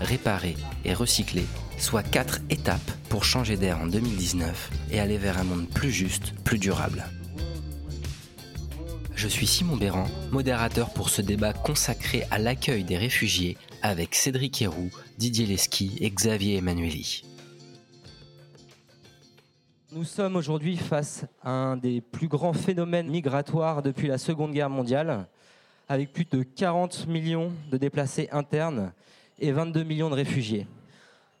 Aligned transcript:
réparer 0.00 0.56
et 0.84 0.94
recycler, 0.94 1.46
soit 1.78 2.02
quatre 2.02 2.40
étapes 2.50 2.90
pour 3.08 3.24
changer 3.24 3.56
d'air 3.56 3.78
en 3.80 3.86
2019 3.86 4.70
et 4.90 5.00
aller 5.00 5.18
vers 5.18 5.38
un 5.38 5.44
monde 5.44 5.68
plus 5.68 5.90
juste, 5.90 6.34
plus 6.44 6.58
durable. 6.58 7.04
Je 9.14 9.28
suis 9.28 9.46
Simon 9.46 9.76
Béran, 9.76 10.06
modérateur 10.30 10.90
pour 10.92 11.08
ce 11.08 11.22
débat 11.22 11.54
consacré 11.54 12.24
à 12.30 12.38
l'accueil 12.38 12.84
des 12.84 12.98
réfugiés 12.98 13.56
avec 13.80 14.14
Cédric 14.14 14.60
Héroux, 14.60 14.90
Didier 15.16 15.46
Lesky 15.46 15.96
et 16.00 16.10
Xavier 16.10 16.58
Emmanueli. 16.58 17.22
Nous 19.92 20.04
sommes 20.04 20.36
aujourd'hui 20.36 20.76
face 20.76 21.24
à 21.42 21.50
un 21.50 21.76
des 21.78 22.02
plus 22.02 22.28
grands 22.28 22.52
phénomènes 22.52 23.08
migratoires 23.08 23.80
depuis 23.80 24.08
la 24.08 24.18
Seconde 24.18 24.52
Guerre 24.52 24.68
mondiale, 24.68 25.26
avec 25.88 26.12
plus 26.12 26.26
de 26.26 26.42
40 26.42 27.06
millions 27.06 27.50
de 27.70 27.78
déplacés 27.78 28.28
internes 28.32 28.92
et 29.38 29.52
22 29.52 29.82
millions 29.82 30.10
de 30.10 30.14
réfugiés. 30.14 30.66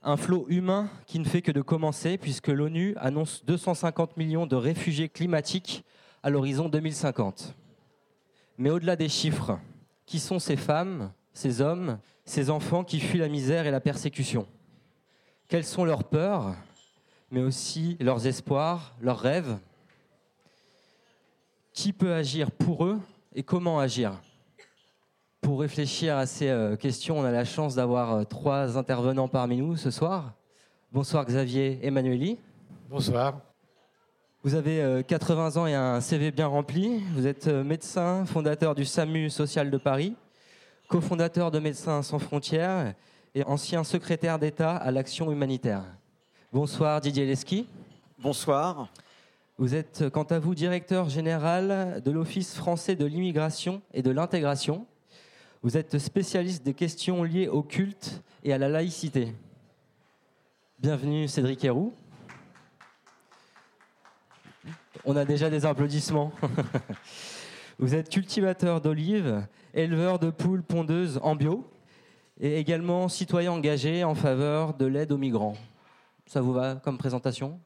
Un 0.02 0.16
flot 0.16 0.46
humain 0.48 0.88
qui 1.06 1.18
ne 1.18 1.24
fait 1.24 1.42
que 1.42 1.50
de 1.50 1.62
commencer 1.62 2.18
puisque 2.18 2.48
l'ONU 2.48 2.94
annonce 2.98 3.44
250 3.44 4.16
millions 4.16 4.46
de 4.46 4.56
réfugiés 4.56 5.08
climatiques 5.08 5.84
à 6.22 6.30
l'horizon 6.30 6.68
2050. 6.68 7.54
Mais 8.58 8.70
au-delà 8.70 8.96
des 8.96 9.08
chiffres, 9.08 9.58
qui 10.06 10.20
sont 10.20 10.38
ces 10.38 10.56
femmes, 10.56 11.12
ces 11.32 11.60
hommes, 11.60 11.98
ces 12.24 12.50
enfants 12.50 12.84
qui 12.84 13.00
fuient 13.00 13.18
la 13.18 13.28
misère 13.28 13.66
et 13.66 13.70
la 13.70 13.80
persécution? 13.80 14.46
Quelles 15.48 15.64
sont 15.64 15.84
leurs 15.84 16.04
peurs, 16.04 16.54
mais 17.30 17.42
aussi 17.42 17.96
leurs 18.00 18.26
espoirs, 18.26 18.94
leurs 19.00 19.20
rêves? 19.20 19.58
Qui 21.72 21.92
peut 21.92 22.14
agir 22.14 22.50
pour 22.50 22.84
eux 22.84 22.98
et 23.34 23.42
comment 23.42 23.78
agir? 23.78 24.20
Pour 25.46 25.60
réfléchir 25.60 26.16
à 26.16 26.26
ces 26.26 26.48
euh, 26.48 26.74
questions, 26.74 27.20
on 27.20 27.24
a 27.24 27.30
la 27.30 27.44
chance 27.44 27.76
d'avoir 27.76 28.14
euh, 28.14 28.24
trois 28.24 28.76
intervenants 28.76 29.28
parmi 29.28 29.58
nous 29.58 29.76
ce 29.76 29.92
soir. 29.92 30.32
Bonsoir 30.90 31.24
Xavier 31.24 31.78
Emmanueli. 31.86 32.36
Bonsoir. 32.90 33.38
Vous 34.42 34.56
avez 34.56 35.04
80 35.06 35.56
euh, 35.56 35.60
ans 35.60 35.66
et 35.68 35.74
un 35.74 36.00
CV 36.00 36.32
bien 36.32 36.48
rempli. 36.48 37.00
Vous 37.14 37.28
êtes 37.28 37.46
médecin, 37.46 38.26
fondateur 38.26 38.74
du 38.74 38.84
SAMU 38.84 39.30
social 39.30 39.70
de 39.70 39.78
Paris, 39.78 40.16
cofondateur 40.88 41.52
de 41.52 41.60
Médecins 41.60 42.02
sans 42.02 42.18
frontières 42.18 42.94
et 43.36 43.44
ancien 43.44 43.84
secrétaire 43.84 44.40
d'État 44.40 44.74
à 44.74 44.90
l'action 44.90 45.30
humanitaire. 45.30 45.84
Bonsoir 46.52 47.00
Didier 47.00 47.24
Leski. 47.24 47.68
Bonsoir. 48.18 48.88
Vous 49.58 49.76
êtes 49.76 50.08
quant 50.08 50.24
à 50.24 50.40
vous 50.40 50.56
directeur 50.56 51.08
général 51.08 52.02
de 52.04 52.10
l'Office 52.10 52.56
français 52.56 52.96
de 52.96 53.06
l'immigration 53.06 53.80
et 53.94 54.02
de 54.02 54.10
l'intégration. 54.10 54.86
Vous 55.66 55.76
êtes 55.76 55.98
spécialiste 55.98 56.62
des 56.62 56.74
questions 56.74 57.24
liées 57.24 57.48
au 57.48 57.60
culte 57.60 58.22
et 58.44 58.52
à 58.52 58.58
la 58.58 58.68
laïcité. 58.68 59.34
Bienvenue 60.78 61.26
Cédric 61.26 61.64
Héroux. 61.64 61.92
On 65.04 65.16
a 65.16 65.24
déjà 65.24 65.50
des 65.50 65.66
applaudissements. 65.66 66.30
Vous 67.80 67.96
êtes 67.96 68.10
cultivateur 68.10 68.80
d'olives, 68.80 69.44
éleveur 69.74 70.20
de 70.20 70.30
poules 70.30 70.62
pondeuses 70.62 71.18
en 71.20 71.34
bio 71.34 71.68
et 72.40 72.60
également 72.60 73.08
citoyen 73.08 73.50
engagé 73.50 74.04
en 74.04 74.14
faveur 74.14 74.72
de 74.72 74.86
l'aide 74.86 75.10
aux 75.10 75.18
migrants. 75.18 75.56
Ça 76.26 76.40
vous 76.40 76.52
va 76.52 76.76
comme 76.76 76.96
présentation? 76.96 77.58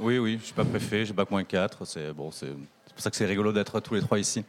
Oui, 0.00 0.18
oui, 0.18 0.36
je 0.40 0.46
suis 0.46 0.54
pas 0.54 0.64
préfet, 0.64 1.04
j'ai 1.04 1.12
bac 1.12 1.30
moins 1.30 1.44
4. 1.44 1.84
C'est 1.84 2.12
bon, 2.12 2.32
c'est 2.32 2.48
pour 2.48 2.98
ça 3.00 3.08
que 3.08 3.16
c'est 3.16 3.26
rigolo 3.26 3.52
d'être 3.52 3.78
tous 3.78 3.94
les 3.94 4.00
trois 4.00 4.18
ici. 4.18 4.44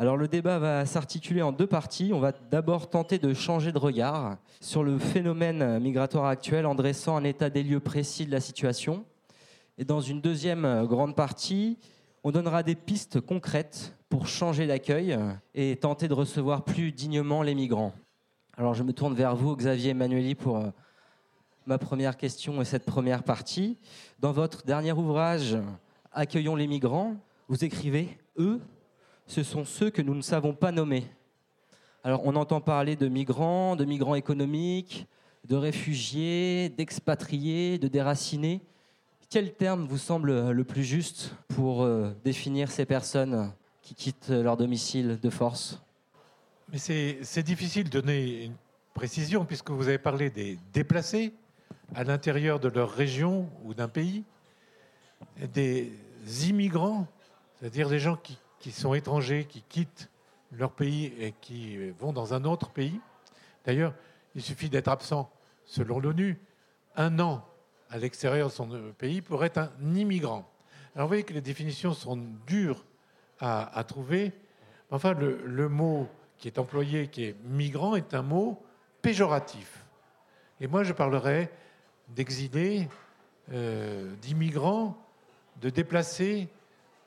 Alors 0.00 0.16
le 0.16 0.28
débat 0.28 0.60
va 0.60 0.86
s'articuler 0.86 1.42
en 1.42 1.50
deux 1.50 1.66
parties. 1.66 2.12
On 2.14 2.20
va 2.20 2.30
d'abord 2.30 2.88
tenter 2.88 3.18
de 3.18 3.34
changer 3.34 3.72
de 3.72 3.78
regard 3.78 4.36
sur 4.60 4.84
le 4.84 4.96
phénomène 4.96 5.80
migratoire 5.80 6.26
actuel 6.26 6.66
en 6.66 6.76
dressant 6.76 7.16
un 7.16 7.24
état 7.24 7.50
des 7.50 7.64
lieux 7.64 7.80
précis 7.80 8.24
de 8.24 8.30
la 8.30 8.38
situation. 8.38 9.04
Et 9.76 9.84
dans 9.84 10.00
une 10.00 10.20
deuxième 10.20 10.86
grande 10.86 11.16
partie, 11.16 11.78
on 12.22 12.30
donnera 12.30 12.62
des 12.62 12.76
pistes 12.76 13.20
concrètes 13.20 13.96
pour 14.08 14.28
changer 14.28 14.68
d'accueil 14.68 15.18
et 15.54 15.76
tenter 15.76 16.06
de 16.06 16.14
recevoir 16.14 16.62
plus 16.62 16.92
dignement 16.92 17.42
les 17.42 17.56
migrants. 17.56 17.92
Alors 18.56 18.74
je 18.74 18.84
me 18.84 18.92
tourne 18.92 19.14
vers 19.14 19.34
vous, 19.34 19.56
Xavier 19.56 19.90
Emmanueli, 19.90 20.34
pour 20.36 20.58
euh, 20.58 20.70
ma 21.66 21.78
première 21.78 22.16
question 22.16 22.60
et 22.60 22.64
cette 22.64 22.84
première 22.84 23.22
partie. 23.22 23.78
Dans 24.20 24.32
votre 24.32 24.64
dernier 24.64 24.92
ouvrage, 24.92 25.58
Accueillons 26.12 26.56
les 26.56 26.66
migrants, 26.66 27.16
vous 27.48 27.64
écrivez 27.64 28.18
Eux 28.38 28.60
ce 29.28 29.42
sont 29.42 29.64
ceux 29.64 29.90
que 29.90 30.02
nous 30.02 30.14
ne 30.14 30.22
savons 30.22 30.54
pas 30.54 30.72
nommer. 30.72 31.04
Alors 32.02 32.22
on 32.24 32.34
entend 32.34 32.60
parler 32.60 32.96
de 32.96 33.08
migrants, 33.08 33.76
de 33.76 33.84
migrants 33.84 34.14
économiques, 34.14 35.06
de 35.44 35.54
réfugiés, 35.54 36.70
d'expatriés, 36.70 37.78
de 37.78 37.88
déracinés. 37.88 38.62
Quel 39.28 39.52
terme 39.54 39.86
vous 39.86 39.98
semble 39.98 40.50
le 40.50 40.64
plus 40.64 40.82
juste 40.82 41.34
pour 41.48 41.82
euh, 41.82 42.10
définir 42.24 42.70
ces 42.70 42.86
personnes 42.86 43.52
qui 43.82 43.94
quittent 43.94 44.30
leur 44.30 44.56
domicile 44.56 45.18
de 45.22 45.30
force? 45.30 45.80
Mais 46.72 46.78
c'est 46.78 47.42
difficile 47.42 47.84
de 47.84 48.00
donner 48.00 48.44
une 48.44 48.56
précision 48.94 49.44
puisque 49.44 49.70
vous 49.70 49.88
avez 49.88 49.98
parlé 49.98 50.30
des 50.30 50.58
déplacés 50.72 51.34
à 51.94 52.02
l'intérieur 52.04 52.60
de 52.60 52.68
leur 52.68 52.90
région 52.90 53.48
ou 53.64 53.74
d'un 53.74 53.88
pays, 53.88 54.24
des 55.52 55.92
immigrants, 56.48 57.06
c'est-à-dire 57.58 57.88
des 57.88 57.98
gens 57.98 58.16
qui 58.16 58.38
qui 58.60 58.72
sont 58.72 58.94
étrangers, 58.94 59.44
qui 59.44 59.62
quittent 59.62 60.10
leur 60.52 60.72
pays 60.72 61.12
et 61.18 61.34
qui 61.40 61.90
vont 61.90 62.12
dans 62.12 62.34
un 62.34 62.44
autre 62.44 62.70
pays. 62.70 63.00
D'ailleurs, 63.64 63.94
il 64.34 64.42
suffit 64.42 64.68
d'être 64.68 64.88
absent, 64.88 65.30
selon 65.64 66.00
l'ONU, 66.00 66.38
un 66.96 67.18
an 67.20 67.44
à 67.90 67.98
l'extérieur 67.98 68.48
de 68.48 68.52
son 68.52 68.68
pays 68.98 69.22
pour 69.22 69.44
être 69.44 69.58
un 69.58 69.70
immigrant. 69.94 70.50
Alors 70.94 71.06
vous 71.06 71.10
voyez 71.10 71.22
que 71.22 71.32
les 71.32 71.40
définitions 71.40 71.92
sont 71.92 72.18
dures 72.46 72.84
à, 73.40 73.84
trouver. 73.86 74.32
Enfin, 74.90 75.14
le, 75.14 75.68
mot 75.68 76.08
qui 76.38 76.48
est 76.48 76.58
employé, 76.58 77.08
qui 77.08 77.24
est 77.24 77.36
migrant, 77.44 77.94
est 77.94 78.14
un 78.14 78.22
mot 78.22 78.62
péjoratif. 79.00 79.84
Et 80.60 80.66
moi, 80.66 80.82
je 80.82 80.92
parlerai 80.92 81.50
d'exilés, 82.08 82.88
euh, 83.52 84.12
d'immigrants, 84.16 84.98
de 85.60 85.70
déplacés, 85.70 86.48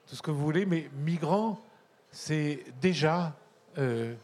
tout 0.07 0.15
ce 0.15 0.21
que 0.21 0.31
vous 0.31 0.41
voulez, 0.41 0.65
mais 0.65 0.89
migrants, 0.97 1.59
c'est 2.11 2.63
déjà 2.81 3.35
euh, 3.77 4.15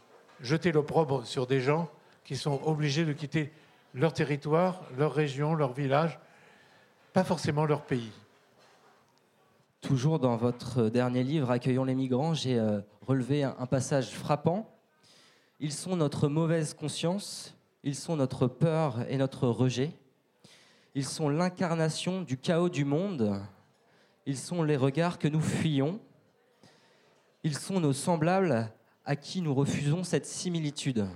jeter 0.42 0.72
l'opprobre 0.72 1.26
sur 1.26 1.48
des 1.48 1.62
gens 1.62 1.90
qui 2.24 2.36
sont 2.36 2.62
obligés 2.66 3.06
de 3.06 3.14
quitter 3.14 3.52
leur 3.94 4.14
territoire, 4.14 4.82
leur 4.98 5.14
région, 5.14 5.56
leur 5.56 5.74
village, 5.74 6.20
pas 7.14 7.24
forcément 7.24 7.66
leur 7.66 7.84
pays. 7.84 8.12
Toujours 9.82 10.20
dans 10.20 10.36
votre 10.36 10.90
dernier 10.90 11.24
livre, 11.24 11.50
Accueillons 11.50 11.86
les 11.86 11.96
migrants, 11.96 12.34
j'ai 12.34 12.60
euh, 12.60 12.82
relevé 13.06 13.44
un 13.44 13.66
passage 13.66 14.10
frappant. 14.10 14.70
Ils 15.60 15.72
sont 15.72 15.96
notre 15.96 16.28
mauvaise 16.28 16.74
conscience, 16.74 17.56
ils 17.84 17.96
sont 17.96 18.18
notre 18.18 18.48
peur 18.48 19.06
et 19.10 19.18
notre 19.18 19.48
rejet. 19.48 19.92
Ils 20.94 21.06
sont 21.06 21.30
l'incarnation 21.30 22.22
du 22.22 22.38
chaos 22.38 22.70
du 22.70 22.84
monde, 22.84 23.40
ils 24.28 24.38
sont 24.38 24.62
les 24.62 24.76
regards 24.76 25.20
que 25.20 25.30
nous 25.30 25.42
fuyons. 25.42 26.00
Ils 27.44 27.58
sont 27.58 27.80
nos 27.80 27.94
semblables 27.94 28.70
à 29.06 29.16
qui 29.16 29.42
nous 29.42 29.56
refusons 29.56 30.04
cette 30.04 30.26
similitude. 30.26 31.08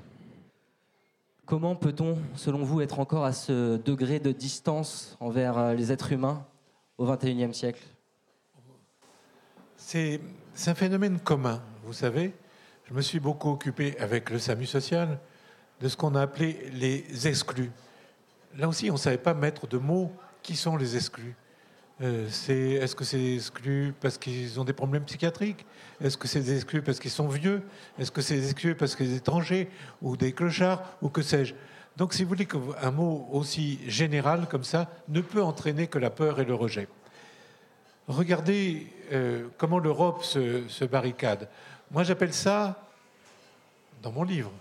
Comment 1.45 1.75
peut-on, 1.75 2.17
selon 2.35 2.63
vous, 2.63 2.79
être 2.79 2.99
encore 2.99 3.25
à 3.25 3.33
ce 3.33 3.75
degré 3.75 4.21
de 4.21 4.31
distance 4.31 5.17
envers 5.19 5.57
euh, 5.57 5.73
les 5.73 5.91
êtres 5.91 6.13
humains 6.13 6.47
au 6.97 7.05
XXIe 7.05 7.53
siècle? 7.53 7.83
C'est 9.75 10.21
un 10.67 10.75
phénomène 10.75 11.19
commun, 11.19 11.61
vous 11.83 11.91
savez. 11.91 12.33
Je 12.85 12.93
me 12.93 13.01
suis 13.01 13.19
beaucoup 13.19 13.49
occupé 13.49 13.97
avec 13.99 14.29
le 14.29 14.39
SAMU 14.39 14.65
social 14.65 15.19
de 15.81 15.89
ce 15.89 15.97
qu'on 15.97 16.15
a 16.15 16.21
appelé 16.21 16.69
les 16.71 17.27
exclus. 17.27 17.71
Là 18.55 18.69
aussi, 18.69 18.89
on 18.89 18.93
ne 18.93 18.99
savait 18.99 19.17
pas 19.17 19.33
mettre 19.33 19.67
de 19.67 19.77
mots 19.77 20.13
qui 20.41 20.55
sont 20.55 20.77
les 20.77 20.95
exclus. 20.95 21.35
Euh, 22.01 22.27
est-ce 22.27 22.95
que 22.95 23.03
c'est 23.03 23.35
exclu 23.35 23.93
parce 23.99 24.17
qu'ils 24.17 24.59
ont 24.59 24.63
des 24.63 24.73
problèmes 24.73 25.03
psychiatriques? 25.03 25.65
Est-ce 26.03 26.17
que 26.17 26.27
c'est 26.27 26.49
exclu 26.49 26.81
parce 26.81 26.99
qu'ils 26.99 27.11
sont 27.11 27.27
vieux? 27.27 27.61
Est-ce 27.99 28.11
que 28.11 28.21
c'est 28.21 28.37
exclu 28.37 28.73
parce 28.73 28.95
qu'ils 28.95 29.11
sont 29.11 29.17
étrangers 29.17 29.69
ou 30.01 30.17
des 30.17 30.31
clochards 30.31 30.81
ou 31.01 31.09
que 31.09 31.21
sais-je? 31.21 31.53
Donc, 31.97 32.13
si 32.13 32.23
vous 32.23 32.29
voulez 32.29 32.47
qu'un 32.47 32.91
mot 32.91 33.27
aussi 33.31 33.79
général 33.87 34.47
comme 34.49 34.63
ça 34.63 34.89
ne 35.09 35.21
peut 35.21 35.43
entraîner 35.43 35.87
que 35.87 35.99
la 35.99 36.09
peur 36.09 36.39
et 36.39 36.45
le 36.45 36.55
rejet. 36.55 36.87
Regardez 38.07 38.87
euh, 39.11 39.47
comment 39.57 39.77
l'Europe 39.77 40.23
se, 40.23 40.67
se 40.67 40.85
barricade. 40.85 41.49
Moi, 41.91 42.03
j'appelle 42.03 42.33
ça, 42.33 42.87
dans 44.01 44.11
mon 44.11 44.23
livre, 44.23 44.51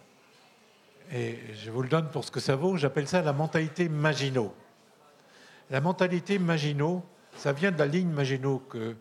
et 1.12 1.38
je 1.54 1.70
vous 1.70 1.82
le 1.82 1.88
donne 1.88 2.08
pour 2.10 2.24
ce 2.24 2.30
que 2.30 2.40
ça 2.40 2.54
vaut, 2.54 2.76
j'appelle 2.76 3.08
ça 3.08 3.22
la 3.22 3.32
mentalité 3.32 3.88
Maginot. 3.88 4.54
La 5.70 5.80
mentalité 5.80 6.38
Maginot, 6.38 7.02
ça 7.36 7.52
vient 7.52 7.70
de 7.70 7.78
la 7.78 7.86
ligne 7.86 8.10
Maginot 8.10 8.58
que 8.58 8.96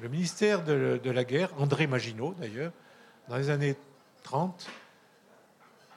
le 0.00 0.08
ministère 0.08 0.64
de, 0.64 1.00
la 1.04 1.24
Guerre, 1.24 1.50
André 1.58 1.86
Maginot 1.86 2.34
d'ailleurs, 2.38 2.72
dans 3.28 3.36
les 3.36 3.50
années 3.50 3.76
30, 4.24 4.68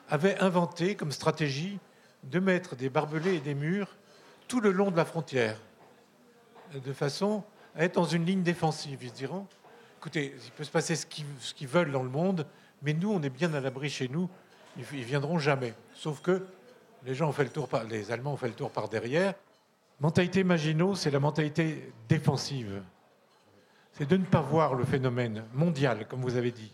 avait 0.10 0.38
inventé 0.40 0.96
comme 0.96 1.12
stratégie 1.12 1.80
de 2.24 2.40
mettre 2.40 2.76
des 2.76 2.90
barbelés 2.90 3.36
et 3.36 3.40
des 3.40 3.56
murs 3.56 3.96
tout 4.48 4.60
le 4.60 4.72
long 4.72 4.92
de 4.92 4.98
la 4.98 5.06
frontière, 5.06 5.60
de 6.74 6.94
façon 6.94 7.44
à 7.76 7.86
être 7.86 7.96
dans 7.96 8.06
une 8.06 8.26
ligne 8.26 8.44
défensive. 8.44 9.00
Ils 9.02 9.10
se 9.10 9.16
diront, 9.16 9.48
écoutez, 9.98 10.36
il 10.44 10.52
peut 10.52 10.64
se 10.64 10.72
passer 10.72 10.96
ce 10.96 11.06
qu'ils 11.06 11.68
veulent 11.68 11.92
dans 11.92 12.04
le 12.04 12.10
monde, 12.10 12.46
mais 12.84 12.94
nous, 12.94 13.12
on 13.12 13.22
est 13.24 13.30
bien 13.30 13.54
à 13.54 13.60
l'abri 13.60 13.90
chez 13.90 14.08
nous, 14.08 14.30
ils 14.78 14.84
viendront 14.84 15.40
jamais. 15.40 15.74
Sauf 15.94 16.22
que 16.22 16.46
les 17.06 17.16
gens 17.16 17.30
ont 17.30 17.34
fait 17.34 17.44
le 17.44 17.50
tour 17.50 17.68
par, 17.68 17.84
les 17.84 18.12
Allemands 18.12 18.34
ont 18.34 18.38
fait 18.38 18.48
le 18.48 18.54
tour 18.54 18.72
par 18.72 18.90
derrière. 18.90 19.34
Mentalité 20.00 20.44
Maginot, 20.44 20.96
c'est 20.96 21.12
la 21.12 21.20
mentalité 21.20 21.94
défensive. 22.10 22.84
C'est 23.94 24.10
de 24.10 24.18
ne 24.18 24.26
pas 24.26 24.42
voir 24.42 24.76
le 24.76 24.84
phénomène 24.84 25.46
mondial, 25.54 26.06
comme 26.08 26.22
vous 26.22 26.36
avez 26.36 26.52
dit, 26.52 26.74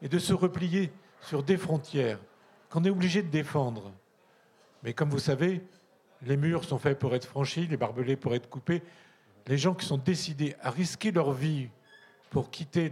et 0.00 0.08
de 0.08 0.18
se 0.18 0.34
replier 0.34 0.92
sur 1.20 1.44
des 1.44 1.56
frontières 1.56 2.18
qu'on 2.68 2.84
est 2.84 2.90
obligé 2.90 3.22
de 3.22 3.28
défendre. 3.28 3.92
Mais 4.82 4.92
comme 4.92 5.10
vous 5.10 5.20
savez, 5.20 5.62
les 6.22 6.36
murs 6.36 6.64
sont 6.64 6.78
faits 6.78 6.98
pour 6.98 7.14
être 7.14 7.26
franchis, 7.26 7.68
les 7.68 7.76
barbelés 7.76 8.16
pour 8.16 8.34
être 8.34 8.48
coupés. 8.48 8.82
Les 9.46 9.58
gens 9.58 9.74
qui 9.74 9.86
sont 9.86 9.98
décidés 9.98 10.56
à 10.60 10.70
risquer 10.70 11.12
leur 11.12 11.32
vie 11.32 11.68
pour 12.30 12.50
quitter 12.50 12.90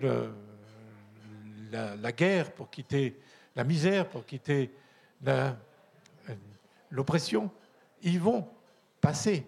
la, 1.72 2.12
guerre, 2.12 2.52
pour 2.52 2.70
quitter 2.70 3.18
la 3.56 3.64
misère, 3.64 4.08
pour 4.08 4.24
quitter 4.24 4.70
l'oppression, 6.90 7.50
ils 8.02 8.20
vont 8.20 8.46
passer. 9.00 9.46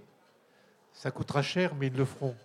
Ça 0.92 1.10
coûtera 1.10 1.42
cher, 1.42 1.74
mais 1.74 1.88
ils 1.88 1.96
le 1.96 2.04
feront. 2.04 2.36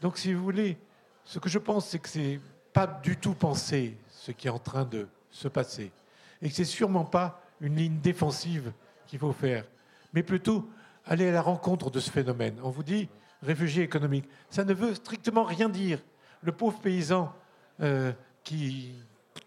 Donc, 0.00 0.18
si 0.18 0.32
vous 0.32 0.42
voulez, 0.42 0.78
ce 1.24 1.38
que 1.38 1.48
je 1.48 1.58
pense, 1.58 1.88
c'est 1.88 1.98
que 1.98 2.08
c'est 2.08 2.40
pas 2.72 2.86
du 2.86 3.16
tout 3.16 3.34
pensé 3.34 3.96
ce 4.08 4.32
qui 4.32 4.46
est 4.46 4.50
en 4.50 4.58
train 4.58 4.84
de 4.84 5.08
se 5.30 5.48
passer, 5.48 5.92
et 6.40 6.48
que 6.48 6.54
c'est 6.54 6.64
sûrement 6.64 7.04
pas 7.04 7.42
une 7.60 7.76
ligne 7.76 7.98
défensive 7.98 8.72
qu'il 9.06 9.18
faut 9.18 9.32
faire, 9.32 9.64
mais 10.12 10.22
plutôt 10.22 10.68
aller 11.04 11.28
à 11.28 11.32
la 11.32 11.42
rencontre 11.42 11.90
de 11.90 12.00
ce 12.00 12.10
phénomène. 12.10 12.58
On 12.62 12.70
vous 12.70 12.82
dit 12.82 13.08
réfugié 13.42 13.82
économique, 13.82 14.28
ça 14.50 14.64
ne 14.64 14.74
veut 14.74 14.94
strictement 14.94 15.44
rien 15.44 15.68
dire. 15.68 16.00
Le 16.42 16.52
pauvre 16.52 16.78
paysan 16.80 17.32
euh, 17.80 18.12
qui, 18.44 18.94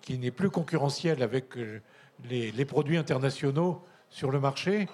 qui 0.02 0.18
n'est 0.18 0.32
plus 0.32 0.50
concurrentiel 0.50 1.24
avec 1.24 1.58
euh, 1.58 1.82
les, 2.30 2.66
produits 2.66 2.98
internationaux 2.98 3.84
sur 4.10 4.32
le 4.32 4.40
marché, 4.40 4.88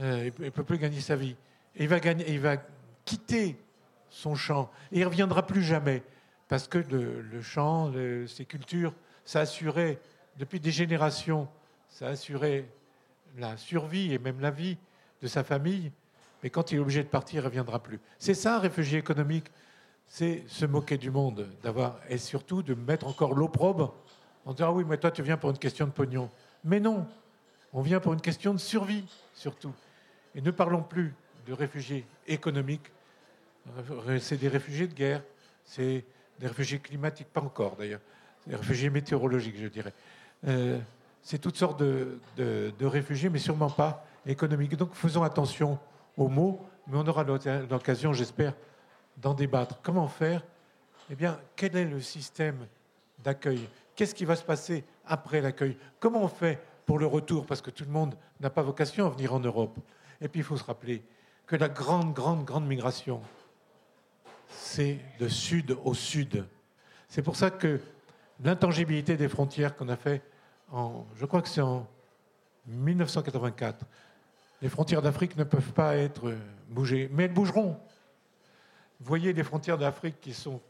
euh, 0.00 0.30
il 0.38 0.44
ne 0.44 0.50
peut 0.50 0.64
plus 0.64 0.78
gagner 0.78 1.00
sa 1.00 1.16
vie. 1.16 1.36
il 1.76 1.88
va, 1.88 2.56
quitter 3.04 3.56
son 4.08 4.34
champ 4.34 4.70
et 4.92 4.98
il 4.98 5.00
ne 5.00 5.06
reviendra 5.06 5.44
plus 5.44 5.62
jamais 5.62 6.02
parce 6.48 6.68
que 6.68 6.78
le, 6.78 7.42
champ, 7.42 7.92
ces 8.26 8.44
cultures, 8.44 8.94
ça 9.24 9.40
assurait 9.40 9.98
depuis 10.38 10.60
des 10.60 10.70
générations, 10.70 11.48
ça 11.88 12.08
assurait 12.08 12.68
la 13.36 13.56
survie 13.56 14.12
et 14.12 14.18
même 14.18 14.40
la 14.40 14.50
vie 14.50 14.76
de 15.22 15.26
sa 15.26 15.44
famille. 15.44 15.92
Mais 16.42 16.50
quand 16.50 16.72
il 16.72 16.76
est 16.76 16.80
obligé 16.80 17.02
de 17.02 17.08
partir, 17.08 17.40
il 17.40 17.44
ne 17.44 17.48
reviendra 17.48 17.82
plus. 17.82 18.00
C'est 18.18 18.34
ça, 18.34 18.56
un 18.56 18.58
réfugié 18.58 18.98
économique, 18.98 19.46
c'est 20.06 20.44
se 20.46 20.66
moquer 20.66 20.98
du 20.98 21.10
monde, 21.10 21.48
d'avoir 21.62 21.98
et 22.08 22.18
surtout 22.18 22.62
de 22.62 22.74
mettre 22.74 23.06
encore 23.06 23.34
l'opprobre 23.34 23.94
en 24.44 24.52
disant 24.52 24.68
ah 24.68 24.72
oui, 24.72 24.84
mais 24.86 24.98
toi 24.98 25.10
tu 25.10 25.22
viens 25.22 25.36
pour 25.36 25.50
une 25.50 25.58
question 25.58 25.86
de 25.86 25.92
pognon. 25.92 26.30
Mais 26.64 26.80
non, 26.80 27.06
on 27.72 27.80
vient 27.80 28.00
pour 28.00 28.12
une 28.12 28.20
question 28.20 28.52
de 28.52 28.58
survie 28.58 29.04
surtout. 29.34 29.72
Et 30.34 30.40
ne 30.40 30.50
parlons 30.50 30.82
plus 30.82 31.14
de 31.46 31.52
réfugiés 31.52 32.06
économiques. 32.26 32.90
C'est 34.20 34.38
des 34.38 34.48
réfugiés 34.48 34.88
de 34.88 34.94
guerre, 34.94 35.22
c'est 35.64 36.04
des 36.38 36.46
réfugiés 36.46 36.78
climatiques, 36.78 37.28
pas 37.28 37.40
encore 37.40 37.76
d'ailleurs, 37.76 38.00
des 38.46 38.56
réfugiés 38.56 38.90
météorologiques, 38.90 39.56
je 39.60 39.68
dirais. 39.68 39.92
Euh, 40.48 40.78
c'est 41.22 41.38
toutes 41.38 41.56
sortes 41.56 41.78
de, 41.78 42.18
de, 42.36 42.86
réfugiés, 42.86 43.28
mais 43.28 43.38
sûrement 43.38 43.70
pas 43.70 44.04
économiques. 44.26 44.76
Donc 44.76 44.94
faisons 44.94 45.22
attention 45.22 45.78
aux 46.16 46.28
mots, 46.28 46.66
mais 46.88 46.98
on 46.98 47.06
aura 47.06 47.22
l'occasion, 47.22 48.12
j'espère, 48.12 48.54
d'en 49.16 49.34
débattre. 49.34 49.78
Comment 49.82 50.08
faire? 50.08 50.44
Eh 51.10 51.14
bien, 51.14 51.38
quel 51.54 51.76
est 51.76 51.84
le 51.84 52.00
système 52.00 52.66
d'accueil? 53.22 53.68
Qu'est-ce 53.94 54.14
qui 54.14 54.24
va 54.24 54.34
se 54.34 54.42
passer 54.42 54.84
après 55.06 55.40
l'accueil? 55.40 55.76
Comment 56.00 56.24
on 56.24 56.28
fait 56.28 56.60
pour 56.86 56.98
le 56.98 57.06
retour 57.06 57.46
Parce 57.46 57.60
que 57.60 57.70
tout 57.70 57.84
le 57.84 57.90
monde 57.90 58.16
n'a 58.40 58.50
pas 58.50 58.62
vocation 58.62 59.06
à 59.06 59.10
venir 59.10 59.34
en 59.34 59.40
Europe. 59.40 59.78
Et 60.20 60.28
puis 60.28 60.40
il 60.40 60.44
faut 60.44 60.56
se 60.56 60.64
rappeler 60.64 61.02
que 61.46 61.56
la 61.56 61.68
grande, 61.68 62.14
grande, 62.14 62.44
grande 62.44 62.66
migration, 62.66 63.20
c'est 64.48 64.98
de 65.18 65.28
sud 65.28 65.76
au 65.84 65.94
sud. 65.94 66.46
C'est 67.08 67.22
pour 67.22 67.36
ça 67.36 67.50
que 67.50 67.80
l'intangibilité 68.42 69.16
des 69.16 69.28
frontières 69.28 69.76
qu'on 69.76 69.88
a 69.88 69.96
fait 69.96 70.22
en, 70.70 71.04
je 71.16 71.26
crois 71.26 71.42
que 71.42 71.48
c'est 71.48 71.60
en 71.60 71.86
1984, 72.66 73.84
les 74.62 74.68
frontières 74.68 75.02
d'Afrique 75.02 75.36
ne 75.36 75.44
peuvent 75.44 75.72
pas 75.72 75.96
être 75.96 76.34
bougées, 76.68 77.10
mais 77.12 77.24
elles 77.24 77.34
bougeront. 77.34 77.78
Vous 79.00 79.08
voyez 79.08 79.32
les 79.32 79.42
frontières 79.42 79.76
d'Afrique 79.76 80.20
qui 80.20 80.32
sont 80.32 80.60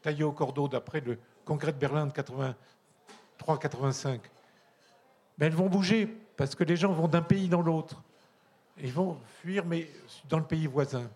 taillées 0.00 0.24
au 0.24 0.32
cordeau 0.32 0.68
d'après 0.68 1.00
le 1.00 1.18
congrès 1.44 1.72
de 1.72 1.78
Berlin 1.78 2.06
de 2.06 2.12
83-85. 2.12 4.20
Mais 5.38 5.46
elles 5.46 5.54
vont 5.54 5.68
bouger 5.68 6.06
parce 6.36 6.54
que 6.54 6.64
les 6.64 6.76
gens 6.76 6.92
vont 6.92 7.08
d'un 7.08 7.22
pays 7.22 7.48
dans 7.48 7.62
l'autre. 7.62 8.02
Ils 8.80 8.92
vont 8.92 9.18
fuir, 9.40 9.64
mais 9.64 9.88
dans 10.28 10.38
le 10.38 10.44
pays 10.44 10.66
voisin. 10.66 11.10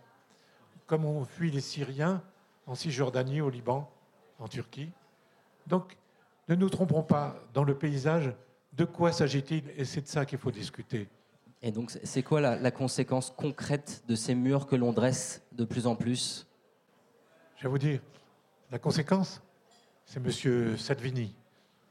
Comme 0.87 1.05
on 1.05 1.25
fuit 1.25 1.51
les 1.51 1.61
Syriens 1.61 2.23
en 2.67 2.75
Cisjordanie, 2.75 3.41
au 3.41 3.51
Liban, 3.51 3.91
en 4.39 4.49
Turquie. 4.49 4.91
Donc, 5.67 5.97
ne 6.49 6.55
nous 6.55 6.69
trompons 6.69 7.03
pas 7.03 7.37
dans 7.55 7.65
le 7.65 7.77
paysage. 7.77 8.33
De 8.73 8.85
quoi 8.85 9.13
s'agit-il? 9.13 9.65
Et 9.77 9.85
c'est 9.85 10.03
de 10.03 10.07
ça 10.07 10.27
qu'il 10.27 10.39
faut 10.39 10.51
discuter. 10.51 11.09
Et 11.63 11.73
donc, 11.73 11.91
c'est 11.91 12.23
quoi 12.23 12.41
la, 12.41 12.71
conséquence 12.71 13.33
concrète 13.37 14.05
de 14.07 14.15
ces 14.15 14.35
murs 14.35 14.67
que 14.67 14.77
l'on 14.77 14.93
dresse 14.93 15.43
de 15.53 15.65
plus 15.65 15.87
en 15.87 15.97
plus? 15.97 16.47
Je 17.57 17.63
vais 17.63 17.69
vous 17.69 17.79
dire, 17.79 18.01
la 18.71 18.79
conséquence, 18.79 19.43
c'est 20.05 20.19
M. 20.19 20.77
Salvini 20.77 21.35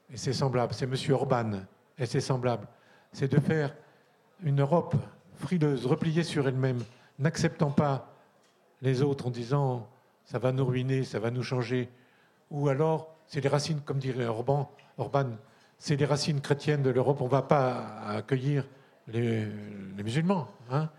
et 0.10 0.18
c'est 0.18 0.34
semblable, 0.34 0.74
c'est 0.74 0.86
M. 0.86 1.14
Orban 1.14 1.62
et 1.98 2.06
c'est 2.06 2.22
semblable. 2.22 2.68
C'est 3.12 3.32
de 3.32 3.40
faire 3.40 3.74
une 4.44 4.62
Europe 4.62 4.96
frileuse, 5.36 5.86
repliée 5.86 6.24
sur 6.24 6.48
elle-même, 6.48 6.84
n'acceptant 7.20 7.72
pas 7.72 8.14
les 8.82 9.02
autres 9.02 9.28
en 9.28 9.32
disant 9.32 9.88
ça 10.26 10.40
va 10.40 10.52
nous 10.52 10.66
ruiner, 10.66 11.04
ça 11.04 11.20
va 11.20 11.32
nous 11.32 11.44
changer. 11.44 11.90
Ou 12.52 12.70
alors, 12.70 13.16
c'est 13.28 13.42
les 13.42 13.50
racines, 13.50 13.82
comme 13.82 14.00
dirait 14.00 14.26
Orban, 14.26 14.72
Orban 14.98 15.32
c'est 15.78 15.96
les 15.96 16.06
racines 16.06 16.42
chrétiennes 16.42 16.84
de 16.84 16.90
l'Europe, 16.90 17.22
on 17.22 17.26
ne 17.26 17.30
va 17.30 17.42
pas 17.42 18.00
accueillir 18.08 18.66
les, 19.08 19.46
musulmans. 20.04 20.48
Hein. 20.72 20.90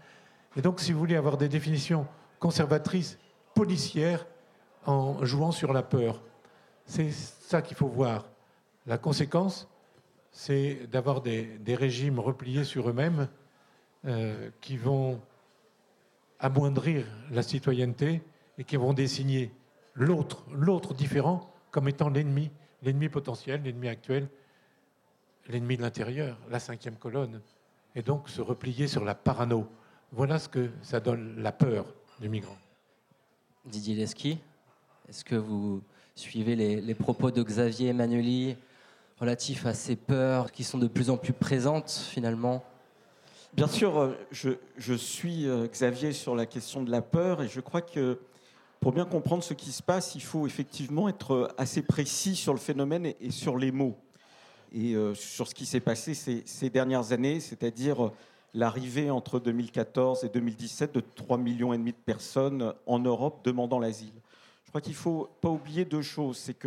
Et 0.56 0.62
donc, 0.62 0.80
si 0.80 0.92
vous 0.92 0.98
voulez 0.98 1.16
avoir 1.16 1.36
des 1.36 1.48
définitions 1.48 2.06
conservatrices, 2.38 3.18
policières, 3.54 4.26
en 4.84 5.24
jouant 5.24 5.50
sur 5.50 5.72
la 5.72 5.82
peur, 5.82 6.22
c'est 6.84 7.10
ça 7.10 7.62
qu'il 7.62 7.76
faut 7.76 7.88
voir. 7.88 8.26
La 8.86 8.98
conséquence, 8.98 9.68
c'est 10.36 10.86
d'avoir 10.92 11.22
des, 11.22 11.58
régimes 11.66 12.20
repliés 12.20 12.64
sur 12.64 12.90
eux-mêmes 12.90 13.26
euh, 14.04 14.50
qui 14.60 14.76
vont 14.76 15.18
amoindrir 16.38 17.06
la 17.30 17.42
citoyenneté 17.42 18.20
et 18.58 18.64
qui 18.64 18.76
vont 18.76 18.92
désigner 18.92 19.50
l'autre, 19.94 20.44
l'autre 20.52 20.92
différent 20.92 21.50
comme 21.70 21.88
étant 21.88 22.10
l'ennemi, 22.10 22.50
l'ennemi 22.82 23.08
potentiel, 23.08 23.62
l'ennemi 23.62 23.88
actuel, 23.88 24.28
l'ennemi 25.48 25.78
de 25.78 25.82
l'intérieur, 25.82 26.38
la 26.50 26.58
cinquième 26.58 26.96
colonne, 26.96 27.40
et 27.94 28.02
donc 28.02 28.28
se 28.28 28.42
replier 28.42 28.88
sur 28.88 29.06
la 29.06 29.14
parano. 29.14 29.66
Voilà 30.12 30.38
ce 30.38 30.50
que 30.50 30.68
ça 30.82 31.00
donne 31.00 31.40
la 31.40 31.52
peur 31.52 31.86
du 32.20 32.28
migrant. 32.28 32.58
Didier 33.64 33.94
Lesky, 33.94 34.38
est-ce 35.08 35.24
que 35.24 35.34
vous 35.34 35.82
suivez 36.14 36.56
les, 36.56 36.94
propos 36.94 37.30
de 37.30 37.42
Xavier 37.42 37.88
Emmanueli 37.88 38.58
relatifs 39.18 39.66
à 39.66 39.74
ces 39.74 39.96
peurs 39.96 40.52
qui 40.52 40.64
sont 40.64 40.78
de 40.78 40.86
plus 40.86 41.10
en 41.10 41.16
plus 41.16 41.32
présentes 41.32 41.90
finalement 41.90 42.64
Bien 43.56 43.68
sûr, 43.68 43.98
euh, 43.98 44.12
je, 44.32 44.92
suis 44.94 45.48
euh, 45.48 45.66
Xavier 45.66 46.12
sur 46.12 46.36
la 46.36 46.44
question 46.44 46.82
de 46.82 46.90
la 46.90 47.00
peur 47.00 47.40
et 47.40 47.48
je 47.48 47.60
crois 47.60 47.80
que 47.80 48.18
pour 48.80 48.92
bien 48.92 49.06
comprendre 49.06 49.42
ce 49.42 49.54
qui 49.54 49.72
se 49.72 49.82
passe, 49.82 50.14
il 50.14 50.20
faut 50.22 50.46
effectivement 50.46 51.08
être 51.08 51.54
assez 51.56 51.80
précis 51.80 52.36
sur 52.36 52.52
le 52.52 52.58
phénomène 52.58 53.06
et 53.06 53.30
sur 53.30 53.56
les 53.56 53.72
mots. 53.72 53.96
et 54.72 54.94
euh, 54.94 55.14
sur 55.14 55.48
ce 55.48 55.54
qui 55.54 55.64
s'est 55.64 55.80
passé 55.80 56.12
ces, 56.12 56.68
dernières 56.68 57.12
années, 57.12 57.40
c'est-à-dire 57.40 58.10
l'arrivée 58.52 59.10
entre 59.10 59.40
2014 59.40 60.24
et 60.24 60.28
2017 60.28 60.94
de 60.94 61.00
3 61.00 61.38
millions 61.38 61.74
de 61.74 61.90
personnes 61.92 62.74
en 62.84 62.98
Europe 62.98 63.40
demandant 63.42 63.78
l'asile. 63.78 64.12
Je 64.64 64.68
crois 64.68 64.82
qu'il 64.82 64.92
ne 64.92 64.98
faut 64.98 65.30
pas 65.40 65.48
oublier 65.48 65.86
deux 65.86 66.02
choses, 66.02 66.36
c'est 66.36 66.58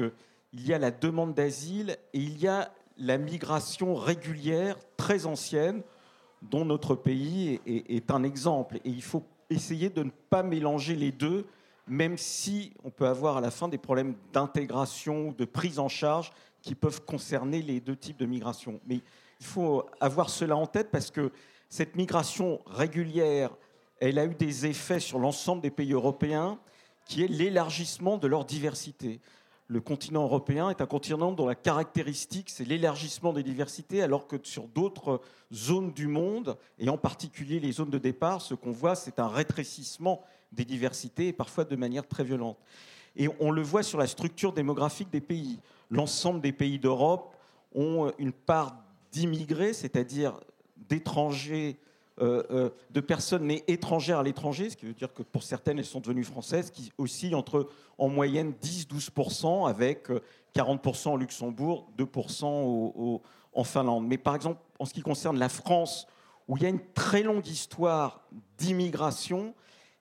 qu'il 0.50 0.68
y 0.68 0.74
a 0.74 0.80
la 0.80 0.92
demande 0.92 1.34
d'asile 1.34 1.98
et 2.14 2.20
il 2.20 2.40
y 2.40 2.48
a 2.48 2.72
la 2.98 3.18
migration 3.18 3.96
régulière 3.96 4.78
très 4.98 5.26
ancienne 5.26 5.82
dont 6.42 6.66
notre 6.66 6.96
pays 6.96 7.60
est, 7.66 8.12
un 8.12 8.24
exemple. 8.24 8.78
Et 8.86 8.90
il 8.90 9.04
faut 9.04 9.24
essayer 9.50 9.90
de 9.90 10.04
ne 10.04 10.12
pas 10.30 10.44
mélanger 10.44 10.96
les 10.96 11.12
deux, 11.12 11.46
même 11.88 12.18
si 12.18 12.74
on 12.84 12.90
peut 12.90 13.08
avoir 13.08 13.38
à 13.38 13.42
la 13.42 13.52
fin 13.52 13.68
des 13.68 13.78
problèmes 13.78 14.16
d'intégration, 14.32 15.34
de 15.38 15.46
prise 15.46 15.80
en 15.80 15.90
charge 15.90 16.32
qui 16.62 16.76
peuvent 16.76 17.04
concerner 17.04 17.62
les 17.62 17.80
deux 17.80 17.96
types 17.96 18.18
de 18.18 18.26
migration. 18.26 18.80
Mais 18.86 19.02
il 19.40 19.46
faut 19.46 19.86
avoir 20.00 20.30
cela 20.30 20.56
en 20.56 20.68
tête 20.68 20.92
parce 20.92 21.12
que 21.12 21.32
cette 21.70 21.96
migration 21.96 22.60
régulière, 22.66 23.52
elle 24.00 24.20
a 24.20 24.26
eu 24.26 24.36
des 24.36 24.66
effets 24.66 25.00
sur 25.00 25.20
l'ensemble 25.20 25.62
des 25.62 25.72
pays 25.72 25.94
européens, 25.94 26.60
qui 27.06 27.24
est 27.24 27.28
l'élargissement 27.28 28.18
de 28.18 28.28
leur 28.28 28.46
diversité. 28.46 29.20
Le 29.72 29.82
continent 29.82 30.24
européen 30.24 30.72
est 30.72 30.82
un 30.82 30.88
continent 30.88 31.32
dont 31.32 31.46
la 31.46 31.54
caractéristique, 31.54 32.50
c'est 32.50 32.66
l'élargissement 32.66 33.34
des 33.34 33.44
diversités, 33.44 34.02
alors 34.02 34.26
que 34.26 34.38
sur 34.42 34.68
d'autres 34.68 35.22
zones 35.54 35.94
du 35.94 36.08
monde, 36.08 36.58
et 36.80 36.90
en 36.90 36.98
particulier 36.98 37.60
les 37.60 37.72
zones 37.72 37.92
de 37.92 38.00
départ, 38.00 38.42
ce 38.42 38.56
qu'on 38.56 38.72
voit, 38.72 38.96
c'est 38.96 39.20
un 39.20 39.28
rétrécissement 39.28 40.24
des 40.52 40.66
diversités, 40.66 41.28
et 41.28 41.34
parfois 41.34 41.66
de 41.66 41.76
manière 41.76 42.08
très 42.08 42.24
violente. 42.24 42.58
Et 43.16 43.30
on 43.40 43.52
le 43.52 43.62
voit 43.62 43.84
sur 43.84 44.00
la 44.00 44.08
structure 44.08 44.54
démographique 44.54 45.12
des 45.12 45.22
pays. 45.22 45.60
L'ensemble 45.92 46.42
des 46.42 46.52
pays 46.52 46.80
d'Europe 46.80 47.36
ont 47.76 48.12
une 48.18 48.34
part 48.34 48.76
d'immigrés, 49.12 49.74
c'est-à-dire 49.74 50.40
d'étrangers, 50.78 51.78
de 52.20 53.00
personnes 53.00 53.48
nées 53.48 53.64
étrangères 53.68 54.20
à 54.20 54.24
l'étranger, 54.24 54.70
ce 54.70 54.78
qui 54.78 54.86
veut 54.86 54.94
dire 54.94 55.14
que 55.14 55.24
pour 55.24 55.44
certaines, 55.44 55.80
elles 55.80 55.86
sont 55.86 56.00
devenues 56.00 56.24
françaises, 56.24 56.72
qui 56.72 56.92
oscillent 56.98 57.36
entre 57.36 57.70
en 57.98 58.10
moyenne 58.10 58.54
10-12%, 58.62 59.70
avec 59.70 60.10
40% 60.56 61.10
euh, 61.10 61.12
au 61.12 61.18
Luxembourg, 61.18 61.90
2% 61.98 63.22
en 63.54 63.64
Finlande. 63.64 64.08
Mais 64.08 64.18
par 64.18 64.36
exemple, 64.36 64.60
en 64.80 64.86
ce 64.86 64.94
qui 64.94 65.02
concerne 65.02 65.38
la 65.38 65.50
France, 65.50 66.08
où 66.48 66.58
il 66.58 66.64
y 66.64 66.66
a 66.66 66.70
une 66.70 66.84
très 66.94 67.24
longue 67.24 67.48
histoire 67.48 68.22
d'immigration, 68.58 69.54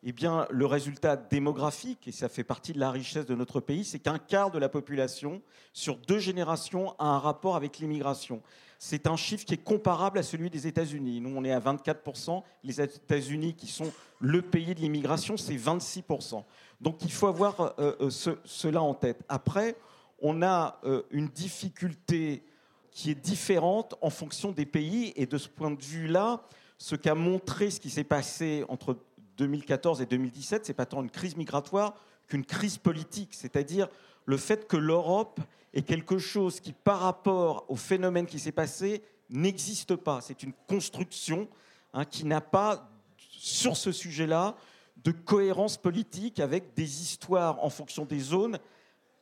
eh 0.03 0.13
bien, 0.13 0.47
le 0.51 0.65
résultat 0.65 1.17
démographique, 1.17 2.07
et 2.07 2.13
ça 2.13 2.29
fait 2.29 2.45
partie 2.45 2.73
de 2.73 2.79
la 2.79 2.91
richesse 2.91 3.27
de 3.27 3.35
notre 3.35 3.61
pays, 3.61 3.85
c'est 3.85 3.99
qu'un 3.99 4.19
quart 4.19 4.51
de 4.51 4.59
la 4.59 4.69
population, 4.69 5.43
sur 5.73 5.97
deux 5.97 6.21
générations, 6.21 6.95
a 6.99 7.07
un 7.07 7.19
rapport 7.19 7.57
avec 7.57 7.79
l'immigration. 7.79 8.41
C'est 8.79 9.09
un 9.09 9.17
chiffre 9.17 9.45
qui 9.45 9.55
est 9.55 9.65
comparable 9.65 10.21
à 10.21 10.23
celui 10.23 10.51
des 10.51 10.69
États-Unis. 10.69 11.21
Nous, 11.21 11.37
on 11.37 11.45
est 11.45 11.51
à 11.51 11.59
24%. 11.59 12.43
Les 12.63 12.81
États-Unis, 12.81 13.55
qui 13.55 13.67
sont 13.67 13.93
le 14.21 14.41
pays 14.41 14.73
de 14.75 14.81
l'immigration, 14.81 15.37
c'est 15.37 15.57
26%. 15.57 16.45
Donc, 16.81 17.03
il 17.03 17.13
faut 17.13 17.27
avoir 17.27 17.75
euh, 17.81 17.97
euh, 18.01 18.37
cela 18.45 18.81
en 18.81 18.95
tête. 18.95 19.25
Après, 19.29 19.77
on 20.21 20.43
a 20.43 20.79
euh, 20.85 21.03
une 21.11 21.27
difficulté 21.27 22.45
qui 22.93 23.11
est 23.11 23.17
différente 23.17 23.97
en 24.01 24.11
fonction 24.11 24.53
des 24.53 24.67
pays. 24.67 25.13
Et 25.17 25.27
de 25.27 25.39
ce 25.39 25.49
point 25.49 25.73
de 25.73 25.83
vue-là, 25.83 26.43
ce 26.79 26.95
qu'a 26.95 27.17
montré 27.17 27.71
ce 27.71 27.81
qui 27.81 27.91
s'est 27.91 28.05
passé 28.05 28.65
entre 28.69 28.97
2014 29.39 30.03
et 30.03 30.07
2017, 30.07 30.67
c'est 30.67 30.75
pas 30.75 30.87
tant 30.87 31.03
une 31.03 31.11
crise 31.11 31.37
migratoire 31.37 31.95
qu'une 32.29 32.45
crise 32.45 32.79
politique, 32.79 33.31
c'est-à-dire 33.33 33.89
le 34.29 34.37
fait 34.37 34.69
que 34.69 34.77
l'Europe 34.77 35.41
est 35.73 35.81
quelque 35.81 36.19
chose 36.19 36.61
qui, 36.61 36.75
par 36.75 37.01
rapport 37.01 37.65
au 37.69 37.77
phénomène 37.77 38.27
qui 38.27 38.39
s'est 38.39 38.53
passé, 38.53 39.03
n'existe 39.31 39.97
pas. 39.97 40.21
C'est 40.21 40.43
une 40.43 40.53
construction 40.67 41.49
hein, 41.95 42.05
qui 42.05 42.27
n'a 42.27 42.43
pas, 42.43 42.91
sur 43.17 43.75
ce 43.75 43.91
sujet-là, 43.91 44.55
de 45.03 45.13
cohérence 45.13 45.79
politique 45.79 46.41
avec 46.41 46.75
des 46.75 47.01
histoires 47.01 47.65
en 47.65 47.71
fonction 47.71 48.05
des 48.05 48.19
zones 48.21 48.59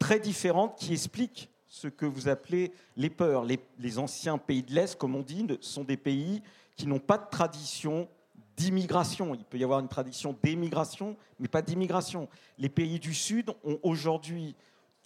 très 0.01 0.19
différentes 0.19 0.77
qui 0.77 0.93
expliquent 0.93 1.51
ce 1.69 1.87
que 1.87 2.05
vous 2.05 2.27
appelez 2.27 2.73
les 2.97 3.11
peurs. 3.11 3.45
Les, 3.45 3.61
les 3.79 4.01
anciens 4.01 4.39
pays 4.39 4.65
de 4.65 4.75
l'Est, 4.75 4.99
comme 4.99 5.15
on 5.15 5.23
dit, 5.23 5.47
sont 5.61 5.85
des 5.85 5.97
pays 5.97 6.43
qui 6.75 6.89
n'ont 6.89 6.99
pas 6.99 7.19
de 7.19 7.31
tradition 7.31 8.09
d'immigration. 8.57 9.37
Il 9.37 9.45
peut 9.45 9.59
y 9.59 9.63
avoir 9.63 9.79
une 9.79 9.89
tradition 9.89 10.37
d'émigration, 10.43 11.17
mais 11.39 11.47
pas 11.47 11.63
d'immigration. 11.63 12.29
Les 12.59 12.69
pays 12.69 12.99
du 12.99 13.15
Sud 13.15 13.51
ont 13.63 13.79
aujourd'hui 13.85 14.57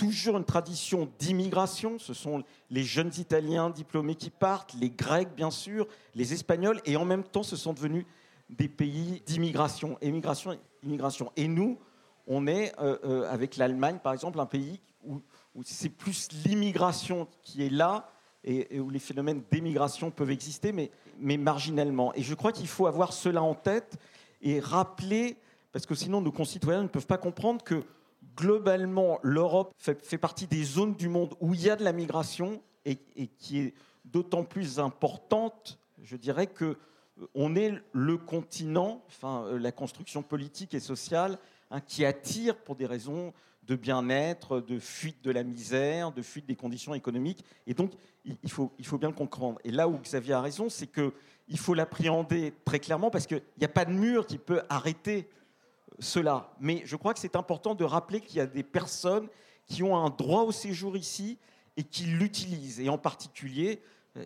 toujours 0.00 0.38
une 0.38 0.45
tradition 0.45 1.11
d'immigration. 1.19 1.99
Ce 1.99 2.14
sont 2.14 2.42
les 2.71 2.85
jeunes 2.85 3.12
Italiens 3.19 3.69
diplômés 3.69 4.14
qui 4.14 4.30
partent, 4.30 4.73
les 4.80 4.88
Grecs, 4.88 5.35
bien 5.37 5.50
sûr, 5.50 5.87
les 6.14 6.33
Espagnols, 6.33 6.80
et 6.87 6.97
en 6.97 7.04
même 7.04 7.23
temps, 7.23 7.42
ce 7.42 7.54
sont 7.54 7.75
devenus 7.75 8.07
des 8.49 8.69
pays 8.69 9.23
d'immigration, 9.26 9.99
émigration, 10.00 10.59
immigration. 10.83 11.30
Et 11.37 11.49
nous, 11.49 11.78
on 12.26 12.47
est, 12.47 12.73
euh, 12.80 12.97
euh, 13.04 13.30
avec 13.30 13.59
l'Allemagne, 13.59 13.99
par 14.02 14.14
exemple, 14.14 14.40
un 14.40 14.47
pays 14.47 14.80
où, 15.04 15.21
c'est 15.64 15.90
plus 15.90 16.28
l'immigration 16.47 17.28
qui 17.42 17.62
est 17.62 17.71
là 17.71 18.09
et, 18.42 18.80
où 18.80 18.88
les 18.88 18.99
phénomènes 18.99 19.42
d'émigration 19.50 20.11
peuvent 20.11 20.30
exister, 20.30 20.73
mais 20.73 21.37
marginalement. 21.37 22.14
Et 22.14 22.23
je 22.23 22.35
crois 22.35 22.52
qu'il 22.52 22.69
faut 22.69 22.87
avoir 22.87 23.12
cela 23.12 23.42
en 23.42 23.54
tête 23.54 23.99
et 24.40 24.61
rappeler, 24.61 25.37
parce 25.73 25.85
que 25.85 25.95
sinon 25.95 26.23
nos 26.23 26.33
concitoyens 26.33 26.85
ne 26.85 26.88
peuvent 26.88 27.07
pas 27.07 27.19
comprendre 27.19 27.62
que 27.62 27.85
globalement 28.40 29.20
l'Europe 29.23 29.75
fait, 29.76 30.18
partie 30.18 30.47
des 30.47 30.64
zones 30.64 30.94
du 30.94 31.09
monde 31.09 31.35
où 31.40 31.52
il 31.52 31.62
y 31.62 31.70
a 31.70 31.76
de 31.76 31.85
la 31.85 31.92
migration 31.92 32.62
et, 32.87 32.97
qui 33.38 33.61
est 33.61 33.75
d'autant 34.06 34.44
plus 34.44 34.78
importante, 34.78 35.78
je 36.02 36.16
dirais, 36.16 36.47
que 36.47 36.64
euh, 36.64 37.26
on 37.35 37.54
est 37.54 37.75
le 37.92 38.16
continent, 38.16 39.04
enfin 39.09 39.44
euh, 39.44 39.59
la 39.59 39.73
construction 39.73 40.23
politique 40.23 40.73
et 40.73 40.80
sociale, 40.80 41.38
hein, 41.70 41.80
qui 41.80 42.06
attire 42.06 42.56
pour 42.56 42.76
des 42.76 42.87
raisons 42.87 43.35
de 43.64 43.76
bien-être, 43.76 44.61
de 44.61 44.78
fuite 44.78 45.23
de 45.23 45.30
la 45.30 45.44
misère, 45.44 46.11
de 46.11 46.23
fuite 46.23 46.47
des 46.47 46.56
conditions 46.56 46.94
économiques. 46.94 47.44
Et 47.66 47.75
donc, 47.75 47.92
il 48.25 48.50
faut, 48.50 48.73
il 48.78 48.87
faut 48.87 48.99
bien 48.99 49.11
le 49.11 49.14
comprendre. 49.14 49.61
Et 49.64 49.70
là 49.70 49.87
où 49.87 49.99
Xavier 49.99 50.32
a 50.32 50.40
raison, 50.40 50.70
c'est 50.70 50.88
qu'il 50.88 51.59
faut 51.59 51.75
l'appréhender 51.75 52.54
très 52.64 52.80
clairement 52.80 53.11
parce 53.11 53.26
qu'il 53.26 53.42
n'y 53.59 53.66
a 53.66 53.68
pas 53.68 53.85
de 53.85 53.92
mur 53.92 54.26
qui 54.26 54.38
peut 54.38 54.62
arrêter 54.70 55.28
cela. 56.00 56.52
Mais 56.59 56.83
je 56.85 56.97
crois 56.97 57.14
que 57.14 57.21
c'est 57.21 57.37
important 57.37 57.75
de 57.75 57.85
rappeler 57.85 58.21
qu'il 58.21 58.38
y 58.38 58.40
a 58.40 58.47
des 58.47 58.62
personnes 58.62 59.28
qui 59.66 59.83
ont 59.83 59.97
un 59.97 60.11
droit 60.11 60.42
au 60.42 60.52
séjour 60.52 60.97
ici 60.97 61.38
et 61.76 61.85
qui 61.85 62.04
l'utilisent. 62.04 62.80
Et 62.80 62.88
en 62.88 62.99
particulier, 62.99 63.80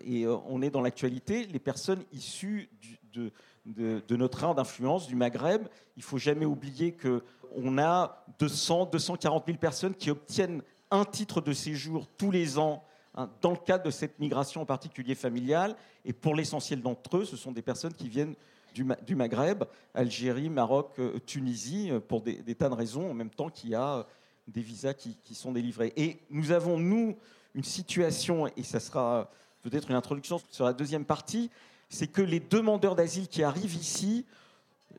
et 0.04 0.24
euh, 0.24 0.36
on 0.46 0.62
est 0.62 0.70
dans 0.70 0.80
l'actualité, 0.80 1.44
les 1.44 1.58
personnes 1.58 2.04
issues 2.12 2.70
de, 3.12 4.16
notre 4.16 4.44
art 4.44 4.54
d'influence 4.54 5.06
du 5.06 5.14
Maghreb. 5.14 5.68
Il 5.96 6.02
faut 6.02 6.18
jamais 6.18 6.46
oublier 6.46 6.92
que 6.92 7.22
on 7.56 7.78
a 7.78 8.24
200, 8.40 8.86
240 8.86 9.46
000 9.46 9.58
personnes 9.58 9.94
qui 9.94 10.10
obtiennent 10.10 10.62
un 10.90 11.04
titre 11.04 11.40
de 11.40 11.52
séjour 11.52 12.08
tous 12.16 12.32
les 12.32 12.58
ans 12.58 12.84
hein, 13.14 13.30
dans 13.40 13.52
le 13.52 13.56
cadre 13.56 13.84
de 13.84 13.90
cette 13.90 14.18
migration 14.18 14.62
en 14.62 14.66
particulier 14.66 15.14
familiale. 15.14 15.76
Et 16.04 16.12
pour 16.12 16.34
l'essentiel 16.34 16.82
d'entre 16.82 17.18
eux, 17.18 17.24
ce 17.24 17.36
sont 17.36 17.52
des 17.52 17.62
personnes 17.62 17.94
qui 17.94 18.08
viennent 18.08 18.34
du, 18.74 19.14
Maghreb, 19.14 19.64
Algérie, 19.94 20.50
Maroc, 20.50 20.92
euh, 20.98 21.18
Tunisie, 21.24 21.90
euh, 21.90 22.00
pour 22.00 22.20
des, 22.20 22.54
tas 22.54 22.68
de 22.68 22.74
raisons, 22.74 23.10
en 23.10 23.14
même 23.14 23.30
temps 23.30 23.48
qu'il 23.48 23.70
y 23.70 23.74
a 23.74 23.98
euh, 23.98 24.02
des 24.48 24.60
visas 24.60 24.94
qui, 24.94 25.34
sont 25.34 25.52
délivrés. 25.52 25.92
Et 25.96 26.18
nous 26.30 26.50
avons, 26.50 26.78
nous, 26.78 27.16
une 27.54 27.64
situation, 27.64 28.48
et 28.56 28.62
ça 28.62 28.80
sera 28.80 29.30
peut-être 29.62 29.90
une 29.90 29.96
introduction 29.96 30.40
sur 30.50 30.64
la 30.64 30.72
deuxième 30.72 31.04
partie, 31.04 31.50
c'est 31.88 32.08
que 32.08 32.20
les 32.20 32.40
demandeurs 32.40 32.96
d'asile 32.96 33.28
qui 33.28 33.42
arrivent 33.42 33.76
ici 33.76 34.24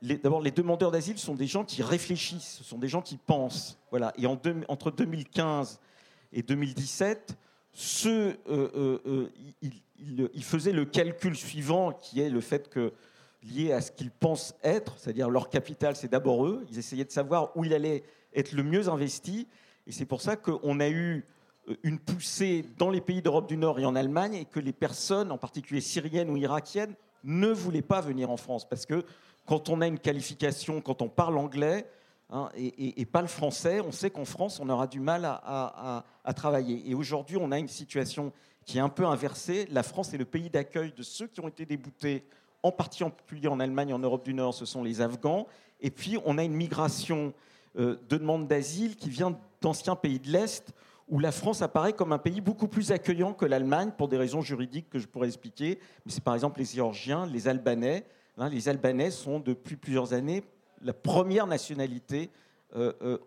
D'abord, 0.01 0.41
les 0.41 0.51
demandeurs 0.51 0.91
d'asile 0.91 1.17
sont 1.17 1.35
des 1.35 1.47
gens 1.47 1.63
qui 1.63 1.81
réfléchissent, 1.81 2.57
ce 2.57 2.63
sont 2.63 2.77
des 2.77 2.87
gens 2.87 3.01
qui 3.01 3.17
pensent. 3.17 3.77
Voilà. 3.91 4.13
Et 4.17 4.27
en 4.27 4.39
entre 4.67 4.91
2015 4.91 5.79
et 6.33 6.43
2017, 6.43 7.35
ceux, 7.73 8.37
euh, 8.49 8.69
euh, 8.75 8.99
euh, 9.05 9.29
ils, 9.99 10.43
faisaient 10.43 10.71
le 10.71 10.85
calcul 10.85 11.35
suivant, 11.35 11.91
qui 11.91 12.21
est 12.21 12.29
le 12.29 12.41
fait 12.41 12.69
que, 12.69 12.93
lié 13.45 13.71
à 13.71 13.81
ce 13.81 13.91
qu'ils 13.91 14.11
pensent 14.11 14.55
être, 14.63 14.97
c'est-à-dire 14.97 15.29
leur 15.29 15.49
capital, 15.49 15.95
c'est 15.95 16.11
d'abord 16.11 16.45
eux. 16.45 16.65
Ils 16.71 16.79
essayaient 16.79 17.05
de 17.05 17.11
savoir 17.11 17.55
où 17.55 17.63
il 17.63 17.73
allait 17.73 18.03
être 18.33 18.51
le 18.51 18.63
mieux 18.63 18.89
investi. 18.89 19.47
Et 19.87 19.91
c'est 19.91 20.05
pour 20.05 20.21
ça 20.21 20.35
qu'on 20.35 20.79
a 20.79 20.89
eu 20.89 21.25
une 21.83 21.99
poussée 21.99 22.65
dans 22.77 22.89
les 22.89 23.01
pays 23.01 23.21
d'Europe 23.21 23.47
du 23.47 23.57
Nord 23.57 23.79
et 23.79 23.85
en 23.85 23.95
Allemagne, 23.95 24.35
et 24.35 24.45
que 24.45 24.59
les 24.59 24.73
personnes, 24.73 25.31
en 25.31 25.37
particulier 25.37 25.81
syriennes 25.81 26.29
ou 26.29 26.37
irakiennes, 26.37 26.95
ne 27.23 27.47
voulaient 27.47 27.81
pas 27.81 28.01
venir 28.01 28.29
en 28.29 28.37
France 28.37 28.69
parce 28.69 28.85
que 28.85 29.03
quand 29.45 29.69
on 29.69 29.81
a 29.81 29.87
une 29.87 29.99
qualification, 29.99 30.81
quand 30.81 31.01
on 31.01 31.09
parle 31.09 31.37
anglais 31.37 31.87
hein, 32.29 32.49
et, 32.55 33.05
pas 33.05 33.21
le 33.21 33.27
français, 33.27 33.81
on 33.81 33.91
sait 33.91 34.09
qu'en 34.09 34.25
France, 34.25 34.59
on 34.59 34.69
aura 34.69 34.87
du 34.87 34.99
mal 34.99 35.25
à, 35.25 36.03
travailler. 36.35 36.83
Et 36.89 36.95
aujourd'hui, 36.95 37.37
on 37.39 37.51
a 37.51 37.59
une 37.59 37.67
situation 37.67 38.31
qui 38.65 38.77
est 38.77 38.81
un 38.81 38.89
peu 38.89 39.05
inversée. 39.05 39.67
La 39.71 39.83
France 39.83 40.13
est 40.13 40.17
le 40.17 40.25
pays 40.25 40.49
d'accueil 40.49 40.93
de 40.95 41.03
ceux 41.03 41.27
qui 41.27 41.39
ont 41.41 41.47
été 41.47 41.65
déboutés, 41.65 42.23
en 42.65 42.71
particulier 42.71 43.47
en 43.47 43.59
Allemagne, 43.59 43.93
en 43.93 43.99
Europe 43.99 44.25
du 44.25 44.33
Nord, 44.33 44.55
ce 44.55 44.65
sont 44.65 44.83
les 44.83 44.99
Afghans. 44.99 45.45
Et 45.81 45.91
puis, 45.91 46.17
on 46.25 46.39
a 46.39 46.43
une 46.43 46.55
migration 46.55 47.31
euh, 47.77 47.97
de 48.09 48.17
demande 48.17 48.47
d'asile 48.47 48.95
qui 48.95 49.09
vient 49.09 49.37
d'anciens 49.61 49.95
pays 49.95 50.19
de 50.19 50.31
l'Est, 50.31 50.73
où 51.07 51.19
la 51.19 51.31
France 51.31 51.61
apparaît 51.61 51.93
comme 51.93 52.11
un 52.11 52.17
pays 52.17 52.41
beaucoup 52.41 52.67
plus 52.67 52.91
accueillant 52.91 53.33
que 53.33 53.45
l'Allemagne 53.45 53.91
pour 53.95 54.07
des 54.07 54.17
raisons 54.17 54.41
juridiques 54.41 54.89
que 54.89 54.97
je 54.97 55.07
pourrais 55.07 55.27
expliquer. 55.27 55.77
Mais 56.05 56.11
c'est 56.11 56.23
par 56.23 56.33
exemple 56.33 56.57
les 56.57 56.65
Géorgiens, 56.65 57.27
les 57.27 57.47
Albanais. 57.47 58.07
Hein, 58.39 58.49
les 58.49 58.67
Albanais 58.67 59.11
sont 59.11 59.39
depuis 59.39 59.75
plusieurs 59.75 60.13
années 60.13 60.43
la 60.81 60.93
première 60.93 61.47
nationalité 61.47 62.29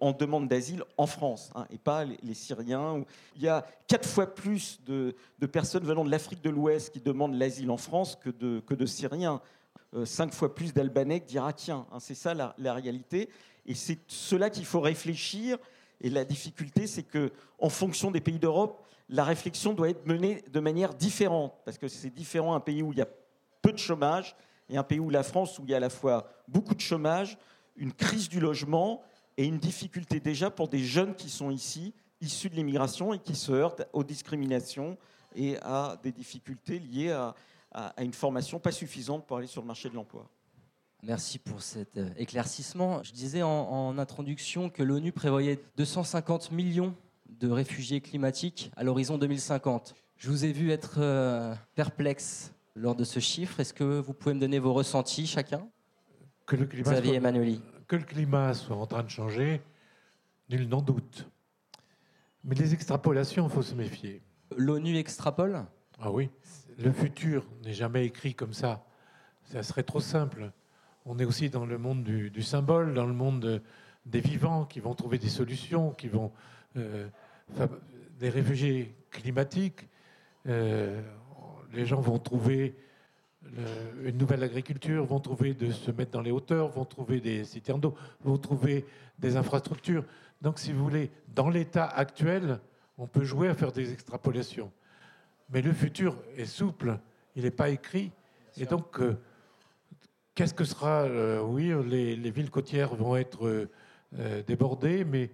en 0.01 0.13
demande 0.13 0.49
d'asile 0.49 0.85
en 0.97 1.07
France, 1.07 1.51
hein, 1.55 1.67
et 1.71 1.79
pas 1.79 2.05
les, 2.05 2.35
Syriens. 2.35 3.05
Il 3.37 3.43
y 3.43 3.49
a 3.49 3.67
quatre 3.87 4.07
fois 4.07 4.27
plus 4.27 4.81
de, 4.85 5.15
personnes 5.51 5.85
venant 5.85 6.05
de 6.05 6.11
l'Afrique 6.11 6.43
de 6.43 6.51
l'Ouest 6.51 6.93
qui 6.93 7.01
demandent 7.01 7.35
l'asile 7.35 7.71
en 7.71 7.77
France 7.77 8.17
que 8.17 8.31
de, 8.31 8.61
que 8.61 8.75
de 8.75 8.87
Syriens. 8.87 9.41
Euh, 9.95 10.05
cinq 10.05 10.35
fois 10.35 10.55
plus 10.55 10.75
d'Albanais 10.75 11.21
que 11.21 11.27
d'Irakiens. 11.27 11.87
Hein, 11.91 11.99
c'est 11.99 12.15
ça 12.15 12.35
la, 12.35 12.55
la, 12.59 12.75
réalité. 12.75 13.31
Et 13.65 13.75
c'est 13.75 13.99
cela 14.07 14.51
qu'il 14.51 14.67
faut 14.67 14.81
réfléchir. 14.81 15.57
Et 16.03 16.11
la 16.11 16.25
difficulté, 16.25 16.87
c'est 16.87 17.03
que, 17.03 17.33
en 17.59 17.71
fonction 17.71 18.11
des 18.11 18.21
pays 18.21 18.39
d'Europe, 18.39 18.85
la 19.09 19.25
réflexion 19.25 19.73
doit 19.73 19.89
être 19.89 20.07
menée 20.07 20.45
de 20.53 20.61
manière 20.61 20.95
différente, 20.95 21.55
parce 21.65 21.79
que 21.79 21.89
c'est 21.89 22.11
différent 22.11 22.55
un 22.55 22.61
pays 22.61 22.83
où 22.83 22.93
il 22.93 22.99
y 22.99 23.03
a 23.03 23.09
peu 23.63 23.73
de 23.73 23.79
chômage 23.79 24.37
et 24.69 24.77
un 24.77 24.83
pays 24.83 25.01
où 25.01 25.09
la 25.09 25.23
France, 25.23 25.59
où 25.59 25.63
il 25.65 25.71
y 25.71 25.75
a 25.75 25.79
à 25.79 25.81
la 25.81 25.91
fois 25.91 26.29
beaucoup 26.47 26.75
de 26.75 26.81
chômage, 26.81 27.39
une 27.77 27.93
crise 27.93 28.29
du 28.29 28.41
logement 28.41 29.03
et 29.39 29.47
une 29.47 29.59
difficulté 29.59 30.19
déjà 30.21 30.51
pour 30.51 30.69
des 30.69 30.81
jeunes 30.81 31.15
qui 31.15 31.31
sont 31.31 31.51
ici, 31.51 31.95
issus 32.21 32.51
de 32.51 32.57
l'immigration 32.57 33.15
et 33.15 33.21
qui 33.21 33.37
se 33.37 33.53
heurtent 33.53 33.87
aux 33.93 34.03
discriminations 34.03 34.99
et 35.35 35.57
à 35.63 35.97
des 36.03 36.11
difficultés 36.11 36.81
liées 36.81 37.13
à, 37.13 37.35
une 38.03 38.13
formation 38.13 38.59
pas 38.59 38.73
suffisante 38.73 39.27
pour 39.27 39.37
aller 39.37 39.47
sur 39.47 39.63
le 39.63 39.69
marché 39.69 39.89
de 39.89 39.95
l'emploi. 39.95 40.29
Merci 41.05 41.39
pour 41.39 41.63
cet 41.63 41.97
euh, 41.97 42.09
éclaircissement. 42.17 43.05
Je 43.05 43.13
disais 43.13 43.43
en, 43.43 43.97
introduction 43.99 44.69
que 44.69 44.83
l'ONU 44.83 45.13
prévoyait 45.13 45.61
250 45.77 46.51
millions 46.51 46.93
de 47.29 47.49
réfugiés 47.49 48.01
climatiques 48.01 48.73
à 48.75 48.83
l'horizon 48.83 49.17
2050. 49.17 49.95
Je 50.17 50.29
vous 50.29 50.45
ai 50.45 50.51
vu 50.51 50.73
être 50.73 50.97
euh, 50.99 51.55
perplexe 51.77 52.53
lors 52.75 52.97
de 52.97 53.05
ce 53.05 53.21
chiffre. 53.21 53.61
Est-ce 53.61 53.75
que 53.75 54.01
vous 54.01 54.15
pouvez 54.15 54.35
me 54.35 54.41
donner 54.41 54.59
vos 54.59 54.73
ressentis 54.73 55.29
chacun? 55.29 55.69
Que 56.47 56.57
le 56.57 56.67
climat 56.67 56.91
Xavier 56.91 57.21
soit, 57.21 57.78
Que 57.89 57.97
le 57.97 58.05
climat 58.05 58.53
soit 58.53 58.77
en 58.77 58.87
train 58.87 59.03
de 59.03 59.09
changer, 59.09 59.63
nul 60.51 60.69
n'en 60.69 60.83
doute. 60.83 61.29
Mais 62.45 62.55
les 62.55 62.75
extrapolations, 62.75 63.47
il 63.49 63.51
faut 63.51 63.63
se 63.63 63.75
méfier. 63.75 64.23
L'ONU 64.57 64.97
extrapole? 64.99 65.65
Ah 65.99 66.11
oui. 66.11 66.29
Le 66.79 66.93
futur 66.93 67.47
n'est 67.65 67.73
jamais 67.73 68.05
écrit 68.05 68.35
comme 68.35 68.53
ça. 68.53 68.85
Ça 69.45 69.63
serait 69.63 69.83
trop 69.83 70.01
simple. 70.01 70.53
On 71.07 71.19
est 71.19 71.25
aussi 71.25 71.49
dans 71.49 71.65
le 71.65 71.79
monde 71.79 72.05
du, 72.05 72.43
symbole, 72.43 72.93
dans 72.93 73.07
le 73.07 73.15
monde 73.15 73.63
des 74.05 74.21
vivants 74.21 74.67
qui 74.67 74.81
vont 74.81 74.95
trouver 74.95 75.19
des 75.19 75.31
solutions, 75.31 75.93
qui 75.93 76.09
vont 76.09 76.31
euh, 76.77 77.09
des 78.19 78.29
réfugiés 78.29 78.95
climatiques. 79.11 79.89
Euh, 80.47 81.01
les 81.73 81.87
gens 81.87 82.03
vont 82.03 82.19
trouver 82.19 82.77
une 84.05 84.17
nouvelle 84.19 84.43
agriculture, 84.43 85.05
vont 85.05 85.21
trouver 85.21 85.55
de 85.55 85.71
se 85.71 85.91
mettre 85.91 86.13
dans 86.13 86.21
les 86.21 86.31
hauteurs, 86.31 86.69
vont 86.69 86.85
trouver 86.85 87.21
des 87.21 87.45
citernes 87.45 87.81
d'eau, 87.81 87.95
vont 88.23 88.39
trouver 88.39 88.85
des 89.19 89.37
infrastructures. 89.37 90.05
Donc, 90.43 90.59
si 90.59 90.73
vous 90.73 90.83
voulez, 90.83 91.11
dans 91.35 91.49
l'état 91.49 91.87
actuel, 91.87 92.61
on 92.97 93.07
peut 93.07 93.25
jouer 93.25 93.49
à 93.49 93.55
faire 93.55 93.73
des 93.73 93.93
extrapolations. 93.93 94.71
Mais 95.51 95.63
le 95.63 95.73
futur 95.73 96.17
est 96.37 96.45
souple, 96.45 96.99
il 97.37 97.45
n'est 97.45 97.51
pas 97.51 97.71
écrit. 97.71 98.11
Et 98.59 98.67
donc, 98.67 99.01
euh, 99.01 99.17
qu'est-ce 100.35 100.55
que 100.55 100.65
sera 100.65 101.03
euh, 101.03 101.41
Oui, 101.41 101.73
les, 101.87 102.31
villes 102.31 102.51
côtières 102.51 102.95
vont 102.95 103.17
être 103.17 103.69
euh, 104.19 104.43
débordées, 104.47 105.05
mais 105.05 105.31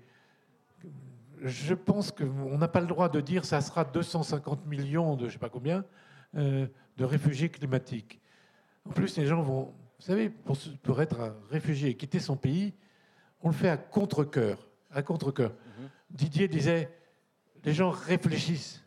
je 1.43 1.75
pense 1.75 2.11
qu'on 2.11 2.59
n'a 2.59 2.69
pas 2.69 2.81
le 2.81 2.87
droit 2.87 3.09
de 3.09 3.21
dire 3.21 3.45
ça 3.45 3.61
sera 3.61 3.85
250 3.85 4.67
millions 4.67 5.17
de 5.17 5.23
je 5.23 5.25
ne 5.27 5.31
sais 5.33 5.39
pas 5.39 5.51
combien 5.51 5.85
de 6.97 7.05
réfugiés 7.05 7.49
climatiques. 7.49 8.21
En 8.89 8.91
plus, 8.91 9.17
les 9.17 9.27
gens 9.27 9.43
vont, 9.43 9.65
vous 9.99 10.05
savez, 10.05 10.29
pour, 10.29 11.01
être 11.01 11.21
un 11.21 11.35
réfugié 11.51 11.91
et 11.91 11.97
quitter 11.97 12.21
son 12.21 12.37
pays, 12.37 12.75
on 13.43 13.49
le 13.49 13.55
fait 13.55 13.69
à 13.69 13.77
contre-coeur. 13.77 14.69
À 14.91 15.03
contre-coeur. 15.03 15.51
Mhm. 15.51 15.91
Didier 16.11 16.49
disait, 16.49 16.91
les 17.65 17.73
gens 17.73 17.91
réfléchissent. 17.91 18.83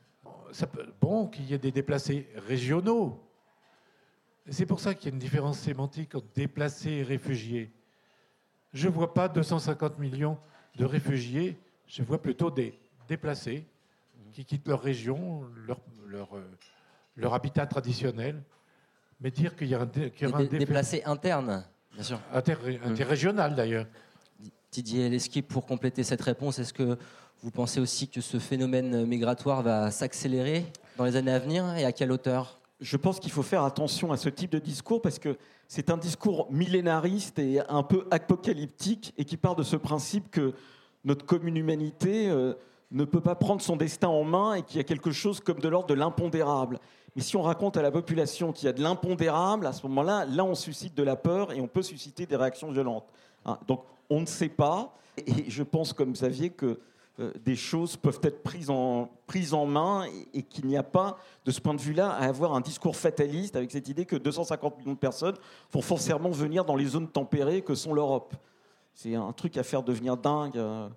Ça 0.51 0.67
peut, 0.67 0.85
bon 1.01 1.27
qu'il 1.27 1.45
y 1.45 1.53
ait 1.53 1.57
des 1.57 1.71
déplacés 1.71 2.29
régionaux. 2.35 3.23
C'est 4.49 4.65
pour 4.65 4.79
ça 4.79 4.95
qu'il 4.95 5.09
y 5.09 5.11
a 5.11 5.13
une 5.13 5.19
différence 5.19 5.59
sémantique 5.59 6.15
entre 6.15 6.27
déplacés 6.33 6.91
et 6.91 7.03
réfugiés. 7.03 7.71
Je 8.73 8.87
ne 8.87 8.93
vois 8.93 9.13
pas 9.13 9.27
250 9.27 9.99
millions 9.99 10.37
de 10.75 10.85
réfugiés, 10.85 11.57
je 11.87 12.03
vois 12.03 12.21
plutôt 12.21 12.49
des 12.51 12.77
déplacés 13.07 13.65
qui 14.31 14.45
quittent 14.45 14.67
leur 14.67 14.81
région, 14.81 15.43
leur, 15.65 15.79
leur, 16.05 16.37
euh, 16.37 16.43
leur 17.17 17.33
habitat 17.33 17.65
traditionnel, 17.65 18.41
mais 19.19 19.31
dire 19.31 19.55
qu'il 19.55 19.67
y 19.67 19.75
a 19.75 19.81
un, 19.81 19.87
qu 19.87 20.25
un 20.25 20.43
déplacé 20.43 21.03
interne, 21.05 21.65
bien 21.93 22.03
sûr. 22.03 22.19
Inter, 22.33 22.55
hum. 22.63 22.91
interrégional 22.91 23.55
d'ailleurs. 23.55 23.87
Didier 24.71 25.09
Leski, 25.09 25.41
pour 25.41 25.65
compléter 25.65 26.03
cette 26.03 26.21
réponse, 26.21 26.59
est-ce 26.59 26.73
que 26.73 26.97
vous 27.41 27.51
pensez 27.51 27.79
aussi 27.79 28.07
que 28.07 28.21
ce 28.21 28.37
phénomène 28.37 29.05
migratoire 29.05 29.61
va 29.61 29.91
s'accélérer 29.91 30.65
dans 30.97 31.05
les 31.05 31.15
années 31.15 31.31
à 31.31 31.39
venir 31.39 31.75
et 31.75 31.85
à 31.85 31.91
quelle 31.91 32.11
hauteur? 32.11 32.59
Je 32.79 32.97
pense 32.97 33.19
qu'il 33.19 33.31
faut 33.31 33.43
faire 33.43 33.63
attention 33.63 34.11
à 34.11 34.17
ce 34.17 34.29
type 34.29 34.51
de 34.51 34.59
discours 34.59 35.01
parce 35.01 35.17
que 35.17 35.37
c'est 35.67 35.89
un 35.89 35.97
discours 35.97 36.47
millénariste 36.51 37.39
et 37.39 37.59
un 37.69 37.81
peu 37.81 38.05
apocalyptique 38.11 39.13
et 39.17 39.25
qui 39.25 39.37
part 39.37 39.55
de 39.55 39.63
ce 39.63 39.75
principe 39.75 40.29
que 40.29 40.53
notre 41.03 41.25
commune 41.25 41.57
humanité 41.57 42.29
euh, 42.29 42.53
ne 42.91 43.03
peut 43.03 43.21
pas 43.21 43.35
prendre 43.35 43.61
son 43.61 43.75
destin 43.75 44.07
en 44.07 44.23
main 44.23 44.55
et 44.55 44.61
qu'il 44.61 44.77
y 44.77 44.79
a 44.79 44.83
quelque 44.83 45.11
chose 45.11 45.39
comme 45.39 45.59
de 45.59 45.67
l'ordre 45.67 45.87
de 45.87 45.93
l'impondérable. 45.93 46.79
Mais 47.17 47.23
si 47.23 47.35
on 47.35 47.41
raconte 47.41 47.75
à 47.77 47.81
la 47.81 47.89
population 47.89 48.53
qu'il 48.53 48.67
y 48.67 48.69
a 48.69 48.73
de 48.73 48.81
l'impondérable, 48.83 49.65
à 49.65 49.73
ce 49.73 49.81
moment-là, 49.87 50.23
là, 50.25 50.45
on 50.45 50.53
suscite 50.53 50.95
de 50.95 51.01
la 51.01 51.15
peur 51.15 51.51
et 51.51 51.59
on 51.59 51.67
peut 51.67 51.81
susciter 51.81 52.27
des 52.27 52.35
réactions 52.35 52.71
violentes. 52.71 53.07
Hein, 53.43 53.57
donc, 53.67 53.81
on 54.07 54.21
ne 54.21 54.27
sait 54.27 54.49
pas. 54.49 54.93
Et 55.25 55.49
je 55.49 55.63
pense, 55.63 55.93
comme 55.93 56.13
Xavier, 56.13 56.51
que 56.51 56.79
euh, 57.19 57.33
des 57.43 57.55
choses 57.55 57.97
peuvent 57.97 58.19
être 58.21 58.43
prises 58.43 58.69
en, 58.69 59.65
main 59.65 60.05
et, 60.35 60.43
qu'il 60.43 60.67
n'y 60.67 60.77
a 60.77 60.83
pas, 60.83 61.17
de 61.43 61.49
ce 61.49 61.59
point 61.59 61.73
de 61.73 61.81
vue-là, 61.81 62.11
à 62.11 62.25
avoir 62.27 62.53
un 62.53 62.61
discours 62.61 62.95
fataliste 62.95 63.55
avec 63.55 63.71
cette 63.71 63.89
idée 63.89 64.05
que 64.05 64.15
250 64.15 64.77
millions 64.77 64.93
de 64.93 64.99
personnes 64.99 65.37
vont 65.71 65.81
forcément 65.81 66.29
venir 66.29 66.65
dans 66.65 66.75
les 66.75 66.85
zones 66.85 67.07
tempérées 67.07 67.63
que 67.63 67.73
sont 67.73 67.95
l'Europe. 67.95 68.35
C'est 68.93 69.15
un 69.15 69.33
truc 69.33 69.57
à 69.57 69.63
faire 69.63 69.81
devenir 69.81 70.17
dingue 70.17 70.55
euh, 70.55 70.87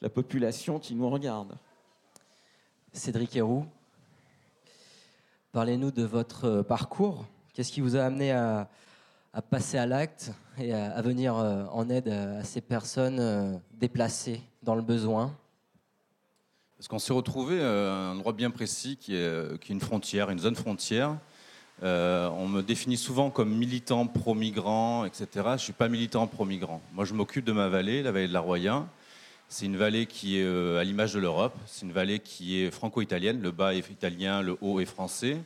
la 0.00 0.08
population 0.08 0.78
qui 0.78 0.94
nous 0.94 1.10
regarde. 1.10 1.56
Cédric 2.92 3.34
Héroux, 3.34 3.66
Parlez-nous 5.52 5.90
de 5.90 6.02
votre 6.02 6.44
euh, 6.44 6.62
parcours. 6.62 7.24
Qu'est-ce 7.54 7.72
qui 7.72 7.80
vous 7.80 7.96
a 7.96 8.02
amené 8.02 8.32
à, 8.32 8.68
passer 9.50 9.78
à 9.78 9.86
l'acte 9.86 10.32
et 10.58 10.74
à, 10.74 11.00
venir 11.00 11.36
euh, 11.36 11.64
en 11.72 11.88
aide 11.88 12.08
à 12.08 12.44
ces 12.44 12.60
personnes 12.60 13.18
euh, 13.18 13.54
déplacées 13.72 14.42
dans 14.62 14.74
le 14.74 14.82
besoin? 14.82 15.34
Parce 16.76 16.86
qu'on 16.86 16.98
s'est 16.98 17.14
retrouvé 17.14 17.62
à 17.62 18.10
un 18.10 18.16
endroit 18.16 18.34
bien 18.34 18.50
précis 18.50 18.98
qui 19.00 19.14
est, 19.14 19.68
une 19.70 19.80
frontière, 19.80 20.28
une 20.28 20.38
zone 20.38 20.54
frontière. 20.54 21.16
on 21.82 22.46
me 22.46 22.60
définit 22.60 22.98
souvent 22.98 23.30
comme 23.30 23.52
militant 23.52 24.06
pro-migrant, 24.06 25.06
etc. 25.06 25.28
Je 25.34 25.50
ne 25.52 25.56
suis 25.56 25.72
pas 25.72 25.88
militant 25.88 26.26
pro-migrant. 26.26 26.82
Moi, 26.92 27.04
je 27.06 27.14
m'occupe 27.14 27.44
de 27.46 27.52
ma 27.52 27.68
vallée, 27.68 28.02
la 28.02 28.12
vallée 28.12 28.28
de 28.28 28.32
la 28.32 28.40
Roya. 28.40 28.86
C'est 29.50 29.64
une 29.64 29.78
vallée 29.78 30.04
qui 30.04 30.38
est 30.38 30.44
euh, 30.44 30.78
à 30.78 30.84
l'image 30.84 31.14
de 31.14 31.20
l'Europe. 31.20 31.56
C'est 31.64 31.86
une 31.86 31.92
vallée 31.92 32.18
qui 32.18 32.60
est 32.60 32.70
franco-italienne. 32.70 33.40
Le 33.40 33.50
bas 33.50 33.74
est 33.74 33.90
italien, 33.90 34.42
le 34.42 34.58
haut 34.60 34.78
est 34.78 34.84
français. 34.84 35.38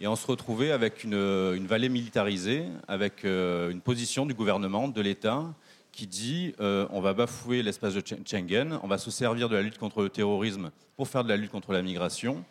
Et 0.00 0.06
on 0.06 0.16
se 0.16 0.26
retrouvait 0.26 0.70
avec 0.70 1.04
une, 1.04 1.12
euh, 1.12 1.58
vallée 1.66 1.90
militarisée, 1.90 2.64
avec 2.88 3.26
euh, 3.26 3.70
une 3.70 3.82
position 3.82 4.24
du 4.24 4.32
gouvernement, 4.32 4.88
de 4.88 5.00
l'État, 5.02 5.44
qui 5.92 6.06
dit 6.06 6.54
on 6.58 7.00
va 7.00 7.12
bafouer 7.12 7.62
l'espace 7.62 7.94
de 7.94 8.02
Schengen, 8.04 8.80
on 8.82 8.88
va 8.88 8.98
se 8.98 9.12
servir 9.12 9.48
de 9.48 9.54
la 9.54 9.62
lutte 9.62 9.78
contre 9.78 10.02
le 10.02 10.08
terrorisme 10.08 10.72
pour 10.96 11.06
faire 11.06 11.22
de 11.22 11.28
la 11.28 11.36
lutte 11.36 11.52
contre 11.52 11.72
la 11.72 11.82
migration. 11.82 12.42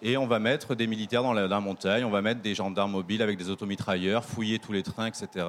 Et 0.00 0.16
on 0.16 0.26
va 0.26 0.38
mettre 0.38 0.74
des 0.74 0.86
militaires 0.86 1.22
dans 1.22 1.34
la, 1.34 1.48
dans 1.48 1.56
la 1.56 1.60
montagne, 1.60 2.04
on 2.04 2.10
va 2.10 2.22
mettre 2.22 2.40
des 2.40 2.54
gendarmes 2.54 2.92
mobiles 2.92 3.20
avec 3.20 3.36
des 3.36 3.50
automitrailleurs, 3.50 4.24
fouiller 4.24 4.58
tous 4.58 4.72
les 4.72 4.82
trains, 4.82 5.06
etc. 5.06 5.44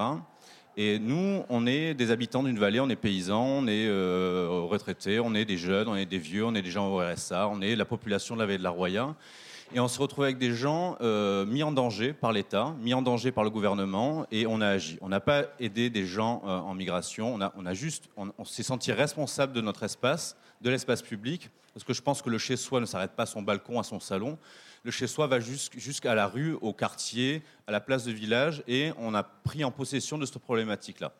Et 0.81 0.97
nous, 0.97 1.43
on 1.49 1.67
est 1.67 1.93
des 1.93 2.09
habitants 2.09 2.41
d'une 2.41 2.57
vallée, 2.57 2.79
on 2.79 2.87
est 2.87 2.95
paysans, 2.95 3.43
on 3.43 3.67
est 3.67 3.85
euh, 3.85 4.47
retraités, 4.49 5.19
on 5.19 5.35
est 5.35 5.43
des 5.43 5.57
jeunes, 5.57 5.89
on 5.89 5.95
est 5.97 6.05
des 6.05 6.19
vieux, 6.19 6.45
on 6.45 6.55
est 6.55 6.61
des 6.61 6.71
gens 6.71 6.87
au 6.87 6.99
RSA, 6.99 7.49
on 7.49 7.59
est 7.59 7.75
la 7.75 7.83
population 7.83 8.35
de 8.35 8.39
la 8.39 8.45
vallée 8.45 8.59
de 8.59 8.63
la 8.63 8.69
Roya. 8.69 9.13
Et 9.75 9.81
on 9.81 9.89
se 9.89 9.99
retrouve 9.99 10.23
avec 10.23 10.37
des 10.37 10.53
gens 10.53 10.95
euh, 11.01 11.45
mis 11.45 11.63
en 11.63 11.73
danger 11.73 12.13
par 12.13 12.31
l'État, 12.31 12.73
mis 12.79 12.93
en 12.93 13.01
danger 13.01 13.33
par 13.33 13.43
le 13.43 13.49
gouvernement, 13.49 14.25
et 14.31 14.47
on 14.47 14.61
a 14.61 14.67
agi. 14.69 14.97
On 15.01 15.09
n'a 15.09 15.19
pas 15.19 15.47
aidé 15.59 15.89
des 15.89 16.05
gens 16.05 16.43
euh, 16.45 16.59
en 16.59 16.75
migration, 16.75 17.35
on 17.35 17.41
a, 17.41 17.51
on 17.57 17.73
juste, 17.73 18.07
on, 18.15 18.45
s'est 18.45 18.63
senti 18.63 18.93
responsable 18.93 19.51
de 19.51 19.59
notre 19.59 19.83
espace, 19.83 20.37
de 20.61 20.69
l'espace 20.69 21.01
public, 21.01 21.49
parce 21.73 21.83
que 21.83 21.91
je 21.91 22.01
pense 22.01 22.21
que 22.21 22.29
le 22.29 22.37
chez-soi 22.37 22.79
ne 22.79 22.85
s'arrête 22.85 23.17
pas 23.17 23.23
à 23.23 23.25
son 23.25 23.41
balcon, 23.41 23.81
à 23.81 23.83
son 23.83 23.99
salon 23.99 24.37
le 24.83 24.91
chez-soi 24.91 25.27
va 25.27 25.39
jusqu'à 25.39 26.15
la 26.15 26.27
rue, 26.27 26.53
au 26.61 26.73
quartier, 26.73 27.43
à 27.67 27.71
la 27.71 27.79
place 27.81 28.05
de 28.05 28.11
village, 28.11 28.63
et 28.67 28.91
on 28.97 29.13
a 29.13 29.23
pris 29.23 29.63
en 29.63 29.71
possession 29.71 30.17
de 30.17 30.25
cette 30.25 30.39
problématique-là. 30.39 31.11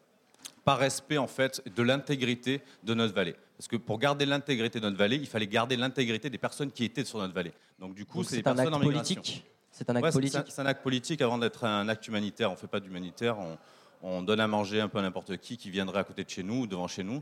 par 0.66 0.78
respect 0.78 1.18
en 1.18 1.28
fait 1.28 1.62
de 1.76 1.82
l'intégrité 1.84 2.62
de 2.84 2.94
notre 2.94 3.14
vallée. 3.14 3.36
Parce 3.58 3.68
que 3.68 3.76
pour 3.76 3.98
garder 4.00 4.26
l'intégrité 4.26 4.80
de 4.80 4.86
notre 4.86 4.98
vallée, 4.98 5.16
il 5.18 5.26
fallait 5.28 5.48
garder 5.48 5.76
l'intégrité 5.76 6.30
des 6.30 6.38
personnes 6.38 6.72
qui 6.72 6.84
étaient 6.86 7.04
sur 7.06 7.18
notre 7.20 7.34
vallée. 7.34 7.54
Donc 7.80 7.96
du 7.96 8.06
coup, 8.06 8.24
c'est 8.24 8.38
des 8.38 8.44
personnes 8.44 8.68
acte 8.68 8.76
en 8.76 8.80
migration. 8.80 9.16
politique. 9.16 9.46
C'est 9.72 9.90
un 9.90 9.96
acte 9.96 10.06
Ouais, 10.06 10.12
politique. 10.12 10.44
c'est 10.48 10.62
un 10.62 10.66
acte 10.66 10.84
politique 10.84 11.22
avant 11.22 11.38
d'être 11.38 11.64
un 11.66 11.88
acte 11.90 12.08
humanitaire. 12.08 12.50
On 12.50 12.54
ne 12.54 12.58
fait 12.60 12.68
pas 12.68 12.80
d'humanitaire. 12.80 13.38
On, 13.40 13.58
on 14.02 14.22
donne 14.22 14.40
à 14.40 14.48
manger 14.48 14.80
un 14.80 14.88
peu 14.88 15.00
à 15.00 15.02
n'importe 15.02 15.38
qui 15.38 15.58
qui 15.58 15.70
viendrait 15.72 16.00
à 16.00 16.04
côté 16.04 16.24
de 16.24 16.30
chez 16.30 16.44
nous 16.44 16.62
ou 16.62 16.68
devant 16.68 16.88
chez 16.88 17.04
nous. 17.04 17.22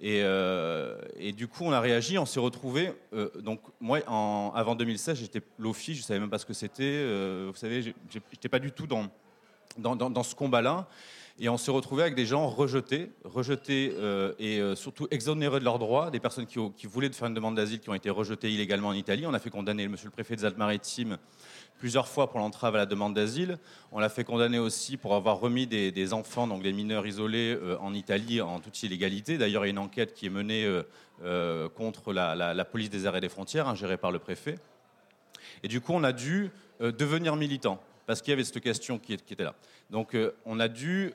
Et, 0.00 0.20
euh, 0.22 0.96
et 1.16 1.32
du 1.32 1.48
coup, 1.48 1.64
on 1.64 1.72
a 1.72 1.80
réagi. 1.80 2.18
On 2.18 2.26
s'est 2.26 2.40
retrouvé. 2.40 2.92
donc 3.40 3.60
moi, 3.80 4.00
en- 4.06 4.52
avant 4.54 4.74
2016, 4.74 5.18
j'étais 5.18 5.42
LOFI. 5.58 5.94
Je 5.94 6.02
savais 6.02 6.20
même 6.20 6.30
pas 6.30 6.38
ce 6.38 6.46
que 6.46 6.54
c'était. 6.54 6.82
euh, 6.84 7.48
vous 7.50 7.58
savez, 7.58 7.82
j'ai- 7.82 7.94
j'étais 8.08 8.48
pas 8.48 8.60
du 8.60 8.70
tout 8.72 8.86
dans 8.86 9.08
dans, 9.78 10.22
ce 10.22 10.34
combat-là. 10.34 10.88
Et 11.40 11.48
on 11.48 11.56
s'est 11.56 11.70
retrouvé 11.70 12.02
avec 12.02 12.16
des 12.16 12.26
gens 12.26 12.48
rejetés, 12.48 13.12
rejetés 13.22 13.92
euh, 13.96 14.32
et 14.40 14.60
euh, 14.60 14.74
surtout 14.74 15.06
exonérés 15.12 15.60
de 15.60 15.64
leurs 15.64 15.78
droits, 15.78 16.10
des 16.10 16.18
personnes 16.18 16.46
qui, 16.46 16.58
voulaient 16.88 17.12
faire 17.12 17.28
une 17.28 17.34
demande 17.34 17.54
d'asile, 17.54 17.78
qui 17.78 17.88
ont 17.88 17.94
été 17.94 18.10
rejetées 18.10 18.50
illégalement 18.50 18.88
en 18.88 18.92
Italie. 18.92 19.24
On 19.24 19.34
a 19.34 19.38
fait 19.38 19.50
condamner 19.50 19.86
monsieur 19.86 20.06
le 20.08 20.10
préfet 20.12 20.34
des 20.34 20.44
Alpes-Maritimes 20.44 21.16
plusieurs 21.78 22.08
fois 22.08 22.28
pour 22.28 22.40
l'entrave 22.40 22.74
à 22.74 22.78
la 22.78 22.86
demande 22.86 23.14
d'asile. 23.14 23.58
On 23.92 24.00
l'a 24.00 24.08
fait 24.08 24.24
condamner 24.24 24.58
aussi 24.58 24.96
pour 24.96 25.14
avoir 25.14 25.38
remis 25.38 25.66
des, 25.66 26.12
enfants, 26.12 26.46
donc 26.46 26.62
des 26.62 26.72
mineurs 26.72 27.06
isolés, 27.06 27.56
euh, 27.60 27.78
en 27.80 27.94
Italie 27.94 28.40
en 28.40 28.60
toute 28.60 28.82
illégalité. 28.82 29.38
D'ailleurs, 29.38 29.64
il 29.64 29.68
y 29.68 29.70
a 29.70 29.72
une 29.72 29.78
enquête 29.78 30.12
qui 30.12 30.26
est 30.26 30.30
menée 30.30 30.64
euh, 30.64 30.82
euh, 31.24 31.68
contre 31.68 32.12
la, 32.12 32.64
police 32.64 32.90
des 32.90 33.06
arrêts 33.06 33.20
des 33.20 33.28
frontières, 33.28 33.68
hein, 33.68 33.74
gérée 33.74 33.96
par 33.96 34.10
le 34.10 34.18
préfet. 34.18 34.58
Et 35.62 35.68
du 35.68 35.80
coup, 35.80 35.92
on 35.94 36.04
a 36.04 36.12
dû 36.12 36.50
devenir 36.80 37.34
militant 37.34 37.80
parce 38.06 38.22
qu'il 38.22 38.30
y 38.30 38.34
avait 38.34 38.44
cette 38.44 38.60
question 38.60 38.98
qui, 38.98 39.12
était 39.12 39.42
là. 39.42 39.54
Donc, 39.90 40.16
on 40.46 40.60
a 40.60 40.68
dû 40.68 41.12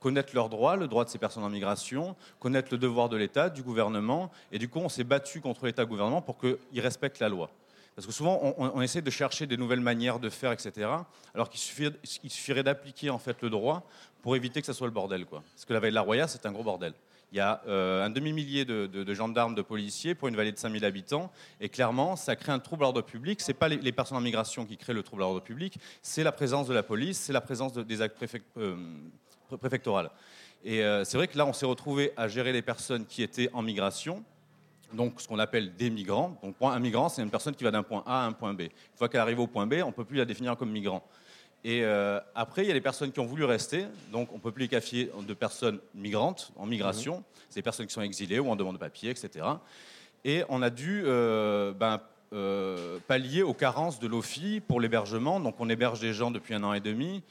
connaître 0.00 0.34
leurs 0.34 0.48
droits, 0.48 0.76
le 0.76 0.88
droit 0.88 1.04
de 1.04 1.10
ces 1.10 1.18
personnes 1.18 1.42
en 1.42 1.50
migration, 1.50 2.16
connaître 2.38 2.68
le 2.70 2.78
devoir 2.78 3.08
de 3.08 3.16
l'État, 3.16 3.48
du 3.48 3.62
gouvernement, 3.62 4.30
et 4.52 4.58
du 4.58 4.68
coup, 4.68 4.80
on 4.80 4.88
s'est 4.88 5.04
battu 5.04 5.40
contre 5.40 5.64
l'État 5.66 5.84
gouvernement 5.84 6.20
pour 6.20 6.38
qu'il 6.38 6.80
respecte 6.80 7.18
la 7.18 7.28
loi. 7.28 7.50
Parce 7.94 8.06
que 8.06 8.12
souvent, 8.12 8.54
on, 8.58 8.80
essaie 8.82 9.02
de 9.02 9.10
chercher 9.10 9.46
des 9.46 9.56
nouvelles 9.56 9.80
manières 9.80 10.18
de 10.18 10.28
faire, 10.28 10.50
etc. 10.50 10.90
Alors 11.32 11.48
qu'il 11.48 11.60
suffirait, 11.60 12.62
d'appliquer 12.64 13.10
en 13.10 13.18
fait 13.18 13.40
le 13.40 13.50
droit 13.50 13.86
pour 14.20 14.34
éviter 14.34 14.60
que 14.60 14.66
ça 14.66 14.74
soit 14.74 14.88
le 14.88 14.92
bordel. 14.92 15.26
Parce 15.26 15.64
que 15.64 15.72
la 15.72 15.78
vallée 15.78 15.92
de 15.92 15.94
la 15.94 16.00
Roya, 16.00 16.26
c'est 16.26 16.44
un 16.44 16.52
gros 16.52 16.64
bordel. 16.64 16.92
Il 17.30 17.38
y 17.38 17.40
a 17.40 17.62
euh, 17.66 18.04
un 18.04 18.10
demi-millier 18.10 18.64
de, 18.64 19.14
gendarmes, 19.14 19.54
de 19.54 19.62
policiers 19.62 20.14
pour 20.14 20.28
une 20.28 20.36
vallée 20.36 20.52
de 20.52 20.58
5000 20.58 20.84
habitants. 20.84 21.30
Et 21.60 21.68
clairement, 21.68 22.16
ça 22.16 22.34
crée 22.36 22.52
un 22.52 22.58
trouble 22.58 22.82
à 22.82 22.86
l'ordre 22.86 23.02
public. 23.02 23.40
Ce 23.40 23.48
n'est 23.48 23.54
pas 23.54 23.68
les, 23.68 23.92
personnes 23.92 24.18
en 24.18 24.20
migration 24.20 24.66
qui 24.66 24.76
créent 24.76 24.92
le 24.92 25.02
trouble 25.02 25.22
à 25.22 25.26
l'ordre 25.26 25.42
public, 25.42 25.78
c'est 26.02 26.24
la 26.24 26.32
présence 26.32 26.66
de 26.66 26.74
la 26.74 26.82
police, 26.82 27.18
c'est 27.18 27.32
la 27.32 27.40
présence 27.40 27.72
de- 27.72 27.82
des 27.82 28.02
actes 28.02 28.16
préfect- 28.20 28.44
euh, 28.56 28.76
pré- 29.48 29.58
préfectorales. 29.58 30.10
Et 30.64 30.82
euh, 30.82 31.04
c'est 31.04 31.16
vrai 31.16 31.28
que 31.28 31.36
là, 31.36 31.44
on 31.46 31.52
s'est 31.52 31.66
retrouvé 31.66 32.12
à 32.16 32.26
gérer 32.26 32.52
les 32.52 32.62
personnes 32.62 33.04
qui 33.04 33.22
étaient 33.22 33.50
en 33.52 33.62
migration, 33.62 34.24
donc 34.94 35.20
ce 35.20 35.28
qu'on 35.28 35.38
appelle 35.38 35.74
des 35.76 35.90
migrants. 35.90 36.38
Donc 36.42 36.54
un 36.60 36.78
migrant, 36.78 37.08
c'est 37.08 37.22
une 37.22 37.30
personne 37.30 37.54
qui 37.54 37.64
va 37.64 37.70
d'un 37.70 37.82
point 37.82 38.02
A 38.06 38.24
à 38.24 38.26
un 38.26 38.32
point 38.32 38.54
B. 38.54 38.62
Une 38.62 38.70
fois 38.96 39.08
qu'elle 39.08 39.20
arrive 39.20 39.40
au 39.40 39.46
point 39.46 39.66
B, 39.66 39.74
on 39.82 39.88
ne 39.88 39.92
peut 39.92 40.04
plus 40.04 40.18
la 40.18 40.24
définir 40.24 40.56
comme 40.56 40.70
migrant. 40.70 41.02
Et 41.64 41.82
euh, 41.82 42.20
après, 42.34 42.62
il 42.62 42.68
y 42.68 42.70
a 42.70 42.74
les 42.74 42.80
personnes 42.82 43.10
qui 43.10 43.20
ont 43.20 43.26
voulu 43.26 43.44
rester, 43.44 43.86
donc 44.12 44.30
on 44.32 44.36
ne 44.36 44.40
peut 44.40 44.52
plus 44.52 44.64
les 44.64 44.68
qualifier 44.68 45.10
de 45.26 45.34
personnes 45.34 45.80
migrantes, 45.94 46.52
en 46.56 46.66
migration. 46.66 47.24
C'est 47.48 47.60
des 47.60 47.62
personnes 47.62 47.86
qui 47.86 47.94
sont 47.94 48.02
exilées 48.02 48.38
ou 48.38 48.50
en 48.50 48.56
demande 48.56 48.74
de 48.74 48.80
papier, 48.80 49.10
etc. 49.10 49.46
Et 50.26 50.44
on 50.50 50.60
a 50.60 50.68
dû 50.68 51.04
euh, 51.06 51.72
ben, 51.72 52.02
euh, 52.34 52.98
pallier 53.06 53.42
aux 53.42 53.54
carences 53.54 53.98
de 53.98 54.06
l'OFI 54.06 54.60
pour 54.60 54.78
l'hébergement. 54.78 55.40
Donc 55.40 55.54
on 55.58 55.70
héberge 55.70 56.00
des 56.00 56.12
gens 56.12 56.30
depuis 56.30 56.52
un 56.52 56.62
an 56.64 56.74
et 56.74 56.80
demi 56.80 57.22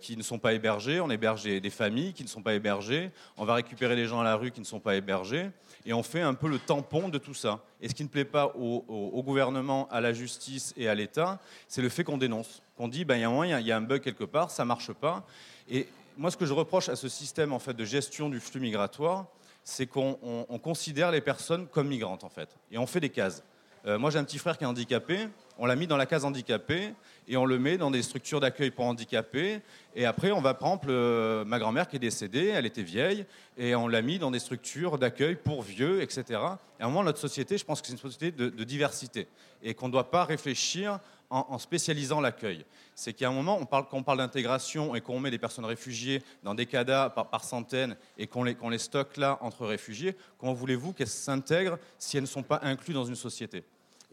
qui 0.00 0.16
ne 0.16 0.22
sont 0.22 0.38
pas 0.38 0.54
hébergés, 0.54 1.00
on 1.00 1.10
héberge 1.10 1.42
des, 1.42 1.60
des 1.60 1.70
familles 1.70 2.12
qui 2.12 2.22
ne 2.22 2.28
sont 2.28 2.40
pas 2.40 2.54
hébergées, 2.54 3.10
on 3.36 3.44
va 3.44 3.54
récupérer 3.54 3.96
les 3.96 4.06
gens 4.06 4.20
à 4.20 4.24
la 4.24 4.36
rue 4.36 4.52
qui 4.52 4.60
ne 4.60 4.64
sont 4.64 4.78
pas 4.78 4.94
hébergés, 4.94 5.50
et 5.84 5.92
on 5.92 6.02
fait 6.02 6.20
un 6.20 6.34
peu 6.34 6.48
le 6.48 6.58
tampon 6.58 7.08
de 7.08 7.18
tout 7.18 7.34
ça. 7.34 7.60
Et 7.80 7.88
ce 7.88 7.94
qui 7.94 8.04
ne 8.04 8.08
plaît 8.08 8.24
pas 8.24 8.52
au, 8.56 9.22
gouvernement, 9.22 9.88
à 9.90 10.00
la 10.00 10.12
justice 10.12 10.72
et 10.76 10.88
à 10.88 10.94
l'État, 10.94 11.40
c'est 11.68 11.82
le 11.82 11.88
fait 11.88 12.04
qu'on 12.04 12.18
dénonce, 12.18 12.62
qu'on 12.76 12.88
dit, 12.88 13.04
ben, 13.04 13.16
il 13.16 13.20
y 13.20 13.24
a 13.24 13.28
un 13.28 13.32
moyen, 13.32 13.58
il 13.60 13.66
y 13.66 13.72
a 13.72 13.76
un 13.76 13.80
bug 13.82 14.00
quelque 14.00 14.24
part, 14.24 14.50
ça 14.50 14.64
marche 14.64 14.92
pas. 14.92 15.24
Et 15.70 15.88
moi, 16.16 16.30
ce 16.30 16.36
que 16.36 16.46
je 16.46 16.52
reproche 16.52 16.88
à 16.88 16.96
ce 16.96 17.08
système 17.08 17.52
en 17.52 17.58
fait, 17.58 17.74
de 17.74 17.84
gestion 17.84 18.28
du 18.28 18.40
flux 18.40 18.60
migratoire, 18.60 19.26
c'est 19.64 19.86
qu'on 19.86 20.18
on- 20.22 20.46
on 20.48 20.58
considère 20.58 21.10
les 21.10 21.20
personnes 21.20 21.66
comme 21.68 21.88
migrantes, 21.88 22.24
en 22.24 22.28
fait. 22.28 22.48
Et 22.70 22.78
on 22.78 22.86
fait 22.86 23.00
des 23.00 23.10
cases. 23.10 23.42
Euh, 23.86 23.98
moi, 23.98 24.10
j'ai 24.10 24.18
un 24.18 24.24
petit 24.24 24.38
frère 24.38 24.58
qui 24.58 24.64
est 24.64 24.66
handicapé. 24.66 25.28
On 25.64 25.66
l'a 25.66 25.76
mis 25.76 25.86
dans 25.86 25.96
la 25.96 26.06
case 26.06 26.24
handicapé 26.24 26.92
et 27.28 27.36
on 27.36 27.44
le 27.44 27.56
met 27.56 27.78
dans 27.78 27.92
des 27.92 28.02
structures 28.02 28.40
d'accueil 28.40 28.72
pour 28.72 28.84
handicapés. 28.84 29.60
Et 29.94 30.04
après, 30.04 30.32
on 30.32 30.40
va 30.40 30.54
prendre 30.54 31.44
ma 31.44 31.60
grand-mère 31.60 31.86
qui 31.86 31.94
est 31.94 32.00
décédée, 32.00 32.48
elle 32.48 32.66
était 32.66 32.82
vieille, 32.82 33.24
et 33.56 33.76
on 33.76 33.86
l'a 33.86 34.02
mis 34.02 34.18
dans 34.18 34.32
des 34.32 34.40
structures 34.40 34.98
d'accueil 34.98 35.36
pour 35.36 35.62
vieux, 35.62 36.02
etc. 36.02 36.24
Et 36.30 36.34
à 36.34 36.86
un 36.86 36.88
moment, 36.88 37.04
notre 37.04 37.20
société, 37.20 37.58
je 37.58 37.64
pense 37.64 37.80
que 37.80 37.86
c'est 37.86 37.92
une 37.92 38.00
société 38.00 38.32
de, 38.32 38.64
diversité 38.64 39.28
et 39.62 39.72
qu'on 39.72 39.86
ne 39.86 39.92
doit 39.92 40.10
pas 40.10 40.24
réfléchir 40.24 40.98
en, 41.30 41.56
spécialisant 41.58 42.20
l'accueil. 42.20 42.64
C'est 42.96 43.12
qu'à 43.12 43.28
un 43.28 43.32
moment, 43.32 43.56
on 43.56 43.64
parle, 43.64 43.86
quand 43.88 43.98
on 43.98 44.02
parle 44.02 44.18
d'intégration 44.18 44.96
et 44.96 45.00
qu'on 45.00 45.20
met 45.20 45.30
des 45.30 45.38
personnes 45.38 45.64
réfugiées 45.64 46.24
dans 46.42 46.56
des 46.56 46.66
CADA 46.66 47.10
par, 47.10 47.44
centaines 47.44 47.96
et 48.18 48.26
qu'on 48.26 48.42
les 48.42 48.78
stocke 48.78 49.16
là 49.16 49.38
entre 49.40 49.64
réfugiés, 49.64 50.16
comment 50.38 50.54
voulez-vous 50.54 50.92
qu'elles 50.92 51.06
s'intègrent 51.06 51.78
si 52.00 52.16
elles 52.16 52.24
ne 52.24 52.28
sont 52.28 52.42
pas 52.42 52.58
incluses 52.64 52.96
dans 52.96 53.04
une 53.04 53.14
société? 53.14 53.62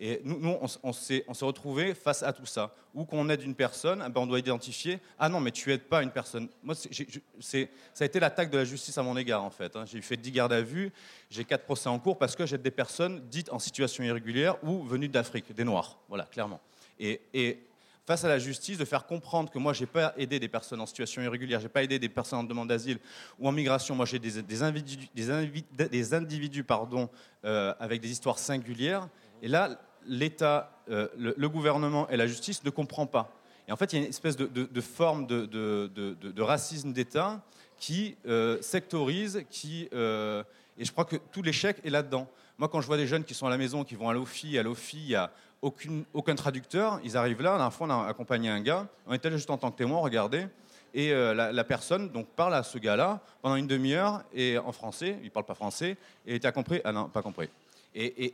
Et 0.01 0.21
nous, 0.23 0.57
on, 0.81 0.93
s'est 0.93 1.25
retrouvés 1.41 1.93
face 1.93 2.23
à 2.23 2.31
tout 2.31 2.45
ça. 2.45 2.73
Où 2.95 3.03
qu'on 3.03 3.27
aide 3.29 3.43
une 3.43 3.53
personne, 3.53 3.99
ben, 3.99 4.21
on 4.21 4.25
doit 4.25 4.39
identifier 4.39 4.99
Ah 5.19 5.27
non, 5.27 5.41
mais 5.41 5.51
tu 5.51 5.73
aides 5.73 5.83
pas 5.83 6.01
une 6.01 6.09
personne. 6.12 6.47
Moi, 6.63 6.73
c'est- 6.73 7.69
ça 7.93 8.03
a 8.03 8.05
été 8.05 8.17
l'attaque 8.19 8.49
de 8.49 8.57
la 8.57 8.63
justice 8.63 8.97
à 8.97 9.03
mon 9.03 9.17
égard, 9.17 9.43
en 9.43 9.49
fait. 9.49 9.75
hein. 9.75 9.83
J'ai 9.85 10.01
fait 10.01 10.15
10 10.15 10.31
gardes 10.31 10.53
à 10.53 10.62
vue, 10.62 10.93
j'ai 11.29 11.43
4 11.43 11.65
procès 11.65 11.89
en 11.89 11.99
cours 11.99 12.17
parce 12.17 12.35
que 12.35 12.45
j'aide 12.45 12.62
des 12.62 12.71
personnes 12.71 13.21
dites 13.29 13.51
en 13.51 13.59
situation 13.59 14.01
irrégulière 14.03 14.55
ou 14.63 14.83
venues 14.83 15.09
d'Afrique, 15.09 15.53
des 15.53 15.65
Noirs. 15.65 15.99
Voilà, 16.07 16.23
clairement. 16.23 16.62
Et, 16.97 17.59
face 18.07 18.23
à 18.23 18.29
la 18.29 18.39
justice, 18.39 18.77
de 18.77 18.85
faire 18.85 19.05
comprendre 19.05 19.51
que 19.51 19.59
moi, 19.59 19.73
j'ai 19.73 19.85
pas 19.85 20.13
aidé 20.17 20.39
des 20.39 20.47
personnes 20.47 20.81
en 20.81 20.85
situation 20.85 21.21
irrégulière, 21.21 21.59
j'ai 21.59 21.69
pas 21.69 21.83
aidé 21.83 21.99
des 21.99 22.09
personnes 22.09 22.39
en 22.39 22.43
demande 22.43 22.69
d'asile 22.69 22.97
ou 23.38 23.47
en 23.47 23.51
migration. 23.51 23.93
Moi, 23.95 24.05
j'ai 24.05 24.17
des, 24.17 24.41
des 24.41 24.63
individus, 24.63 25.09
des 25.13 25.29
individus, 25.29 25.67
des 25.91 26.13
individus, 26.13 26.63
pardon, 26.63 27.09
euh, 27.45 27.73
avec 27.79 28.01
des 28.01 28.09
histoires 28.09 28.39
singulières. 28.39 29.07
Et 29.41 29.47
là, 29.47 29.79
l'État, 30.07 30.71
euh, 30.89 31.07
le, 31.17 31.49
gouvernement 31.49 32.09
et 32.09 32.17
la 32.17 32.27
justice 32.27 32.63
ne 32.63 32.69
comprennent 32.69 33.07
pas. 33.07 33.31
Et 33.67 33.71
en 33.71 33.75
fait, 33.75 33.93
il 33.93 33.97
y 33.97 33.99
a 33.99 34.03
une 34.03 34.09
espèce 34.09 34.35
de, 34.35 34.81
forme 34.81 35.27
de, 35.27 36.41
racisme 36.41 36.91
d'État 36.91 37.41
qui 37.77 38.17
euh, 38.27 38.62
sectorise, 38.62 39.43
qui, 39.49 39.88
euh, 39.93 40.43
et 40.77 40.83
je 40.83 40.91
crois 40.91 41.05
que 41.05 41.15
tout 41.31 41.41
l'échec 41.41 41.77
est 41.85 41.89
là-dedans. 41.89 42.27
Moi, 42.57 42.67
quand 42.67 42.81
je 42.81 42.88
vois 42.88 42.97
des 42.97 43.07
jeunes 43.07 43.23
qui 43.23 43.33
sont 43.33 43.47
à 43.47 43.49
la 43.49 43.57
maison, 43.57 43.83
qui 43.83 43.95
vont 43.95 44.09
à 44.09 44.13
l'OFI, 44.13 44.57
à 44.57 44.63
l'OFI, 44.63 44.97
il 44.97 45.07
n'y 45.07 45.15
a 45.15 45.31
aucun 45.62 46.35
traducteur, 46.35 46.99
ils 47.03 47.15
arrivent 47.15 47.41
là, 47.41 47.51
la 47.51 47.57
dernière 47.57 47.73
fois, 47.73 47.88
on 47.88 47.91
a 47.91 48.07
accompagné 48.07 48.49
un 48.49 48.59
gars, 48.59 48.88
on 49.07 49.13
était 49.13 49.29
là 49.29 49.38
juste 49.38 49.49
en 49.49 49.57
tant 49.57 49.71
que 49.71 49.77
témoin, 49.77 49.99
regardez, 49.99 50.47
et 50.93 51.13
la, 51.13 51.63
personne 51.63 52.09
donc, 52.09 52.27
parle 52.27 52.55
à 52.55 52.63
ce 52.63 52.77
gars-là 52.77 53.21
pendant 53.41 53.55
une 53.55 53.67
demi-heure, 53.67 54.23
et 54.33 54.57
en 54.57 54.71
français, 54.71 55.17
il 55.21 55.25
ne 55.25 55.29
parle 55.29 55.45
pas 55.45 55.55
français, 55.55 55.95
et 56.25 56.39
tu 56.39 56.47
as 56.47 56.51
compris 56.51 56.81
Ah 56.83 56.91
non, 56.91 57.07
pas 57.07 57.21
compris. 57.21 57.49
Et- 57.93 58.33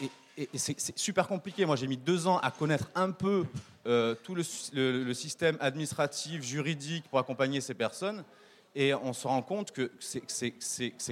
et- 0.00 0.48
c'est 0.54 0.96
super 0.96 1.26
compliqué. 1.26 1.66
Moi, 1.66 1.74
j'ai 1.76 1.86
mis 1.88 1.96
deux 1.96 2.26
ans 2.28 2.38
à 2.38 2.50
connaître 2.50 2.88
un 2.94 3.10
peu 3.10 3.44
euh, 3.86 4.14
tout 4.22 4.34
le, 4.34 4.42
système 5.14 5.56
administratif, 5.60 6.42
juridique 6.42 7.04
pour 7.08 7.18
accompagner 7.18 7.60
ces 7.60 7.74
personnes. 7.74 8.22
Et 8.74 8.94
on 8.94 9.12
se 9.12 9.26
rend 9.26 9.42
compte 9.42 9.72
que 9.72 9.90
c'est- 9.98 10.22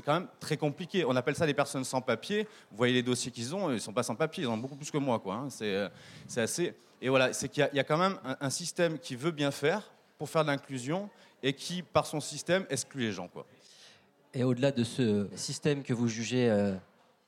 quand 0.05 0.13
même 0.13 0.29
très 0.39 0.57
compliqué. 0.57 1.05
On 1.05 1.17
appelle 1.17 1.35
ça 1.35 1.47
des 1.47 1.55
personnes 1.55 1.85
sans 1.85 2.01
papier. 2.01 2.47
Vous 2.71 2.77
voyez 2.77 2.95
les 2.95 3.03
dossiers 3.03 3.33
qu'ils 3.33 3.55
ont, 3.55 3.71
ils 3.71 3.75
ne 3.75 3.79
sont 3.79 3.93
pas 3.95 4.03
sans 4.05 4.15
papier, 4.15 4.45
ils 4.45 4.47
en 4.47 4.53
ont 4.53 4.59
beaucoup 4.59 4.77
plus 4.77 4.91
que 4.91 4.99
moi. 4.99 5.19
quoi, 5.19 5.35
hein. 5.35 5.49
Euh, 5.63 5.89
c'est 6.29 6.43
assez. 6.43 6.75
Et 7.03 7.09
voilà, 7.09 7.33
c'est 7.33 7.49
qu'il 7.49 7.69
y, 7.73 7.79
a- 7.81 7.85
quand 7.85 7.99
même 7.99 8.19
un, 8.25 8.37
un 8.41 8.51
système 8.51 8.99
qui 8.99 9.17
veut 9.17 9.33
bien 9.33 9.51
faire 9.51 9.91
pour 10.19 10.29
faire 10.31 10.45
de 10.45 10.51
l'inclusion 10.51 11.11
et 11.43 11.53
qui, 11.53 11.83
par 11.83 12.07
son 12.07 12.21
système, 12.21 12.65
exclut 12.71 13.03
les 13.03 13.13
gens. 13.13 13.29
Quoi. 13.29 13.47
Et 14.35 14.45
au-delà 14.45 14.71
de 14.71 14.85
ce 14.85 15.27
système 15.35 15.83
que 15.83 15.93
vous 15.95 16.09
jugez 16.09 16.49
euh, 16.51 16.75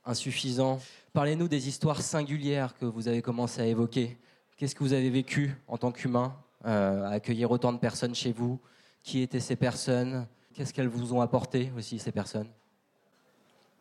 insuffisant, 0.04 0.80
parlez-nous 1.12 1.48
des 1.48 1.68
histoires 1.68 2.00
singulières 2.02 2.76
que 2.76 2.84
vous 2.87 3.08
avez 3.08 3.22
commencé 3.22 3.61
à 3.61 3.66
évoquer. 3.66 4.16
Qu'est-ce 4.56 4.74
que 4.74 4.82
vous 4.84 4.92
avez 4.92 5.11
vécu 5.11 5.54
en 5.68 5.76
tant 5.78 5.92
qu'humain 5.92 6.34
euh, 6.66 7.04
à 7.04 7.11
accueillir 7.11 7.50
autant 7.50 7.72
de 7.72 7.78
personnes 7.78 8.14
chez 8.14 8.32
vous? 8.32 8.58
Qui 9.02 9.20
étaient 9.22 9.40
ces 9.40 9.56
personnes? 9.56 10.26
Qu'est-ce 10.54 10.74
qu'elles 10.74 10.88
vous 10.88 11.14
ont 11.14 11.20
apporté 11.20 11.72
aussi, 11.76 11.98
ces 11.98 12.12
personnes? 12.12 12.48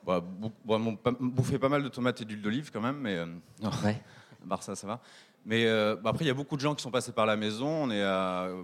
Bah, 0.06 0.22
bon, 0.22 0.80
mon- 0.80 0.96
pas- 0.96 1.12
bouffer 1.20 1.58
pas 1.60 1.70
mal 1.70 1.84
de 1.84 1.90
tomates 1.90 2.22
et 2.22 2.26
d'huile 2.26 2.42
d'olive 2.42 2.72
quand 2.72 2.80
même, 2.82 2.98
mais 2.98 3.16
euh, 3.16 3.26
non, 3.62 3.72
Ouais. 3.84 4.00
à 4.46 4.48
part 4.48 4.64
ça, 4.64 4.76
ça 4.76 4.88
va. 4.88 5.02
Mais 5.46 5.66
euh, 5.66 5.96
bah, 5.96 6.10
après, 6.10 6.26
il 6.26 6.28
y 6.28 6.32
a 6.32 6.34
beaucoup 6.34 6.56
de 6.56 6.62
gens 6.62 6.76
qui 6.76 6.84
sont 6.84 6.92
passés 6.92 7.12
par 7.14 7.26
la 7.26 7.38
maison. 7.38 7.68
On 7.68 7.92
est 7.92 8.02
à 8.04 8.44
euh, 8.50 8.62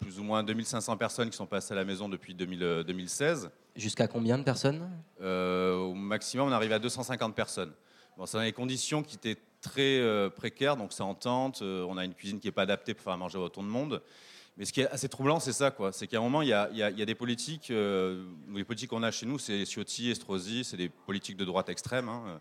plus 0.00 0.18
ou 0.18 0.22
moins 0.24 0.42
2500 0.42 0.96
personnes 0.96 1.30
qui 1.30 1.36
sont 1.36 1.46
passées 1.46 1.72
à 1.72 1.76
la 1.76 1.84
maison 1.84 2.08
depuis 2.08 2.34
2000, 2.34 2.62
euh, 2.62 2.82
2016. 2.84 3.50
Jusqu'à 3.76 4.06
combien 4.08 4.38
de 4.38 4.42
personnes? 4.44 4.88
Au 5.20 5.94
maximum, 5.94 6.48
on 6.48 6.52
arrive 6.52 6.72
à 6.72 6.78
250 6.78 7.34
personnes. 7.34 7.72
Bon, 8.16 8.26
c'est 8.26 8.36
dans 8.36 8.42
des 8.44 8.52
conditions 8.52 9.02
qui 9.02 9.16
étaient 9.16 9.38
très 9.62 10.02
précaires, 10.36 10.76
donc 10.76 10.92
c'est 10.92 11.02
en 11.02 11.14
tente. 11.14 11.62
on 11.62 11.96
a 11.96 12.04
une 12.04 12.12
cuisine 12.14 12.38
qui 12.40 12.48
n'est 12.48 12.52
pas 12.52 12.62
adaptée 12.62 12.92
pour 12.92 13.04
faire 13.04 13.16
manger 13.16 13.38
autant 13.38 13.62
de 13.62 13.68
monde. 13.68 14.02
Mais 14.58 14.66
ce 14.66 14.72
qui 14.74 14.82
est 14.82 14.88
assez 14.88 15.08
troublant, 15.08 15.40
c'est 15.40 15.52
ça, 15.54 15.70
quoi. 15.70 15.92
C'est 15.92 16.06
qu'à 16.06 16.18
un 16.18 16.20
moment, 16.20 16.42
il 16.42 16.48
y 16.48 16.52
a, 16.52 16.68
il 16.72 16.76
y 16.76 16.82
a- 16.82 16.90
il 16.90 16.98
y 16.98 17.02
a 17.02 17.06
des 17.06 17.14
politiques, 17.14 17.68
les 17.70 18.64
politiques 18.64 18.90
qu'on 18.90 19.02
a 19.02 19.10
chez 19.10 19.24
nous, 19.24 19.38
c'est 19.38 19.64
Ciotti, 19.64 20.10
Estrosi, 20.10 20.64
c'est 20.64 20.76
des 20.76 20.90
politiques 20.90 21.38
de 21.38 21.46
droite 21.46 21.70
extrême, 21.70 22.10
hein, 22.10 22.40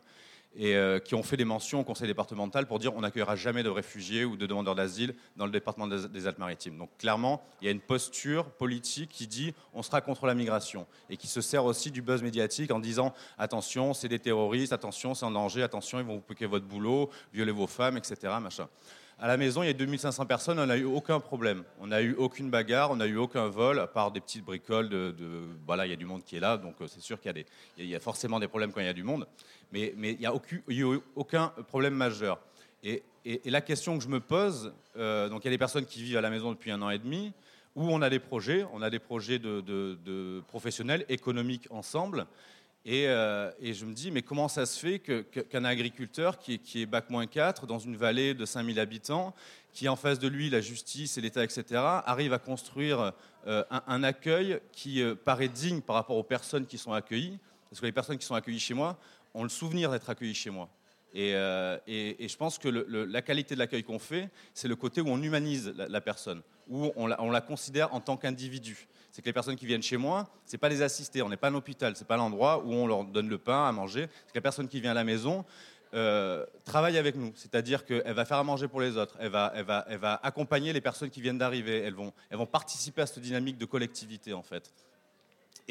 et 0.55 0.75
euh, 0.75 0.99
qui 0.99 1.15
ont 1.15 1.23
fait 1.23 1.37
des 1.37 1.45
mentions 1.45 1.79
au 1.79 1.83
Conseil 1.83 2.07
départemental 2.07 2.67
pour 2.67 2.79
dire 2.79 2.95
on 2.95 3.01
n'accueillera 3.01 3.35
jamais 3.35 3.63
de 3.63 3.69
réfugiés 3.69 4.25
ou 4.25 4.35
de 4.35 4.45
demandeurs 4.45 4.75
d'asile 4.75 5.15
dans 5.37 5.45
le 5.45 5.51
département 5.51 5.87
des, 5.87 6.27
Alpes-Maritimes. 6.27 6.77
Donc 6.77 6.89
clairement, 6.97 7.41
il 7.61 7.65
y 7.65 7.67
a 7.67 7.71
une 7.71 7.79
posture 7.79 8.45
politique 8.51 9.09
qui 9.09 9.27
dit 9.27 9.53
on 9.73 9.83
sera 9.83 10.01
contre 10.01 10.25
la 10.25 10.35
migration 10.35 10.87
et 11.09 11.17
qui 11.17 11.27
se 11.27 11.41
sert 11.41 11.65
aussi 11.65 11.91
du 11.91 12.01
buzz 12.01 12.21
médiatique 12.21 12.71
en 12.71 12.79
disant 12.79 13.13
attention, 13.37 13.93
c'est 13.93 14.09
des 14.09 14.19
terroristes, 14.19 14.73
attention, 14.73 15.13
c'est 15.13 15.25
en 15.25 15.31
danger, 15.31 15.63
attention, 15.63 15.99
ils 15.99 16.05
vont 16.05 16.15
vous 16.15 16.21
piquer 16.21 16.45
votre 16.45 16.65
boulot, 16.65 17.09
violer 17.33 17.51
vos 17.51 17.67
femmes, 17.67 17.97
etc. 17.97 18.33
À 19.23 19.27
la 19.27 19.37
maison, 19.37 19.61
il 19.61 19.67
y 19.67 19.69
a 19.69 19.73
2500 19.73 20.25
personnes, 20.25 20.57
on 20.57 20.65
n'a 20.65 20.77
eu 20.77 20.83
aucun 20.83 21.19
problème. 21.19 21.63
On 21.79 21.85
n'a 21.85 22.01
eu 22.01 22.15
aucune 22.15 22.49
bagarre, 22.49 22.89
on 22.89 22.95
n'a 22.95 23.05
eu 23.05 23.17
aucun 23.17 23.49
vol, 23.49 23.79
à 23.79 23.85
part 23.85 24.11
des 24.11 24.19
petites 24.19 24.43
bricoles 24.43 24.89
voilà, 25.67 25.85
il 25.85 25.91
y 25.91 25.93
a 25.93 25.95
du 25.95 26.05
monde 26.05 26.23
qui 26.23 26.37
est 26.37 26.39
là, 26.39 26.57
donc 26.57 26.73
euh, 26.81 26.87
c'est 26.87 27.01
sûr 27.01 27.21
qu'il 27.21 27.31
y, 27.77 27.81
a 27.81 27.85
y 27.85 27.95
a 27.95 27.99
forcément 27.99 28.39
des 28.39 28.47
problèmes 28.47 28.71
quand 28.71 28.79
il 28.81 28.87
y 28.87 28.89
a 28.89 28.93
du 28.93 29.03
monde. 29.03 29.27
Mais, 29.71 29.93
mais 29.95 30.13
il 30.13 30.17
n'y 30.21 30.25
a 30.25 30.31
a 30.31 30.39
eu 30.69 30.99
aucun 31.15 31.49
problème 31.67 31.93
majeur. 31.93 32.39
Et, 32.83 33.03
et- 33.23 33.47
la 33.51 33.61
question 33.61 33.95
que 33.95 34.03
je 34.03 34.09
me 34.09 34.19
pose, 34.19 34.73
euh, 34.97 35.29
donc 35.29 35.43
il 35.43 35.45
y 35.45 35.49
a 35.49 35.51
des 35.51 35.59
personnes 35.59 35.85
qui 35.85 36.01
vivent 36.01 36.17
à 36.17 36.21
la 36.21 36.31
maison 36.31 36.49
depuis 36.51 36.71
un 36.71 36.81
an 36.81 36.89
et 36.89 36.97
demi, 36.97 37.31
où 37.75 37.83
on 37.91 38.01
a 38.01 38.09
des 38.09 38.17
projets, 38.19 38.65
on 38.73 38.81
a 38.81 38.89
des 38.89 38.97
projets 38.97 39.37
de- 39.37 39.61
de 39.61 40.41
professionnels, 40.47 41.05
économiques 41.09 41.67
ensemble. 41.69 42.25
Et, 42.83 43.07
euh, 43.07 43.51
et 43.59 43.73
je 43.73 43.85
me 43.85 43.93
dis, 43.93 44.09
mais 44.09 44.23
comment 44.23 44.47
ça 44.47 44.65
se 44.65 44.79
fait 44.79 44.99
qu'un 44.99 45.65
agriculteur 45.65 46.39
qui 46.39 46.55
est, 46.55 46.57
qui 46.57 46.81
est 46.81 46.85
bac 46.87 47.09
moins 47.09 47.27
4 47.27 47.67
dans 47.67 47.77
une 47.77 47.95
vallée 47.95 48.33
de 48.33 48.45
5000 48.45 48.79
habitants, 48.79 49.35
qui 49.71 49.87
en 49.87 49.95
face 49.95 50.17
de 50.17 50.27
lui 50.27 50.49
la 50.49 50.61
justice 50.61 51.17
et 51.17 51.21
l'État, 51.21 51.43
etc., 51.43 51.63
arrive 51.75 52.33
à 52.33 52.39
construire 52.39 53.13
euh, 53.47 53.63
un, 53.69 53.83
un 53.87 54.03
accueil 54.03 54.59
qui 54.71 55.01
euh, 55.01 55.15
paraît 55.15 55.47
digne 55.47 55.81
par 55.81 55.95
rapport 55.95 56.17
aux 56.17 56.23
personnes 56.23 56.65
qui 56.65 56.77
sont 56.77 56.93
accueillies? 56.93 57.37
Parce 57.69 57.79
que 57.79 57.85
les 57.85 57.91
personnes 57.91 58.17
qui 58.17 58.25
sont 58.25 58.35
accueillies 58.35 58.59
chez 58.59 58.73
moi 58.73 58.97
ont 59.33 59.43
le 59.43 59.49
souvenir 59.49 59.91
d'être 59.91 60.09
accueillies 60.09 60.33
chez 60.33 60.49
moi. 60.49 60.67
Et, 61.13 61.35
euh, 61.35 61.77
et- 61.87 62.27
je 62.27 62.37
pense 62.37 62.57
que 62.57 62.69
la 62.69 63.21
qualité 63.21 63.55
de 63.55 63.59
l'accueil 63.59 63.83
qu'on 63.83 63.99
fait, 63.99 64.29
c'est 64.53 64.67
le 64.67 64.75
côté 64.75 65.01
où 65.01 65.07
on 65.09 65.21
humanise 65.21 65.73
la, 65.75 66.01
personne, 66.01 66.41
où 66.69 66.91
on 66.95 67.07
la, 67.07 67.21
on 67.21 67.31
la 67.31 67.41
considère 67.41 67.93
en 67.93 67.99
tant 67.99 68.17
qu'individu. 68.17 68.87
C'est 69.11 69.21
que 69.21 69.25
les 69.27 69.33
personnes 69.33 69.57
qui 69.57 69.65
viennent 69.65 69.83
chez 69.83 69.97
moi, 69.97 70.29
c'est 70.45 70.57
pas 70.57 70.69
les 70.69 70.81
assister, 70.81 71.21
on 71.21 71.29
n'est 71.29 71.37
pas 71.37 71.49
un 71.49 71.55
hôpital, 71.55 71.95
c'est 71.97 72.07
pas 72.07 72.15
l'endroit 72.15 72.63
où 72.63 72.71
on 72.71 72.87
leur 72.87 73.03
donne 73.03 73.27
le 73.27 73.37
pain 73.37 73.67
à 73.67 73.71
manger. 73.73 74.07
C'est 74.25 74.33
que 74.33 74.37
la 74.37 74.41
personne 74.41 74.69
qui 74.69 74.79
vient 74.79 74.91
à 74.91 74.95
la 74.95 75.03
maison 75.03 75.43
euh, 75.93 76.45
travaille 76.63 76.97
avec 76.97 77.17
nous, 77.17 77.33
c'est-à-dire 77.35 77.85
qu'elle 77.85 78.13
va 78.13 78.23
faire 78.23 78.37
à 78.37 78.43
manger 78.45 78.69
pour 78.69 78.79
les 78.79 78.95
autres, 78.95 79.17
elle 79.19 79.29
va, 79.31 79.51
elle 79.53 79.65
va, 79.65 79.85
elle 79.89 79.97
va 79.97 80.17
accompagner 80.23 80.71
les 80.71 80.79
personnes 80.79 81.09
qui 81.09 81.19
viennent 81.19 81.37
d'arriver, 81.37 81.79
elles 81.79 81.93
vont, 81.93 82.13
elles 82.29 82.37
vont 82.37 82.45
participer 82.45 83.01
à 83.01 83.05
cette 83.05 83.19
dynamique 83.19 83.57
de 83.57 83.65
collectivité 83.65 84.31
en 84.31 84.41
fait. 84.43 84.71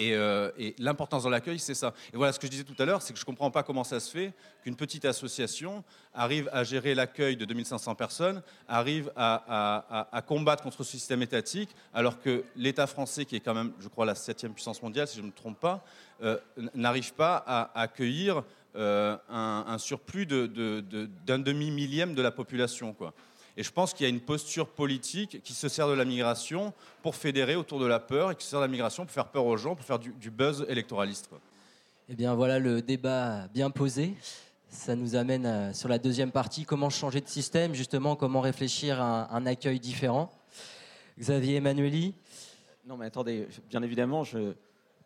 Et, 0.00 0.14
euh, 0.14 0.50
et 0.58 0.74
l'importance 0.78 1.24
dans 1.24 1.28
l'accueil, 1.28 1.58
c'est 1.58 1.74
ça. 1.74 1.92
Et 2.14 2.16
voilà, 2.16 2.32
ce 2.32 2.38
que 2.38 2.46
je 2.46 2.50
disais 2.50 2.64
tout 2.64 2.80
à 2.82 2.86
l'heure, 2.86 3.02
c'est 3.02 3.12
que 3.12 3.18
je 3.18 3.22
ne 3.22 3.26
comprends 3.26 3.50
pas 3.50 3.62
comment 3.62 3.84
ça 3.84 4.00
se 4.00 4.10
fait 4.10 4.32
qu'une 4.64 4.74
petite 4.74 5.04
association 5.04 5.84
arrive 6.14 6.48
à 6.54 6.64
gérer 6.64 6.94
l'accueil 6.94 7.36
de 7.36 7.44
2500 7.44 7.94
personnes, 7.96 8.42
arrive 8.66 9.12
à, 9.14 10.24
combattre 10.26 10.62
contre 10.62 10.84
ce 10.84 10.92
système 10.92 11.20
étatique, 11.20 11.68
alors 11.92 12.18
que 12.18 12.44
l'État 12.56 12.86
français, 12.86 13.26
qui 13.26 13.36
est 13.36 13.40
quand 13.40 13.52
même, 13.52 13.72
je 13.78 13.88
crois, 13.88 14.06
la 14.06 14.14
septième 14.14 14.54
puissance 14.54 14.82
mondiale, 14.82 15.06
si 15.06 15.18
je 15.18 15.22
ne 15.22 15.26
me 15.26 15.32
trompe 15.32 15.60
pas, 15.60 15.84
euh, 16.22 16.38
n'arrive 16.74 17.12
pas 17.12 17.36
à 17.46 17.78
accueillir 17.78 18.42
euh, 18.76 19.18
un, 19.28 19.76
surplus 19.76 20.24
d'un 20.24 21.38
demi-millième 21.38 22.14
de 22.14 22.22
la 22.22 22.30
population. 22.30 22.94
Quoi. 22.94 23.12
Et 23.56 23.62
je 23.62 23.70
pense 23.70 23.92
qu'il 23.92 24.04
y 24.04 24.06
a 24.06 24.10
une 24.10 24.20
posture 24.20 24.68
politique 24.68 25.42
qui 25.42 25.52
se 25.52 25.68
sert 25.68 25.88
de 25.88 25.92
la 25.92 26.04
migration 26.04 26.72
pour 27.02 27.14
fédérer 27.16 27.56
autour 27.56 27.80
de 27.80 27.86
la 27.86 27.98
peur 28.00 28.30
et 28.30 28.36
qui 28.36 28.44
se 28.44 28.50
sert 28.50 28.60
de 28.60 28.64
la 28.64 28.70
migration 28.70 29.04
pour 29.04 29.12
faire 29.12 29.28
peur 29.28 29.44
aux 29.44 29.56
gens, 29.56 29.74
pour 29.74 29.84
faire 29.84 29.98
du, 29.98 30.12
du 30.12 30.30
buzz 30.30 30.64
électoraliste. 30.68 31.28
quoi. 31.28 31.40
Eh 32.08 32.14
bien 32.14 32.34
voilà 32.34 32.58
le 32.58 32.80
débat 32.82 33.48
bien 33.48 33.70
posé. 33.70 34.14
Ça 34.68 34.94
nous 34.94 35.16
amène 35.16 35.46
euh, 35.46 35.72
sur 35.72 35.88
la 35.88 35.98
deuxième 35.98 36.30
partie, 36.30 36.64
comment 36.64 36.90
changer 36.90 37.20
de 37.20 37.28
système, 37.28 37.74
justement, 37.74 38.14
comment 38.14 38.40
réfléchir 38.40 39.00
à 39.00 39.34
un, 39.34 39.36
un 39.42 39.46
accueil 39.46 39.80
différent. 39.80 40.30
Xavier 41.18 41.56
Emmanueli, 41.56 42.14
Non, 42.86 42.96
mais 42.96 43.06
attendez, 43.06 43.48
bien 43.68 43.82
évidemment, 43.82 44.22
je, 44.22 44.54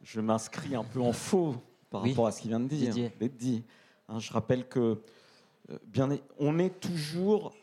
je 0.02 0.20
m'inscris 0.20 0.74
un 0.76 0.84
peu 0.84 1.00
en 1.00 1.12
faux 1.14 1.56
par 1.90 2.02
Oui, 2.02 2.10
rapport 2.10 2.26
à 2.26 2.32
ce 2.32 2.42
qu'il 2.42 2.50
vient 2.50 2.60
de 2.60 2.68
dire. 2.68 2.92
Didier. 3.18 3.64
Hein, 4.08 4.18
je 4.18 4.32
rappelle 4.32 4.68
que 4.68 5.00
euh, 5.70 5.78
bien, 5.86 6.10
on 6.38 6.58
est 6.58 6.78
toujours 6.78 7.54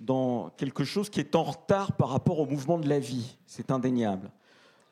dans 0.00 0.50
quelque 0.56 0.84
chose 0.84 1.10
qui 1.10 1.20
est 1.20 1.34
en 1.34 1.42
retard 1.42 1.92
par 1.92 2.10
rapport 2.10 2.38
au 2.40 2.46
mouvement 2.46 2.78
de 2.78 2.88
la 2.88 2.98
vie. 2.98 3.36
C'est 3.46 3.70
indéniable. 3.70 4.30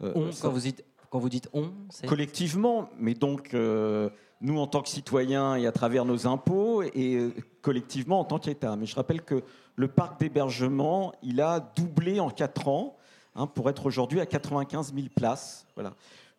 Euh, 0.02 0.12
on, 0.14 0.32
ça- 0.32 0.42
quand 0.48 0.52
vous 0.52 0.60
dites, 0.60 0.84
quand 1.10 1.18
vous 1.18 1.28
dites 1.28 1.48
on, 1.52 1.70
c'est 1.90 2.06
collectivement, 2.06 2.90
mais 2.98 3.14
donc 3.14 3.54
euh, 3.54 4.10
nous 4.40 4.58
en 4.58 4.66
tant 4.66 4.82
que 4.82 4.88
citoyens 4.88 5.56
et 5.56 5.66
à 5.66 5.72
travers 5.72 6.04
nos 6.04 6.26
impôts 6.26 6.82
et 6.82 7.14
euh, 7.14 7.32
collectivement 7.62 8.20
en 8.20 8.24
tant 8.24 8.38
qu'État. 8.38 8.76
Mais 8.76 8.86
je 8.86 8.94
rappelle 8.96 9.22
que 9.22 9.42
le 9.76 9.88
parc 9.88 10.18
d'hébergement, 10.20 11.12
il 11.22 11.40
a 11.40 11.60
doublé 11.60 12.18
en 12.20 12.30
4 12.30 12.68
ans 12.68 12.96
hein, 13.34 13.46
pour 13.46 13.70
être 13.70 13.86
aujourd'hui 13.86 14.20
à 14.20 14.26
95 14.26 14.92
000 14.94 15.06
places. 15.14 15.66
Voilà. 15.74 15.94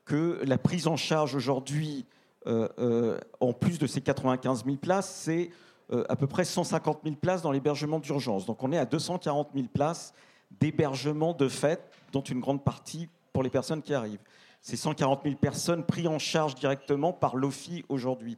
Que 0.05 0.41
la 0.43 0.57
prise 0.57 0.87
en 0.87 0.95
charge 0.97 1.35
aujourd'hui, 1.35 2.05
euh, 2.47 3.19
en 3.39 3.53
plus 3.53 3.77
de 3.79 3.87
ces 3.87 4.01
95 4.01 4.65
000 4.65 4.77
places, 4.77 5.09
c'est 5.23 5.49
euh, 5.91 6.03
à 6.09 6.15
peu 6.15 6.27
près 6.27 6.45
150 6.45 6.99
000 7.03 7.15
places 7.15 7.41
dans 7.41 7.51
l'hébergement 7.51 7.99
d'urgence. 7.99 8.45
Donc 8.45 8.63
on 8.63 8.71
est 8.71 8.77
à 8.77 8.85
240 8.85 9.49
000 9.55 9.67
places 9.73 10.13
d'hébergement 10.59 11.33
de 11.33 11.47
fait, 11.49 11.89
dont 12.11 12.21
une 12.21 12.39
grande 12.39 12.63
partie 12.63 13.09
pour 13.33 13.43
les 13.43 13.49
personnes 13.49 13.81
qui 13.81 13.93
arrivent. 13.93 14.19
C'est 14.61 14.77
140 14.77 15.21
000 15.23 15.35
personnes 15.35 15.83
prises 15.85 16.07
en 16.07 16.19
charge 16.19 16.55
directement 16.55 17.13
par 17.13 17.35
l'OFI 17.35 17.85
aujourd'hui. 17.89 18.37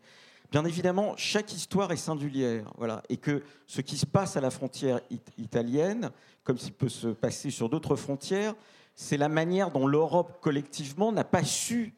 Bien 0.52 0.66
évidemment, 0.66 1.14
chaque 1.16 1.54
histoire 1.54 1.92
est 1.92 1.98
singulière, 1.98 2.72
voilà, 2.78 3.04
et 3.10 3.18
que 3.18 3.44
ce 3.68 3.82
qui 3.82 3.98
se 3.98 4.06
passe 4.08 4.36
à 4.36 4.42
la 4.42 4.50
frontière 4.50 5.00
it- 5.12 5.32
italienne, 5.38 6.10
comme 6.44 6.58
s'il 6.58 6.74
peut 6.74 6.90
se 6.90 7.08
passer 7.10 7.52
sur 7.52 7.70
d'autres 7.70 7.96
frontières, 7.96 8.56
c'est 8.96 9.18
la 9.18 9.30
manière 9.30 9.70
dont 9.72 9.86
l'Europe 9.88 10.40
collectivement 10.42 11.12
n'a 11.12 11.24
pas 11.24 11.44
su 11.44 11.94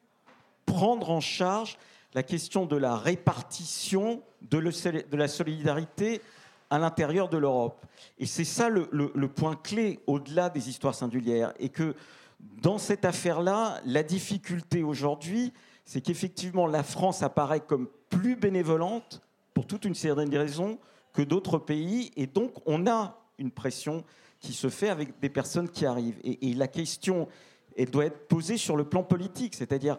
prendre 0.66 1.10
en 1.10 1.22
charge 1.22 1.78
la 2.14 2.24
question 2.24 2.66
de 2.66 2.76
la 2.76 2.96
répartition 2.98 4.22
de, 4.42 4.58
la 5.16 5.28
solidarité 5.28 6.22
à 6.70 6.80
l'intérieur 6.80 7.30
de 7.30 7.38
l'Europe. 7.38 7.86
Et 8.18 8.26
c'est 8.26 8.46
ça 8.46 8.70
le, 8.70 9.28
point 9.28 9.56
clé 9.56 10.00
au-delà 10.08 10.50
des 10.50 10.70
histoires 10.70 10.96
singulières. 10.96 11.54
Et 11.60 11.70
que 11.70 11.96
dans 12.62 12.78
cette 12.78 13.06
affaire-là, 13.06 13.82
la 13.86 14.04
difficulté 14.04 14.84
aujourd'hui, 14.84 15.54
c'est 15.86 16.02
qu'effectivement 16.02 16.68
la 16.68 16.84
France 16.84 17.24
apparaît 17.24 17.60
comme 17.60 17.88
plus 18.10 18.36
bénévolente 18.36 19.22
pour 19.54 19.68
toute 19.68 19.86
une 19.86 19.96
série 19.96 20.26
de 20.26 20.38
raisons 20.38 20.80
que 21.14 21.22
d'autres 21.22 21.58
pays. 21.58 22.12
Et 22.16 22.28
donc 22.28 22.54
on 22.66 22.88
a 22.88 23.18
une 23.38 23.52
pression 23.52 24.04
qui 24.40 24.54
se 24.54 24.70
fait 24.70 24.90
avec 24.90 25.20
des 25.20 25.30
personnes 25.30 25.70
qui 25.70 25.86
arrivent. 25.86 26.20
Et, 26.24 26.54
la 26.54 26.68
question, 26.68 27.28
doit 27.92 28.06
être 28.06 28.28
posée 28.28 28.58
sur 28.58 28.76
le 28.76 28.84
plan 28.84 29.04
politique, 29.04 29.56
c'est-à-dire 29.56 29.98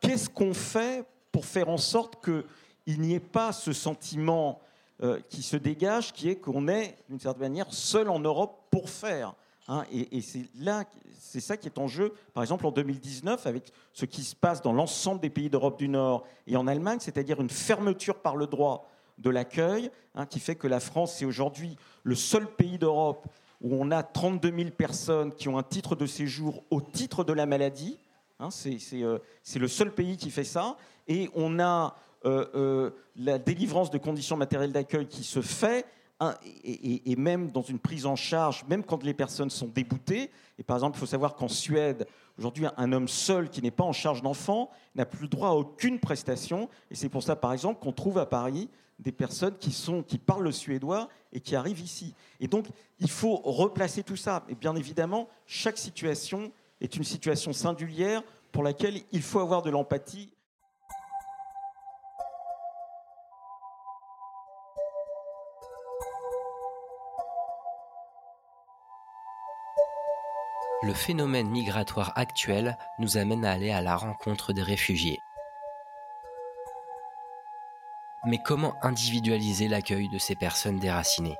qu'est-ce 0.00 0.28
qu'on 0.28 0.52
fait 0.52 1.06
pour 1.38 1.46
faire 1.46 1.68
en 1.68 1.76
sorte 1.76 2.16
qu'il 2.24 3.00
n'y 3.00 3.14
ait 3.14 3.20
pas 3.20 3.52
ce 3.52 3.72
sentiment 3.72 4.60
euh, 5.04 5.20
qui 5.28 5.44
se 5.44 5.56
dégage, 5.56 6.12
qui 6.12 6.28
est 6.28 6.34
qu'on 6.34 6.66
est, 6.66 6.96
d'une 7.08 7.20
certaine 7.20 7.42
manière, 7.42 7.72
seul 7.72 8.08
en 8.08 8.18
Europe 8.18 8.66
pour 8.72 8.90
faire. 8.90 9.34
hein. 9.68 9.84
et 9.92 10.20
c'est 10.20 10.46
là, 10.58 10.82
c'est 11.16 11.38
ça 11.38 11.56
qui 11.56 11.68
est 11.68 11.78
en 11.78 11.86
jeu, 11.86 12.12
par 12.34 12.42
exemple 12.42 12.66
en 12.66 12.72
2019, 12.72 13.46
avec 13.46 13.70
ce 13.92 14.04
qui 14.04 14.24
se 14.24 14.34
passe 14.34 14.62
dans 14.62 14.72
l'ensemble 14.72 15.20
des 15.20 15.30
pays 15.30 15.48
d'Europe 15.48 15.78
du 15.78 15.88
Nord 15.88 16.26
et 16.48 16.56
en 16.56 16.66
Allemagne, 16.66 16.98
c'est-à-dire 16.98 17.40
une 17.40 17.50
fermeture 17.50 18.18
par 18.18 18.34
le 18.34 18.48
droit 18.48 18.90
de 19.18 19.30
l'accueil, 19.30 19.92
hein, 20.16 20.26
qui 20.26 20.40
fait 20.40 20.56
que 20.56 20.66
la 20.66 20.80
France 20.80 21.22
est 21.22 21.24
aujourd'hui 21.24 21.76
le 22.02 22.16
seul 22.16 22.48
pays 22.48 22.78
d'Europe 22.78 23.28
où 23.60 23.76
on 23.80 23.92
a 23.92 24.02
32 24.02 24.52
000 24.56 24.70
personnes 24.70 25.32
qui 25.32 25.48
ont 25.48 25.56
un 25.56 25.62
titre 25.62 25.94
de 25.94 26.06
séjour 26.06 26.64
au 26.70 26.80
titre 26.80 27.22
de 27.22 27.32
la 27.32 27.46
maladie. 27.46 27.96
Hein, 28.40 28.50
euh, 28.66 29.18
c'est 29.42 29.58
le 29.58 29.68
seul 29.68 29.92
pays 29.92 30.16
qui 30.16 30.30
fait 30.30 30.44
ça. 30.44 30.76
Et 31.08 31.30
on 31.34 31.58
a 31.58 31.96
euh, 32.24 32.46
euh, 32.54 32.90
la 33.16 33.38
délivrance 33.38 33.90
de 33.90 33.98
conditions 33.98 34.36
matérielles 34.36 34.72
d'accueil 34.72 35.06
qui 35.06 35.24
se 35.24 35.40
fait, 35.40 35.86
hein, 36.20 36.34
et, 36.64 37.16
même 37.16 37.50
dans 37.50 37.62
une 37.62 37.78
prise 37.78 38.06
en 38.06 38.16
charge, 38.16 38.64
même 38.68 38.84
quand 38.84 39.02
les 39.02 39.14
personnes 39.14 39.50
sont 39.50 39.68
déboutées. 39.68 40.30
Et 40.58 40.62
par 40.62 40.76
exemple, 40.76 40.96
il 40.96 41.00
faut 41.00 41.06
savoir 41.06 41.34
qu'en 41.34 41.48
Suède, 41.48 42.06
aujourd'hui, 42.38 42.66
un 42.76 42.92
homme 42.92 43.08
seul 43.08 43.48
qui 43.48 43.62
n'est 43.62 43.70
pas 43.70 43.84
en 43.84 43.92
charge 43.92 44.22
d'enfants 44.22 44.70
n'a 44.94 45.06
plus 45.06 45.28
droit 45.28 45.50
à 45.50 45.52
aucune 45.52 45.98
prestation. 45.98 46.68
Et 46.90 46.94
c'est 46.94 47.08
pour 47.08 47.22
ça, 47.22 47.36
par 47.36 47.52
exemple, 47.52 47.80
qu'on 47.80 47.92
trouve 47.92 48.18
à 48.18 48.26
Paris 48.26 48.68
des 48.98 49.12
personnes 49.12 49.56
qui, 49.58 49.70
qui 50.06 50.18
parlent 50.18 50.42
le 50.42 50.52
suédois 50.52 51.08
et 51.32 51.40
qui 51.40 51.54
arrivent 51.54 51.80
ici. 51.80 52.14
Et 52.40 52.48
donc, 52.48 52.66
il 52.98 53.10
faut 53.10 53.36
replacer 53.36 54.02
tout 54.02 54.16
ça. 54.16 54.44
Et 54.48 54.54
bien 54.54 54.74
évidemment, 54.74 55.28
chaque 55.46 55.78
situation 55.78 56.50
est 56.80 56.96
une 56.96 57.04
situation 57.04 57.52
singulière 57.52 58.22
pour 58.52 58.62
laquelle 58.62 59.00
il 59.12 59.22
faut 59.22 59.40
avoir 59.40 59.62
de 59.62 59.70
l'empathie. 59.70 60.32
Le 70.88 70.94
phénomène 70.94 71.50
migratoire 71.50 72.14
actuel 72.16 72.78
nous 72.98 73.18
amène 73.18 73.44
à 73.44 73.52
aller 73.52 73.70
à 73.70 73.82
la 73.82 73.94
rencontre 73.94 74.54
des 74.54 74.62
réfugiés. 74.62 75.18
Mais 78.24 78.38
comment 78.42 78.74
individualiser 78.82 79.68
l'accueil 79.68 80.08
de 80.08 80.16
ces 80.16 80.34
personnes 80.34 80.78
déracinées? 80.78 81.36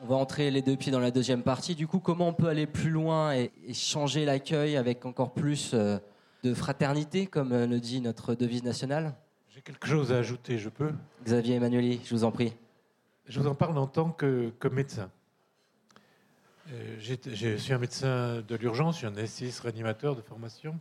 On 0.00 0.06
va 0.06 0.16
entrer 0.16 0.50
les 0.50 0.62
deux 0.62 0.76
pieds 0.76 0.90
dans 0.90 1.00
la 1.00 1.10
deuxième 1.10 1.42
partie. 1.42 1.74
Du 1.74 1.86
coup, 1.86 1.98
comment 1.98 2.28
on 2.28 2.32
peut 2.32 2.48
aller 2.48 2.66
plus 2.66 2.88
loin 2.88 3.34
et, 3.34 3.52
et 3.66 3.74
changer 3.74 4.24
l'accueil 4.24 4.78
avec 4.78 5.04
encore 5.04 5.34
plus 5.34 5.72
euh, 5.74 5.98
de 6.44 6.54
fraternité, 6.54 7.26
comme 7.26 7.52
euh, 7.52 7.66
le 7.66 7.78
dit 7.78 8.00
notre 8.00 8.34
devise 8.34 8.64
nationale? 8.64 9.14
J'ai 9.50 9.60
quelque 9.60 9.86
chose 9.86 10.12
à 10.12 10.16
ajouter, 10.16 10.56
je 10.56 10.70
peux? 10.70 10.94
Xavier 11.24 11.56
Emmanueli, 11.56 12.00
je 12.06 12.14
vous 12.14 12.24
en 12.24 12.32
prie. 12.32 12.54
Je 13.30 13.38
vous 13.38 13.46
en 13.46 13.54
parle 13.54 13.78
en 13.78 13.86
tant 13.86 14.10
que, 14.10 14.52
médecin. 14.72 15.08
Euh, 16.72 16.96
je 16.98 17.56
suis 17.58 17.72
un 17.72 17.78
médecin 17.78 18.40
de 18.40 18.56
l'urgence, 18.56 18.96
je 18.96 18.98
suis 18.98 19.06
un 19.06 19.16
anesthésiste 19.16 19.60
réanimateur 19.60 20.16
de 20.16 20.20
formation. 20.20 20.76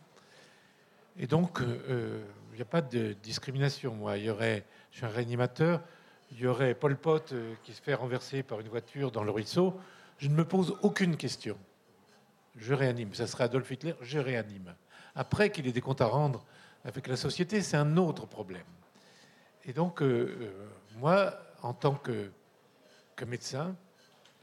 Et 1.19 1.27
donc, 1.27 1.61
euh, 1.61 2.23
il 2.51 2.55
n'y 2.55 2.61
a 2.63 2.65
pas 2.65 2.81
de 2.81 3.13
discrimination. 3.21 3.93
Moi, 3.93 4.17
je 4.17 4.61
suis 4.89 5.05
un 5.05 5.09
réanimateur, 5.09 5.79
il 6.31 6.39
y 6.39 6.47
aurait 6.47 6.73
Pol 6.73 6.97
Pot 6.97 7.33
euh, 7.33 7.53
qui 7.61 7.71
se 7.71 7.83
fait 7.83 7.93
renverser 7.93 8.41
par 8.41 8.59
une 8.61 8.67
voiture 8.67 9.11
dans 9.11 9.23
le 9.23 9.29
ruisseau. 9.29 9.79
Je 10.17 10.27
ne 10.27 10.33
me 10.33 10.43
pose 10.43 10.75
aucune 10.81 11.17
question. 11.17 11.55
Je 12.55 12.73
réanime. 12.73 13.13
Ça 13.13 13.27
serait 13.27 13.43
Adolf 13.43 13.69
Hitler, 13.69 13.93
je 14.01 14.17
réanime. 14.17 14.73
Après 15.13 15.51
qu'il 15.51 15.67
ait 15.67 15.71
des 15.71 15.81
comptes 15.81 16.01
à 16.01 16.07
rendre 16.07 16.43
avec 16.83 17.05
la 17.05 17.15
société, 17.15 17.61
c'est 17.61 17.77
un 17.77 17.95
autre 17.97 18.25
problème. 18.25 18.65
Et 19.65 19.73
donc, 19.73 20.01
moi, 20.97 21.35
en 21.61 21.73
tant 21.73 21.93
que, 21.93 22.31
que 23.19 23.25
médecin, 23.25 23.75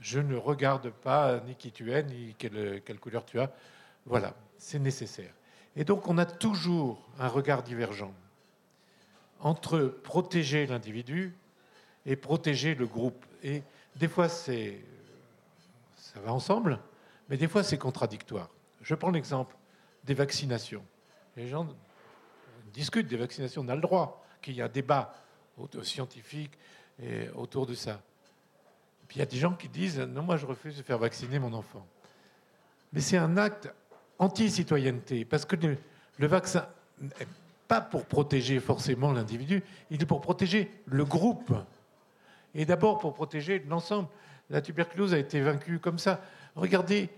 je 0.01 0.21
ne 0.21 0.37
regarde 0.37 0.91
pas 0.91 1.41
ni 1.47 1.55
qui 1.55 1.73
tu 1.73 1.93
es, 1.93 2.03
ni 2.03 2.35
quelle, 2.39 3.01
couleur 3.01 3.25
tu 3.25 3.41
as. 3.41 3.51
Voilà, 4.05 4.35
c'est 4.59 4.79
nécessaire. 4.79 5.33
Et 5.75 5.85
donc, 5.85 6.07
on 6.09 6.19
a 6.19 6.27
toujours 6.27 7.09
un 7.19 7.29
regard 7.29 7.63
divergent 7.63 8.13
entre 9.41 9.79
protéger 10.03 10.67
l'individu 10.67 11.35
et 12.05 12.17
protéger 12.17 12.75
le 12.75 12.87
groupe. 12.87 13.25
Et 13.43 13.63
des 13.97 14.09
fois, 14.09 14.29
c'est, 14.29 14.79
ça 15.97 16.21
va 16.21 16.33
ensemble, 16.33 16.79
mais 17.31 17.39
des 17.39 17.49
fois, 17.49 17.63
c'est 17.63 17.79
contradictoire. 17.79 18.51
Je 18.83 18.95
prends 18.95 19.11
l'exemple 19.11 19.57
des 20.05 20.15
vaccinations. 20.15 20.85
Les 21.35 21.49
gens 21.49 21.67
discutent 22.75 23.09
des 23.09 23.17
vaccinations, 23.17 23.63
on 23.63 23.69
a 23.69 23.75
le 23.75 23.81
droit 23.81 24.23
qu'il 24.43 24.55
y 24.55 24.61
ait 24.61 24.65
un 24.65 24.69
débat 24.69 25.15
scientifique 25.83 26.53
autour 27.35 27.67
de 27.67 27.75
ça. 27.75 28.03
Puis 29.09 29.17
il 29.17 29.21
y 29.21 29.23
a 29.23 29.27
des 29.27 29.37
gens 29.37 29.53
qui 29.53 29.69
disent 29.69 29.99
non, 29.99 30.23
moi 30.23 30.37
je 30.37 30.47
refuse 30.47 30.77
de 30.77 30.83
faire 30.83 30.99
vacciner 30.99 31.39
mon 31.39 31.53
enfant. 31.53 31.87
Mais 32.93 33.01
c'est 33.01 33.17
un 33.17 33.37
acte 33.37 33.73
anti-citoyenneté, 34.19 35.25
parce 35.25 35.45
que 35.45 35.57
le, 35.57 36.27
vaccin 36.27 36.67
n'est 37.01 37.27
pas 37.69 37.81
pour 37.81 38.07
protéger 38.07 38.61
forcément 38.61 39.13
l'individu, 39.13 39.63
il 39.91 40.03
est 40.03 40.07
pour 40.07 40.21
protéger 40.21 40.71
le 40.87 41.05
groupe. 41.05 41.53
Et 42.55 42.65
d'abord 42.65 42.99
pour 42.99 43.13
protéger 43.13 43.63
l'ensemble. 43.69 44.09
La 44.49 44.63
tuberculose 44.63 45.13
a 45.13 45.19
été 45.19 45.41
vaincue 45.41 45.79
comme 45.79 45.99
ça. 45.99 46.21
Regardez 46.55 47.11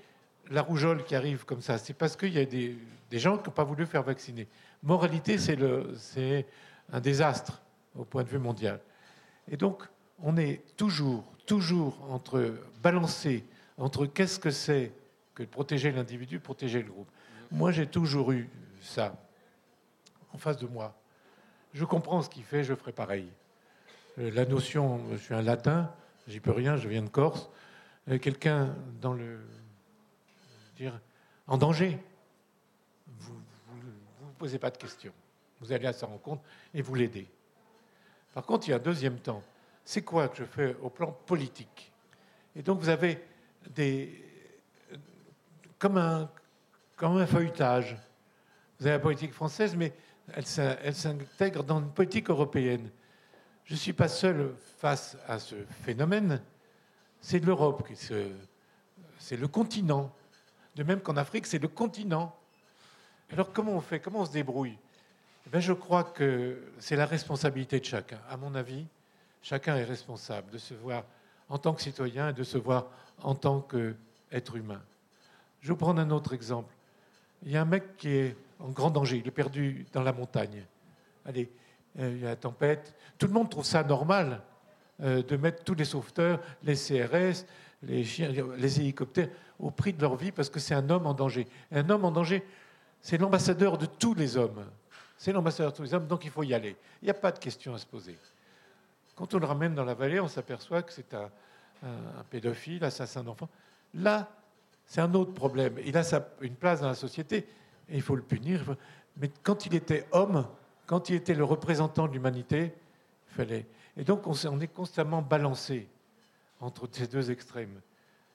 la 0.51 0.63
rougeole 0.63 1.05
qui 1.05 1.15
arrive 1.15 1.45
comme 1.45 1.61
ça. 1.61 1.79
C'est 1.79 1.93
parce 1.93 2.17
qu'il 2.17 2.33
y 2.33 2.39
a 2.39 2.45
des, 2.45 2.77
des 3.11 3.19
gens 3.19 3.37
qui 3.37 3.49
n'ont 3.49 3.55
pas 3.55 3.65
voulu 3.65 3.87
faire 3.87 4.03
vacciner. 4.03 4.49
Moralité, 4.83 5.39
c'est 5.39 6.47
un 6.93 7.01
désastre 7.01 7.61
au 7.95 8.05
point 8.05 8.23
de 8.23 8.29
vue 8.29 8.39
mondial. 8.39 8.81
Et 9.51 9.57
donc, 9.57 9.85
on 10.23 10.37
est 10.37 10.63
toujours, 10.77 11.25
toujours 11.49 11.99
entre 12.11 12.55
balancer 12.83 13.43
entre 13.79 14.07
qu'est-ce 14.07 14.39
que 14.39 14.51
c'est 14.51 14.93
que 15.35 15.43
protéger 15.45 15.91
l'individu, 15.91 16.39
protéger 16.39 16.83
le 16.83 16.91
groupe. 16.91 17.09
Moi, 17.51 17.73
j'ai 17.73 17.87
toujours 17.87 18.33
eu 18.33 18.51
ça 18.83 19.17
en 20.33 20.39
face 20.39 20.59
de 20.59 20.67
moi. 20.67 20.95
Je 21.73 21.85
comprends 21.85 22.23
ce 22.23 22.29
qu'il 22.29 22.45
fait, 22.45 22.65
je 22.65 22.75
ferai 22.75 22.93
pareil. 22.93 23.29
Euh, 24.19 24.31
La 24.33 24.45
notion, 24.45 25.01
je 25.13 25.17
suis 25.17 25.35
un 25.35 25.43
latin, 25.43 25.91
j'y 26.27 26.41
peux 26.41 26.51
rien, 26.51 26.77
je 26.77 26.89
viens 26.89 27.03
de 27.03 27.09
Corse. 27.09 27.49
Euh, 28.09 28.19
Quelqu'un 28.19 28.75
dans 29.01 29.15
le, 29.15 29.41
dire, 30.77 31.01
en 31.47 31.57
danger, 31.57 31.99
vous 33.07 33.35
ne 33.35 33.81
vous 34.21 34.33
posez 34.39 34.59
pas 34.59 34.71
de 34.71 34.77
questions. 34.77 35.13
Vous 35.61 35.73
allez 35.73 35.87
à 35.87 35.93
sa 35.93 36.07
rencontre 36.07 36.43
et 36.75 36.83
vous 36.83 36.95
l'aidez. 36.95 37.27
Par 38.35 38.45
contre, 38.45 38.69
il 38.69 38.73
y 38.73 38.75
a 38.75 38.77
un 38.77 38.81
deuxième 38.81 39.19
temps. 39.19 39.43
C'est 39.91 40.03
quoi 40.03 40.29
que 40.29 40.37
je 40.37 40.45
fais 40.45 40.77
au 40.83 40.91
plan 40.91 41.13
politique? 41.13 41.91
Et 42.55 42.61
donc, 42.61 42.79
vous 42.79 42.91
avez 42.91 43.25
des. 43.71 44.23
comme 45.79 45.97
un, 45.97 46.29
feuilletage. 47.27 47.97
Vous 48.79 48.87
avez 48.87 48.97
la 48.97 49.03
politique 49.03 49.33
française, 49.33 49.75
mais 49.75 49.95
elle, 50.35 50.45
s'in- 50.45 50.77
elle 50.83 50.95
s'intègre 50.95 51.65
dans 51.65 51.79
une 51.79 51.91
politique 51.91 52.29
européenne. 52.29 52.91
Je 53.65 53.73
ne 53.73 53.79
suis 53.79 53.95
pas 53.95 54.09
seul 54.09 54.55
face 54.77 55.17
à 55.27 55.39
ce 55.39 55.55
phénomène. 55.87 56.43
C'est 57.23 57.39
l'Europe, 57.39 57.89
c'est 59.19 59.37
le 59.39 59.49
continent. 59.49 60.15
De 60.77 60.83
même 60.83 61.01
qu'en 61.01 61.17
Afrique, 61.17 61.47
c'est 61.47 61.59
le 61.59 61.69
continent. 61.69 62.37
Alors 63.33 63.55
comment 63.55 63.73
on 63.73 63.81
fait? 63.81 64.01
Comment 64.01 64.21
on 64.21 64.27
se 64.27 64.33
débrouille? 64.33 64.77
Eh 65.51 65.61
Je 65.63 65.73
crois 65.73 66.05
que 66.05 66.63
c'est 66.79 66.95
la 66.95 67.07
responsabilité 67.07 67.81
de 67.81 67.87
chacun. 67.87 68.19
À 68.29 68.37
mon 68.37 68.55
avis, 68.55 68.87
chacun 69.43 69.77
est 69.77 69.85
responsable 69.85 70.51
de 70.51 70.59
se 70.59 70.75
voir 70.75 71.05
en 71.49 71.59
tant 71.59 71.75
que 71.75 71.83
citoyen 71.83 72.31
et 72.31 72.33
de 72.33 72.45
se 72.45 72.59
voir 72.59 72.87
en 73.23 73.35
tant 73.35 73.61
qu'être 73.61 74.57
humain. 74.57 74.83
Je 75.61 75.69
vais 75.69 75.73
vous 75.73 75.79
prendre 75.79 76.01
un 76.01 76.11
autre 76.11 76.33
exemple. 76.33 76.75
Il 77.43 77.53
y 77.53 77.57
a 77.57 77.63
un 77.63 77.67
mec 77.67 77.97
qui 77.97 78.11
est 78.11 78.37
en 78.59 78.71
grand 78.71 78.91
danger, 78.91 79.19
il 79.19 79.27
est 79.27 79.33
perdu 79.33 79.87
dans 79.93 80.03
la 80.03 80.13
montagne. 80.13 80.65
Allez, 81.25 81.51
euh, 81.99 82.13
il 82.15 82.23
y 82.23 82.27
a 82.27 82.31
la 82.31 82.37
tempête. 82.37 82.95
Tout 83.19 83.27
le 83.27 83.33
monde 83.33 83.51
trouve 83.51 83.65
ça 83.65 83.83
normal 83.83 84.43
euh, 85.03 85.23
de 85.23 85.37
mettre 85.37 85.63
tous 85.65 85.75
les 85.75 85.85
sauveteurs, 85.85 86.41
les 86.63 86.75
CRS, 86.75 87.45
les, 87.83 88.05
chiens, 88.05 88.33
les 88.57 88.81
hélicoptères 88.81 89.29
au 89.61 89.71
prix 89.71 89.93
de 89.93 90.01
leur 90.01 90.17
vie 90.17 90.33
parce 90.33 90.51
que 90.51 90.61
c'est 90.61 90.75
un 90.75 90.91
homme 90.91 91.07
en 91.07 91.15
danger. 91.15 91.47
Un 91.71 91.89
homme 91.91 92.05
en 92.05 92.11
danger, 92.11 92.45
c'est 93.01 93.19
l'ambassadeur 93.19 93.79
de 93.79 93.87
tous 93.87 94.15
les 94.15 94.37
hommes. 94.37 94.65
C'est 95.17 95.33
l'ambassadeur 95.33 95.73
de 95.73 95.77
tous 95.77 95.83
les 95.83 95.95
hommes, 95.95 96.07
donc 96.07 96.25
il 96.25 96.31
faut 96.31 96.43
y 96.43 96.55
aller. 96.55 96.77
Il 97.03 97.07
n'y 97.07 97.11
a 97.11 97.15
pas 97.15 97.33
de 97.33 97.39
question 97.39 97.75
à 97.75 97.79
se 97.79 97.87
poser. 97.87 98.17
Quand 99.19 99.35
on 99.35 99.39
le 99.41 99.47
ramène 99.47 99.75
dans 99.75 99.85
la 99.85 99.95
vallée, 99.95 100.21
on 100.21 100.29
s'aperçoit 100.29 100.83
que 100.85 100.93
c'est 100.93 101.13
un, 101.13 101.29
un- 101.83 102.21
un 102.21 102.25
pédophile, 102.31 102.85
assassin 102.85 103.25
d'enfants. 103.25 103.49
Là, 103.95 104.29
c'est 104.87 105.01
un 105.01 105.13
autre 105.15 105.35
problème. 105.35 105.77
Il 105.85 105.97
a 105.97 106.03
une 106.41 106.55
place 106.55 106.83
dans 106.83 106.87
la 106.87 106.95
société 106.95 107.39
et 107.89 107.97
il 107.97 108.01
faut 108.03 108.15
le 108.15 108.23
punir. 108.23 108.77
Mais 109.17 109.29
quand 109.43 109.67
il 109.67 109.75
était 109.75 110.07
homme, 110.13 110.47
quand 110.87 111.09
il 111.11 111.17
était 111.17 111.35
le 111.35 111.43
représentant 111.43 112.07
de 112.07 112.13
l'humanité, 112.13 112.73
il 113.29 113.35
fallait. 113.35 113.67
Et 113.97 114.05
donc 114.05 114.25
on, 114.29 114.61
est 114.61 114.69
constamment 114.73 115.21
balancé 115.21 115.89
entre 116.61 116.89
ces 116.93 117.09
deux 117.09 117.33
extrêmes. 117.33 117.81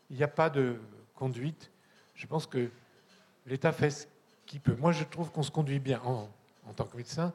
Il 0.09 0.17
n'y 0.17 0.23
a 0.23 0.27
pas 0.27 0.49
de 0.49 0.75
conduite. 1.15 1.71
Je 2.13 2.27
pense 2.27 2.45
que 2.45 2.69
l'État 3.45 3.71
fait 3.71 3.89
ce 3.89 4.05
qu'il 4.45 4.59
peut. 4.59 4.75
Moi, 4.75 4.91
je 4.91 5.05
trouve 5.05 5.31
qu'on 5.31 5.43
se 5.43 5.51
conduit 5.51 5.79
bien 5.79 6.01
en, 6.03 6.29
en 6.67 6.73
tant 6.73 6.83
que 6.83 6.97
médecin 6.97 7.31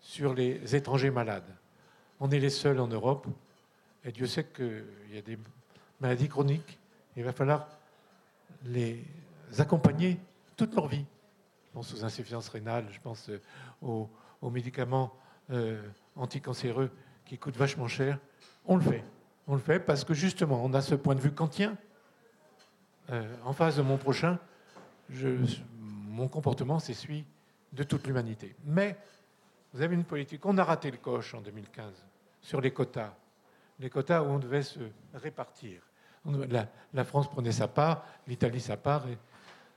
sur 0.00 0.32
les 0.32 0.74
étrangers 0.74 1.10
malades. 1.10 1.54
On 2.20 2.30
est 2.30 2.38
les 2.38 2.50
seuls 2.50 2.80
en 2.80 2.88
Europe, 2.88 3.26
et 4.04 4.12
Dieu 4.12 4.26
sait 4.26 4.44
qu'il 4.44 4.84
y 5.12 5.18
a 5.18 5.22
des 5.22 5.38
maladies 6.00 6.28
chroniques. 6.28 6.78
Il 7.16 7.24
va 7.24 7.32
falloir 7.32 7.68
les 8.64 9.04
accompagner 9.58 10.18
toute 10.56 10.74
leur 10.74 10.88
vie. 10.88 11.04
Je 11.66 11.72
pense 11.72 11.92
aux 11.92 12.04
insuffisances 12.04 12.48
rénales, 12.48 12.86
je 12.90 13.00
pense 13.00 13.28
euh, 13.28 13.40
aux, 13.82 14.50
médicaments 14.50 15.12
euh, 15.50 15.82
anticancéreux 16.14 16.90
qui 17.24 17.36
coûtent 17.36 17.56
vachement 17.56 17.88
cher. 17.88 18.18
On 18.64 18.76
le 18.76 18.82
fait. 18.82 19.04
On 19.46 19.54
le 19.54 19.60
fait 19.60 19.78
parce 19.78 20.04
que 20.04 20.14
justement, 20.14 20.64
on 20.64 20.72
a 20.72 20.80
ce 20.80 20.94
point 20.94 21.14
de 21.14 21.20
vue 21.20 21.32
kantien. 21.32 21.76
Euh, 23.10 23.34
en 23.44 23.52
face 23.52 23.76
de 23.76 23.82
mon 23.82 23.98
prochain, 23.98 24.38
mon 25.08 26.26
comportement, 26.26 26.80
celui 26.80 27.24
de 27.72 27.84
toute 27.84 28.06
l'humanité. 28.06 28.56
Mais 28.64 28.96
vous 29.76 29.82
avez 29.82 29.94
une 29.94 30.04
politique. 30.04 30.46
On 30.46 30.56
a 30.56 30.64
raté 30.64 30.90
le 30.90 30.96
coche 30.96 31.34
en 31.34 31.42
2015 31.42 31.92
sur 32.40 32.62
les 32.62 32.70
quotas. 32.70 33.12
Les 33.78 33.90
quotas 33.90 34.22
où 34.22 34.24
on 34.24 34.38
devait 34.38 34.62
se 34.62 34.80
répartir. 35.12 35.82
La, 36.94 37.04
France 37.04 37.28
prenait 37.28 37.52
sa 37.52 37.68
part, 37.68 38.02
l'Italie 38.26 38.60
sa 38.60 38.78
part. 38.78 39.04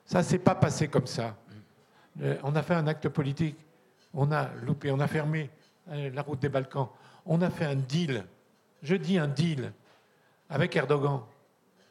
Ça 0.05 0.23
s'est 0.23 0.39
pas 0.39 0.55
passé 0.55 0.87
comme 0.87 1.05
ça. 1.05 1.35
Euh, 2.21 2.37
On 2.43 2.55
a 2.55 2.63
fait 2.63 2.75
un 2.75 2.87
acte 2.87 3.09
politique. 3.09 3.57
On 4.13 4.31
a 4.31 4.53
loupé, 4.63 4.89
on 4.89 5.01
a 5.01 5.07
fermé 5.07 5.49
euh, 5.89 6.09
la 6.11 6.21
route 6.21 6.39
des 6.39 6.49
Balkans. 6.49 6.87
On 7.25 7.41
a 7.41 7.49
fait 7.49 7.65
un 7.65 7.75
deal. 7.75 8.25
Je 8.81 8.95
dis 8.95 9.17
un 9.17 9.27
deal 9.27 9.73
avec 10.49 10.77
Erdogan. 10.77 11.23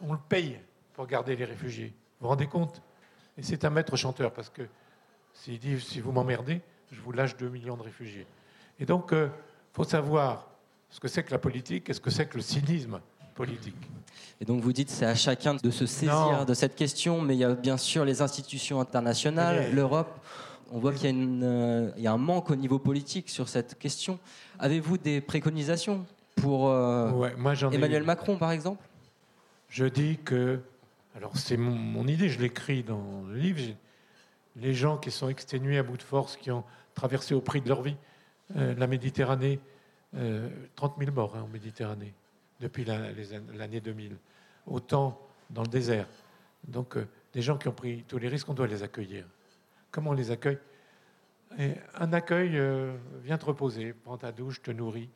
On 0.01 0.15
le 0.15 0.19
paye 0.31 0.59
pour 0.95 1.07
garder 1.07 1.37
les 1.37 1.45
réfugiés. 1.45 1.93
Vous 2.19 2.25
vous 2.25 2.29
rendez 2.29 2.47
compte? 2.47 2.81
Et 3.37 3.43
c'est 3.43 3.67
un 3.67 3.71
maître 3.71 3.97
chanteur 3.97 4.33
parce 4.33 4.49
que 4.49 4.63
s'il 5.35 5.59
dit 5.59 5.79
si 5.79 6.01
vous 6.01 6.11
m'emmerdez, 6.11 6.63
je 6.93 7.01
vous 7.01 7.13
lâche 7.13 7.37
2 7.37 7.49
millions 7.49 7.77
de 7.77 7.83
réfugiés. 7.83 8.27
Et 8.81 8.87
donc, 8.87 9.11
il 9.13 9.29
faut 9.73 9.85
savoir 9.85 10.47
ce 10.91 11.01
que 11.01 11.09
c'est 11.09 11.23
que 11.23 11.31
la 11.31 11.39
politique 11.39 11.91
et 11.91 11.93
ce 11.93 12.01
que 12.01 12.11
c'est 12.11 12.27
que 12.27 12.37
le 12.37 12.43
cynisme 12.43 13.01
politique. 13.35 13.77
Et 14.41 14.45
donc 14.45 14.63
vous 14.63 14.73
dites 14.73 14.91
c'est 14.91 15.05
à 15.05 15.15
chacun 15.15 15.55
de 15.55 15.71
se 15.71 15.87
saisir 15.87 16.13
Non. 16.15 16.45
de 16.45 16.55
cette 16.55 16.75
question, 16.75 17.21
mais 17.21 17.35
il 17.37 17.39
y 17.39 17.45
a 17.45 17.55
bien 17.55 17.77
sûr 17.77 18.05
les 18.05 18.23
institutions 18.23 18.81
internationales, 18.81 19.67
Mais- 19.69 19.73
l'Europe. 19.73 20.09
On 20.71 20.81
voit 20.81 20.93
qu'il 20.93 21.05
y, 21.05 21.07
a 21.07 21.11
une, 21.11 21.43
euh, 21.45 21.91
il 21.97 22.03
y 22.03 22.07
a 22.07 22.13
un 22.13 22.19
manque 22.19 22.51
au 22.51 22.55
niveau 22.57 22.79
politique 22.79 23.31
sur 23.31 23.49
cette 23.49 23.79
question. 23.79 24.19
Avez-vous 24.59 24.99
des 24.99 25.23
préconisations 25.23 26.05
pour 26.37 26.69
euh, 26.69 27.11
Ouais, 27.13 27.35
moi, 27.39 27.55
Emmanuel 27.73 28.03
Macron, 28.03 28.37
par 28.37 28.51
exemple? 28.51 28.85
Je 29.71 29.87
dis 29.87 30.19
que, 30.23 30.61
alors 31.17 31.35
c'est 31.39 31.57
mon, 31.57 31.71
mon 31.71 32.07
idée, 32.07 32.29
je 32.29 32.39
l'écris 32.39 32.83
dans 32.83 33.23
le 33.29 33.37
livre, 33.39 33.61
les 34.61 34.75
gens 34.75 34.99
qui 34.99 35.11
sont 35.11 35.29
exténués 35.29 35.79
à 35.79 35.83
bout 35.83 35.97
de 35.97 36.03
force, 36.03 36.37
qui 36.37 36.51
ont 36.51 36.65
traversé 36.95 37.35
au 37.35 37.41
prix 37.41 37.61
de 37.61 37.69
leur 37.69 37.83
vie 37.83 37.97
euh, 38.57 38.75
la 38.77 38.87
Méditerranée, 38.87 39.61
euh, 40.17 40.49
30 40.77 40.97
000 40.99 41.13
morts 41.13 41.37
hein, 41.37 41.43
en 41.43 41.49
Méditerranée 41.49 42.15
depuis 42.61 42.85
l'année 42.85 43.81
2000, 43.81 44.17
autant 44.67 45.21
dans 45.51 45.63
le 45.63 45.69
désert. 45.69 46.07
Donc 46.67 46.97
euh, 46.97 47.07
des 47.33 47.43
gens 47.43 47.57
qui 47.57 47.69
ont 47.69 47.73
pris 47.73 48.05
tous 48.09 48.19
les 48.19 48.29
risques, 48.29 48.49
on 48.49 48.55
doit 48.55 48.67
les 48.67 48.83
accueillir. 48.83 49.25
Comment 49.91 50.11
on 50.11 50.15
les 50.15 50.31
accueille? 50.31 50.59
Un 51.95 52.13
accueil, 52.13 52.59
euh, 52.59 52.95
viens 53.23 53.39
te 53.39 53.47
reposer, 53.47 53.93
prends 53.93 54.19
ta 54.19 54.33
douche, 54.33 54.61
te 54.63 54.71
nourris. 54.71 55.09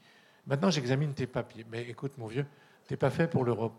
Maintenant, 0.47 0.71
j'examine 0.71 1.13
tes 1.13 1.27
papiers. 1.27 1.67
Mais 1.71 1.89
écoute, 1.89 2.17
mon 2.19 2.27
vieux, 2.27 2.47
t'es 2.87 2.97
pas 2.97 3.11
fait 3.11 3.29
pour 3.29 3.45
l'Europe. 3.45 3.75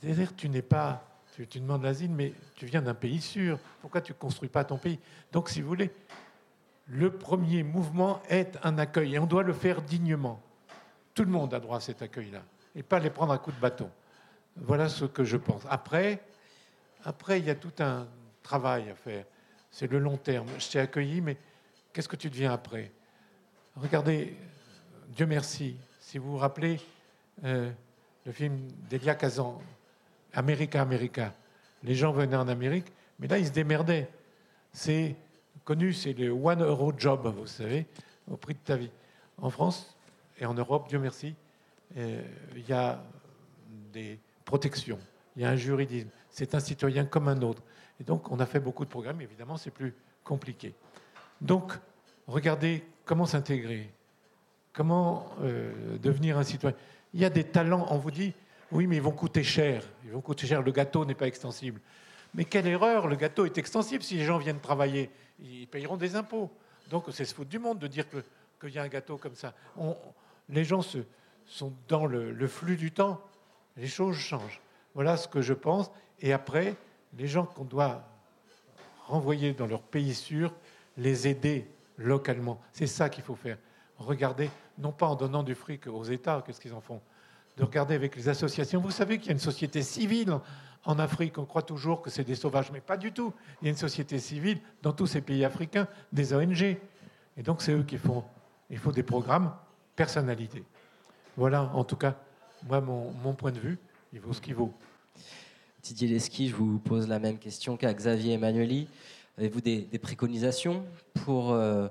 C'est-à-dire, 0.00 0.34
tu 0.34 0.48
n'es 0.48 0.62
pas, 0.62 1.07
tu, 1.46 1.60
demandes 1.60 1.82
l'asile, 1.82 2.10
mais 2.10 2.32
tu 2.54 2.66
viens 2.66 2.82
d'un 2.82 2.94
pays 2.94 3.20
sûr. 3.20 3.58
Pourquoi 3.80 4.00
tu 4.00 4.12
ne 4.12 4.18
construis 4.18 4.48
pas 4.48 4.64
ton 4.64 4.78
pays? 4.78 4.98
Donc, 5.32 5.48
si 5.48 5.60
vous 5.60 5.68
voulez, 5.68 5.90
le 6.86 7.10
premier 7.12 7.62
mouvement 7.62 8.22
est 8.28 8.58
un 8.62 8.78
accueil 8.78 9.14
et 9.14 9.18
on 9.18 9.26
doit 9.26 9.42
le 9.42 9.52
faire 9.52 9.82
dignement. 9.82 10.40
Tout 11.14 11.24
le 11.24 11.30
monde 11.30 11.52
a 11.54 11.60
droit 11.60 11.78
à 11.78 11.80
cet 11.80 12.02
accueil-là 12.02 12.42
et 12.74 12.82
pas 12.82 12.98
les 12.98 13.10
prendre 13.10 13.32
à 13.32 13.38
coups 13.38 13.56
de 13.56 13.60
bâton. 13.60 13.90
Voilà 14.56 14.88
ce 14.88 15.04
que 15.04 15.24
je 15.24 15.36
pense. 15.36 15.62
Après, 15.68 16.20
après, 17.04 17.38
il 17.38 17.46
y 17.46 17.50
a 17.50 17.54
tout 17.54 17.72
un 17.80 18.06
travail 18.42 18.90
à 18.90 18.94
faire. 18.94 19.24
C'est 19.70 19.90
le 19.90 19.98
long 19.98 20.16
terme. 20.16 20.48
Je 20.58 20.68
t'ai 20.68 20.80
accueilli, 20.80 21.20
mais 21.20 21.36
qu'est-ce 21.92 22.08
que 22.08 22.16
tu 22.16 22.30
deviens 22.30 22.52
après? 22.52 22.90
Regardez, 23.76 24.36
Dieu 25.08 25.26
merci, 25.26 25.76
si 26.00 26.18
vous 26.18 26.32
vous 26.32 26.38
rappelez 26.38 26.80
euh, 27.44 27.70
le 28.24 28.32
film 28.32 28.58
d'Elia 28.88 29.14
Kazan, 29.14 29.60
America, 30.32 30.80
America. 30.80 31.34
Les 31.82 31.94
gens 31.94 32.12
venaient 32.12 32.36
en 32.36 32.48
Amérique, 32.48 32.86
mais 33.18 33.28
là, 33.28 33.38
ils 33.38 33.46
se 33.46 33.52
démerdaient. 33.52 34.08
C'est 34.72 35.16
connu, 35.64 35.92
c'est 35.92 36.12
le 36.12 36.30
one 36.30 36.62
euro 36.62 36.92
job, 36.96 37.32
vous 37.36 37.46
savez, 37.46 37.86
au 38.30 38.36
prix 38.36 38.54
de 38.54 38.60
ta 38.60 38.76
vie. 38.76 38.90
En 39.40 39.50
France 39.50 39.96
et 40.38 40.46
en 40.46 40.54
Europe, 40.54 40.88
Dieu 40.88 40.98
merci, 40.98 41.34
euh, 41.96 42.22
il 42.56 42.68
y 42.68 42.72
a 42.72 43.02
des 43.92 44.18
protections, 44.44 44.98
il 45.36 45.42
y 45.42 45.44
a 45.44 45.50
un 45.50 45.56
juridisme. 45.56 46.08
C'est 46.30 46.54
un 46.54 46.60
citoyen 46.60 47.04
comme 47.04 47.28
un 47.28 47.40
autre. 47.42 47.62
Et 48.00 48.04
donc, 48.04 48.30
on 48.30 48.38
a 48.40 48.46
fait 48.46 48.60
beaucoup 48.60 48.84
de 48.84 48.90
programmes. 48.90 49.20
Évidemment, 49.20 49.56
c'est 49.56 49.70
plus 49.70 49.94
compliqué. 50.22 50.74
Donc, 51.40 51.72
regardez 52.26 52.84
comment 53.04 53.26
s'intégrer, 53.26 53.90
comment 54.72 55.26
euh, 55.42 55.98
devenir 55.98 56.38
un 56.38 56.44
citoyen. 56.44 56.76
Il 57.14 57.20
y 57.20 57.24
a 57.24 57.30
des 57.30 57.44
talents, 57.44 57.86
on 57.90 57.98
vous 57.98 58.10
dit, 58.10 58.34
oui, 58.70 58.86
mais 58.86 58.96
ils 58.96 59.02
vont 59.02 59.12
coûter 59.12 59.42
cher. 59.42 59.82
Ils 60.04 60.10
vont 60.10 60.20
coûter 60.20 60.46
cher. 60.46 60.62
Le 60.62 60.72
gâteau 60.72 61.04
n'est 61.04 61.14
pas 61.14 61.26
extensible. 61.26 61.80
Mais 62.34 62.44
quelle 62.44 62.66
erreur 62.66 63.06
Le 63.06 63.16
gâteau 63.16 63.46
est 63.46 63.56
extensible. 63.56 64.02
Si 64.02 64.16
les 64.16 64.24
gens 64.24 64.38
viennent 64.38 64.60
travailler, 64.60 65.10
ils 65.40 65.66
payeront 65.66 65.96
des 65.96 66.16
impôts. 66.16 66.50
Donc, 66.90 67.04
c'est 67.10 67.24
se 67.24 67.34
foutre 67.34 67.50
du 67.50 67.58
monde 67.58 67.78
de 67.78 67.86
dire 67.86 68.04
qu'il 68.60 68.70
y 68.70 68.78
a 68.78 68.82
un 68.82 68.88
gâteau 68.88 69.16
comme 69.16 69.34
ça. 69.34 69.54
Les 70.48 70.64
gens 70.64 70.82
se, 70.82 70.98
sont 71.46 71.72
dans 71.88 72.06
le, 72.06 72.32
le 72.32 72.46
flux 72.46 72.76
du 72.76 72.92
temps. 72.92 73.20
Les 73.76 73.86
choses 73.86 74.16
changent. 74.16 74.60
Voilà 74.94 75.16
ce 75.16 75.28
que 75.28 75.40
je 75.40 75.54
pense. 75.54 75.90
Et 76.20 76.32
après, 76.32 76.76
les 77.16 77.26
gens 77.26 77.46
qu'on 77.46 77.64
doit 77.64 78.04
renvoyer 79.06 79.54
dans 79.54 79.66
leur 79.66 79.82
pays 79.82 80.14
sûr, 80.14 80.52
les 80.96 81.28
aider 81.28 81.66
localement. 81.96 82.60
C'est 82.72 82.86
ça 82.86 83.08
qu'il 83.08 83.24
faut 83.24 83.34
faire. 83.34 83.58
Regardez, 83.96 84.50
non 84.78 84.92
pas 84.92 85.06
en 85.06 85.16
donnant 85.16 85.42
du 85.42 85.54
fric 85.54 85.86
aux 85.86 86.04
États, 86.04 86.42
qu'est-ce 86.46 86.60
qu'ils 86.60 86.74
en 86.74 86.80
font? 86.80 87.00
De 87.58 87.64
regarder 87.64 87.94
avec 87.94 88.14
les 88.14 88.28
associations. 88.28 88.80
Vous 88.80 88.92
savez 88.92 89.18
qu'il 89.18 89.26
y 89.26 89.30
a 89.30 89.32
une 89.32 89.40
société 89.40 89.82
civile 89.82 90.32
en- 90.84 90.98
Afrique. 90.98 91.36
On 91.38 91.44
croit 91.44 91.62
toujours 91.62 92.00
que 92.00 92.08
c'est 92.08 92.24
des 92.24 92.36
sauvages, 92.36 92.70
mais 92.72 92.80
pas 92.80 92.96
du 92.96 93.12
tout. 93.12 93.34
Il 93.60 93.64
y 93.64 93.68
a 93.68 93.70
une 93.72 93.76
société 93.76 94.18
civile 94.20 94.58
dans 94.80 94.92
tous 94.92 95.06
ces 95.06 95.20
pays 95.20 95.44
africains, 95.44 95.88
des 96.12 96.32
ONG. 96.32 96.62
Et 97.36 97.42
donc, 97.42 97.60
c'est 97.60 97.72
eux 97.72 97.82
qui 97.82 97.98
font. 97.98 98.22
Il 98.70 98.78
faut 98.78 98.92
des 98.92 99.02
programmes 99.02 99.52
personnalité. 99.96 100.62
Voilà, 101.36 101.64
en 101.74 101.82
tout 101.82 101.96
cas, 101.96 102.14
moi, 102.68 102.80
mon, 102.80 103.34
point 103.34 103.50
de 103.50 103.58
vue, 103.58 103.78
il 104.12 104.20
vaut 104.20 104.32
ce 104.32 104.40
qu'il 104.40 104.54
vaut. 104.54 104.72
Didier 105.82 106.06
Lesky, 106.06 106.48
je 106.48 106.54
vous 106.54 106.78
pose 106.78 107.08
la 107.08 107.18
même 107.18 107.38
question 107.38 107.76
qu'à 107.76 107.92
Xavier 107.92 108.34
Emmanueli. 108.34 108.88
Avez-vous 109.36 109.60
des, 109.60 109.82
des 109.82 109.98
préconisations 109.98 110.84
pour 111.24 111.50
euh, 111.52 111.88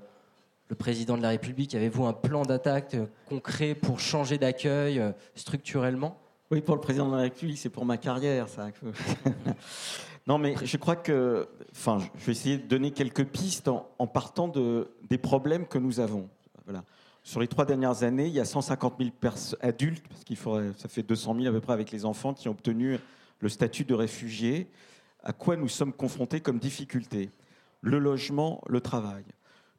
le 0.68 0.76
président 0.76 1.16
de 1.16 1.22
la 1.22 1.30
République 1.30 1.74
Avez-vous 1.74 2.06
un 2.06 2.12
plan 2.12 2.42
d'attaque 2.42 2.94
euh, 2.94 3.06
concret 3.28 3.74
pour 3.74 4.00
changer 4.00 4.38
d'accueil 4.38 4.98
euh, 4.98 5.12
structurellement? 5.34 6.18
Oui, 6.50 6.60
pour 6.62 6.74
le 6.74 6.80
président 6.80 7.08
de 7.08 7.14
la 7.16 7.22
République, 7.22 7.58
c'est 7.58 7.68
pour 7.68 7.84
ma 7.84 7.98
carrière, 7.98 8.46
non, 10.26 10.38
mais 10.38 10.54
je 10.62 10.76
crois 10.78 10.96
que. 10.96 11.46
Enfin, 11.72 11.98
je 12.18 12.24
vais 12.24 12.32
essayer 12.32 12.56
de 12.56 12.66
donner 12.66 12.90
quelques 12.90 13.26
pistes 13.26 13.68
en, 13.68 14.06
partant 14.06 14.48
de, 14.48 14.88
des 15.10 15.18
problèmes 15.18 15.66
que 15.66 15.76
nous 15.76 16.00
avons. 16.00 16.28
Sur 17.22 17.40
les 17.40 17.48
trois 17.48 17.66
dernières 17.66 18.02
années, 18.02 18.26
il 18.28 18.32
y 18.32 18.40
a 18.40 18.46
150 18.46 18.94
000 18.98 19.10
perso- 19.20 19.56
adultes, 19.60 20.08
parce 20.08 20.24
qu'il 20.24 20.36
faudrait, 20.36 20.70
ça 20.78 20.88
fait 20.88 21.02
200 21.02 21.34
000 21.34 21.46
à 21.48 21.50
peu 21.52 21.60
près 21.60 21.74
avec 21.74 21.90
les 21.90 22.06
enfants, 22.06 22.32
qui 22.32 22.48
ont 22.48 22.52
obtenu 22.52 22.96
le 23.40 23.48
statut 23.50 23.84
de 23.84 23.92
réfugié. 23.92 24.68
À 25.22 25.34
quoi 25.34 25.56
nous 25.56 25.68
sommes 25.68 25.92
confrontés 25.92 26.40
comme 26.40 26.58
difficulté 26.58 27.30
Le 27.82 27.98
logement, 27.98 28.62
le 28.68 28.80
travail. 28.80 29.24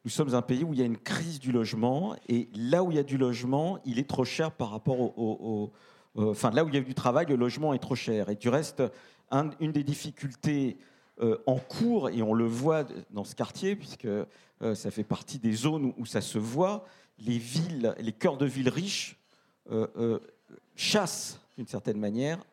Nous 0.09 0.15
sommes 0.15 0.33
un 0.33 0.41
pays 0.41 0.63
où 0.63 0.73
il 0.73 0.79
y 0.79 0.81
a 0.81 0.85
une 0.85 0.97
crise 0.97 1.39
du 1.39 1.51
logement, 1.51 2.15
et 2.27 2.49
là 2.55 2.83
où 2.83 2.89
il 2.89 2.95
y 2.95 2.99
a 2.99 3.03
du 3.03 3.15
logement, 3.15 3.77
il 3.85 3.99
est 3.99 4.09
trop 4.09 4.25
cher 4.25 4.51
par 4.51 4.71
rapport 4.71 4.99
au- 5.19 5.71
euh, 6.17 6.31
enfin, 6.31 6.49
là 6.49 6.65
où 6.65 6.67
il 6.67 6.73
y 6.73 6.79
a 6.79 6.81
du 6.81 6.95
travail, 6.95 7.27
le 7.27 7.35
logement 7.35 7.75
est 7.75 7.77
trop 7.79 7.93
cher. 7.93 8.27
Et 8.29 8.35
du 8.35 8.49
reste, 8.49 8.81
un- 9.29 9.51
une 9.59 9.71
des 9.71 9.83
difficultés 9.83 10.79
euh, 11.21 11.37
en 11.45 11.57
cours, 11.57 12.09
et 12.09 12.23
on 12.23 12.33
le 12.33 12.45
voit 12.47 12.85
dans 13.11 13.23
ce 13.23 13.35
quartier, 13.35 13.75
puisque 13.75 14.05
euh, 14.05 14.25
ça 14.73 14.89
fait 14.89 15.03
partie 15.03 15.37
des 15.37 15.53
zones 15.53 15.93
où, 15.95 16.07
ça 16.07 16.21
se 16.21 16.39
voit, 16.39 16.85
les 17.19 17.37
villes, 17.37 17.93
les 17.99 18.11
cœurs 18.13 18.37
de 18.37 18.47
villes 18.47 18.69
riches 18.69 19.15
chassent, 20.75 21.39
d'une 21.55 21.67
certaine 21.67 21.99
manière, 21.99 22.43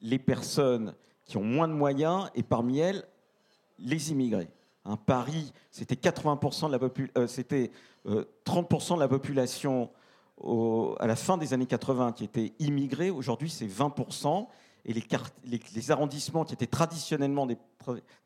les 0.00 0.18
personnes 0.18 0.92
qui 1.24 1.36
ont 1.36 1.44
moins 1.44 1.68
de 1.68 1.72
moyens, 1.72 2.30
et 2.34 2.42
parmi 2.42 2.80
elles, 2.80 3.04
les 3.78 4.10
immigrés. 4.10 4.48
Hein, 4.90 4.98
Paris, 5.06 5.52
c'était 5.70 5.94
80% 5.94 6.66
de 6.66 6.72
la 6.72 6.78
popu- 6.78 7.10
euh, 7.16 7.26
c'était 7.26 7.70
euh, 8.06 8.24
30% 8.44 8.96
de 8.96 9.00
la 9.00 9.08
population 9.08 9.90
à 11.00 11.06
la 11.06 11.16
fin 11.16 11.36
des 11.36 11.52
années 11.52 11.66
80 11.66 12.12
qui 12.12 12.24
était 12.24 12.54
immigrée. 12.60 13.10
Aujourd'hui, 13.10 13.50
c'est 13.50 13.66
20%. 13.66 14.46
Et 14.86 14.94
les, 14.94 15.90
arrondissements 15.90 16.46
qui 16.46 16.54
étaient 16.54 16.66
traditionnellement 16.66 17.46
des 17.46 17.58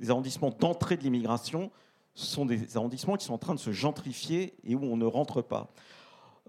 arrondissements 0.08 0.50
d'entrée 0.50 0.96
de 0.96 1.02
l'immigration 1.02 1.72
sont 2.14 2.46
des 2.46 2.76
arrondissements 2.76 3.16
qui 3.16 3.24
sont 3.24 3.34
en 3.34 3.38
train 3.38 3.54
de 3.54 3.58
se 3.58 3.72
gentrifier 3.72 4.54
et 4.62 4.76
où 4.76 4.84
on 4.84 4.96
ne 4.96 5.04
rentre 5.04 5.42
pas. 5.42 5.72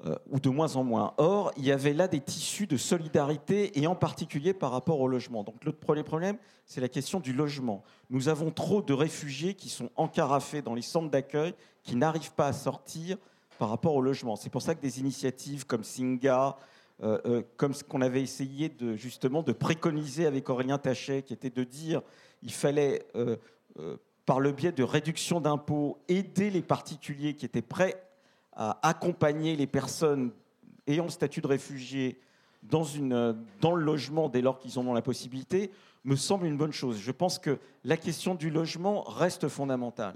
Euh, 0.04 0.14
ou 0.30 0.42
de 0.42 0.50
moins 0.50 0.76
en 0.76 0.84
moins. 0.84 1.14
Or, 1.16 1.54
il 1.56 1.64
y 1.64 1.72
avait 1.72 1.94
là 1.94 2.10
des 2.10 2.20
tissus 2.20 2.68
de 2.68 2.76
solidarité, 2.76 3.80
et 3.80 3.88
en 3.88 3.96
particulier 3.96 4.54
par 4.54 4.72
rapport 4.72 5.00
au 5.00 5.08
logement. 5.08 5.46
Donc 5.46 5.64
le 5.64 5.72
premier 5.72 6.04
problème, 6.04 6.38
c'est 6.66 6.82
la 6.82 6.90
question 6.90 7.22
du 7.22 7.32
logement. 7.32 7.82
Nous 8.10 8.28
avons 8.28 8.52
trop 8.52 8.82
de 8.82 8.92
réfugiés 8.92 9.54
qui 9.54 9.70
sont 9.70 9.90
encarafés 9.96 10.62
dans 10.62 10.74
les 10.74 10.82
centres 10.82 11.10
d'accueil, 11.10 11.54
qui 11.82 11.96
n'arrivent 11.96 12.34
pas 12.34 12.48
à 12.48 12.54
sortir 12.54 13.18
par 13.58 13.70
rapport 13.70 13.96
au 13.96 14.02
logement. 14.02 14.36
C'est 14.36 14.50
pour 14.50 14.62
ça 14.62 14.76
que 14.76 14.82
des 14.82 15.00
initiatives 15.00 15.66
comme 15.66 15.86
Singa, 15.86 16.58
euh, 17.02 17.18
euh, 17.26 17.42
comme 17.56 17.74
ce 17.74 17.86
qu'on 17.86 18.02
avait 18.02 18.22
essayé 18.22 18.68
de, 18.68 18.98
justement 18.98 19.44
de 19.44 19.54
préconiser 19.54 20.26
avec 20.26 20.50
Aurélien 20.50 20.78
Tachet, 20.78 21.22
qui 21.22 21.32
était 21.32 21.50
de 21.50 21.64
dire 21.64 22.02
il 22.44 22.52
fallait, 22.52 23.08
par 24.26 24.42
le 24.42 24.52
biais 24.52 24.74
de 24.74 24.84
réduction 24.84 25.40
d'impôts, 25.40 26.00
aider 26.10 26.50
les 26.50 26.62
particuliers 26.62 27.34
qui 27.34 27.46
étaient 27.46 27.62
prêts 27.62 28.05
à 28.56 28.80
accompagner 28.88 29.56
les 29.56 29.68
personnes 29.68 30.32
ayant 30.88 31.06
le 31.06 31.10
statut 31.10 31.42
de 31.42 31.48
réfugié 31.48 32.20
euh, 32.74 33.34
dans 33.62 33.76
le 33.76 33.84
logement 33.84 34.30
dès 34.30 34.42
lors 34.42 34.60
qu'ils 34.60 34.80
en 34.80 34.88
ont 34.88 34.94
la 34.94 35.02
possibilité, 35.02 35.72
me 36.04 36.16
semble 36.16 36.46
une 36.46 36.58
bonne 36.58 36.72
chose. 36.72 37.00
Je 37.00 37.12
pense 37.12 37.40
que 37.40 37.60
la 37.84 37.98
question 37.98 38.36
du 38.36 38.50
logement 38.50 39.02
reste 39.04 39.48
fondamentale. 39.48 40.16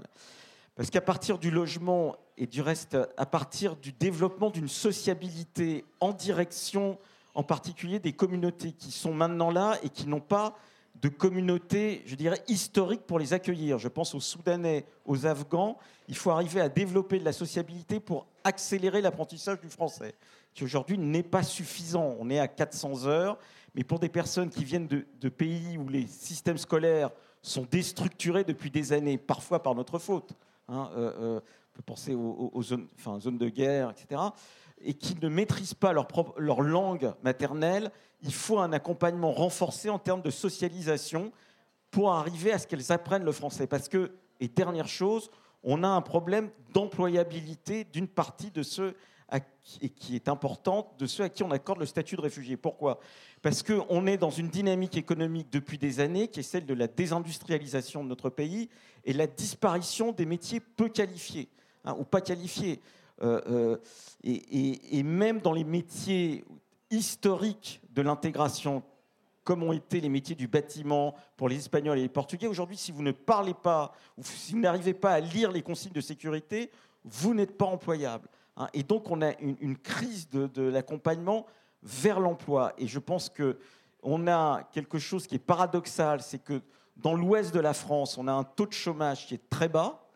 Parce 0.76 0.90
qu'à 0.90 1.00
partir 1.00 1.38
du 1.38 1.50
logement 1.50 2.16
et 2.36 2.46
du 2.46 2.62
reste, 2.62 2.96
à 3.16 3.26
partir 3.26 3.76
du 3.76 3.92
développement 3.92 4.50
d'une 4.50 4.68
sociabilité 4.68 5.84
en 6.00 6.12
direction, 6.12 6.98
en 7.34 7.42
particulier 7.42 7.98
des 7.98 8.12
communautés 8.12 8.72
qui 8.72 8.90
sont 8.90 9.12
maintenant 9.12 9.50
là 9.50 9.78
et 9.82 9.88
qui 9.88 10.06
n'ont 10.06 10.20
pas 10.20 10.56
de 11.00 11.08
communauté, 11.08 12.02
je 12.06 12.14
dirais, 12.14 12.42
historique 12.48 13.02
pour 13.02 13.18
les 13.18 13.32
accueillir. 13.32 13.78
Je 13.78 13.88
pense 13.88 14.14
aux 14.14 14.20
Soudanais, 14.20 14.84
aux 15.06 15.26
Afghans. 15.26 15.78
Il 16.08 16.16
faut 16.16 16.30
arriver 16.30 16.60
à 16.60 16.68
développer 16.68 17.18
de 17.18 17.24
la 17.24 17.32
sociabilité 17.32 18.00
pour 18.00 18.26
accélérer 18.44 19.00
l'apprentissage 19.00 19.60
du 19.60 19.68
français, 19.68 20.14
qui 20.54 20.64
aujourd'hui 20.64 20.98
n'est 20.98 21.22
pas 21.22 21.42
suffisant. 21.42 22.16
On 22.18 22.28
est 22.28 22.38
à 22.38 22.48
400 22.48 23.06
heures, 23.06 23.38
mais 23.74 23.84
pour 23.84 23.98
des 23.98 24.08
personnes 24.08 24.50
qui 24.50 24.64
viennent 24.64 24.88
de, 24.88 25.28
pays 25.28 25.78
où 25.78 25.88
les 25.88 26.06
systèmes 26.06 26.58
scolaires 26.58 27.10
sont 27.42 27.66
déstructurés 27.70 28.44
depuis 28.44 28.70
des 28.70 28.92
années, 28.92 29.16
parfois 29.16 29.62
par 29.62 29.74
notre 29.74 29.98
faute. 29.98 30.34
Hein, 30.68 30.90
euh, 30.96 31.12
euh, 31.18 31.40
on 31.40 31.76
peut 31.76 31.82
penser 31.82 32.14
aux, 32.14 32.62
zones, 32.62 33.38
de 33.38 33.48
guerre, 33.48 33.90
etc. 33.90 34.20
Et 34.82 34.94
qui 34.94 35.16
ne 35.20 35.28
maîtrisent 35.28 35.74
pas 35.74 35.92
leur, 35.92 36.62
langue 36.62 37.12
maternelle, 37.22 37.90
il 38.22 38.32
faut 38.32 38.58
un 38.58 38.72
accompagnement 38.72 39.32
renforcé 39.32 39.90
en 39.90 39.98
termes 39.98 40.22
de 40.22 40.30
socialisation 40.30 41.32
pour 41.90 42.12
arriver 42.12 42.52
à 42.52 42.58
ce 42.58 42.66
qu'elles 42.66 42.92
apprennent 42.92 43.24
le 43.24 43.32
français. 43.32 43.66
Parce 43.66 43.88
que, 43.88 44.12
et 44.40 44.48
dernière 44.48 44.88
chose, 44.88 45.30
on 45.62 45.82
a 45.82 45.88
un 45.88 46.00
problème 46.00 46.50
d'employabilité 46.72 47.84
d'une 47.84 48.08
partie 48.08 48.50
de 48.50 48.62
ceux 48.62 48.94
et 49.80 49.90
qui 49.90 50.16
est 50.16 50.28
importante 50.28 50.98
de 50.98 51.06
ceux 51.06 51.24
à 51.24 51.28
qui 51.28 51.42
on 51.42 51.50
accorde 51.50 51.78
le 51.78 51.86
statut 51.86 52.16
de 52.16 52.20
réfugié. 52.20 52.56
Pourquoi? 52.56 52.98
Parce 53.42 53.62
qu'on 53.62 54.06
est 54.06 54.16
dans 54.16 54.30
une 54.30 54.48
dynamique 54.48 54.96
économique 54.96 55.50
depuis 55.52 55.78
des 55.78 56.00
années 56.00 56.28
qui 56.28 56.40
est 56.40 56.44
celle 56.44 56.66
de 56.66 56.74
la 56.74 56.88
désindustrialisation 56.88 58.02
de 58.02 58.08
notre 58.08 58.30
pays 58.30 58.68
et 59.04 59.12
la 59.12 59.26
disparition 59.26 60.12
des 60.12 60.26
métiers 60.26 60.60
peu 60.60 60.88
qualifiés 60.88 61.48
hein, 61.84 61.94
ou 61.98 62.04
pas 62.04 62.20
qualifiés. 62.20 62.80
Euh, 63.22 63.40
euh, 63.48 63.76
et, 64.22 65.02
même 65.02 65.40
dans 65.40 65.52
les 65.52 65.64
métiers 65.64 66.44
historiques 66.90 67.80
de 67.90 68.02
l'intégration, 68.02 68.82
comme 69.44 69.62
ont 69.62 69.72
été 69.72 70.00
les 70.00 70.08
métiers 70.08 70.34
du 70.34 70.48
bâtiment 70.48 71.14
pour 71.36 71.48
les 71.48 71.56
Espagnols 71.56 71.98
et 71.98 72.02
les 72.02 72.08
Portugais, 72.08 72.46
aujourd'hui, 72.46 72.76
si 72.76 72.92
vous 72.92 73.02
ne 73.02 73.12
parlez 73.12 73.54
pas 73.54 73.92
ou 74.16 74.22
si 74.22 74.52
vous 74.52 74.60
n'arrivez 74.60 74.94
pas 74.94 75.12
à 75.12 75.20
lire 75.20 75.50
les 75.50 75.62
consignes 75.62 75.92
de 75.92 76.00
sécurité, 76.00 76.70
vous 77.04 77.34
n'êtes 77.34 77.56
pas 77.56 77.66
employable. 77.66 78.28
Hein. 78.56 78.68
Et 78.74 78.82
donc, 78.82 79.10
on 79.10 79.22
a 79.22 79.32
une, 79.38 79.76
crise 79.78 80.28
de, 80.28 80.62
l'accompagnement 80.62 81.46
vers 81.82 82.20
l'emploi. 82.20 82.74
Et 82.78 82.86
je 82.86 82.98
pense 82.98 83.30
qu'on 83.30 84.26
a 84.26 84.62
quelque 84.72 84.98
chose 84.98 85.26
qui 85.26 85.36
est 85.36 85.38
paradoxal, 85.38 86.20
c'est 86.20 86.42
que 86.42 86.60
dans 86.96 87.14
l'ouest 87.14 87.54
de 87.54 87.60
la 87.60 87.72
France, 87.72 88.18
on 88.18 88.28
a 88.28 88.32
un 88.32 88.44
taux 88.44 88.66
de 88.66 88.72
chômage 88.72 89.26
qui 89.26 89.34
est 89.34 89.48
très 89.48 89.68
bas. 89.68 90.06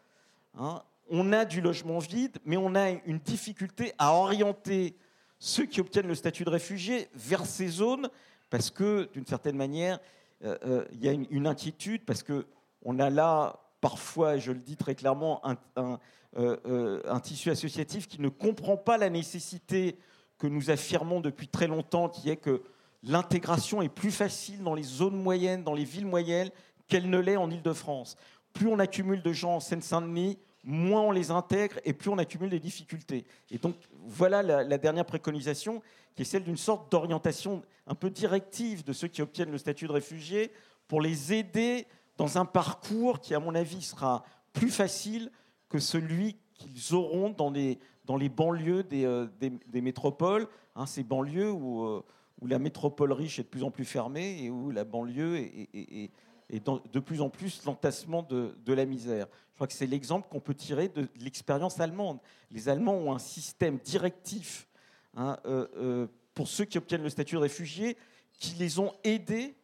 Hein. 0.58 0.82
On 1.10 1.32
a 1.32 1.44
du 1.44 1.60
logement 1.60 1.98
vide, 1.98 2.38
mais 2.44 2.56
on 2.56 2.74
a 2.74 2.90
une 2.90 3.18
difficulté 3.18 3.92
à 3.98 4.14
orienter 4.14 4.96
ceux 5.38 5.66
qui 5.66 5.80
obtiennent 5.80 6.08
le 6.08 6.14
statut 6.14 6.44
de 6.44 6.50
réfugié 6.50 7.08
vers 7.14 7.44
ces 7.44 7.68
zones, 7.68 8.08
parce 8.50 8.70
que, 8.70 9.08
d'une 9.12 9.26
certaine 9.26 9.56
manière, 9.56 9.98
euh, 10.44 10.56
euh, 10.64 10.84
il 10.92 11.04
y 11.04 11.08
a 11.08 11.12
une, 11.12 11.46
inquiétude, 11.46 12.04
parce 12.04 12.22
qu'on 12.22 12.98
a 12.98 13.10
là, 13.10 13.60
parfois, 13.80 14.38
je 14.38 14.52
le 14.52 14.58
dis 14.58 14.76
très 14.76 14.94
clairement, 14.94 15.42
un, 15.44 15.98
euh, 16.36 17.00
un 17.04 17.20
tissu 17.20 17.50
associatif 17.50 18.08
qui 18.08 18.20
ne 18.20 18.28
comprend 18.28 18.76
pas 18.76 18.98
la 18.98 19.08
nécessité 19.08 19.98
que 20.38 20.48
nous 20.48 20.70
affirmons 20.70 21.20
depuis 21.20 21.46
très 21.46 21.68
longtemps, 21.68 22.08
qui 22.08 22.28
est 22.28 22.36
que 22.36 22.62
l'intégration 23.04 23.82
est 23.82 23.88
plus 23.88 24.10
facile 24.10 24.62
dans 24.62 24.74
les 24.74 24.82
zones 24.82 25.20
moyennes, 25.20 25.62
dans 25.62 25.74
les 25.74 25.84
villes 25.84 26.06
moyennes, 26.06 26.50
qu'elle 26.88 27.08
ne 27.08 27.18
l'est 27.18 27.36
en 27.36 27.50
Ile-de-France. 27.50 28.16
Plus 28.52 28.66
on 28.66 28.78
accumule 28.78 29.22
de 29.22 29.32
gens 29.32 29.56
en 29.56 29.60
Seine-Saint-Denis, 29.60 30.38
moins 30.64 31.02
on 31.02 31.10
les 31.10 31.30
intègre 31.30 31.78
et 31.84 31.92
plus 31.92 32.10
on 32.10 32.18
accumule 32.18 32.50
des 32.50 32.60
difficultés. 32.60 33.26
Et 33.50 33.58
donc 33.58 33.76
voilà 34.06 34.42
la, 34.42 34.78
dernière 34.78 35.04
préconisation, 35.04 35.82
qui 36.14 36.22
est 36.22 36.24
celle 36.24 36.44
d'une 36.44 36.56
sorte 36.56 36.90
d'orientation 36.90 37.62
un 37.86 37.94
peu 37.94 38.10
directive 38.10 38.84
de 38.84 38.92
ceux 38.92 39.08
qui 39.08 39.22
obtiennent 39.22 39.50
le 39.50 39.58
statut 39.58 39.86
de 39.86 39.92
réfugié 39.92 40.52
pour 40.88 41.00
les 41.00 41.32
aider 41.32 41.86
dans 42.16 42.38
un 42.38 42.44
parcours 42.44 43.20
qui, 43.20 43.34
à 43.34 43.40
mon 43.40 43.54
avis, 43.54 43.82
sera 43.82 44.24
plus 44.52 44.70
facile 44.70 45.30
que 45.68 45.78
celui 45.78 46.36
qu'ils 46.54 46.94
auront 46.94 47.30
dans 47.30 47.50
les, 47.50 47.78
dans 48.04 48.16
les 48.16 48.28
banlieues 48.28 48.84
des, 48.84 49.04
euh, 49.04 49.26
des, 49.40 49.80
métropoles, 49.80 50.46
hein, 50.76 50.86
ces 50.86 51.02
banlieues 51.02 51.50
euh, 51.50 52.00
où, 52.40 52.46
la 52.46 52.58
métropole 52.58 53.12
riche 53.12 53.38
est 53.38 53.44
de 53.44 53.48
plus 53.48 53.64
en 53.64 53.70
plus 53.70 53.84
fermée 53.84 54.42
et 54.42 54.50
où 54.50 54.70
la 54.70 54.84
banlieue 54.84 55.36
est, 55.38 56.10
de 56.50 57.00
plus 57.00 57.20
en 57.20 57.30
plus 57.30 57.64
l'entassement 57.64 58.22
de, 58.22 58.72
la 58.72 58.84
misère. 58.84 59.26
Je 59.50 59.54
crois 59.56 59.66
que 59.66 59.72
c'est 59.72 59.86
l'exemple 59.86 60.28
qu'on 60.28 60.40
peut 60.40 60.54
tirer 60.54 60.88
de 60.88 61.08
l'expérience 61.20 61.80
allemande. 61.80 62.18
Les 62.50 62.68
Allemands 62.68 62.96
ont 62.96 63.14
un 63.14 63.18
système 63.18 63.78
directif 63.78 64.68
hein, 65.16 65.36
euh, 65.46 66.06
pour 66.34 66.48
ceux 66.48 66.64
qui 66.64 66.78
obtiennent 66.78 67.02
le 67.02 67.10
statut 67.10 67.36
de 67.36 67.40
réfugié 67.40 67.96
qui 68.38 68.54
les 68.56 68.78
ont 68.78 68.92
aidés 69.04 69.54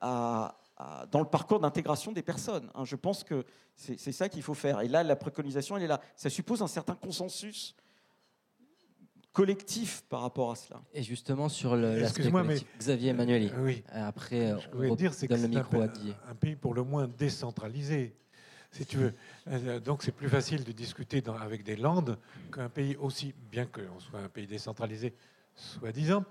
à, 0.00 0.56
dans 1.10 1.20
le 1.20 1.26
parcours 1.26 1.60
d'intégration 1.60 2.12
des 2.12 2.22
personnes. 2.22 2.70
Hein. 2.74 2.84
Je 2.84 2.96
pense 2.96 3.24
que 3.24 3.44
c'est 3.74 4.12
ça 4.12 4.28
qu'il 4.28 4.42
faut 4.42 4.54
faire. 4.54 4.80
Et 4.80 4.88
là, 4.88 5.02
la 5.02 5.16
préconisation, 5.16 5.76
elle 5.76 5.82
est 5.82 5.88
là. 5.88 6.00
Ça 6.14 6.30
suppose 6.30 6.62
un 6.62 6.66
certain 6.66 6.94
consensus 6.94 7.74
collectif 9.36 10.02
par 10.08 10.22
rapport 10.22 10.50
à 10.50 10.56
cela. 10.56 10.80
Et 10.94 11.02
justement, 11.02 11.50
sur 11.50 11.76
l'aspect 11.76 12.30
collectif, 12.30 12.66
Xavier 12.78 13.10
Emmanuel, 13.10 13.52
euh, 13.54 13.64
oui. 13.64 13.84
après, 13.92 14.54
je 14.58 14.78
on 14.78 14.94
dire, 14.94 15.12
c'est 15.12 15.30
le 15.30 15.46
micro 15.46 15.82
un, 15.82 15.90
un 16.30 16.34
pays 16.34 16.56
pour 16.56 16.72
le 16.72 16.82
moins 16.82 17.06
décentralisé, 17.06 18.16
si 18.70 18.86
tu 18.86 18.96
veux. 18.96 19.12
Euh, 19.48 19.78
donc 19.78 20.02
c'est 20.02 20.12
plus 20.12 20.30
facile 20.30 20.64
de 20.64 20.72
discuter 20.72 21.20
dans, 21.20 21.36
avec 21.36 21.64
des 21.64 21.76
Landes 21.76 22.16
qu'un 22.50 22.70
pays 22.70 22.96
aussi, 22.96 23.34
bien 23.50 23.66
qu'on 23.66 24.00
soit 24.00 24.20
un 24.20 24.30
pays 24.30 24.46
décentralisé, 24.46 25.12
soi-disant, 25.54 26.24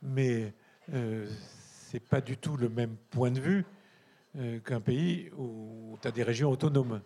mais 0.00 0.54
euh, 0.94 1.28
c'est 1.90 2.00
pas 2.00 2.22
du 2.22 2.38
tout 2.38 2.56
le 2.56 2.70
même 2.70 2.96
point 3.10 3.30
de 3.30 3.40
vue 3.40 3.66
euh, 4.38 4.60
qu'un 4.60 4.80
pays 4.80 5.28
où 5.36 5.98
tu 6.00 6.08
as 6.08 6.10
des 6.10 6.22
régions 6.22 6.50
autonomes. 6.50 7.02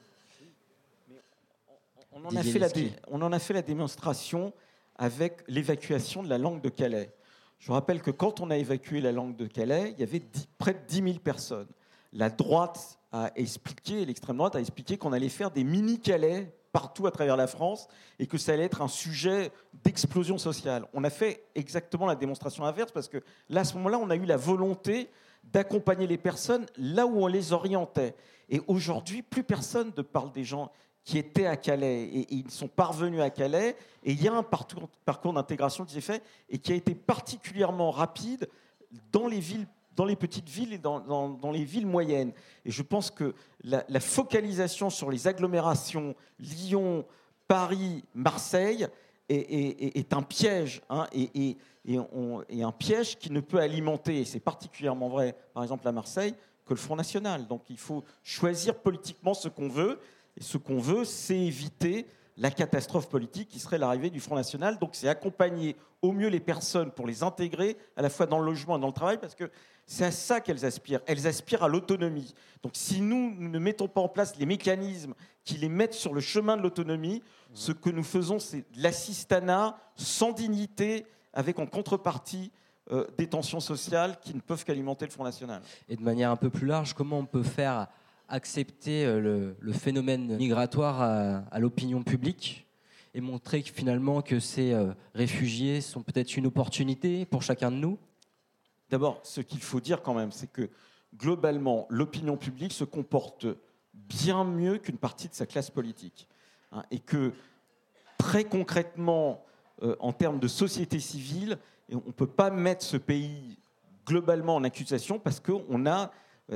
On 2.12 2.24
en, 2.24 2.36
a 2.36 2.42
fait 2.44 2.58
la 2.60 2.68
on 3.08 3.20
en 3.22 3.32
a 3.32 3.38
fait 3.40 3.54
la 3.54 3.62
démonstration 3.62 4.52
avec 5.00 5.42
l'évacuation 5.48 6.22
de 6.22 6.28
la 6.28 6.36
langue 6.36 6.60
de 6.60 6.68
Calais. 6.68 7.10
Je 7.58 7.72
rappelle 7.72 8.02
que 8.02 8.10
quand 8.10 8.40
on 8.40 8.50
a 8.50 8.58
évacué 8.58 9.00
la 9.00 9.12
langue 9.12 9.34
de 9.34 9.46
Calais, 9.46 9.94
il 9.96 10.00
y 10.00 10.02
avait 10.02 10.22
près 10.58 10.74
de 10.74 10.80
10 10.86 11.02
000 11.02 11.18
personnes. 11.20 11.68
La 12.12 12.28
droite 12.28 12.98
a 13.10 13.32
expliqué, 13.34 14.04
l'extrême 14.04 14.36
droite 14.36 14.56
a 14.56 14.60
expliqué 14.60 14.98
qu'on 14.98 15.14
allait 15.14 15.30
faire 15.30 15.50
des 15.50 15.64
mini-Calais 15.64 16.54
partout 16.72 17.06
à 17.06 17.10
travers 17.10 17.38
la 17.38 17.46
France 17.46 17.88
et 18.18 18.26
que 18.26 18.36
ça 18.36 18.52
allait 18.52 18.64
être 18.64 18.82
un 18.82 18.88
sujet 18.88 19.50
d'explosion 19.84 20.36
sociale. 20.36 20.86
On 20.92 21.02
a 21.02 21.10
fait 21.10 21.46
exactement 21.54 22.04
la 22.04 22.14
démonstration 22.14 22.64
inverse 22.66 22.92
parce 22.92 23.08
que 23.08 23.22
là, 23.48 23.62
à 23.62 23.64
ce 23.64 23.74
moment-là, 23.76 23.98
on 23.98 24.10
a 24.10 24.16
eu 24.16 24.26
la 24.26 24.36
volonté 24.36 25.08
d'accompagner 25.44 26.06
les 26.06 26.18
personnes 26.18 26.66
là 26.76 27.06
où 27.06 27.22
on 27.22 27.26
les 27.26 27.54
orientait. 27.54 28.14
Et 28.50 28.60
aujourd'hui, 28.66 29.22
plus 29.22 29.44
personne 29.44 29.92
ne 29.96 30.02
parle 30.02 30.30
des 30.32 30.44
gens 30.44 30.70
qui 31.10 31.18
étaient 31.18 31.46
à 31.46 31.56
Calais 31.56 32.04
et, 32.04 32.26
ils 32.32 32.52
sont 32.52 32.68
parvenus 32.68 33.20
à 33.20 33.30
Calais. 33.30 33.74
Et 34.04 34.12
il 34.12 34.22
y 34.22 34.28
a 34.28 34.32
un 34.32 34.44
parcours, 34.44 35.32
d'intégration 35.32 35.84
qui 35.84 35.92
s'est 35.92 36.00
fait 36.00 36.22
et 36.48 36.58
qui 36.58 36.70
a 36.70 36.76
été 36.76 36.94
particulièrement 36.94 37.90
rapide 37.90 38.48
dans 39.10 39.26
les 39.26 39.40
villes 39.40 39.66
dans 39.96 40.04
les 40.04 40.14
petites 40.14 40.48
villes 40.48 40.72
et 40.72 40.78
dans, 40.78 41.00
dans, 41.00 41.50
les 41.50 41.64
villes 41.64 41.86
moyennes. 41.86 42.32
Et 42.64 42.70
je 42.70 42.82
pense 42.82 43.10
que 43.10 43.34
la, 43.64 44.00
focalisation 44.00 44.88
sur 44.88 45.10
les 45.10 45.26
agglomérations 45.26 46.14
Lyon, 46.38 47.04
Paris, 47.48 48.04
Marseille 48.14 48.86
est, 49.28 50.14
un 50.14 50.22
piège. 50.22 50.80
Hein, 50.88 51.06
et, 51.12 51.56
et, 51.84 52.62
un 52.62 52.72
piège 52.72 53.18
qui 53.18 53.32
ne 53.32 53.40
peut 53.40 53.58
alimenter, 53.58 54.20
et 54.20 54.24
c'est 54.24 54.40
particulièrement 54.40 55.08
vrai 55.08 55.36
par 55.52 55.64
exemple 55.64 55.86
à 55.86 55.92
Marseille, 55.92 56.34
que 56.64 56.72
le 56.72 56.80
Front 56.80 56.96
National. 56.96 57.48
Donc 57.48 57.62
il 57.68 57.78
faut 57.78 58.04
choisir 58.22 58.76
politiquement 58.76 59.34
ce 59.34 59.48
qu'on 59.48 59.68
veut, 59.68 59.98
et 60.36 60.42
ce 60.42 60.58
qu'on 60.58 60.78
veut, 60.78 61.04
c'est 61.04 61.38
éviter 61.38 62.06
la 62.36 62.50
catastrophe 62.50 63.08
politique 63.08 63.48
qui 63.48 63.58
serait 63.58 63.78
l'arrivée 63.78 64.10
du 64.10 64.20
Front 64.20 64.34
National. 64.34 64.78
Donc 64.78 64.90
c'est 64.94 65.08
accompagner 65.08 65.76
au 66.00 66.12
mieux 66.12 66.28
les 66.28 66.40
personnes 66.40 66.90
pour 66.90 67.06
les 67.06 67.22
intégrer 67.22 67.76
à 67.96 68.02
la 68.02 68.08
fois 68.08 68.26
dans 68.26 68.38
le 68.38 68.46
logement 68.46 68.78
et 68.78 68.80
dans 68.80 68.86
le 68.86 68.92
travail, 68.92 69.18
parce 69.18 69.34
que 69.34 69.50
c'est 69.86 70.04
à 70.04 70.10
ça 70.10 70.40
qu'elles 70.40 70.64
aspirent. 70.64 71.00
Elles 71.06 71.26
aspirent 71.26 71.64
à 71.64 71.68
l'autonomie. 71.68 72.34
Donc 72.62 72.72
si 72.74 73.00
nous 73.02 73.34
ne 73.38 73.58
mettons 73.58 73.88
pas 73.88 74.00
en 74.00 74.08
place 74.08 74.36
les 74.38 74.46
mécanismes 74.46 75.14
qui 75.44 75.58
les 75.58 75.68
mettent 75.68 75.94
sur 75.94 76.14
le 76.14 76.20
chemin 76.20 76.56
de 76.56 76.62
l'autonomie, 76.62 77.22
ce 77.52 77.72
que 77.72 77.90
nous 77.90 78.04
faisons, 78.04 78.38
c'est 78.38 78.64
l'assistanat 78.76 79.76
sans 79.96 80.32
dignité, 80.32 81.06
avec 81.32 81.58
en 81.58 81.66
contrepartie 81.66 82.52
euh, 82.90 83.06
des 83.18 83.28
tensions 83.28 83.60
sociales 83.60 84.18
qui 84.20 84.34
ne 84.34 84.40
peuvent 84.40 84.64
qu'alimenter 84.64 85.04
le 85.04 85.10
Front 85.10 85.24
National. 85.24 85.62
Et 85.88 85.96
de 85.96 86.02
manière 86.02 86.30
un 86.30 86.36
peu 86.36 86.50
plus 86.50 86.66
large, 86.66 86.94
comment 86.94 87.18
on 87.18 87.26
peut 87.26 87.42
faire 87.42 87.86
accepter 88.30 89.04
euh, 89.04 89.54
le, 89.58 89.72
phénomène 89.72 90.36
migratoire 90.36 91.02
à, 91.50 91.58
l'opinion 91.58 92.02
publique 92.02 92.66
et 93.12 93.20
montrer 93.20 93.62
finalement 93.62 94.22
que 94.22 94.40
ces 94.40 94.72
euh, 94.72 94.92
réfugiés 95.14 95.80
sont 95.80 96.02
peut-être 96.02 96.36
une 96.36 96.46
opportunité 96.46 97.26
pour 97.26 97.42
chacun 97.42 97.70
de 97.70 97.76
nous? 97.76 97.98
D'abord, 98.88 99.20
ce 99.22 99.40
qu'il 99.40 99.60
faut 99.60 99.80
dire 99.80 100.02
quand 100.02 100.14
même, 100.14 100.32
c'est 100.32 100.50
que 100.50 100.70
globalement, 101.16 101.86
l'opinion 101.90 102.36
publique 102.36 102.72
se 102.72 102.84
comporte 102.84 103.46
bien 103.94 104.44
mieux 104.44 104.78
qu'une 104.78 104.98
partie 104.98 105.28
de 105.28 105.34
sa 105.34 105.46
classe 105.46 105.70
politique. 105.70 106.28
Hein, 106.72 106.84
et 106.90 107.00
que 107.00 107.32
très 108.16 108.44
concrètement, 108.44 109.44
euh, 109.82 109.96
en 109.98 110.12
termes 110.12 110.38
de 110.38 110.48
société 110.48 111.00
civile, 111.00 111.58
on 111.90 111.96
ne 111.96 112.12
peut 112.12 112.26
pas 112.26 112.50
mettre 112.50 112.84
ce 112.84 112.96
pays 112.96 113.58
globalement 114.06 114.56
en 114.56 114.64
accusation 114.64 115.18
parce 115.18 115.40
qu'on 115.40 115.86
a, 115.86 116.12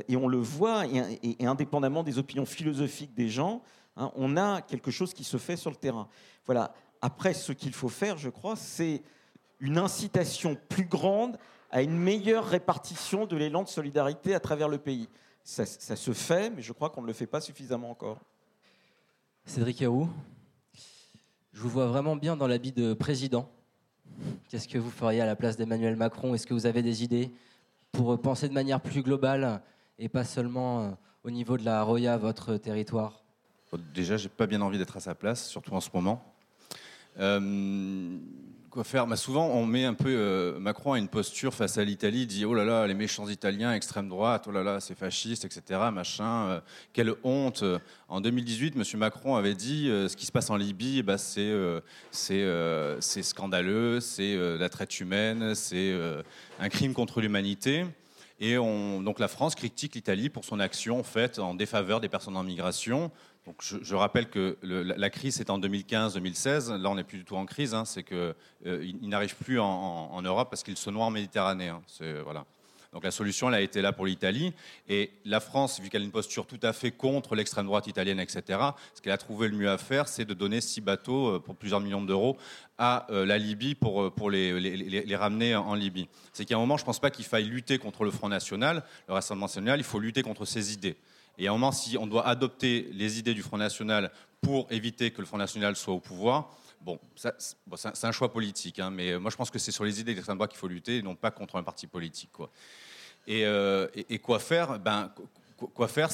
et 0.09 0.16
on 0.16 0.28
le 0.28 0.38
voit, 0.38 0.86
et, 0.86 1.47
indépendamment 1.47 2.03
des 2.03 2.18
opinions 2.18 2.47
philosophiques 2.47 3.14
des 3.14 3.28
gens, 3.28 3.62
hein, 3.97 4.11
on 4.16 4.36
a 4.36 4.62
quelque 4.62 4.90
chose 4.90 5.14
qui 5.14 5.24
se 5.24 5.36
fait 5.36 5.57
sur 5.57 5.70
le 5.70 5.76
terrain. 5.76 6.09
Voilà. 6.47 6.74
Après, 7.01 7.34
ce 7.34 7.53
qu'il 7.53 7.72
faut 7.72 7.88
faire, 7.88 8.16
je 8.16 8.30
crois, 8.30 8.57
c'est 8.57 9.03
une 9.61 9.78
incitation 9.78 10.57
plus 10.68 10.86
grande 10.86 11.38
à 11.70 11.82
une 11.82 11.97
meilleure 11.97 12.47
répartition 12.47 13.26
de 13.26 13.36
l'élan 13.36 13.62
de 13.62 13.68
solidarité 13.68 14.34
à 14.34 14.40
travers 14.40 14.68
le 14.68 14.78
pays. 14.78 15.09
Ça, 15.42 15.66
ça 15.66 15.97
se 15.97 16.12
fait, 16.12 16.51
mais 16.51 16.62
je 16.62 16.72
crois 16.72 16.90
qu'on 16.90 17.03
ne 17.03 17.07
le 17.07 17.12
fait 17.12 17.26
pas 17.26 17.40
suffisamment 17.40 17.90
encore. 17.90 18.20
Cédric 19.45 19.82
Aou, 19.82 20.09
je 21.53 21.61
vous 21.61 21.68
vois 21.68 21.86
vraiment 21.86 22.16
bien 22.16 22.36
dans 22.36 22.47
l'habit 22.47 22.72
de 22.72 22.95
président. 22.95 23.51
Qu'est-ce 24.49 24.68
que 24.68 24.78
vous 24.78 24.90
feriez 24.90 25.20
à 25.20 25.26
la 25.26 25.36
place 25.36 25.57
d'Emmanuel 25.57 25.97
Macron? 25.97 26.34
Est-ce 26.34 26.47
que 26.47 26.55
vous 26.55 26.66
avez 26.66 26.82
des 26.82 27.05
idées 27.05 27.30
pour 27.92 28.20
penser 28.20 28.49
de 28.49 28.55
manière 28.55 28.80
plus 28.80 29.03
globale 29.03 29.62
et 29.99 30.09
pas 30.09 30.24
seulement 30.24 30.82
euh, 30.82 30.90
au 31.24 31.30
niveau 31.30 31.57
de 31.57 31.64
la 31.64 31.82
Roya, 31.82 32.16
votre 32.16 32.57
territoire 32.57 33.20
Déjà, 33.92 34.16
j'ai 34.16 34.28
pas 34.28 34.47
bien 34.47 34.61
envie 34.61 34.78
d'être 34.78 34.97
à 34.97 35.01
sa 35.01 35.16
place, 35.16 35.49
surtout 35.49 35.72
en 35.72 35.80
ce 35.80 35.88
moment. 35.92 36.24
Euh, 37.18 38.16
quoi 38.70 38.84
faire? 38.84 39.05
Bah, 39.09 39.16
Souvent, 39.16 39.49
on 39.49 39.66
met 39.66 39.84
un 39.84 39.95
peu 39.95 40.14
euh, 40.14 40.61
Macron 40.61 40.92
à 40.92 40.99
une 41.01 41.09
posture 41.09 41.53
face 41.53 41.76
à 41.76 41.82
l'Italie, 41.82 42.24
dit 42.28 42.45
oh 42.45 42.55
là 42.55 42.64
là, 42.64 42.86
les 42.86 42.95
méchants 42.95 43.28
Italiens, 43.28 43.74
extrême 43.74 44.09
droite, 44.09 44.45
oh 44.49 44.53
là 44.53 44.62
là, 44.62 44.78
c'est 44.78 44.97
fasciste, 44.97 45.45
etc. 45.45 45.80
Machin, 45.92 46.62
quelle 46.92 47.14
honte. 47.24 47.64
En 48.09 48.20
2018, 48.20 48.76
M. 48.76 49.01
Macron 49.01 49.34
avait 49.34 49.57
dit 49.57 49.86
ce 49.86 50.14
qui 50.14 50.26
se 50.26 50.30
passe 50.30 50.51
en 50.51 50.57
Libye, 50.57 51.03
bah, 51.03 51.18
c'est 51.18 51.53
c'est 52.12 53.22
scandaleux, 53.24 53.99
c'est 53.99 54.36
la 54.57 54.68
traite 54.68 55.01
humaine, 55.01 55.57
c'est 55.57 55.99
un 56.61 56.68
crime 56.68 56.95
contre 56.95 57.20
l'humanité. 57.20 57.86
Et 58.41 58.59
on, 58.59 59.01
donc 59.01 59.20
la 59.20 59.28
France 59.28 59.55
critique 59.55 59.95
l'Italie 59.95 60.28
pour 60.28 60.45
son 60.45 60.59
action 60.59 61.03
faite 61.05 61.39
en 61.39 61.55
défaveur 61.55 62.01
des 62.01 62.09
personnes 62.09 62.37
en 62.37 62.43
migration. 62.43 63.11
Donc 63.47 63.57
je, 63.61 63.95
rappelle 63.95 64.28
que 64.28 64.57
la, 64.62 65.11
crise 65.11 65.41
est 65.41 65.51
en 65.51 65.59
2015-2016. 65.61 66.76
Là, 66.76 66.91
on 66.91 66.95
n'est 66.95 67.05
plus 67.05 67.18
du 67.18 67.24
tout 67.24 67.37
en 67.37 67.47
crise. 67.47 67.74
Hein. 67.74 67.85
C'est 67.85 68.03
qu'il 68.03 68.35
euh, 68.66 68.93
n'arrive 69.03 69.37
plus 69.37 69.61
en, 69.61 70.20
Europe 70.22 70.49
parce 70.51 70.62
qu'il 70.62 70.76
se 70.76 70.91
noie 70.91 71.05
en 71.05 71.11
Méditerranée. 71.11 71.68
Hein. 71.68 71.82
Voilà. 72.24 72.47
Donc 72.95 73.03
la 73.03 73.11
solution, 73.11 73.49
elle 73.49 73.55
a 73.57 73.61
été 73.61 73.82
là 73.82 73.92
pour 73.92 74.07
l'Italie. 74.07 74.53
Et 74.88 75.11
la 75.24 75.40
France, 75.40 75.80
vu 75.80 75.90
qu'elle 75.90 76.03
a 76.03 76.05
une 76.05 76.12
posture 76.12 76.47
tout 76.47 76.61
à 76.62 76.72
fait 76.72 76.92
contre 76.92 77.34
l'extrême 77.34 77.66
droite 77.66 77.88
italienne, 77.88 78.20
etc., 78.20 78.59
ce 78.95 79.03
qu'elle 79.03 79.12
a 79.12 79.18
trouvé 79.18 79.49
le 79.49 79.57
mieux 79.57 79.68
à 79.68 79.78
faire, 79.78 80.07
c'est 80.07 80.24
de 80.24 80.32
donner 80.32 80.61
six 80.61 80.80
bateaux 80.80 81.34
euh, 81.34 81.38
pour 81.40 81.57
plusieurs 81.57 81.80
millions 81.80 82.03
d'euros 82.03 82.38
à 82.78 83.07
euh, 83.11 83.26
la 83.26 83.36
Libye 83.36 83.74
pour, 83.74 84.14
pour 84.14 84.30
les, 84.30 84.61
les, 84.61 85.16
ramener 85.16 85.57
en 85.57 85.74
Libye. 85.74 86.09
C'est 86.32 86.45
qu'à 86.45 86.55
un 86.55 86.59
moment, 86.59 86.76
je 86.76 86.82
ne 86.82 86.86
pense 86.86 87.01
pas 87.01 87.11
qu'il 87.11 87.24
faille 87.24 87.45
lutter 87.45 87.78
contre 87.78 88.05
le 88.05 88.12
Front 88.12 88.28
National, 88.28 88.84
le 89.09 89.14
Rassemblement 89.14 89.47
national, 89.47 89.80
il 89.80 89.84
faut 89.84 89.99
lutter 89.99 90.22
contre 90.22 90.45
ses 90.45 90.72
idées. 90.72 90.97
Et 91.36 91.49
à 91.49 91.51
un 91.51 91.55
moment, 91.55 91.72
si 91.72 91.99
on 91.99 92.07
doit 92.07 92.26
adopter 92.26 92.88
les 92.92 93.18
idées 93.18 93.34
du 93.34 93.42
Front 93.42 93.59
National 93.59 94.12
pour 94.40 94.68
éviter 94.70 95.11
que 95.11 95.20
le 95.20 95.26
Front 95.26 95.38
National 95.38 95.74
soit 95.74 95.95
au 95.95 96.01
pouvoir, 96.01 96.57
bon, 96.85 96.99
c'est 97.16 98.05
un 98.05 98.12
choix 98.12 98.32
politique. 98.32 98.78
Hein, 98.78 98.91
mais 98.91 99.18
moi, 99.18 99.30
je 99.30 99.37
pense 99.37 99.51
que 99.51 99.59
c'est 99.59 99.72
sur 99.72 99.85
les 99.85 100.01
idées 100.01 100.14
d'extrême 100.14 100.37
droite 100.37 100.51
qu'il 100.51 100.59
faut 100.59 100.68
lutter, 100.68 100.99
et 100.99 101.03
non 101.03 101.14
pas 101.14 101.30
contre 101.30 101.57
un 101.57 101.62
parti 101.62 101.87
politique. 101.87 102.30
Quoi. 102.32 102.51
Et, 103.26 103.45
euh, 103.47 103.89
quoi 104.22 104.39
faire? 104.39 104.78
Ben, 104.78 105.11
quoi 105.57 105.89
faire? 105.89 106.11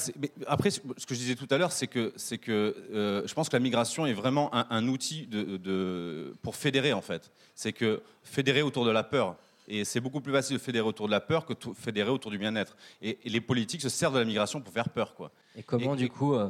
Après, 0.47 0.71
ce 0.71 0.79
que 0.79 1.13
je 1.13 1.19
disais 1.19 1.35
tout 1.35 1.47
à 1.49 1.57
l'heure, 1.57 1.71
c'est 1.71 1.87
que, 1.87 2.13
c'est 2.15 2.37
que 2.37 2.75
euh, 2.93 3.23
je 3.25 3.33
pense 3.33 3.49
que 3.49 3.55
la 3.55 3.59
migration 3.59 4.05
est 4.05 4.13
vraiment 4.13 4.49
un, 4.53 4.87
outil 4.87 5.27
de, 5.27 6.33
pour 6.41 6.55
fédérer, 6.55 6.93
en 6.93 7.01
fait. 7.01 7.31
C'est 7.55 7.73
que 7.73 8.01
fédérer 8.23 8.61
autour 8.61 8.85
de 8.85 8.91
la 8.91 9.03
peur. 9.03 9.35
Et 9.67 9.85
c'est 9.85 10.01
beaucoup 10.01 10.21
plus 10.21 10.33
facile 10.33 10.57
de 10.57 10.61
fédérer 10.61 10.87
autour 10.87 11.05
de 11.05 11.11
la 11.11 11.21
peur 11.21 11.45
que 11.45 11.53
de 11.53 11.73
fédérer 11.73 12.09
autour 12.09 12.31
du 12.31 12.37
bien-être. 12.37 12.75
Et, 13.01 13.17
les 13.23 13.41
politiques 13.41 13.81
se 13.81 13.89
servent 13.89 14.15
de 14.15 14.19
la 14.19 14.25
migration 14.25 14.61
pour 14.61 14.73
faire 14.73 14.89
peur. 14.89 15.15
Quoi. 15.15 15.31
Et 15.55 15.63
comment, 15.63 15.95
du 15.95 16.09
coup, 16.09 16.33
euh, 16.33 16.49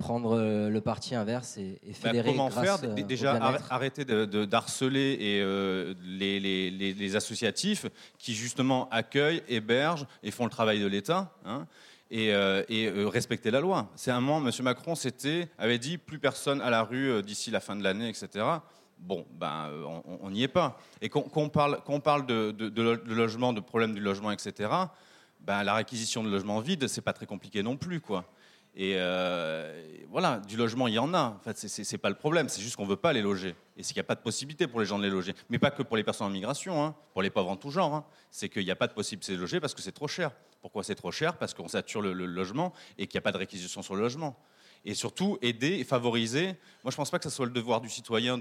prendre 0.00 0.36
euh, 0.36 0.68
le 0.68 0.80
parti 0.80 1.14
inverse 1.14 1.56
et, 1.56 1.80
bah, 1.84 1.92
fédérer 1.92 2.30
Comment 2.30 2.48
grâce, 2.48 2.80
faire 2.80 2.94
Déjà, 2.94 3.34
arrêter 3.70 4.04
d'harceler 4.04 5.16
de, 5.16 5.22
et, 5.22 5.40
euh, 5.40 5.94
les, 6.04 6.40
les, 6.40 6.70
les, 6.70 7.16
associatifs 7.16 7.86
qui, 8.18 8.34
justement, 8.34 8.88
accueillent, 8.90 9.42
hébergent 9.48 10.06
et 10.24 10.32
font 10.32 10.44
le 10.44 10.50
travail 10.50 10.80
de 10.80 10.86
l'État. 10.86 11.32
Hein, 11.44 11.66
et, 12.12 12.30
et 12.68 12.90
respecter 13.06 13.52
la 13.52 13.60
loi. 13.60 13.88
C'est 13.94 14.10
un 14.10 14.20
moment, 14.20 14.44
M. 14.44 14.50
Macron 14.64 14.94
avait 15.58 15.78
dit 15.78 15.96
plus 15.96 16.18
personne 16.18 16.60
à 16.60 16.68
la 16.68 16.82
rue 16.82 17.22
d'ici 17.22 17.52
la 17.52 17.60
fin 17.60 17.76
de 17.76 17.84
l'année, 17.84 18.08
etc. 18.08 18.44
Bon, 19.00 19.26
ben, 19.32 19.68
euh, 19.70 20.00
on 20.20 20.30
n'y 20.30 20.42
est 20.42 20.48
pas. 20.48 20.78
Et 21.00 21.08
qu'on 21.08 21.48
parle, 21.48 21.80
parle 22.04 22.26
de, 22.26 22.50
de, 22.50 23.12
logement, 23.12 23.52
de 23.52 23.60
problème 23.60 23.94
du 23.94 24.00
logement, 24.00 24.30
etc., 24.30 24.70
ben, 25.40 25.62
la 25.62 25.74
réquisition 25.74 26.22
de 26.22 26.28
logements 26.28 26.60
vides, 26.60 26.86
c'est 26.86 27.00
pas 27.00 27.14
très 27.14 27.24
compliqué 27.24 27.62
non 27.62 27.78
plus, 27.78 28.00
quoi. 28.00 28.26
Et 28.76 28.94
euh, 28.96 29.82
voilà, 30.10 30.38
du 30.38 30.56
logement, 30.56 30.86
il 30.86 30.94
y 30.94 30.98
en 30.98 31.12
a. 31.12 31.36
En 31.36 31.40
fait, 31.40 31.56
c'est 31.56 31.98
pas 31.98 32.08
le 32.08 32.14
problème. 32.14 32.48
C'est 32.48 32.62
juste 32.62 32.76
qu'on 32.76 32.86
veut 32.86 32.96
pas 32.96 33.12
les 33.12 33.22
loger. 33.22 33.54
Et 33.76 33.82
c'est 33.82 33.92
qu'il 33.92 34.00
n'y 34.00 34.04
a 34.06 34.08
pas 34.08 34.14
de 34.14 34.20
possibilité 34.20 34.66
pour 34.66 34.80
les 34.80 34.86
gens 34.86 34.98
de 34.98 35.02
les 35.02 35.10
loger. 35.10 35.34
Mais 35.48 35.58
pas 35.58 35.70
que 35.70 35.82
pour 35.82 35.96
les 35.96 36.04
personnes 36.04 36.28
en 36.28 36.30
migration, 36.30 36.84
hein, 36.84 36.94
pour 37.12 37.22
les 37.22 37.30
pauvres 37.30 37.50
en 37.50 37.56
tout 37.56 37.70
genre. 37.70 37.94
Hein. 37.94 38.04
C'est 38.30 38.48
qu'il 38.48 38.64
n'y 38.64 38.70
a 38.70 38.76
pas 38.76 38.86
de 38.86 38.92
possibilité 38.92 39.32
de 39.32 39.36
les 39.36 39.40
loger 39.40 39.60
parce 39.60 39.74
que 39.74 39.82
c'est 39.82 39.92
trop 39.92 40.08
cher. 40.08 40.30
Pourquoi 40.62 40.84
c'est 40.84 40.94
trop 40.94 41.10
cher? 41.10 41.36
Parce 41.36 41.52
qu'on 41.52 41.68
sature 41.68 42.00
le, 42.00 42.12
logement 42.12 42.72
et 42.96 43.06
qu'il 43.06 43.18
n'y 43.18 43.22
a 43.22 43.24
pas 43.24 43.32
de 43.32 43.38
réquisition 43.38 43.82
sur 43.82 43.96
le 43.96 44.02
logement 44.02 44.36
et 44.84 44.94
surtout 44.94 45.36
aider 45.42 45.78
et 45.78 45.84
favoriser. 45.84 46.46
Moi, 46.46 46.56
je 46.86 46.92
ne 46.92 46.96
pense 46.96 47.10
pas 47.10 47.18
que 47.18 47.24
ce 47.24 47.30
soit 47.30 47.44
le 47.44 47.52
devoir 47.52 47.82
du 47.82 47.90
citoyen 47.90 48.38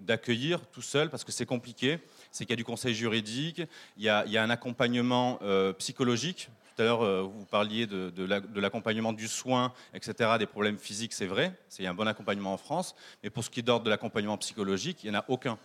d'accueillir 0.00 0.66
tout 0.72 0.82
seul, 0.82 1.08
parce 1.08 1.22
que 1.22 1.30
c'est 1.30 1.46
compliqué. 1.46 2.00
C'est 2.32 2.44
qu'il 2.44 2.50
y 2.50 2.54
a 2.54 2.56
du 2.56 2.64
conseil 2.64 2.92
juridique, 2.92 3.62
il 3.96 4.02
y 4.02 4.08
a, 4.08 4.24
un 4.42 4.50
accompagnement 4.50 5.38
euh, 5.42 5.72
psychologique. 5.74 6.48
Tout 6.74 6.82
à 6.82 6.84
l'heure, 6.86 7.02
euh, 7.02 7.22
vous 7.22 7.44
parliez 7.44 7.86
de, 7.86 8.60
l'accompagnement 8.60 9.12
du 9.12 9.28
soin, 9.28 9.72
etc., 9.92 10.30
des 10.38 10.46
problèmes 10.46 10.78
physiques, 10.78 11.12
c'est 11.12 11.26
vrai. 11.26 11.52
Il 11.78 11.84
y 11.84 11.86
a 11.86 11.90
un 11.90 11.94
bon 11.94 12.06
accompagnement 12.06 12.54
en 12.54 12.56
France. 12.56 12.94
Mais 13.22 13.30
pour 13.30 13.44
ce 13.44 13.50
qui 13.50 13.60
est 13.60 13.62
d'ordre 13.62 13.84
de 13.84 13.90
l'accompagnement 13.90 14.38
psychologique, 14.38 15.04
il 15.04 15.10
n'y 15.10 15.16
en 15.16 15.20
a 15.20 15.24
aucun. 15.28 15.58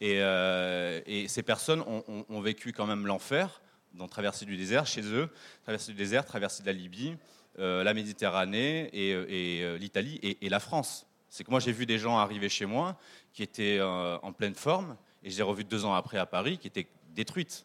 Et, 0.00 0.20
euh, 0.20 1.00
ces 1.26 1.42
personnes 1.42 1.82
ont, 1.82 2.40
vécu 2.40 2.72
quand 2.72 2.86
même 2.86 3.06
l'enfer 3.06 3.60
dans 3.94 4.08
traversée 4.08 4.44
du 4.44 4.56
désert 4.56 4.86
chez 4.86 5.02
eux, 5.02 5.30
traversée 5.62 5.92
du 5.92 5.98
désert, 5.98 6.24
traversée 6.24 6.62
de 6.62 6.66
la 6.68 6.74
Libye. 6.74 7.16
Euh, 7.58 7.82
la 7.82 7.94
Méditerranée 7.94 8.90
et, 8.92 9.78
l'Italie 9.78 10.20
et, 10.22 10.48
la 10.48 10.60
France. 10.60 11.06
C'est 11.30 11.42
que 11.42 11.50
moi 11.50 11.58
j'ai 11.58 11.72
vu 11.72 11.86
des 11.86 11.98
gens 11.98 12.18
arriver 12.18 12.50
chez 12.50 12.66
moi 12.66 12.98
qui 13.32 13.42
étaient 13.42 13.80
en 13.80 14.32
pleine 14.32 14.54
forme 14.54 14.96
et 15.22 15.30
je 15.30 15.36
les 15.36 15.40
ai 15.40 15.42
revus 15.42 15.64
deux 15.64 15.86
ans 15.86 15.94
après 15.94 16.18
à 16.18 16.26
Paris 16.26 16.58
qui 16.58 16.68
étaient 16.68 16.86
détruites. 17.14 17.64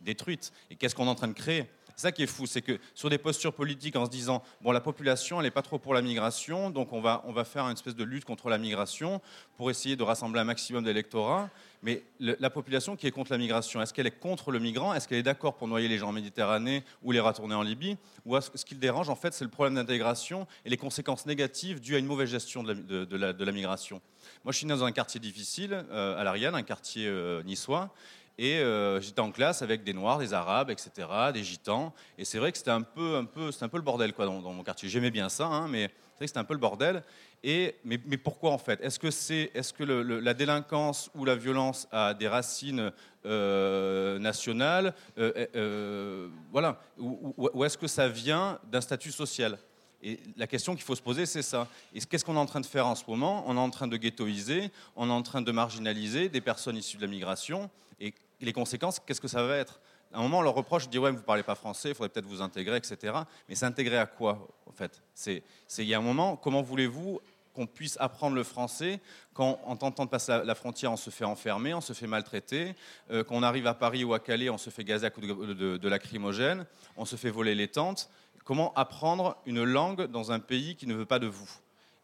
Détruites. 0.00 0.52
Et 0.70 0.76
qu'est-ce 0.76 0.94
qu'on 0.94 1.06
est 1.06 1.10
en 1.10 1.14
train 1.14 1.28
de 1.28 1.32
créer? 1.32 1.66
C'est 2.02 2.08
ça 2.08 2.12
qui 2.12 2.24
est 2.24 2.26
fou, 2.26 2.46
c'est 2.46 2.62
que 2.62 2.80
sur 2.94 3.10
des 3.10 3.18
postures 3.18 3.52
politiques 3.52 3.94
en 3.94 4.06
se 4.06 4.10
disant, 4.10 4.42
bon, 4.60 4.72
la 4.72 4.80
population, 4.80 5.38
elle 5.38 5.44
n'est 5.44 5.52
pas 5.52 5.62
trop 5.62 5.78
pour 5.78 5.94
la 5.94 6.02
migration, 6.02 6.68
donc 6.68 6.92
on 6.92 7.00
va, 7.00 7.22
on 7.26 7.32
va 7.32 7.44
faire 7.44 7.64
une 7.66 7.74
espèce 7.74 7.94
de 7.94 8.02
lutte 8.02 8.24
contre 8.24 8.48
la 8.48 8.58
migration 8.58 9.20
pour 9.56 9.70
essayer 9.70 9.94
de 9.94 10.02
rassembler 10.02 10.40
un 10.40 10.44
maximum 10.44 10.82
d'électorats. 10.82 11.48
Mais 11.84 12.02
la 12.18 12.50
population 12.50 12.96
qui 12.96 13.06
est 13.06 13.12
contre 13.12 13.30
la 13.30 13.38
migration, 13.38 13.80
est-ce 13.80 13.94
qu'elle 13.94 14.08
est 14.08 14.18
contre 14.18 14.50
le 14.50 14.58
migrant? 14.58 14.94
Est-ce 14.94 15.06
qu'elle 15.06 15.18
est 15.18 15.24
d'accord 15.24 15.54
pour 15.54 15.68
noyer 15.68 15.86
les 15.86 15.98
gens 15.98 16.08
en 16.08 16.12
Méditerranée 16.12 16.84
ou 17.04 17.12
les 17.12 17.20
retourner 17.20 17.54
en 17.54 17.62
Libye? 17.62 17.96
Ou 18.24 18.40
ce 18.40 18.64
qui 18.64 18.74
le 18.74 18.80
dérange, 18.80 19.08
en 19.08 19.16
fait, 19.16 19.32
c'est 19.32 19.44
le 19.44 19.50
problème 19.50 19.74
d'intégration 19.74 20.48
et 20.64 20.70
les 20.70 20.76
conséquences 20.76 21.26
négatives 21.26 21.80
dues 21.80 21.94
à 21.94 21.98
une 21.98 22.06
mauvaise 22.06 22.30
gestion 22.30 22.64
de 22.64 23.16
la, 23.16 23.32
de 23.32 23.44
la, 23.44 23.52
migration? 23.52 24.00
Moi, 24.44 24.52
je 24.52 24.58
suis 24.58 24.66
né 24.66 24.74
dans 24.74 24.84
un 24.84 24.92
quartier 24.92 25.20
difficile, 25.20 25.84
euh, 25.90 26.20
à 26.20 26.24
l'Ariane, 26.24 26.54
un 26.54 26.62
quartier 26.62 27.06
euh, 27.06 27.42
niçois. 27.44 27.92
Et 28.38 28.58
euh, 28.58 29.00
j'étais 29.00 29.20
en 29.20 29.30
classe 29.30 29.62
avec 29.62 29.84
des 29.84 29.92
Noirs, 29.92 30.18
des 30.18 30.32
Arabes, 30.32 30.70
etc., 30.70 31.08
des 31.32 31.44
Gitans. 31.44 31.92
Et 32.18 32.24
c'est 32.24 32.38
vrai 32.38 32.52
que 32.52 32.58
c'était 32.58 32.70
un 32.70 32.82
peu, 32.82 33.16
un 33.16 33.24
peu, 33.24 33.50
un 33.60 33.68
peu 33.68 33.76
le 33.76 33.82
bordel 33.82 34.12
quoi, 34.12 34.24
dans, 34.24 34.40
mon 34.40 34.62
quartier. 34.62 34.88
J'aimais 34.88 35.10
bien 35.10 35.28
ça, 35.28 35.46
hein, 35.46 35.68
mais 35.68 35.82
c'est 35.82 36.16
vrai 36.16 36.20
que 36.20 36.26
c'était 36.26 36.38
un 36.38 36.44
peu 36.44 36.54
le 36.54 36.60
bordel. 36.60 37.02
Et, 37.44 37.76
mais, 37.84 37.98
pourquoi 37.98 38.52
en 38.52 38.58
fait? 38.58 38.80
Est-ce 38.82 38.98
que, 38.98 39.10
c'est, 39.10 39.50
est-ce 39.54 39.72
que 39.72 39.82
la 39.82 40.32
délinquance 40.32 41.10
ou 41.14 41.24
la 41.24 41.34
violence 41.34 41.88
a 41.90 42.14
des 42.14 42.28
racines 42.28 42.92
euh, 43.26 44.18
nationales 44.18 44.94
euh, 45.18 46.28
Voilà. 46.52 46.80
Ou, 46.98 47.34
ou 47.36 47.64
est-ce 47.64 47.76
que 47.76 47.88
ça 47.88 48.08
vient 48.08 48.58
d'un 48.70 48.80
statut 48.80 49.10
social? 49.10 49.58
Et 50.02 50.18
la 50.36 50.46
question 50.46 50.74
qu'il 50.74 50.82
faut 50.82 50.96
se 50.96 51.02
poser, 51.02 51.26
c'est 51.26 51.42
ça. 51.42 51.68
Et 51.94 52.00
qu'est-ce 52.00 52.24
qu'on 52.24 52.34
est 52.34 52.38
en 52.38 52.46
train 52.46 52.60
de 52.60 52.66
faire 52.66 52.86
en 52.86 52.96
ce 52.96 53.04
moment? 53.06 53.44
On 53.46 53.56
est 53.56 53.60
en 53.60 53.70
train 53.70 53.86
de 53.86 53.96
ghettoiser, 53.96 54.70
on 54.96 55.08
est 55.08 55.12
en 55.12 55.22
train 55.22 55.42
de 55.42 55.52
marginaliser 55.52 56.28
des 56.28 56.40
personnes 56.40 56.76
issues 56.76 56.96
de 56.96 57.02
la 57.02 57.08
migration. 57.08 57.70
Et 58.02 58.12
les 58.40 58.52
conséquences, 58.52 58.98
qu'est-ce 58.98 59.20
que 59.20 59.28
ça 59.28 59.42
va 59.44 59.56
être? 59.56 59.80
À 60.12 60.18
un 60.18 60.22
moment, 60.22 60.40
on 60.40 60.42
leur 60.42 60.54
reproche, 60.54 60.88
dit 60.88 60.98
ouais, 60.98 61.10
vous 61.10 61.22
parlez 61.22 61.44
pas 61.44 61.54
français, 61.54 61.90
il 61.90 61.94
faudrait 61.94 62.10
peut-être 62.10 62.26
vous 62.26 62.42
intégrer, 62.42 62.76
etc. 62.76 63.14
Mais 63.48 63.54
s'intégrer 63.54 63.96
à 63.96 64.06
quoi, 64.06 64.48
en 64.66 64.72
fait? 64.72 65.00
C'est, 65.14 65.42
il 65.78 65.84
y 65.84 65.94
a 65.94 65.98
un 65.98 66.02
moment, 66.02 66.36
comment 66.36 66.60
voulez-vous 66.60 67.20
qu'on 67.54 67.66
puisse 67.66 67.96
apprendre 68.00 68.34
le 68.34 68.42
français 68.42 68.98
quand, 69.34 69.60
en 69.64 69.76
tentant 69.76 70.04
de 70.04 70.10
passer 70.10 70.40
la 70.44 70.54
frontière, 70.54 70.90
on 70.90 70.96
se 70.96 71.10
fait 71.10 71.24
enfermer, 71.24 71.74
on 71.74 71.80
se 71.80 71.92
fait 71.92 72.06
maltraiter, 72.06 72.74
euh, 73.10 73.24
qu'on 73.24 73.42
arrive 73.42 73.66
à 73.66 73.74
Paris 73.74 74.04
ou 74.04 74.14
à 74.14 74.20
Calais, 74.20 74.50
on 74.50 74.58
se 74.58 74.70
fait 74.70 74.84
gazer 74.84 75.06
à 75.06 75.10
coups 75.10 75.28
de 75.28 75.88
lacrymogène, 75.88 76.66
on 76.96 77.04
se 77.04 77.16
fait 77.16 77.30
voler 77.30 77.54
les 77.54 77.68
tentes? 77.68 78.10
Comment 78.44 78.72
apprendre 78.74 79.36
une 79.46 79.62
langue 79.62 80.06
dans 80.06 80.32
un 80.32 80.40
pays 80.40 80.74
qui 80.76 80.86
ne 80.86 80.94
veut 80.94 81.06
pas 81.06 81.18
de 81.18 81.28
vous? 81.28 81.50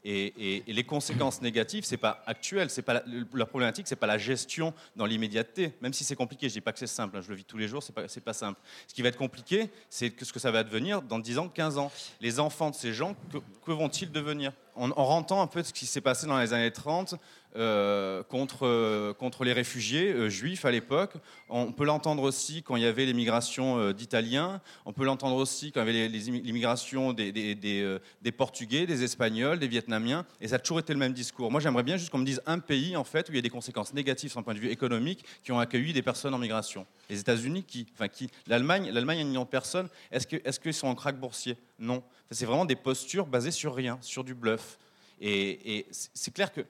Et, 0.05 0.63
les 0.67 0.85
conséquences 0.85 1.43
négatives, 1.43 1.85
c'est 1.85 1.97
pas 1.97 2.23
actuel, 2.27 2.71
c'est 2.71 2.83
pas 2.83 2.95
la, 2.95 3.03
la 3.35 3.47
problématique, 3.47 3.89
c'est 3.89 3.97
pas 3.97 4.07
la 4.07 4.19
gestion 4.19 4.73
dans 4.97 5.07
l'immédiateté. 5.07 5.73
Même 5.81 5.93
si 5.93 6.05
c'est 6.05 6.17
compliqué, 6.17 6.49
je 6.49 6.55
dis 6.55 6.61
pas 6.61 6.73
que 6.73 6.79
c'est 6.79 6.87
simple, 6.87 7.17
hein, 7.17 7.21
je 7.21 7.29
le 7.31 7.37
vis 7.37 7.45
tous 7.45 7.59
les 7.59 7.69
jours, 7.69 7.83
c'est 7.83 7.95
pas, 7.95 8.07
pas 8.25 8.33
simple. 8.33 8.61
Ce 8.87 8.95
qui 8.95 9.03
va 9.03 9.09
être 9.09 9.19
compliqué, 9.19 9.71
c'est 9.91 10.23
ce 10.23 10.33
que 10.33 10.39
ça 10.39 10.51
va 10.51 10.63
devenir 10.63 11.03
dans 11.03 11.19
10 11.19 11.39
ans, 11.39 11.49
15 11.49 11.79
ans. 11.79 11.91
Les 12.21 12.41
enfants 12.41 12.71
de 12.71 12.75
ces 12.75 12.93
gens, 12.93 13.17
que, 13.65 13.73
vont-ils 13.73 14.11
devenir? 14.11 14.53
On, 14.79 14.91
on 14.97 15.05
rentant 15.05 15.43
un 15.43 15.47
peu 15.47 15.63
ce 15.63 15.73
qui 15.73 15.87
s'est 15.87 16.01
passé 16.01 16.27
dans 16.27 16.39
les 16.39 16.53
années 16.53 16.71
30 16.71 17.17
euh, 17.57 18.23
contre, 18.23 18.67
euh, 18.67 19.13
contre 19.15 19.43
les 19.45 19.53
réfugiés 19.53 20.13
euh, 20.13 20.29
juifs 20.29 20.65
à 20.65 20.71
l'époque. 20.71 21.15
On 21.49 21.73
peut 21.73 21.85
l'entendre 21.85 22.23
aussi 22.23 22.63
quand 22.63 22.77
il 22.77 22.83
y 22.83 22.87
avait 22.87 23.07
l'immigration 23.07 23.79
euh, 23.79 23.93
d'Italiens. 23.93 24.61
On 24.85 24.93
peut 24.93 25.05
l'entendre 25.05 25.37
aussi 25.37 25.73
quand 25.73 25.85
il 25.85 25.95
y 25.95 26.01
avait 26.01 26.09
l'immigration 26.09 27.13
des, 27.13 27.33
des, 27.33 28.33
Portugais, 28.33 28.87
des 28.87 29.03
Espagnols, 29.03 29.59
des 29.59 29.67
Vietnamiens. 29.67 30.25
Et 30.41 30.49
ça 30.49 30.57
a 30.57 30.59
toujours 30.59 30.79
été 30.79 30.93
le 30.93 30.99
même 30.99 31.15
discours. 31.15 31.51
Moi, 31.51 31.61
j'aimerais 31.61 31.83
bien 31.83 31.97
juste 31.97 32.11
qu'on 32.11 32.19
me 32.19 32.27
dise 32.27 32.43
un 32.47 32.59
pays 32.59 32.97
en 32.97 33.05
fait 33.05 33.29
où 33.29 33.33
il 33.33 33.37
y 33.37 33.39
a 33.39 33.43
des 33.43 33.51
conséquences 33.51 33.95
négatives 33.95 34.35
d'un 34.35 34.43
point 34.43 34.55
de 34.55 34.61
vue 34.61 34.71
économique 34.71 35.25
qui 35.43 35.53
ont 35.53 35.59
accueilli 35.59 35.93
des 35.93 36.03
personnes 36.03 36.35
en 36.35 36.39
migration. 36.39 36.87
Les 37.09 37.19
États-Unis, 37.19 37.65
qui, 37.65 37.87
enfin 37.95 38.09
qui, 38.09 38.31
l'Allemagne, 38.47 38.91
l'Allemagne 38.93 39.19
a 39.19 39.23
un 39.23 39.25
million 39.25 39.45
de 39.45 39.49
personnes. 39.49 39.89
Est-ce 40.13 40.61
qu'ils 40.61 40.75
sont 40.75 40.87
en 40.87 40.95
crack 40.95 41.19
boursier? 41.19 41.57
Non. 41.79 42.03
C'est 42.31 42.47
vraiment 42.47 42.65
des 42.65 42.77
postures 42.77 43.27
basées 43.27 43.51
sur 43.51 43.75
rien, 43.75 43.99
sur 44.01 44.25
du 44.25 44.35
bluff. 44.35 44.79
Et, 45.21 45.87
c'est 45.91 46.33
clair 46.33 46.53
que 46.53 46.61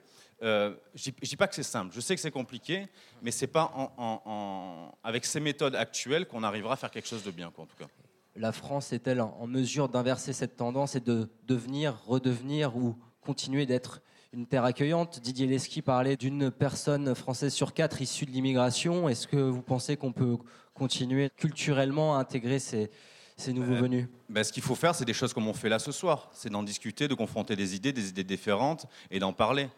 euh, 0.41 0.73
je 0.95 1.09
ne 1.09 1.27
dis 1.27 1.35
pas 1.35 1.47
que 1.47 1.55
c'est 1.55 1.63
simple, 1.63 1.93
je 1.93 1.99
sais 1.99 2.15
que 2.15 2.21
c'est 2.21 2.31
compliqué, 2.31 2.87
mais 3.21 3.29
ce 3.29 3.41
n'est 3.41 3.51
pas 3.51 3.71
avec 5.03 5.25
ces 5.25 5.39
méthodes 5.39 5.75
actuelles 5.75 6.27
qu'on 6.27 6.43
arrivera 6.43 6.73
à 6.73 6.77
faire 6.77 6.91
quelque 6.91 7.07
chose 7.07 7.23
de 7.23 7.31
bien, 7.31 7.47
en 7.47 7.65
tout 7.65 7.75
cas. 7.77 7.87
La 8.35 8.51
France 8.51 8.93
est-elle 8.93 9.21
en 9.21 9.47
mesure 9.47 9.89
d'inverser 9.89 10.31
cette 10.33 10.55
tendance 10.55 10.95
et 10.95 11.01
de 11.01 11.29
devenir, 11.45 12.01
redevenir 12.05 12.77
ou 12.77 12.95
continuer 13.21 13.65
d'être 13.65 14.01
une 14.31 14.47
terre 14.47 14.63
accueillante? 14.63 15.19
Didier 15.19 15.45
Lesky 15.45 15.81
parlait 15.81 16.15
d'une 16.15 16.49
personne 16.49 17.13
française 17.15 17.53
sur 17.53 17.73
quatre 17.73 18.01
issue 18.01 18.25
de 18.25 18.31
l'immigration. 18.31 19.09
Est-ce 19.09 19.27
que 19.27 19.37
vous 19.37 19.61
pensez 19.61 19.97
qu'on 19.97 20.13
peut 20.13 20.37
continuer 20.73 21.29
culturellement 21.35 22.15
à 22.15 22.19
intégrer 22.19 22.59
ces, 22.59 22.89
ces 23.39 23.53
nouveaux 23.53 23.73
euh, 23.73 23.81
venus 23.81 24.07
ben, 24.29 24.43
Ce 24.43 24.51
qu'il 24.51 24.63
faut 24.63 24.75
faire, 24.75 24.95
c'est 24.95 25.05
des 25.05 25.13
choses 25.13 25.33
comme 25.33 25.47
on 25.47 25.53
fait 25.53 25.69
là 25.69 25.79
ce 25.79 25.91
soir. 25.91 26.29
C'est 26.33 26.49
d'en 26.49 26.63
discuter, 26.63 27.07
de 27.07 27.13
confronter 27.13 27.55
des 27.55 27.75
idées, 27.75 27.93
des 27.93 28.09
idées 28.09 28.23
différentes 28.23 28.85
et 29.11 29.19
d'en 29.19 29.33
parler 29.33 29.69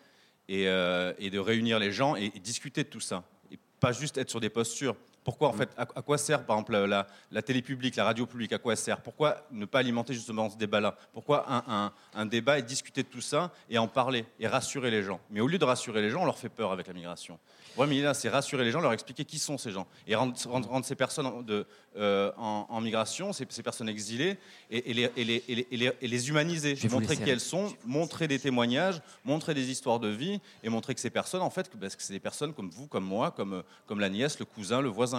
et, 0.47 0.67
euh, 0.67 1.13
et, 1.19 1.29
de 1.29 1.39
réunir 1.39 1.79
les 1.79 1.91
gens 1.91 2.15
et, 2.15 2.31
et, 2.33 2.39
discuter 2.39 2.83
de 2.83 2.89
tout 2.89 2.99
ça. 2.99 3.23
Et 3.51 3.59
pas 3.79 3.91
juste 3.91 4.17
être 4.17 4.29
sur 4.29 4.39
des 4.39 4.49
postures. 4.49 4.95
Pourquoi, 5.23 5.49
en 5.49 5.53
fait, 5.53 5.69
à, 5.77 5.81
à 5.81 6.01
quoi 6.01 6.17
sert, 6.17 6.43
par 6.45 6.55
exemple, 6.55 6.75
la, 6.77 7.07
la, 7.31 7.41
télé 7.41 7.61
publique, 7.61 7.95
la 7.95 8.05
radio 8.05 8.25
publique, 8.25 8.53
à 8.53 8.57
quoi 8.57 8.73
elle 8.73 8.77
sert? 8.77 9.01
Pourquoi 9.01 9.45
ne 9.51 9.65
pas 9.65 9.79
alimenter 9.79 10.13
justement 10.13 10.49
ce 10.49 10.57
débat-là? 10.57 10.95
Pourquoi 11.13 11.45
un, 11.47 11.63
un, 11.67 11.93
un, 12.15 12.25
débat 12.25 12.57
et 12.57 12.63
discuter 12.63 13.03
de 13.03 13.07
tout 13.07 13.21
ça 13.21 13.51
et 13.69 13.77
en 13.77 13.87
parler 13.87 14.25
et 14.39 14.47
rassurer 14.47 14.89
les 14.89 15.03
gens? 15.03 15.19
Mais 15.29 15.39
au 15.39 15.47
lieu 15.47 15.59
de 15.59 15.65
rassurer 15.65 16.01
les 16.01 16.09
gens, 16.09 16.23
on 16.23 16.25
leur 16.25 16.39
fait 16.39 16.49
peur 16.49 16.71
avec 16.71 16.87
la 16.87 16.93
migration. 16.93 17.37
Le 17.69 17.73
problème, 17.75 18.03
là, 18.03 18.13
c'est 18.13 18.29
rassurer 18.29 18.65
les 18.65 18.71
gens, 18.71 18.81
leur 18.81 18.93
expliquer 18.93 19.23
qui 19.23 19.39
sont 19.39 19.57
ces 19.57 19.71
gens 19.71 19.87
et 20.07 20.15
rendre, 20.15 20.35
rendre, 20.49 20.67
rendre 20.67 20.85
ces 20.85 20.95
personnes 20.95 21.45
de, 21.45 21.65
euh, 21.97 22.31
en, 22.37 22.65
en, 22.69 22.81
migration, 22.81 23.31
ces, 23.31 23.45
ces, 23.49 23.63
personnes 23.63 23.89
exilées, 23.89 24.37
et, 24.69 24.91
et, 24.91 24.93
les, 24.93 25.11
et, 25.15 25.23
les, 25.23 25.43
et, 25.47 25.77
les, 25.77 25.91
et 26.01 26.07
les, 26.07 26.29
humaniser, 26.29 26.77
montrer 26.89 27.15
qui 27.15 27.29
elles 27.29 27.39
sont, 27.39 27.73
montrer 27.85 28.27
des 28.27 28.39
témoignages, 28.39 29.01
montrer 29.23 29.53
des 29.53 29.69
histoires 29.69 29.99
de 29.99 30.09
vie, 30.09 30.41
et 30.63 30.69
montrer 30.69 30.95
que 30.95 30.99
ces 30.99 31.09
personnes, 31.09 31.41
en 31.41 31.49
fait, 31.49 31.69
parce 31.79 31.95
que 31.95 32.03
c'est 32.03 32.13
des 32.13 32.19
personnes 32.19 32.53
comme 32.53 32.69
vous, 32.69 32.87
comme 32.87 33.05
moi, 33.05 33.31
comme, 33.31 33.63
comme 33.87 33.99
la 33.99 34.09
nièce, 34.09 34.39
le 34.39 34.45
cousin, 34.45 34.81
le 34.81 34.89
voisin, 34.89 35.10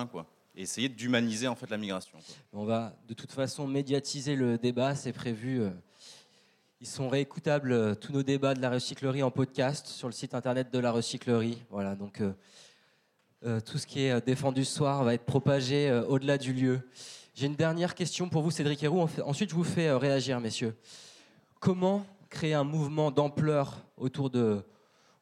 Et 0.54 0.62
essayer 0.62 0.88
d'humaniser 0.88 1.48
la 1.68 1.76
migration. 1.78 2.18
On 2.52 2.64
va 2.64 2.94
de 3.08 3.14
toute 3.14 3.32
façon 3.32 3.66
médiatiser 3.66 4.36
le 4.36 4.58
débat, 4.58 4.94
c'est 4.94 5.12
prévu. 5.12 5.62
Euh, 5.62 5.70
ils 6.80 6.86
sont 6.86 7.08
réécoutables, 7.08 7.72
euh, 7.72 7.94
tous 7.94 8.12
nos 8.12 8.22
débats 8.22 8.54
de 8.54 8.60
la 8.60 8.70
recyclerie 8.70 9.22
en 9.22 9.30
podcast 9.30 9.86
sur 9.86 10.08
le 10.08 10.12
site 10.12 10.34
internet 10.34 10.70
de 10.70 10.78
la 10.78 10.92
recyclerie. 10.92 11.62
Voilà, 11.70 11.94
donc 11.94 12.22
euh, 12.22 13.60
tout 13.60 13.78
ce 13.78 13.86
qui 13.86 14.00
est 14.00 14.26
défendu 14.26 14.64
ce 14.64 14.76
soir 14.76 15.04
va 15.04 15.14
être 15.14 15.24
propagé 15.24 15.90
au-delà 16.08 16.38
du 16.38 16.52
lieu. 16.52 16.80
J'ai 17.34 17.46
une 17.46 17.56
dernière 17.56 17.94
question 17.94 18.28
pour 18.28 18.42
vous, 18.42 18.50
Cédric 18.50 18.82
Héroux. 18.82 19.08
Ensuite, 19.24 19.50
je 19.50 19.54
vous 19.54 19.64
fais 19.64 19.90
réagir, 19.92 20.38
messieurs. 20.38 20.76
Comment 21.60 22.04
créer 22.28 22.54
un 22.54 22.64
mouvement 22.64 23.10
d'ampleur 23.10 23.84
autour 23.96 24.28
de, 24.28 24.62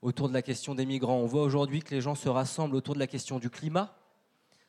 autour 0.03 0.29
de 0.29 0.35
la 0.35 0.43
question 0.43 0.75
des 0.75 0.87
migrants? 0.87 1.19
On 1.19 1.27
voit 1.27 1.43
aujourd'hui 1.43 1.83
que 1.83 1.95
les 1.95 2.01
gens 2.01 2.17
se 2.17 2.29
rassemblent 2.29 2.75
autour 2.75 2.95
de 2.95 2.99
la 2.99 3.07
question 3.07 3.39
du 3.39 3.49
climat. 3.49 3.95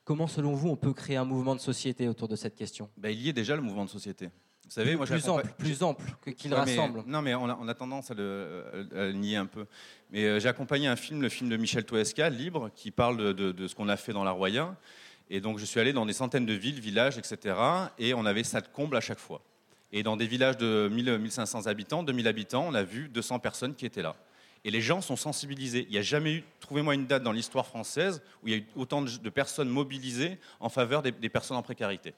Comment, 0.04 0.28
selon 0.28 0.54
vous, 0.54 0.70
on 0.70 0.76
peut 0.76 0.94
créer 0.94 1.18
un 1.18 1.26
mouvement 1.26 1.56
de 1.56 1.60
société 1.60 2.08
autour 2.08 2.28
de 2.28 2.36
cette 2.36 2.56
question? 2.56 2.90
Ben, 2.98 3.10
Il 3.10 3.22
y 3.22 3.30
est 3.30 3.34
déjà 3.34 3.56
le 3.56 3.62
mouvement 3.62 3.86
de 3.86 3.90
société. 3.90 4.30
Vous 4.66 4.76
savez, 4.76 4.96
moi, 4.96 5.06
plus 5.06 5.28
ample, 5.28 5.48
plus 5.58 5.84
ample 5.84 6.04
qu'il 6.38 6.52
ouais, 6.52 6.60
rassemble. 6.60 7.04
Mais, 7.06 7.12
non, 7.12 7.22
mais 7.22 7.36
on 7.36 7.50
a, 7.50 7.58
on 7.60 7.68
a, 7.68 7.74
tendance 7.74 8.10
à 8.10 8.14
le, 8.14 8.88
à 8.96 9.08
le, 9.08 9.12
nier 9.12 9.36
un 9.36 9.46
peu. 9.46 9.66
Mais 10.12 10.24
euh, 10.24 10.40
j'ai 10.40 10.48
accompagné 10.48 10.88
un 10.88 10.96
film, 10.96 11.22
le 11.22 11.28
film 11.28 11.50
de 11.50 11.58
Michel 11.58 11.84
Toesca, 11.84 12.30
Libre, 12.30 12.70
qui 12.74 12.90
parle 12.90 13.18
de, 13.18 13.34
de, 13.34 13.52
de 13.52 13.68
ce 13.68 13.76
qu'on 13.76 13.90
a 13.90 13.98
fait 13.98 14.14
dans 14.14 14.24
la 14.24 14.32
Roya. 14.32 14.78
Et 15.30 15.42
donc, 15.42 15.60
je 15.60 15.66
suis 15.66 15.80
allé 15.80 15.92
dans 15.92 16.06
des 16.06 16.14
centaines 16.14 16.46
de 16.46 16.54
villes, 16.54 16.80
villages, 16.80 17.18
etc. 17.18 17.56
Et 18.00 18.14
on 18.14 18.26
avait 18.26 18.44
ça 18.44 18.62
de 18.62 18.68
comble 18.68 18.96
à 18.96 19.02
chaque 19.02 19.20
fois. 19.20 19.42
Et 19.92 20.04
dans 20.04 20.16
des 20.16 20.26
villages 20.26 20.58
de 20.58 20.90
1000, 20.92 21.18
1500 21.18 21.68
habitants, 21.68 22.04
2000 22.04 22.28
habitants, 22.28 22.66
on 22.68 22.74
a 22.74 22.84
vu 22.84 23.10
200 23.10 23.40
personnes 23.40 23.76
qui 23.76 23.86
étaient 23.86 24.02
là. 24.02 24.16
Et 24.64 24.72
les 24.72 24.82
gens 24.82 25.02
sont 25.02 25.16
sensibilisés. 25.16 25.86
Il 25.90 25.94
n'y 25.94 25.98
a 25.98 26.04
jamais 26.04 26.34
eu, 26.36 26.44
trouvez-moi 26.60 26.94
une 26.94 27.08
date 27.08 27.24
dans 27.24 27.32
l'histoire 27.32 27.66
française 27.66 28.22
où 28.44 28.48
il 28.48 28.52
y 28.52 28.56
a 28.56 28.60
eu 28.60 28.68
autant 28.76 29.02
de, 29.02 29.30
personnes 29.30 29.70
mobilisées 29.70 30.38
en 30.60 30.70
faveur 30.70 31.02
des, 31.02 31.12
personnes 31.30 31.58
en 31.58 31.64
précarité. 31.64 32.14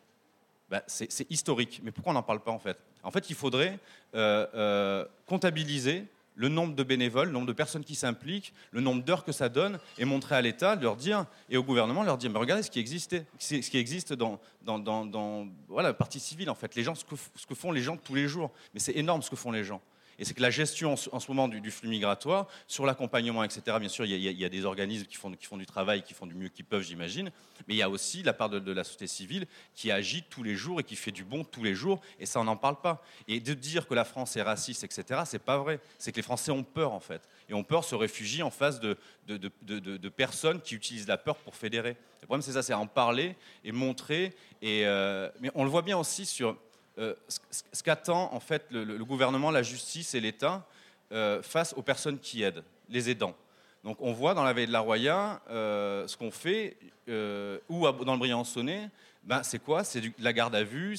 Ben, 0.70 0.82
c'est 0.88 1.30
historique. 1.30 1.82
Mais 1.84 1.92
pourquoi 1.92 2.12
on 2.12 2.16
n'en 2.16 2.24
parle 2.24 2.42
pas 2.42 2.52
en 2.52 2.60
fait? 2.60 2.78
En 3.04 3.12
fait, 3.12 3.30
il 3.30 3.36
faudrait 3.36 3.80
euh, 4.16 4.48
euh, 4.56 5.06
comptabiliser 5.26 6.06
le 6.36 6.50
nombre 6.50 6.76
de 6.76 6.84
bénévoles, 6.84 7.28
le 7.28 7.34
nombre 7.34 7.48
de 7.48 7.54
personnes 7.54 7.84
qui 7.84 7.96
s'impliquent, 7.96 8.54
le 8.72 8.82
nombre 8.82 9.04
d'heures 9.04 9.24
que 9.24 9.32
ça 9.32 9.50
donne, 9.50 9.80
et 9.98 10.06
montrer 10.06 10.36
à 10.36 10.42
l'État, 10.42 10.76
leur 10.76 10.96
dire, 10.96 11.26
et 11.50 11.58
au 11.58 11.64
gouvernement, 11.64 12.04
leur 12.04 12.18
dire, 12.18 12.32
mais 12.32 12.40
regardez 12.40 12.64
ce 12.64 12.72
qui 12.72 12.84
ce 12.88 13.70
qui 13.70 13.78
existe 13.78 14.14
dans, 14.14 14.40
la 14.66 15.94
partie 15.94 16.20
civile 16.20 16.50
en 16.50 16.56
fait, 16.56 16.76
les 16.76 16.84
gens, 16.84 16.96
ce 16.96 17.06
que 17.06 17.56
font 17.56 17.72
les 17.72 17.82
gens 17.82 17.98
tous 17.98 18.16
les 18.16 18.28
jours. 18.28 18.52
Mais 18.74 18.80
c'est 18.80 18.96
énorme 18.96 19.22
ce 19.22 19.30
que 19.30 19.36
font 19.36 19.52
les 19.52 19.64
gens. 19.64 19.82
Et 20.20 20.26
c'est 20.26 20.34
que 20.34 20.42
la 20.42 20.50
gestion 20.50 20.96
en 21.12 21.20
ce 21.20 21.32
moment 21.32 21.48
du, 21.48 21.72
flux 21.72 21.90
migratoire, 21.90 22.48
sur 22.68 22.86
l'accompagnement, 22.86 23.44
etc., 23.44 23.78
bien 23.80 23.90
sûr, 23.90 24.06
il 24.06 24.16
y, 24.16 24.46
a, 24.46 24.50
des 24.50 24.66
organismes 24.66 25.06
qui 25.06 25.18
font, 25.18 25.58
du 25.58 25.66
travail, 25.66 26.04
qui 26.04 26.14
font 26.14 26.26
du 26.26 26.36
mieux 26.36 26.50
qu'ils 26.50 26.66
peuvent, 26.66 26.84
j'imagine, 26.84 27.32
mais 27.68 27.76
il 27.76 27.78
y 27.78 27.82
a 27.82 27.90
aussi 27.90 28.24
la 28.24 28.34
part 28.34 28.50
de, 28.50 28.72
la 28.72 28.84
société 28.84 29.08
civile 29.08 29.48
qui 29.76 29.92
agit 29.92 30.24
tous 30.30 30.44
les 30.44 30.56
jours 30.56 30.80
et 30.80 30.84
qui 30.84 30.96
fait 30.96 31.12
du 31.12 31.24
bon 31.24 31.44
tous 31.44 31.64
les 31.64 31.76
jours, 31.76 32.00
et 32.20 32.26
ça, 32.26 32.40
on 32.40 32.44
n'en 32.46 32.58
parle 32.58 32.80
pas. 32.82 33.04
Et 33.28 33.40
de 33.40 33.54
dire 33.54 33.88
que 33.88 33.94
la 33.94 34.06
France 34.06 34.36
est 34.36 34.42
raciste, 34.42 34.84
etc., 34.84 35.22
c'est 35.26 35.40
pas 35.40 35.58
vrai. 35.58 35.80
C'est 35.98 36.12
que 36.12 36.18
les 36.18 36.24
Français 36.24 36.52
ont 36.52 36.64
peur, 36.64 36.94
en 36.94 37.00
fait. 37.00 37.22
Et 37.50 37.54
ont 37.54 37.64
peur, 37.64 37.84
se 37.84 37.96
réfugient 37.96 38.44
en 38.44 38.52
face 38.52 38.80
de 38.80 40.10
personnes 40.10 40.62
qui 40.62 40.76
utilisent 40.76 41.08
la 41.08 41.18
peur 41.18 41.38
pour 41.38 41.56
fédérer. 41.56 41.98
Le 42.24 42.28
problème, 42.28 42.42
c'est 42.42 42.54
ça, 42.54 42.64
c'est 42.64 42.74
en 42.74 42.88
parler 42.88 43.36
et 43.66 43.74
montrer. 43.74 44.34
Et, 44.62 44.86
euh, 44.86 45.30
mais 45.42 45.52
on 45.56 45.66
le 45.66 45.70
voit 45.70 45.82
bien 45.82 45.98
aussi 45.98 46.26
sur 46.26 46.58
euh, 46.98 47.16
ce, 47.28 47.84
qu'attend 47.84 48.34
en 48.34 48.40
fait 48.40 48.66
le, 48.72 49.04
gouvernement, 49.04 49.52
la 49.52 49.64
justice 49.64 50.14
et 50.14 50.20
l'État 50.20 50.66
euh, 51.12 51.42
face 51.42 51.74
aux 51.74 51.82
personnes 51.82 52.20
qui 52.20 52.44
aident, 52.44 52.64
les 52.90 53.10
aidants. 53.10 53.36
Donc 53.84 53.98
on 54.00 54.14
voit 54.14 54.34
dans 54.34 54.44
la 54.44 54.54
veille 54.54 54.68
de 54.68 54.72
la 54.72 54.80
Roya 54.80 55.42
euh, 55.50 56.08
ce 56.08 56.16
qu'on 56.16 56.32
fait, 56.32 56.78
euh, 57.10 57.60
ou 57.70 57.90
dans 58.04 58.14
le 58.14 58.20
Briançonnet, 58.20 58.90
ben, 59.24 59.44
c'est 59.44 59.60
quoi? 59.60 59.84
C'est 59.84 60.02
la 60.20 60.34
garde 60.34 60.56
à 60.56 60.64
vue, 60.64 60.98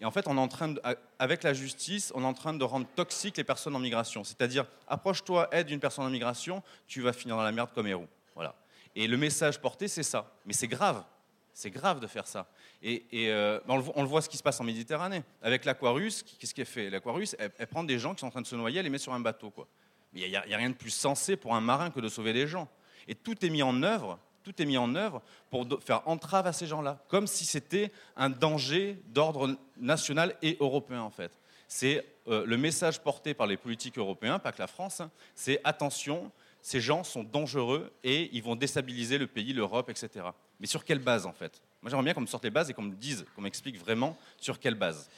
et 0.00 0.04
en 0.06 0.10
fait, 0.10 0.26
on 0.26 0.36
est 0.36 0.40
en 0.40 0.48
train 0.48 0.68
de, 0.68 0.80
avec 1.18 1.42
la 1.42 1.52
justice, 1.52 2.10
on 2.14 2.22
est 2.22 2.26
en 2.26 2.32
train 2.32 2.54
de 2.54 2.64
rendre 2.64 2.86
toxiques 2.96 3.36
les 3.36 3.44
personnes 3.44 3.76
en 3.76 3.78
migration. 3.78 4.24
C'est-à-dire, 4.24 4.64
approche-toi, 4.88 5.48
aide 5.52 5.68
une 5.70 5.80
personne 5.80 6.06
en 6.06 6.10
migration, 6.10 6.62
tu 6.86 7.02
vas 7.02 7.12
finir 7.12 7.36
dans 7.36 7.42
la 7.42 7.52
merde 7.52 7.70
comme 7.74 7.86
héros. 7.86 8.08
Voilà. 8.34 8.54
Et 8.96 9.06
le 9.06 9.18
message 9.18 9.60
porté, 9.60 9.88
c'est 9.88 10.02
ça. 10.02 10.32
Mais 10.46 10.54
c'est 10.54 10.68
grave. 10.68 11.04
C'est 11.52 11.70
grave 11.70 12.00
de 12.00 12.06
faire 12.06 12.26
ça. 12.26 12.46
Et, 12.82 13.04
euh, 13.14 13.60
on, 13.68 13.76
le, 13.76 13.84
on, 13.94 14.02
le, 14.02 14.08
voit 14.08 14.22
ce 14.22 14.28
qui 14.28 14.38
se 14.38 14.42
passe 14.42 14.58
en 14.60 14.64
Méditerranée. 14.64 15.22
Avec 15.42 15.64
l'Aquarius, 15.64 16.22
qu'est-ce 16.22 16.54
qu'elle 16.54 16.64
fait? 16.64 16.88
L'Aquarius, 16.88 17.36
elle, 17.38 17.66
prend 17.66 17.84
des 17.84 17.98
gens 17.98 18.14
qui 18.14 18.20
sont 18.20 18.28
en 18.28 18.30
train 18.30 18.40
de 18.40 18.46
se 18.46 18.56
noyer, 18.56 18.78
elle 18.78 18.84
les 18.84 18.90
met 18.90 18.98
sur 18.98 19.12
un 19.12 19.20
bateau. 19.20 19.50
Quoi. 19.50 19.66
Mais 20.12 20.22
il 20.22 20.30
n'y 20.30 20.36
a, 20.36 20.40
a, 20.40 20.56
rien 20.56 20.70
de 20.70 20.74
plus 20.74 20.90
sensé 20.90 21.36
pour 21.36 21.54
un 21.54 21.60
marin 21.60 21.90
que 21.90 22.00
de 22.00 22.08
sauver 22.08 22.32
des 22.32 22.46
gens. 22.46 22.68
Et 23.06 23.14
tout 23.14 23.44
est 23.44 23.50
mis 23.50 23.62
en 23.62 23.82
œuvre, 23.82 24.18
tout 24.42 24.60
est 24.60 24.64
mis 24.64 24.78
en 24.78 24.94
œuvre 24.94 25.22
pour 25.50 25.66
faire 25.82 26.06
entrave 26.08 26.46
à 26.46 26.52
ces 26.52 26.66
gens-là, 26.66 27.04
comme 27.08 27.26
si 27.26 27.44
c'était 27.44 27.92
un 28.16 28.30
danger 28.30 29.02
d'ordre 29.08 29.56
national 29.76 30.36
et 30.42 30.56
européen 30.60 31.02
en 31.02 31.10
fait. 31.10 31.38
C'est 31.68 32.04
euh, 32.28 32.44
le 32.46 32.56
message 32.56 33.00
porté 33.00 33.34
par 33.34 33.46
les 33.46 33.56
politiques 33.56 33.98
européens, 33.98 34.38
pas 34.38 34.52
que 34.52 34.58
la 34.58 34.66
France, 34.66 35.00
hein, 35.00 35.10
c'est 35.34 35.60
attention, 35.64 36.32
ces 36.62 36.80
gens 36.80 37.04
sont 37.04 37.22
dangereux 37.22 37.92
et 38.02 38.30
ils 38.32 38.42
vont 38.42 38.56
déstabiliser 38.56 39.18
le 39.18 39.26
pays, 39.26 39.52
l'Europe, 39.52 39.88
etc. 39.90 40.26
Mais 40.58 40.66
sur 40.66 40.84
quelle 40.84 40.98
base 40.98 41.26
en 41.26 41.32
fait? 41.32 41.62
Moi 41.82 41.88
j'aimerais 41.88 42.04
bien 42.04 42.14
qu'on 42.14 42.20
me 42.20 42.26
sorte 42.26 42.44
les 42.44 42.50
bases 42.50 42.68
et 42.68 42.74
qu'on 42.74 42.82
me 42.82 42.94
dise, 42.94 43.24
qu'on 43.34 43.40
m'explique 43.40 43.78
vraiment 43.78 44.16
sur 44.38 44.58
quelle 44.58 44.74
base. 44.74 45.08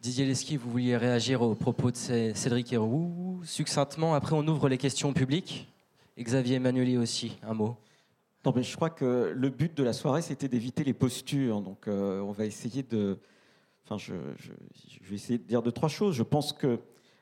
Didier 0.00 0.26
Lesky, 0.26 0.56
vous 0.56 0.70
vouliez 0.70 0.96
réagir 0.96 1.42
aux 1.42 1.54
propos 1.54 1.90
de 1.90 1.96
Cédric 1.96 2.72
Héroux 2.72 3.40
succinctement. 3.44 4.14
Après, 4.14 4.34
on 4.34 4.46
ouvre 4.46 4.68
les 4.68 4.78
questions 4.78 5.12
publiques. 5.12 5.68
Et 6.16 6.24
Xavier 6.24 6.56
Emmanueli 6.56 6.96
aussi, 6.96 7.38
un 7.42 7.54
mot. 7.54 7.76
Non, 8.44 8.52
mais 8.54 8.62
je 8.62 8.74
crois 8.74 8.90
que 8.90 9.32
le 9.34 9.48
but 9.50 9.76
de 9.76 9.82
la 9.82 9.92
soirée, 9.92 10.22
c'était 10.22 10.48
d'éviter 10.48 10.82
les 10.82 10.94
postures. 10.94 11.60
Donc, 11.60 11.86
euh, 11.86 12.20
on 12.20 12.32
va 12.32 12.44
essayer 12.44 12.82
de. 12.82 13.18
Enfin, 13.84 13.98
je, 13.98 14.14
je, 14.36 14.50
je, 15.00 15.08
vais 15.08 15.14
essayer 15.16 15.38
de 15.38 15.44
dire 15.44 15.62
deux, 15.62 15.72
trois 15.72 15.88
choses. 15.88 16.14
Je 16.14 16.22
pense 16.22 16.52
que 16.52 16.80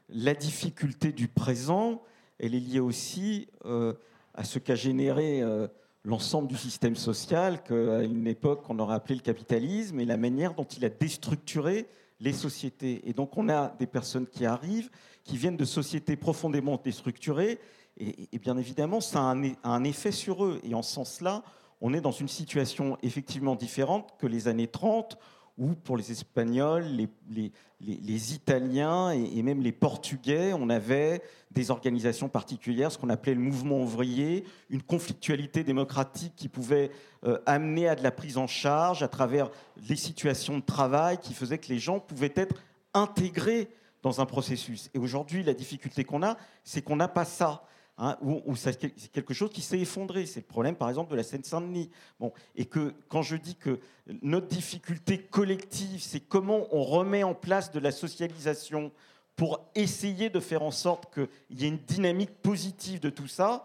la 0.08 0.34
difficulté 0.34 1.12
du 1.12 1.28
présent, 1.28 2.02
elle 2.38 2.54
est 2.54 2.60
liée 2.60 2.80
aussi 2.80 3.48
euh, 3.64 3.94
à 4.34 4.44
ce 4.44 4.58
qu'a 4.58 4.74
généré. 4.74 5.42
Euh, 5.42 5.68
l'ensemble 6.06 6.46
du 6.46 6.56
système 6.56 6.94
social 6.94 7.62
qu'à 7.64 8.02
une 8.02 8.28
époque 8.28 8.62
on 8.68 8.78
aurait 8.78 8.94
appelé 8.94 9.16
le 9.16 9.20
capitalisme 9.20 9.98
et 9.98 10.04
la 10.04 10.16
manière 10.16 10.54
dont 10.54 10.64
il 10.64 10.84
a 10.84 10.88
déstructuré 10.88 11.88
les 12.20 12.32
sociétés. 12.32 13.02
Et 13.08 13.12
donc 13.12 13.36
on 13.36 13.48
a 13.48 13.74
des 13.78 13.88
personnes 13.88 14.26
qui 14.26 14.46
arrivent, 14.46 14.88
qui 15.24 15.36
viennent 15.36 15.56
de 15.56 15.64
sociétés 15.64 16.16
profondément 16.16 16.80
déstructurées, 16.82 17.58
et, 17.98 18.38
bien 18.38 18.58
évidemment, 18.58 19.00
ça 19.00 19.20
a 19.20 19.34
un, 19.64 19.84
effet 19.84 20.12
sur 20.12 20.44
eux. 20.44 20.60
Et 20.64 20.74
en 20.74 20.82
ce 20.82 20.92
sens-là, 20.92 21.42
on 21.80 21.94
est 21.94 22.02
dans 22.02 22.10
une 22.10 22.28
situation 22.28 22.98
effectivement 23.02 23.54
différente 23.54 24.14
que 24.18 24.26
les 24.26 24.48
années 24.48 24.66
30, 24.66 25.16
où 25.58 25.74
pour 25.74 25.96
les 25.96 26.12
Espagnols, 26.12 26.86
les, 27.30 28.34
Italiens 28.34 29.10
et, 29.10 29.42
même 29.42 29.62
les 29.62 29.72
Portugais, 29.72 30.52
on 30.52 30.68
avait 30.68 31.22
des 31.50 31.70
organisations 31.70 32.28
particulières, 32.28 32.92
ce 32.92 32.98
qu'on 32.98 33.08
appelait 33.08 33.34
le 33.34 33.40
mouvement 33.40 33.80
ouvrier, 33.80 34.44
une 34.68 34.82
conflictualité 34.82 35.64
démocratique 35.64 36.34
qui 36.36 36.48
pouvait 36.48 36.90
euh, 37.24 37.38
amener 37.46 37.88
à 37.88 37.94
de 37.94 38.02
la 38.02 38.10
prise 38.10 38.36
en 38.36 38.46
charge 38.46 39.02
à 39.02 39.08
travers 39.08 39.50
les 39.88 39.96
situations 39.96 40.58
de 40.58 40.64
travail 40.64 41.18
qui 41.18 41.32
faisaient 41.32 41.58
que 41.58 41.68
les 41.68 41.78
gens 41.78 42.00
pouvaient 42.00 42.32
être 42.36 42.62
intégrés 42.92 43.68
dans 44.02 44.20
un 44.20 44.26
processus. 44.26 44.90
Et 44.94 44.98
aujourd'hui, 44.98 45.42
la 45.42 45.54
difficulté 45.54 46.04
qu'on 46.04 46.22
a, 46.22 46.36
c'est 46.64 46.82
qu'on 46.82 46.96
n'a 46.96 47.08
pas 47.08 47.24
ça. 47.24 47.64
Hein, 47.98 48.18
ou 48.20 48.54
c'est 48.56 48.78
quelque 49.10 49.32
chose 49.32 49.50
qui 49.50 49.62
s'est 49.62 49.78
effondré. 49.78 50.26
C'est 50.26 50.40
le 50.40 50.46
problème, 50.46 50.76
par 50.76 50.90
exemple, 50.90 51.10
de 51.10 51.16
la 51.16 51.22
Seine-Saint-Denis. 51.22 51.90
Bon, 52.20 52.32
et 52.54 52.66
que 52.66 52.92
quand 53.08 53.22
je 53.22 53.36
dis 53.36 53.56
que 53.56 53.80
notre 54.20 54.48
difficulté 54.48 55.18
collective, 55.18 56.02
c'est 56.02 56.20
comment 56.20 56.66
on 56.72 56.82
remet 56.82 57.22
en 57.22 57.34
place 57.34 57.72
de 57.72 57.78
la 57.78 57.92
socialisation 57.92 58.92
pour 59.34 59.66
essayer 59.74 60.28
de 60.28 60.40
faire 60.40 60.62
en 60.62 60.70
sorte 60.70 61.12
qu'il 61.14 61.60
y 61.60 61.64
ait 61.64 61.68
une 61.68 61.78
dynamique 61.78 62.34
positive 62.42 63.00
de 63.00 63.10
tout 63.10 63.28
ça, 63.28 63.64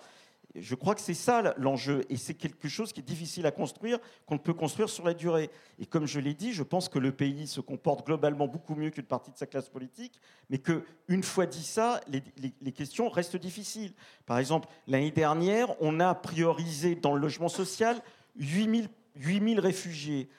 je 0.56 0.76
crois 0.76 0.96
que 0.96 1.02
c'est 1.02 1.14
ça 1.14 1.54
l'enjeu, 1.58 2.04
et 2.10 2.18
c'est 2.18 2.34
quelque 2.34 2.68
chose 2.68 2.92
qui 2.92 3.00
est 3.00 3.04
difficile 3.04 3.46
à 3.46 3.52
construire, 3.52 4.00
qu'on 4.26 4.36
ne 4.36 4.40
peut 4.40 4.54
construire 4.54 4.90
sur 4.90 5.06
la 5.06 5.14
durée. 5.14 5.50
Et 5.80 5.86
comme 5.86 6.06
je 6.06 6.20
l'ai 6.20 6.34
dit, 6.34 6.52
je 6.52 6.64
pense 6.64 6.90
que 6.90 7.00
le 7.00 7.12
pays 7.12 7.48
se 7.48 7.62
comporte 7.62 8.06
globalement 8.06 8.48
beaucoup 8.48 8.76
mieux 8.76 8.90
qu'une 8.90 9.06
partie 9.06 9.32
de 9.32 9.38
sa 9.38 9.46
classe 9.46 9.70
politique, 9.70 10.20
mais 10.50 10.58
que 10.58 10.84
une 11.08 11.24
fois 11.24 11.46
dit 11.46 11.64
ça, 11.64 12.02
les, 12.08 12.72
questions 12.72 13.10
restent 13.10 13.38
difficiles. 13.38 13.94
Par 14.26 14.40
exemple, 14.40 14.68
l'année 14.88 15.12
dernière, 15.12 15.74
on 15.82 16.00
a 16.00 16.14
priorisé 16.16 16.96
dans 16.96 17.14
le 17.14 17.22
logement 17.22 17.50
social 17.50 18.02
8000 18.36 18.90
8000 19.16 19.60
réfugiés, 19.60 20.30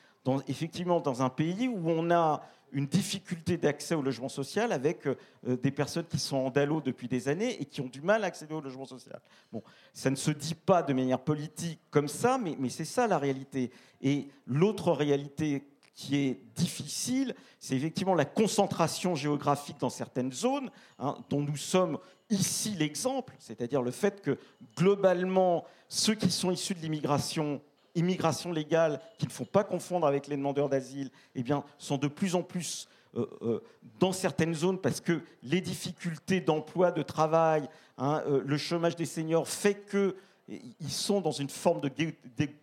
effectivement 0.48 1.00
dans 1.00 1.22
un 1.22 1.28
pays 1.28 1.68
où 1.68 1.90
on 1.90 2.10
a 2.10 2.42
une 2.72 2.86
difficulté 2.86 3.56
d'accès 3.56 3.94
au 3.94 4.02
logement 4.02 4.28
social 4.28 4.72
avec 4.72 5.06
euh, 5.06 5.16
des 5.44 5.70
personnes 5.70 6.06
qui 6.06 6.18
sont 6.18 6.36
en 6.36 6.50
DALO 6.50 6.80
depuis 6.80 7.08
des 7.08 7.28
années 7.28 7.60
et 7.60 7.64
qui 7.64 7.80
ont 7.80 7.88
du 7.88 8.00
mal 8.00 8.24
à 8.24 8.28
accéder 8.28 8.54
au 8.54 8.60
logement 8.60 8.86
social. 8.86 9.20
Bon, 9.52 9.62
ça 9.92 10.10
ne 10.10 10.16
se 10.16 10.30
dit 10.30 10.54
pas 10.54 10.82
de 10.82 10.92
manière 10.92 11.20
politique 11.20 11.80
comme 11.90 12.08
ça, 12.08 12.38
mais, 12.38 12.56
mais 12.58 12.70
c'est 12.70 12.84
ça 12.84 13.06
la 13.06 13.18
réalité. 13.18 13.70
Et 14.00 14.28
l'autre 14.46 14.92
réalité 14.92 15.68
qui 15.94 16.16
est 16.16 16.40
difficile, 16.54 17.34
c'est 17.58 17.76
effectivement 17.76 18.14
la 18.14 18.24
concentration 18.24 19.14
géographique 19.14 19.78
dans 19.78 19.90
certaines 19.90 20.32
zones, 20.32 20.70
hein, 20.98 21.16
dont 21.28 21.42
nous 21.42 21.56
sommes 21.56 21.98
ici 22.30 22.74
l'exemple, 22.78 23.34
c'est-à-dire 23.38 23.82
le 23.82 23.90
fait 23.90 24.22
que 24.22 24.38
globalement, 24.76 25.64
ceux 25.88 26.14
qui 26.14 26.30
sont 26.30 26.50
issus 26.50 26.74
de 26.74 26.80
l'immigration 26.80 27.60
immigration 27.94 28.52
légale, 28.52 29.00
qui 29.18 29.26
ne 29.26 29.32
faut 29.32 29.44
pas 29.44 29.64
confondre 29.64 30.06
avec 30.06 30.26
les 30.26 30.36
demandeurs 30.36 30.68
d'asile, 30.68 31.10
eh 31.34 31.42
bien, 31.42 31.64
sont 31.78 31.98
de 31.98 32.08
plus 32.08 32.34
en 32.34 32.42
plus 32.42 32.88
euh, 33.14 33.26
euh, 33.42 33.62
dans 33.98 34.12
certaines 34.12 34.54
zones 34.54 34.78
parce 34.78 35.02
que 35.02 35.20
les 35.42 35.60
difficultés 35.60 36.40
d'emploi, 36.40 36.92
de 36.92 37.02
travail, 37.02 37.68
hein, 37.98 38.22
euh, 38.26 38.42
le 38.44 38.56
chômage 38.56 38.96
des 38.96 39.04
seniors 39.04 39.46
fait 39.46 39.84
qu'ils 39.86 40.90
sont 40.90 41.20
dans 41.20 41.30
une 41.30 41.50
forme 41.50 41.82
de 41.82 41.90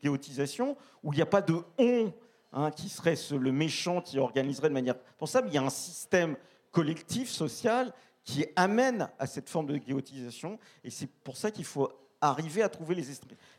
géotisation 0.01 0.75
où 1.03 1.13
il 1.13 1.17
n'y 1.17 1.21
a 1.21 1.27
pas 1.27 1.43
de 1.43 1.61
on 1.77 2.11
hein, 2.51 2.71
qui 2.71 2.89
serait 2.89 3.15
le 3.31 3.51
méchant 3.51 4.01
qui 4.01 4.17
organiserait 4.17 4.69
de 4.69 4.73
manière 4.73 4.95
responsable. 5.05 5.49
Il 5.49 5.53
y 5.53 5.59
a 5.59 5.63
un 5.63 5.69
système 5.69 6.35
collectif, 6.71 7.29
social, 7.29 7.93
qui 8.23 8.45
amène 8.55 9.09
à 9.19 9.27
cette 9.27 9.49
forme 9.49 9.67
de 9.67 9.79
géotisation. 9.85 10.57
Et 10.83 10.89
c'est 10.89 11.07
pour 11.07 11.37
ça 11.37 11.51
qu'il 11.51 11.65
faut 11.65 11.91
arriver 12.21 12.61
à 12.61 12.69
trouver 12.69 12.95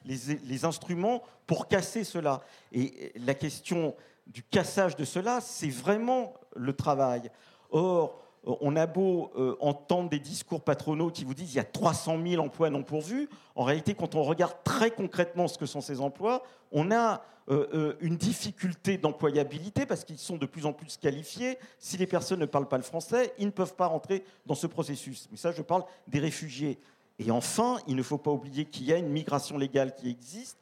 les, 0.05 0.65
instruments 0.65 1.23
pour 1.47 1.69
casser 1.69 2.05
cela. 2.05 2.43
Et 2.73 3.13
la 3.17 3.35
question 3.35 3.95
du 4.27 4.43
cassage 4.43 4.97
de 4.97 5.05
cela, 5.05 5.41
c'est 5.41 5.71
vraiment 5.71 6.35
le 6.55 6.73
travail. 6.75 7.31
Or, 7.71 8.21
on 8.45 8.77
a 8.77 8.87
beau 8.87 9.31
euh, 9.37 9.57
entendre 9.61 10.09
des 10.09 10.19
discours 10.19 10.63
patronaux 10.63 11.11
qui 11.11 11.25
vous 11.25 11.35
disent 11.35 11.49
qu'il 11.49 11.57
y 11.57 11.61
a 11.61 11.65
300 11.65 12.19
000 12.27 12.43
emplois 12.43 12.71
non 12.71 12.83
pourvus. 12.83 13.29
En 13.55 13.65
réalité, 13.65 13.95
quand 13.95 14.15
on 14.15 14.23
regarde 14.23 14.57
très 14.65 14.91
concrètement 14.91 15.47
ce 15.47 15.59
que 15.59 15.67
sont 15.67 15.81
ces 15.81 16.01
emplois, 16.01 16.43
on 16.73 16.91
a 16.91 17.23
euh, 17.51 17.67
euh, 17.75 17.97
une 18.01 18.17
difficulté 18.17 18.97
d'employabilité 18.97 19.85
parce 19.85 20.05
qu'ils 20.05 20.19
sont 20.19 20.37
de 20.37 20.47
plus 20.47 20.67
en 20.67 20.73
plus 20.73 20.97
qualifiés. 20.97 21.59
Si 21.79 21.97
les 21.97 22.07
personnes 22.07 22.41
ne 22.41 22.47
parlent 22.47 22.69
pas 22.69 22.77
le 22.77 22.83
français, 22.83 23.35
ils 23.39 23.47
ne 23.47 23.51
peuvent 23.51 23.75
pas 23.75 23.87
rentrer 23.87 24.25
dans 24.47 24.55
ce 24.55 24.67
processus. 24.67 25.29
Mais 25.31 25.37
ça, 25.37 25.51
je 25.51 25.63
parle 25.63 25.85
des 26.07 26.21
réfugiés. 26.21 26.79
Et 27.21 27.31
enfin, 27.31 27.77
il 27.87 27.97
ne 27.97 28.03
faut 28.03 28.17
pas 28.17 28.31
oublier 28.31 28.65
qu'il 28.65 28.85
y 28.85 28.95
a 28.95 28.97
une 28.97 29.11
migration 29.11 29.59
légale 29.59 29.95
qui 29.95 30.09
existe 30.09 30.59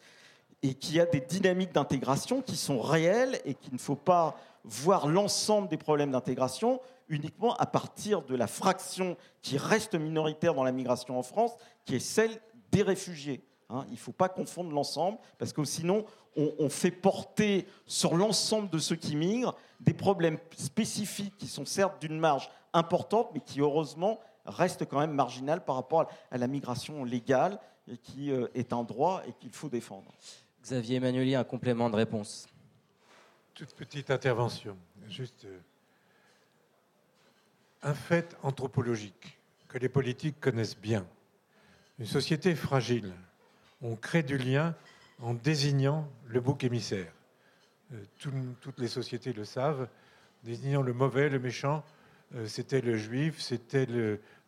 et 0.64 0.74
qu'il 0.74 0.96
y 0.96 1.00
a 1.00 1.06
des 1.06 1.20
dynamiques 1.20 1.72
d'intégration 1.72 2.42
qui 2.42 2.56
sont 2.56 2.80
réelles 2.80 3.40
et 3.44 3.54
qu'il 3.54 3.72
ne 3.72 3.78
faut 3.78 3.94
pas 3.94 4.36
voir 4.64 5.06
l'ensemble 5.06 5.68
des 5.68 5.76
problèmes 5.76 6.10
d'intégration 6.10 6.80
uniquement 7.08 7.54
à 7.58 7.66
partir 7.66 8.22
de 8.22 8.34
la 8.34 8.48
fraction 8.48 9.16
qui 9.40 9.56
reste 9.56 9.94
minoritaire 9.94 10.52
dans 10.52 10.64
la 10.64 10.72
migration 10.72 11.16
en 11.16 11.22
France, 11.22 11.52
qui 11.84 11.94
est 11.94 12.00
celle 12.00 12.40
des 12.72 12.82
réfugiés. 12.82 13.40
Hein. 13.70 13.84
il 13.88 13.92
ne 13.92 13.98
faut 13.98 14.12
pas 14.12 14.28
confondre 14.28 14.72
l'ensemble, 14.72 15.18
parce 15.38 15.52
que 15.52 15.62
sinon, 15.62 16.04
on, 16.36 16.52
on 16.58 16.68
fait 16.68 16.90
porter 16.90 17.68
sur 17.86 18.16
l'ensemble 18.16 18.68
de 18.68 18.78
ceux 18.78 18.96
qui 18.96 19.14
migrent 19.14 19.54
des 19.78 19.94
problèmes 19.94 20.38
spécifiques 20.56 21.36
qui 21.38 21.46
sont 21.46 21.66
certes 21.66 22.00
d'une 22.00 22.18
marge 22.18 22.50
importante, 22.72 23.30
mais 23.32 23.40
qui 23.40 23.60
heureusement 23.60 24.18
reste 24.48 24.86
quand 24.86 25.00
même 25.00 25.12
marginal 25.12 25.64
par 25.64 25.76
rapport 25.76 26.10
à 26.30 26.38
la 26.38 26.46
migration 26.46 27.04
légale, 27.04 27.60
qui 28.02 28.30
euh, 28.30 28.48
est 28.54 28.72
un 28.72 28.82
droit 28.82 29.22
et 29.26 29.32
qu'il 29.32 29.52
faut 29.52 29.68
défendre. 29.68 30.12
Xavier 30.62 30.96
Emmanueli, 30.96 31.34
un 31.34 31.44
complément 31.44 31.88
de 31.90 31.96
réponse. 31.96 32.46
Toute 33.54 33.74
petite 33.74 34.10
intervention. 34.10 34.76
Juste 35.08 35.44
euh, 35.46 35.58
un 37.82 37.94
fait 37.94 38.36
anthropologique 38.42 39.38
que 39.68 39.78
les 39.78 39.88
politiques 39.88 40.40
connaissent 40.40 40.78
bien. 40.78 41.06
Une 41.98 42.06
société 42.06 42.54
fragile, 42.54 43.12
on 43.82 43.96
crée 43.96 44.22
du 44.22 44.38
lien 44.38 44.74
en 45.20 45.34
désignant 45.34 46.08
le 46.26 46.40
bouc 46.40 46.64
émissaire. 46.64 47.12
Euh, 47.92 48.04
toutes 48.60 48.78
les 48.78 48.88
sociétés 48.88 49.32
le 49.32 49.44
savent, 49.44 49.88
désignant 50.44 50.82
le 50.82 50.92
mauvais, 50.92 51.28
le 51.28 51.38
méchant, 51.38 51.82
c'était 52.46 52.80
le 52.80 52.96
juif, 52.96 53.40
c'était 53.40 53.86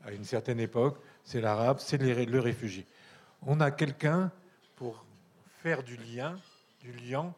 à 0.05 0.13
une 0.13 0.25
certaine 0.25 0.61
époque, 0.61 0.99
c'est 1.25 1.41
l'arabe, 1.41 1.79
c'est 1.81 1.99
le 1.99 2.41
réfugié. 2.41 2.87
On 3.43 3.61
a 3.61 3.71
quelqu'un 3.71 4.31
pour 4.77 5.05
faire 5.63 5.83
du 5.83 5.97
lien, 5.97 6.37
du 6.81 6.93
lien, 6.93 7.35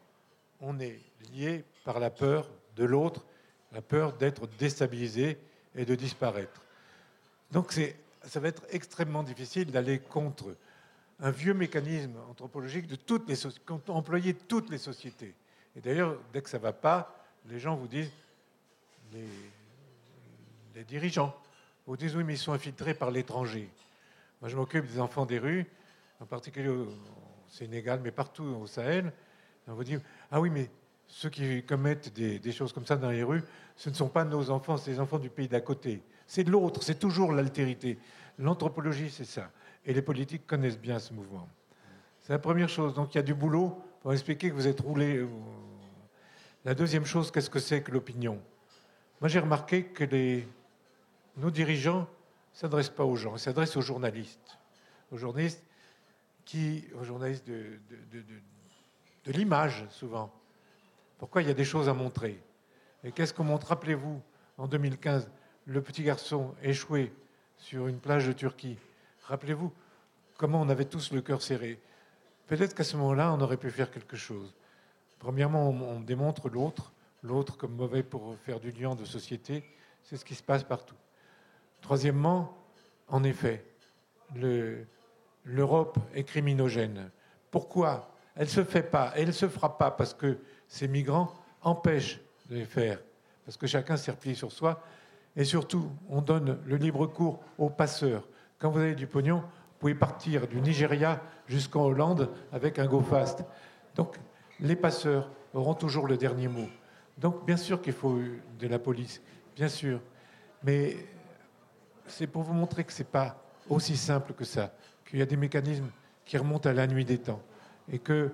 on 0.59 0.79
est 0.79 0.99
lié 1.33 1.63
par 1.83 1.99
la 1.99 2.09
peur 2.09 2.49
de 2.75 2.85
l'autre, 2.85 3.25
la 3.71 3.81
peur 3.81 4.13
d'être 4.13 4.47
déstabilisé 4.59 5.37
et 5.75 5.85
de 5.85 5.95
disparaître. 5.95 6.61
Donc 7.51 7.73
ça 8.23 8.39
va 8.39 8.47
être 8.47 8.63
extrêmement 8.69 9.23
difficile 9.23 9.71
d'aller 9.71 9.99
contre 9.99 10.55
un 11.19 11.31
vieux 11.31 11.53
mécanisme 11.53 12.15
anthropologique 12.29 12.87
de 12.87 12.95
toutes 12.95 13.27
les 13.29 13.37
employer 13.87 14.33
toutes 14.33 14.69
les 14.69 14.77
sociétés. 14.77 15.35
Et 15.75 15.81
d'ailleurs, 15.81 16.17
dès 16.31 16.41
que 16.41 16.49
ça 16.49 16.57
ne 16.57 16.63
va 16.63 16.73
pas, 16.73 17.25
les 17.47 17.59
gens 17.59 17.75
vous 17.75 17.87
disent, 17.87 18.11
dirigeants, 20.81 21.35
vous 21.85 21.97
dites 21.97 22.13
oui, 22.15 22.23
mais 22.23 22.33
ils 22.33 22.39
sont 22.39 22.53
infiltrés 22.53 22.93
par 22.93 23.11
l'étranger. 23.11 23.69
Moi, 24.41 24.49
je 24.49 24.55
m'occupe 24.55 24.85
des 24.85 24.99
enfants 24.99 25.25
des 25.25 25.39
rues, 25.39 25.65
en 26.19 26.25
particulier 26.25 26.69
au 26.69 26.87
Sénégal, 27.47 27.99
mais 28.03 28.11
partout 28.11 28.43
au 28.43 28.67
Sahel. 28.67 29.11
On 29.67 29.73
vous 29.73 29.83
dit 29.83 29.97
ah 30.31 30.41
oui, 30.41 30.49
mais 30.49 30.69
ceux 31.07 31.29
qui 31.29 31.63
commettent 31.63 32.13
des, 32.13 32.51
choses 32.51 32.73
comme 32.73 32.85
ça 32.85 32.95
dans 32.95 33.11
les 33.11 33.23
rues, 33.23 33.43
ce 33.75 33.89
ne 33.89 33.95
sont 33.95 34.09
pas 34.09 34.23
nos 34.23 34.49
enfants, 34.49 34.77
c'est 34.77 34.91
les 34.91 34.99
enfants 34.99 35.19
du 35.19 35.29
pays 35.29 35.47
d'à 35.47 35.61
côté. 35.61 36.01
C'est 36.25 36.47
l'autre, 36.47 36.81
c'est 36.81 36.99
toujours 36.99 37.33
l'altérité. 37.33 37.99
L'anthropologie, 38.39 39.09
c'est 39.11 39.25
ça. 39.25 39.51
Et 39.85 39.93
les 39.93 40.01
politiques 40.01 40.47
connaissent 40.47 40.79
bien 40.79 40.99
ce 40.99 41.13
mouvement. 41.13 41.47
C'est 42.21 42.33
la 42.33 42.39
première 42.39 42.69
chose. 42.69 42.93
Donc 42.93 43.13
il 43.13 43.17
y 43.17 43.19
a 43.19 43.23
du 43.23 43.33
boulot 43.33 43.77
pour 44.01 44.13
expliquer 44.13 44.49
que 44.49 44.55
vous 44.55 44.67
êtes 44.67 44.79
roulé. 44.79 45.25
La 46.65 46.73
deuxième 46.73 47.05
chose, 47.05 47.29
qu'est-ce 47.29 47.49
que 47.49 47.59
c'est 47.59 47.81
que 47.81 47.91
l'opinion? 47.91 48.39
Moi, 49.21 49.27
j'ai 49.29 49.39
remarqué 49.39 49.83
que 49.83 50.05
les, 50.05 50.47
nos 51.37 51.51
dirigeants 51.51 52.01
ne 52.01 52.57
s'adressent 52.57 52.89
pas 52.89 53.05
aux 53.05 53.15
gens, 53.15 53.35
ils 53.35 53.39
s'adressent 53.39 53.77
aux 53.77 53.81
journalistes. 53.81 54.57
Aux 55.11 55.17
journalistes, 55.17 55.63
qui, 56.45 56.85
aux 56.99 57.03
journalistes 57.03 57.47
de, 57.47 57.79
de, 59.25 59.31
l'image, 59.31 59.85
souvent. 59.89 60.31
Pourquoi 61.17 61.41
il 61.41 61.47
y 61.47 61.51
a 61.51 61.53
des 61.53 61.63
choses 61.63 61.87
à 61.87 61.93
montrer? 61.93 62.41
Et 63.03 63.11
qu'est-ce 63.11 63.33
qu'on 63.33 63.43
montre? 63.43 63.67
Rappelez-vous, 63.67 64.21
en 64.57 64.67
2015, 64.67 65.29
le 65.65 65.81
petit 65.81 66.03
garçon 66.03 66.53
échoué 66.61 67.13
sur 67.57 67.87
une 67.87 67.99
plage 67.99 68.27
de 68.27 68.33
Turquie. 68.33 68.77
Rappelez-vous 69.23 69.71
comment 70.37 70.61
on 70.61 70.69
avait 70.69 70.85
tous 70.85 71.11
le 71.11 71.21
cœur 71.21 71.41
serré. 71.41 71.79
Peut-être 72.47 72.75
qu'à 72.75 72.83
ce 72.83 72.97
moment-là, 72.97 73.31
on 73.33 73.39
aurait 73.39 73.57
pu 73.57 73.71
faire 73.71 73.89
quelque 73.89 74.17
chose. 74.17 74.53
Premièrement, 75.19 75.69
on, 75.69 76.01
démontre 76.01 76.49
l'autre, 76.49 76.91
l'autre 77.21 77.55
comme 77.55 77.75
mauvais 77.75 78.03
pour 78.03 78.35
faire 78.39 78.59
du 78.59 78.71
lien 78.71 78.95
de 78.95 79.05
société. 79.05 79.63
C'est 80.03 80.17
ce 80.17 80.25
qui 80.25 80.35
se 80.35 80.43
passe 80.43 80.63
partout. 80.63 80.95
Troisièmement, 81.83 82.57
en 83.09 83.23
effet, 83.25 83.63
l'Europe 85.43 85.99
est 86.15 86.23
criminogène. 86.23 87.11
Pourquoi? 87.51 88.09
Elle 88.35 88.45
ne 88.45 88.49
se 88.49 88.63
fait 88.63 88.83
pas, 88.83 89.11
elle 89.15 89.27
ne 89.27 89.31
se 89.33 89.47
fera 89.47 89.77
pas 89.77 89.91
parce 89.91 90.13
que 90.13 90.39
ces 90.67 90.87
migrants 90.87 91.31
empêchent 91.61 92.19
de 92.49 92.55
les 92.55 92.65
faire, 92.65 92.99
parce 93.45 93.57
que 93.57 93.67
chacun 93.67 93.97
s'est 93.97 94.11
replié 94.11 94.33
sur 94.33 94.51
soi. 94.51 94.81
Et 95.35 95.43
surtout, 95.43 95.91
on 96.09 96.21
donne 96.21 96.57
le 96.65 96.77
libre 96.77 97.05
cours 97.05 97.43
aux 97.57 97.69
passeurs. 97.69 98.27
Quand 98.59 98.71
vous 98.71 98.79
avez 98.79 98.95
du 98.95 99.05
pognon, 99.05 99.39
vous 99.39 99.79
pouvez 99.79 99.95
partir 99.95 100.47
du 100.47 100.61
Nigeria 100.61 101.21
jusqu'en 101.47 101.83
Hollande 101.83 102.29
avec 102.53 102.79
un 102.79 102.85
go 102.85 103.01
fast. 103.01 103.43
Donc, 103.95 104.15
les 104.61 104.77
passeurs 104.77 105.29
auront 105.53 105.73
toujours 105.73 106.07
le 106.07 106.15
dernier 106.15 106.47
mot. 106.47 106.69
Donc, 107.17 107.45
bien 107.45 107.57
sûr 107.57 107.81
qu'il 107.81 107.93
faut 107.93 108.19
de 108.57 108.67
la 108.67 108.79
police, 108.79 109.21
bien 109.55 109.67
sûr. 109.67 109.99
Mais 110.63 110.95
c'est 112.07 112.27
pour 112.27 112.43
vous 112.43 112.53
montrer 112.53 112.83
que 112.83 112.93
ce 112.93 112.99
n'est 112.99 113.09
pas 113.09 113.35
aussi 113.69 113.97
simple 113.97 114.33
que 114.33 114.45
ça, 114.45 114.71
qu'il 115.05 115.19
y 115.19 115.21
a 115.21 115.25
des 115.25 115.37
mécanismes 115.37 115.89
qui 116.25 116.37
remontent 116.37 116.69
à 116.69 116.73
la 116.73 116.87
nuit 116.87 117.05
des 117.05 117.17
temps. 117.17 117.41
Et 117.91 117.99
que, 117.99 118.31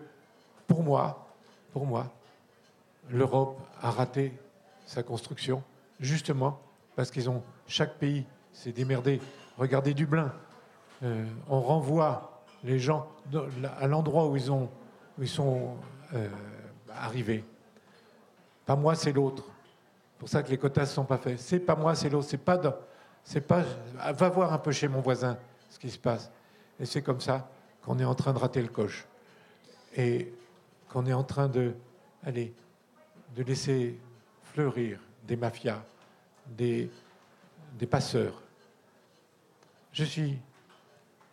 pour 0.68 0.84
moi, 0.84 1.28
pour 1.72 1.86
moi, 1.86 2.12
l'Europe 3.10 3.60
a 3.82 3.92
raté 3.92 4.34
sa 4.86 5.04
construction, 5.04 5.64
justement 6.00 6.60
parce 6.96 7.12
qu'ils 7.12 7.30
ont, 7.30 7.42
chaque 7.68 7.96
pays 7.96 8.26
s'est 8.52 8.72
démerdé. 8.72 9.22
Regardez 9.58 9.94
Dublin, 9.94 10.34
euh, 11.04 11.26
on 11.48 11.62
renvoie 11.62 12.44
les 12.64 12.78
gens 12.78 13.08
à 13.80 13.88
l'endroit 13.88 14.28
où 14.28 14.36
ils, 14.36 14.52
où 14.52 14.68
ils 15.20 15.30
sont 15.30 15.78
euh, 16.14 16.28
arrivés. 16.94 17.46
Pas 18.66 18.76
moi, 18.76 18.96
c'est 18.96 19.14
l'autre. 19.14 19.46
C'est 19.46 20.20
pour 20.20 20.30
ça 20.30 20.44
que 20.44 20.50
les 20.50 20.58
quotas 20.58 20.82
ne 20.82 20.88
sont 20.88 21.06
pas 21.06 21.18
faits. 21.18 21.40
C'est 21.40 21.60
pas 21.60 21.76
moi, 21.76 21.96
c'est 21.96 22.10
l'autre. 22.10 22.28
C'est 22.30 22.38
pas, 22.38 22.60
c'est 23.24 23.42
pas. 23.42 23.64
Va 24.14 24.30
voir 24.30 24.54
un 24.54 24.58
peu 24.58 24.72
chez 24.72 24.88
mon 24.88 25.02
voisin 25.02 25.38
ce 25.70 25.80
qui 25.80 25.90
se 25.90 26.00
passe. 26.00 26.32
Et 26.80 26.86
c'est 26.86 27.02
comme 27.02 27.22
ça 27.22 27.50
qu'on 27.84 28.00
est 28.00 28.06
en 28.06 28.16
train 28.16 28.34
de 28.34 28.40
rater 28.40 28.62
le 28.62 28.68
coche 28.68 29.06
et 29.96 30.34
qu'on 30.88 31.06
est 31.06 31.14
en 31.14 31.24
train 31.24 31.48
de, 31.48 31.74
allez, 32.24 32.54
de 33.36 33.44
laisser 33.44 33.98
fleurir 34.44 35.00
des 35.24 35.36
mafias, 35.36 35.84
des, 36.48 36.90
des 37.78 37.86
passeurs. 37.86 38.42
Je 39.92 40.04
suis 40.04 40.40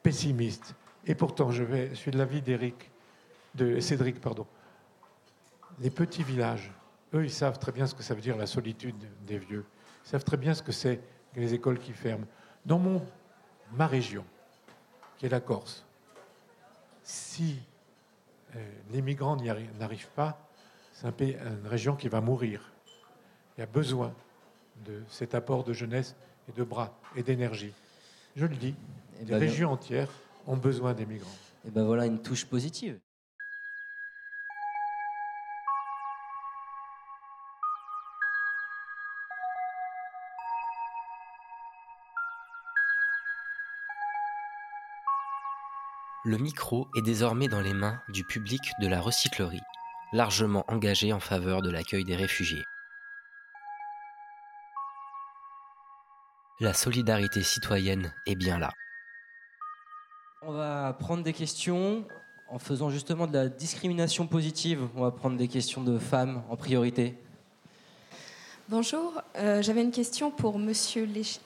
pessimiste 0.03 0.74
et 1.07 1.14
pourtant 1.14 1.51
je, 1.51 1.64
je 1.91 1.95
suis 1.95 2.11
de 2.11 2.18
l'avis 2.18 2.43
d'Éric, 2.43 2.91
de 3.55 3.80
Cédric, 3.80 4.20
pardon. 4.20 4.47
Les 5.78 5.91
petits 5.91 6.22
villages, 6.22 6.72
eux, 7.14 7.24
ils 7.24 7.30
savent 7.30 7.59
très 7.59 7.72
bien 7.72 7.87
ce 7.87 7.95
que 7.95 8.03
ça 8.03 8.14
veut 8.14 8.20
dire 8.20 8.37
la 8.37 8.47
solitude 8.47 8.97
des 9.26 9.39
vieux. 9.39 9.64
Ils 10.05 10.09
savent 10.09 10.24
très 10.24 10.37
bien 10.37 10.55
ce 10.55 10.62
que 10.62 10.72
c'est 10.72 11.01
les 11.37 11.55
écoles 11.55 11.78
qui 11.78 11.93
ferment. 11.93 12.26
Dans 12.64 12.78
mon, 12.78 13.03
ma 13.72 13.87
région, 13.87 14.24
qui 15.18 15.26
est 15.26 15.28
la 15.28 15.41
Corse, 15.41 15.84
si 17.03 17.59
euh, 18.57 18.72
les 18.91 19.03
migrants 19.03 19.37
n'arrivent 19.78 20.11
pas, 20.14 20.39
c'est 20.93 21.07
une 21.20 21.66
région 21.66 21.95
qui 21.95 22.09
va 22.09 22.20
mourir. 22.20 22.72
Il 23.57 23.61
y 23.61 23.62
a 23.62 23.66
besoin 23.66 24.12
de 24.84 25.03
cet 25.09 25.34
apport 25.34 25.62
de 25.62 25.72
jeunesse 25.72 26.16
et 26.49 26.53
de 26.53 26.64
bras 26.64 26.99
et 27.14 27.22
d'énergie. 27.22 27.72
Je 28.34 28.47
le 28.47 28.57
dis, 28.57 28.74
les 29.18 29.22
eh 29.22 29.24
ben, 29.24 29.39
régions 29.39 29.72
entières 29.72 30.11
ont 30.47 30.57
besoin 30.57 30.95
des 30.95 31.07
migrants. 31.07 31.30
Et 31.66 31.70
ben 31.70 31.84
voilà 31.84 32.07
une 32.07 32.20
touche 32.20 32.45
positive. 32.45 32.99
Le 46.29 46.39
micro 46.39 46.89
est 46.97 47.03
désormais 47.03 47.47
dans 47.47 47.61
les 47.61 47.72
mains 47.72 48.03
du 48.09 48.24
public 48.24 48.72
de 48.81 48.89
la 48.89 49.01
recyclerie, 49.01 49.62
largement 50.12 50.64
engagé 50.66 51.12
en 51.12 51.20
faveur 51.20 51.62
de 51.62 51.70
l'accueil 51.70 52.03
des 52.03 52.16
réfugiés. 52.16 52.64
La 56.59 56.74
solidarité 56.74 57.45
citoyenne 57.45 58.12
est 58.27 58.35
bien 58.35 58.59
là. 58.59 58.72
On 60.43 60.51
va 60.51 60.93
prendre 60.99 61.22
des 61.22 61.33
questions 61.33 62.05
en 62.49 62.59
faisant 62.59 62.91
justement 62.91 63.29
de 63.29 63.35
la 63.35 63.49
discrimination 63.49 64.27
positive. 64.27 64.89
On 64.97 65.03
va 65.03 65.12
prendre 65.12 65.37
des 65.37 65.47
questions 65.47 65.85
de 65.85 65.97
femmes 65.97 66.43
en 66.49 66.57
priorité. 66.57 67.16
Bonjour, 68.68 69.22
euh, 69.37 69.62
j'avais 69.62 69.83
une 69.83 69.93
question 69.93 70.33
pour 70.33 70.59
Monsieur 70.59 71.05
Lech... 71.05 71.39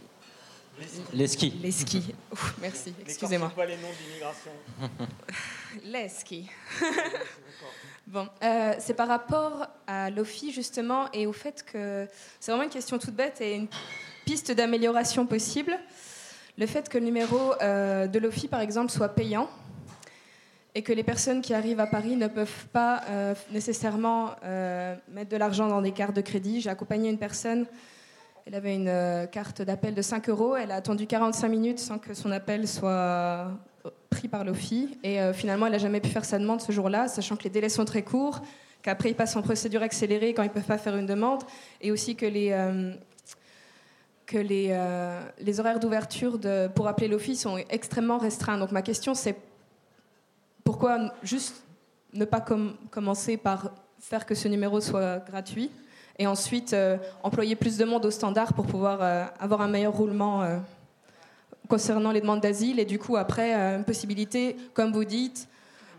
Les 1.12 1.26
skis. 1.26 1.52
Les 1.62 1.72
skis. 1.72 2.14
merci, 2.60 2.94
excusez-moi. 3.02 3.50
pas 3.54 3.66
les 3.66 3.76
noms 3.76 3.88
d'immigration. 4.02 4.50
les 5.84 6.08
skis. 6.08 6.48
bon, 8.06 8.26
euh, 8.42 8.74
c'est 8.78 8.94
par 8.94 9.08
rapport 9.08 9.66
à 9.86 10.10
l'OFI 10.10 10.52
justement 10.52 11.10
et 11.12 11.26
au 11.26 11.32
fait 11.32 11.64
que 11.64 12.06
c'est 12.38 12.50
vraiment 12.50 12.64
une 12.64 12.70
question 12.70 12.98
toute 12.98 13.14
bête 13.14 13.40
et 13.40 13.56
une 13.56 13.68
piste 14.24 14.52
d'amélioration 14.52 15.26
possible. 15.26 15.78
Le 16.56 16.66
fait 16.66 16.88
que 16.88 16.98
le 16.98 17.04
numéro 17.04 17.54
euh, 17.60 18.06
de 18.06 18.18
l'OFI, 18.18 18.48
par 18.48 18.60
exemple, 18.60 18.90
soit 18.90 19.10
payant 19.10 19.50
et 20.74 20.82
que 20.82 20.92
les 20.92 21.02
personnes 21.02 21.42
qui 21.42 21.52
arrivent 21.52 21.80
à 21.80 21.86
Paris 21.86 22.16
ne 22.16 22.28
peuvent 22.28 22.66
pas 22.72 23.02
euh, 23.08 23.34
nécessairement 23.50 24.36
mettre 25.08 25.30
de 25.30 25.36
l'argent 25.36 25.68
dans 25.68 25.82
des 25.82 25.92
cartes 25.92 26.14
de 26.14 26.20
crédit. 26.20 26.60
J'ai 26.60 26.70
accompagné 26.70 27.10
une 27.10 27.18
personne 27.18 27.66
elle 28.50 28.56
avait 28.56 28.74
une 28.74 28.88
euh, 28.88 29.26
carte 29.26 29.62
d'appel 29.62 29.94
de 29.94 30.02
5 30.02 30.28
euros. 30.28 30.56
Elle 30.56 30.72
a 30.72 30.74
attendu 30.74 31.06
45 31.06 31.46
minutes 31.46 31.78
sans 31.78 32.00
que 32.00 32.14
son 32.14 32.32
appel 32.32 32.66
soit 32.66 33.46
pris 34.10 34.26
par 34.26 34.42
l'OFI. 34.42 34.98
Et 35.04 35.20
euh, 35.20 35.32
finalement, 35.32 35.66
elle 35.66 35.72
n'a 35.72 35.78
jamais 35.78 36.00
pu 36.00 36.08
faire 36.08 36.24
sa 36.24 36.36
demande 36.36 36.60
ce 36.60 36.72
jour-là, 36.72 37.06
sachant 37.06 37.36
que 37.36 37.44
les 37.44 37.50
délais 37.50 37.68
sont 37.68 37.84
très 37.84 38.02
courts, 38.02 38.42
qu'après, 38.82 39.10
ils 39.10 39.14
passent 39.14 39.36
en 39.36 39.42
procédure 39.42 39.82
accélérée 39.82 40.34
quand 40.34 40.42
ils 40.42 40.48
ne 40.48 40.52
peuvent 40.52 40.64
pas 40.64 40.78
faire 40.78 40.96
une 40.96 41.06
demande, 41.06 41.44
et 41.80 41.92
aussi 41.92 42.16
que 42.16 42.26
les, 42.26 42.50
euh, 42.50 42.92
que 44.26 44.38
les, 44.38 44.76
les 45.38 45.60
horaires 45.60 45.78
d'ouverture 45.78 46.40
pour 46.74 46.88
appeler 46.88 47.06
l'OFI 47.06 47.36
sont 47.36 47.56
extrêmement 47.70 48.18
restreints. 48.18 48.58
Donc 48.58 48.72
ma 48.72 48.82
question, 48.82 49.14
c'est 49.14 49.36
pourquoi 50.64 51.12
juste 51.22 51.62
ne 52.14 52.24
pas 52.24 52.44
commencer 52.90 53.36
par 53.36 53.70
faire 54.00 54.26
que 54.26 54.34
ce 54.34 54.48
numéro 54.48 54.80
soit 54.80 55.18
gratuit? 55.18 55.70
Et 56.20 56.26
ensuite 56.26 56.74
euh, 56.74 56.98
employer 57.22 57.56
plus 57.56 57.78
de 57.78 57.84
monde 57.86 58.04
au 58.04 58.10
standard 58.10 58.52
pour 58.52 58.66
pouvoir 58.66 58.98
euh, 59.00 59.24
avoir 59.40 59.62
un 59.62 59.68
meilleur 59.68 59.94
roulement 59.94 60.42
euh, 60.42 60.58
concernant 61.66 62.12
les 62.12 62.20
demandes 62.20 62.42
d'asile 62.42 62.78
et 62.78 62.84
du 62.84 62.98
coup 62.98 63.16
après 63.16 63.54
une 63.54 63.84
possibilité, 63.84 64.56
comme 64.74 64.92
vous 64.92 65.06
dites, 65.06 65.48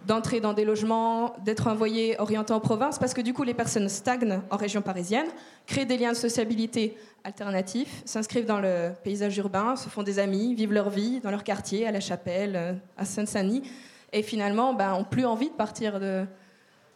d'entrer 0.06 0.40
dans 0.40 0.54
des 0.54 0.64
logements, 0.64 1.34
d'être 1.44 1.68
envoyé 1.68 2.20
orienté 2.20 2.54
en 2.54 2.60
province, 2.60 3.00
parce 3.00 3.14
que 3.14 3.22
du 3.22 3.34
coup 3.34 3.44
les 3.44 3.54
personnes 3.54 3.88
stagnent 3.90 4.42
en 4.50 4.58
région 4.58 4.82
parisienne, 4.82 5.28
créent 5.66 5.86
des 5.86 5.98
liens 5.98 6.12
de 6.12 6.18
sociabilité 6.18 6.98
alternatifs, 7.24 8.04
s'inscrivent 8.06 8.46
dans 8.46 8.60
le 8.60 8.92
paysage 9.04 9.38
urbain, 9.38 9.76
se 9.76 9.90
font 9.90 10.04
des 10.04 10.20
amis, 10.20 10.54
vivent 10.54 10.74
leur 10.74 10.90
vie 10.90 11.20
dans 11.22 11.32
leur 11.32 11.44
quartier, 11.44 11.88
à 11.88 11.92
la 11.92 12.00
Chapelle, 12.00 12.80
à 12.98 13.06
Sainte-Saint-Denis, 13.06 13.64
et 14.12 14.24
finalement 14.24 14.74
ben, 14.74 14.94
ont 14.94 15.06
plus 15.06 15.26
envie 15.26 15.50
de 15.50 15.56
partir 15.56 16.00
de, 16.00 16.26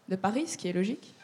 de 0.09 0.15
Paris, 0.15 0.47
ce 0.47 0.57
qui 0.57 0.67
est 0.67 0.73
logique. 0.73 1.15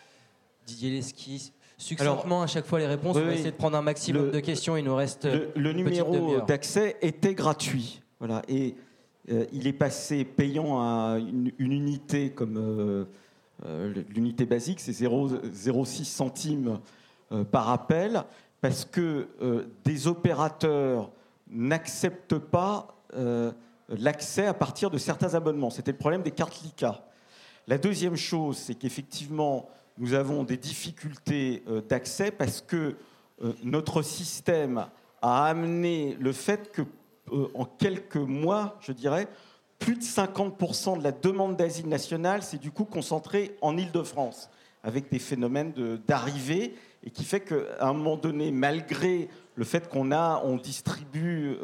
Didier 0.66 0.92
Lesky, 0.92 1.52
succinctement 1.82 2.44
à 2.44 2.48
chaque 2.48 2.66
fois 2.66 2.80
les 2.80 2.88
réponses. 2.88 3.18
on 3.18 3.26
va 3.26 3.34
essayer 3.34 3.52
de 3.52 3.56
prendre 3.56 3.78
un 3.78 3.82
maximum 3.82 4.32
de 4.32 4.40
questions. 4.40 4.78
Il 4.78 4.86
nous 4.86 4.96
reste. 4.96 5.28
Le, 5.56 5.74
numéro 5.74 6.42
d'accès 6.42 6.98
était 7.02 7.34
gratuit. 7.34 8.02
Voilà. 8.20 8.44
Et 8.48 8.76
euh, 9.30 9.46
il 9.52 9.68
est 9.68 9.74
passé 9.74 10.26
payant 10.26 10.80
à 10.80 11.18
une, 11.20 11.52
unité 11.60 12.32
comme 12.32 12.58
euh, 12.58 13.06
euh, 13.66 13.94
l'unité 14.10 14.46
basique, 14.46 14.80
c'est 14.80 14.92
0,06 14.92 16.06
centimes 16.06 16.80
par 17.50 17.70
appel, 17.70 18.26
parce 18.60 18.84
que 18.84 19.30
des 19.86 20.08
opérateurs 20.08 21.12
n'acceptent 21.50 22.38
pas 22.38 22.94
l'accès 23.88 24.48
à 24.48 24.54
partir 24.54 24.90
de 24.90 24.98
certains 24.98 25.34
abonnements. 25.34 25.70
C'était 25.70 25.94
le 25.94 25.98
problème 25.98 26.24
des 26.24 26.32
cartes 26.32 26.62
LICA. 26.62 27.06
La 27.68 27.78
deuxième 27.78 28.18
chose, 28.18 28.58
c'est 28.58 28.76
qu'effectivement, 28.76 29.70
nous 29.98 30.14
avons 30.14 30.44
des 30.44 30.58
difficultés 30.58 31.64
euh, 31.68 31.82
d'accès 31.82 32.32
parce 32.32 32.62
que 32.62 32.96
euh, 33.44 33.54
notre 33.64 34.02
système 34.02 34.88
a 35.22 35.46
amené 35.46 36.18
le 36.20 36.32
fait 36.32 36.72
que, 36.72 36.82
euh, 37.32 37.48
en 37.54 37.66
quelques 37.66 38.16
mois, 38.16 38.78
je 38.82 38.92
dirais, 38.92 39.28
plus 39.80 39.96
de 39.96 40.04
50% 40.04 41.00
de 41.00 41.04
la 41.04 41.12
demande 41.12 41.56
d'asile 41.56 41.88
nationale 41.88 42.44
s'est 42.44 42.58
du 42.58 42.72
coup 42.72 42.86
concentrée 42.86 43.56
en 43.62 43.78
Ile-de-France, 43.78 44.50
avec 44.84 45.10
des 45.12 45.20
phénomènes 45.20 45.74
d'arrivée, 46.08 46.76
et 47.04 47.10
qui 47.10 47.24
fait 47.24 47.40
qu'à 47.40 47.56
un 47.80 47.94
moment 47.94 48.16
donné, 48.16 48.52
malgré 48.52 49.28
le 49.56 49.64
fait 49.64 49.90
qu'on 49.90 50.12
a, 50.12 50.40
on 50.46 50.58
distribue 50.58 51.58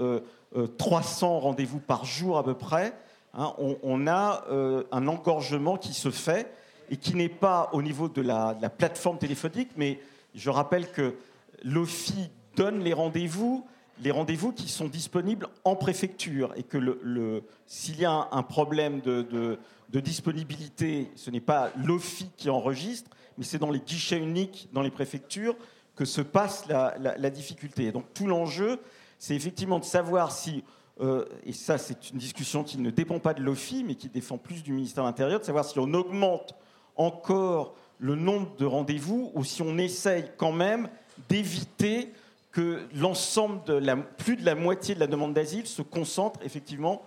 300 0.79 1.39
rendez-vous 1.39 1.79
par 1.79 2.05
jour 2.05 2.39
à 2.39 2.43
peu 2.43 2.55
près, 2.55 2.93
hein, 3.35 3.53
on, 3.59 4.07
a 4.07 4.45
un 4.91 5.07
engorgement 5.07 5.77
qui 5.77 5.93
se 5.93 6.09
fait 6.09 6.51
et 6.89 6.97
qui 6.97 7.15
n'est 7.15 7.29
pas 7.29 7.69
au 7.73 7.81
niveau 7.81 8.07
de 8.07 8.21
la, 8.21 8.53
plateforme 8.69 9.17
téléphonique, 9.17 9.69
mais 9.75 9.99
Je 10.35 10.49
rappelle 10.49 10.91
que 10.91 11.15
l'OFI 11.63 12.29
donne 12.55 12.83
les 12.83 12.93
rendez-vous, 12.93 13.65
les 14.01 14.11
rendez-vous 14.11 14.51
qui 14.51 14.67
sont 14.67 14.87
disponibles 14.87 15.47
en 15.63 15.75
préfecture 15.75 16.53
et 16.55 16.63
que 16.63 17.41
s'il 17.65 17.99
y 17.99 18.05
a 18.05 18.27
un 18.31 18.43
problème 18.43 19.01
de, 19.01 19.57
disponibilité, 19.91 21.09
ce 21.15 21.31
n'est 21.31 21.41
pas 21.41 21.71
l'OFI 21.83 22.29
qui 22.37 22.49
enregistre, 22.49 23.09
mais 23.37 23.43
c'est 23.43 23.57
dans 23.57 23.71
les 23.71 23.79
guichets 23.79 24.19
uniques 24.19 24.69
dans 24.73 24.81
les 24.81 24.91
préfectures 24.91 25.55
que 25.95 26.05
se 26.05 26.21
passe 26.21 26.67
la, 26.67 27.29
difficulté. 27.29 27.91
donc 27.91 28.05
tout 28.13 28.27
l'enjeu, 28.27 28.79
c'est 29.17 29.35
effectivement 29.35 29.79
de 29.79 29.85
savoir 29.85 30.31
si, 30.31 30.63
euh, 31.01 31.25
et 31.43 31.53
ça 31.53 31.79
c'est 31.79 32.11
une 32.11 32.19
discussion 32.19 32.63
qui 32.63 32.77
ne 32.77 32.91
dépend 32.91 33.19
pas 33.19 33.33
de 33.33 33.41
l'OFI, 33.41 33.83
mais 33.83 33.95
qui 33.95 34.09
défend 34.09 34.37
plus 34.37 34.61
du 34.61 34.73
ministère 34.73 35.03
de 35.03 35.09
l'Intérieur, 35.09 35.39
de 35.39 35.45
savoir 35.45 35.65
si 35.65 35.79
on 35.79 35.91
augmente 35.93 36.53
encore 36.97 37.75
le 37.99 38.15
nombre 38.15 38.55
de 38.57 38.65
rendez-vous 38.65 39.31
ou 39.33 39.43
si 39.43 39.61
on 39.61 39.77
essaye 39.77 40.25
quand 40.37 40.51
même 40.51 40.89
d'éviter 41.29 42.11
que 42.51 42.81
l'ensemble 42.95 43.63
de 43.65 43.73
la, 43.73 43.95
plus 43.95 44.35
de 44.35 44.45
la 44.45 44.55
moitié 44.55 44.95
de 44.95 44.99
la 44.99 45.07
demande 45.07 45.33
d'asile 45.33 45.67
se 45.67 45.81
concentre 45.81 46.39
effectivement 46.43 47.03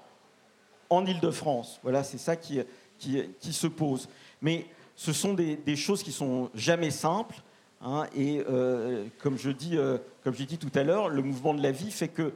en 0.88 1.07
Ile-de-France. 1.07 1.80
Voilà, 1.82 2.05
c'est 2.05 2.18
ça 2.18 2.36
qui, 2.36 2.61
qui, 2.99 3.53
se 3.53 3.66
pose. 3.66 4.09
Mais 4.43 4.66
ce 4.97 5.12
sont 5.12 5.34
des, 5.34 5.76
choses 5.76 6.03
qui 6.03 6.12
sont 6.12 6.51
jamais 6.55 6.91
simples. 6.91 7.36
Hein, 7.82 8.07
et 8.14 8.43
euh, 8.49 9.07
comme 9.18 9.38
je 9.38 9.51
dis, 9.51 9.76
euh, 9.76 9.99
comme 10.22 10.34
j'ai 10.34 10.45
dit 10.45 10.59
tout 10.59 10.70
à 10.74 10.82
l'heure, 10.82 11.09
le 11.09 11.22
mouvement 11.22 11.55
de 11.55 11.62
la 11.62 11.72
vie 11.72 11.91
fait 11.91 12.09
que 12.09 12.32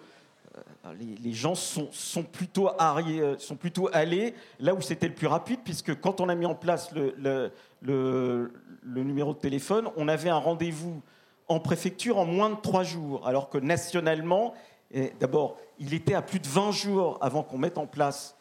euh, 0.85 0.93
les, 1.23 1.33
gens 1.33 1.55
sont, 1.55 1.89
plutôt 2.23 2.71
sont, 3.39 3.57
plutôt 3.57 3.89
allés 3.93 4.35
là 4.61 4.75
où 4.75 4.81
c'était 4.81 5.09
le 5.09 5.15
plus 5.15 5.27
rapide, 5.27 5.61
puisque 5.65 5.99
quand 6.01 6.21
on 6.21 6.29
a 6.29 6.35
mis 6.35 6.47
en 6.47 6.55
place 6.55 6.91
le, 6.93 7.51
numéro 8.85 9.35
de 9.35 9.39
téléphone, 9.39 9.89
on 9.97 10.09
avait 10.09 10.31
un 10.31 10.39
rendez-vous 10.39 11.03
en 11.49 11.61
préfecture 11.61 12.19
en 12.19 12.25
moins 12.25 12.51
de 12.51 12.57
trois 12.57 12.85
jours, 12.85 13.27
alors 13.27 13.51
que 13.51 13.59
nationalement, 13.59 14.55
d'abord, 15.21 15.59
il 15.79 15.93
était 15.93 16.15
à 16.15 16.23
plus 16.23 16.39
de 16.39 16.47
20 16.47 16.71
jours 16.71 17.19
avant 17.21 17.43
qu'on 17.43 17.59
mette 17.59 17.77
en 17.77 17.87
place 17.87 18.35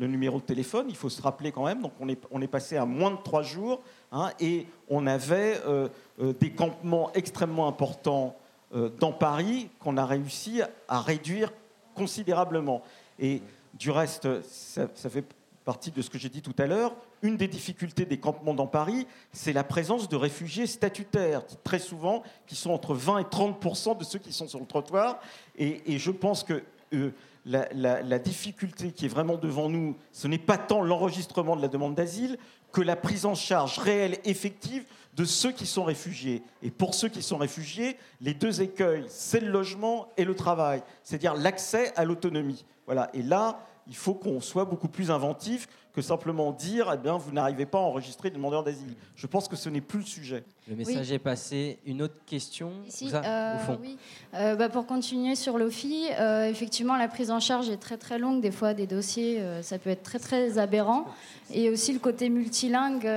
le 0.00 0.06
numéro 0.06 0.38
de 0.38 0.44
téléphone, 0.44 0.86
il 0.88 0.96
faut 0.96 1.10
se 1.10 1.20
rappeler 1.20 1.52
quand 1.52 1.64
même, 1.66 1.82
donc 1.82 1.92
on 2.00 2.40
est, 2.40 2.46
passé 2.46 2.76
à 2.76 2.86
moins 2.86 3.10
de 3.10 3.18
trois 3.22 3.42
jours, 3.42 3.80
hein, 4.12 4.30
et 4.40 4.66
on 4.88 5.06
avait 5.06 5.60
euh, 5.66 5.88
euh, 6.20 6.32
des 6.32 6.52
campements 6.52 7.12
extrêmement 7.12 7.68
importants 7.68 8.34
euh, 8.74 8.88
dans 8.98 9.12
Paris 9.12 9.68
qu'on 9.78 9.98
a 9.98 10.06
réussi 10.06 10.62
à 10.88 11.00
réduire 11.00 11.52
considérablement. 12.00 12.80
Et 13.18 13.42
du 13.74 13.90
reste, 13.90 14.26
ça, 14.42 14.88
fait 15.10 15.24
partie 15.66 15.90
de 15.90 16.00
ce 16.00 16.08
que 16.08 16.18
j'ai 16.18 16.30
dit 16.30 16.40
tout 16.40 16.54
à 16.56 16.66
l'heure, 16.66 16.94
une 17.20 17.36
des 17.36 17.46
difficultés 17.46 18.06
des 18.06 18.18
campements 18.18 18.54
dans 18.54 18.66
Paris, 18.66 19.06
c'est 19.32 19.52
la 19.52 19.64
présence 19.64 20.08
de 20.08 20.16
réfugiés 20.16 20.66
statutaires, 20.66 21.42
très 21.62 21.78
souvent, 21.78 22.22
qui 22.46 22.56
sont 22.56 22.70
entre 22.70 22.94
20 22.94 23.18
et 23.18 23.24
30% 23.24 23.98
de 23.98 24.04
ceux 24.04 24.18
qui 24.18 24.32
sont 24.32 24.48
sur 24.48 24.60
le 24.60 24.64
trottoir. 24.64 25.20
Et, 25.58 25.98
je 25.98 26.10
pense 26.10 26.42
que 26.42 26.62
euh, 26.94 27.10
la, 27.44 28.18
difficulté 28.18 28.92
qui 28.92 29.04
est 29.04 29.08
vraiment 29.08 29.36
devant 29.36 29.68
nous, 29.68 29.94
ce 30.10 30.26
n'est 30.26 30.38
pas 30.38 30.56
tant 30.56 30.80
l'enregistrement 30.80 31.54
de 31.54 31.60
la 31.60 31.68
demande 31.68 31.94
d'asile 31.94 32.38
que 32.72 32.80
la 32.80 32.96
prise 32.96 33.26
en 33.26 33.34
charge 33.34 33.78
réelle, 33.78 34.16
effective 34.24 34.86
de 35.14 35.24
ceux 35.24 35.52
qui 35.52 35.66
sont 35.66 35.84
réfugiés. 35.84 36.42
Et 36.62 36.70
pour 36.70 36.94
ceux 36.94 37.08
qui 37.08 37.22
sont 37.22 37.38
réfugiés, 37.38 37.96
les 38.20 38.34
deux 38.34 38.62
écueils, 38.62 39.04
c'est 39.08 39.40
le 39.40 39.50
logement 39.50 40.08
et 40.16 40.24
le 40.24 40.34
travail, 40.34 40.82
c'est-à-dire 41.02 41.34
l'accès 41.34 41.92
à 41.96 42.04
l'autonomie. 42.04 42.64
Voilà. 42.86 43.10
Et 43.14 43.22
là, 43.22 43.66
il 43.86 43.96
faut 43.96 44.14
qu'on 44.14 44.40
soit 44.40 44.64
beaucoup 44.64 44.88
plus 44.88 45.10
inventif 45.10 45.68
que 45.92 46.02
simplement 46.02 46.52
dire 46.52 46.90
eh 46.94 46.96
bien, 46.96 47.16
vous 47.16 47.32
n'arrivez 47.32 47.66
pas 47.66 47.78
à 47.78 47.82
enregistrer 47.82 48.30
des 48.30 48.36
demandeurs 48.36 48.62
d'asile. 48.62 48.94
Je 49.16 49.26
pense 49.26 49.48
que 49.48 49.56
ce 49.56 49.68
n'est 49.68 49.80
plus 49.80 50.00
le 50.00 50.04
sujet. 50.04 50.44
Le 50.68 50.76
message 50.76 51.10
est 51.10 51.18
passé. 51.18 51.78
Une 51.84 52.02
autre 52.02 52.14
question 52.26 52.72
Ici, 52.86 53.10
euh, 53.12 53.56
Oui. 53.80 53.98
Euh, 54.34 54.54
bah, 54.54 54.68
pour 54.68 54.86
continuer 54.86 55.34
sur 55.34 55.58
l'OFI, 55.58 56.06
euh, 56.12 56.48
effectivement, 56.48 56.96
la 56.96 57.08
prise 57.08 57.30
en 57.30 57.40
charge 57.40 57.68
est 57.70 57.76
très 57.76 57.96
très 57.96 58.18
longue. 58.18 58.40
Des 58.40 58.52
fois, 58.52 58.72
des 58.72 58.86
dossiers, 58.86 59.42
ça 59.62 59.78
peut 59.78 59.90
être 59.90 60.04
très 60.04 60.18
très 60.18 60.58
aberrant. 60.58 61.06
Et 61.52 61.70
aussi 61.70 61.92
le 61.92 61.98
côté 61.98 62.28
multilingue. 62.28 63.08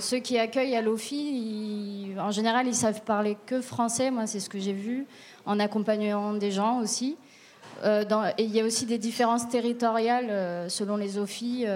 ceux 0.00 0.18
qui 0.18 0.38
accueillent 0.38 0.76
à 0.76 0.82
l'OFI, 0.82 2.12
en 2.18 2.30
général, 2.30 2.66
ils 2.66 2.74
savent 2.74 3.02
parler 3.02 3.36
que 3.46 3.60
français. 3.60 4.10
Moi, 4.10 4.26
c'est 4.26 4.40
ce 4.40 4.48
que 4.48 4.58
j'ai 4.58 4.72
vu 4.72 5.06
en 5.44 5.60
accompagnant 5.60 6.32
des 6.32 6.50
gens 6.50 6.80
aussi. 6.80 7.16
Euh, 7.84 8.04
et 8.38 8.44
il 8.44 8.54
y 8.54 8.60
a 8.60 8.64
aussi 8.64 8.86
des 8.86 8.98
différences 8.98 9.48
territoriales 9.48 10.28
euh, 10.30 10.68
selon 10.68 10.96
les 10.96 11.18
OFI. 11.18 11.66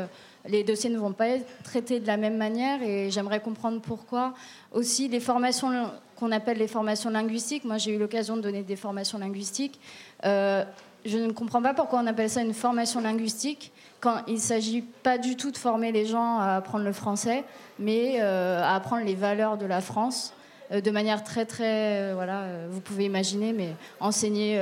Euh, 0.47 0.49
les 0.49 0.65
dossiers 0.65 0.91
ne 0.91 0.99
vont 0.99 1.13
pas 1.13 1.29
être 1.29 1.47
traités 1.63 2.01
de 2.01 2.07
la 2.07 2.17
même 2.17 2.37
manière 2.37 2.83
et 2.83 3.11
j'aimerais 3.11 3.41
comprendre 3.41 3.81
pourquoi. 3.81 4.35
Aussi, 4.73 5.09
les 5.09 5.21
formations 5.21 5.91
qu'on 6.17 6.33
appelle 6.33 6.59
les 6.59 6.69
formations 6.69 7.11
linguistiques, 7.11 7.65
moi 7.65 7.79
j'ai 7.79 7.95
eu 7.95 7.99
l'occasion 7.99 8.37
de 8.37 8.43
donner 8.43 8.63
des 8.63 8.77
formations 8.77 9.19
linguistiques. 9.19 9.81
je 10.23 11.17
ne 11.17 11.33
comprends 11.33 11.63
pas 11.63 11.73
pourquoi 11.73 12.01
on 12.01 12.07
appelle 12.07 12.29
ça 12.29 12.43
une 12.43 12.53
formation 12.53 13.01
linguistique 13.01 13.73
quand 14.01 14.19
il 14.27 14.35
ne 14.35 14.39
s'agit 14.39 14.83
pas 14.83 15.17
du 15.17 15.37
tout 15.37 15.51
de 15.51 15.57
former 15.57 15.93
les 15.93 16.05
gens 16.05 16.39
à 16.39 16.57
apprendre 16.57 16.85
le 16.85 16.93
français, 16.93 17.43
mais 17.79 18.21
à 18.21 18.75
apprendre 18.75 19.05
les 19.05 19.15
valeurs 19.15 19.57
de 19.57 19.65
la 19.65 19.81
France 19.81 20.35
de 20.71 20.91
manière 20.91 21.25
très 21.25 21.47
très 21.47 22.13
voilà 22.13 22.45
vous 22.69 22.81
pouvez 22.81 23.07
imaginer 23.07 23.55
mais 23.55 23.75
enseigner 23.99 24.61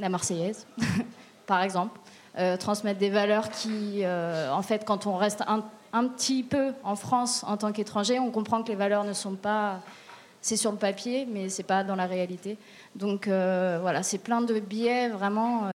la 0.00 0.08
Marseillaise, 0.08 0.66
par 1.46 1.62
exemple, 1.62 1.98
euh, 2.36 2.56
transmettre 2.56 2.98
des 2.98 3.10
valeurs 3.10 3.50
qui, 3.50 4.04
euh, 4.04 4.52
en 4.52 4.62
fait, 4.62 4.84
quand 4.84 5.06
on 5.06 5.16
reste 5.16 5.42
un, 5.46 5.62
petit 6.08 6.42
peu 6.42 6.72
en 6.84 6.96
France 6.96 7.44
en 7.46 7.56
tant 7.56 7.72
qu'étranger, 7.72 8.18
on 8.18 8.30
comprend 8.30 8.62
que 8.62 8.68
les 8.68 8.76
valeurs 8.76 9.04
ne 9.04 9.12
sont 9.12 9.34
pas, 9.34 9.80
c'est 10.40 10.56
sur 10.56 10.70
le 10.70 10.76
papier, 10.76 11.26
mais 11.30 11.48
c'est 11.48 11.62
pas 11.62 11.82
dans 11.82 11.96
la 11.96 12.06
réalité. 12.06 12.58
Donc 12.94 13.26
euh, 13.26 13.78
voilà, 13.80 14.02
c'est 14.02 14.18
plein 14.18 14.40
de 14.40 14.60
biais 14.60 15.08
vraiment. 15.08 15.70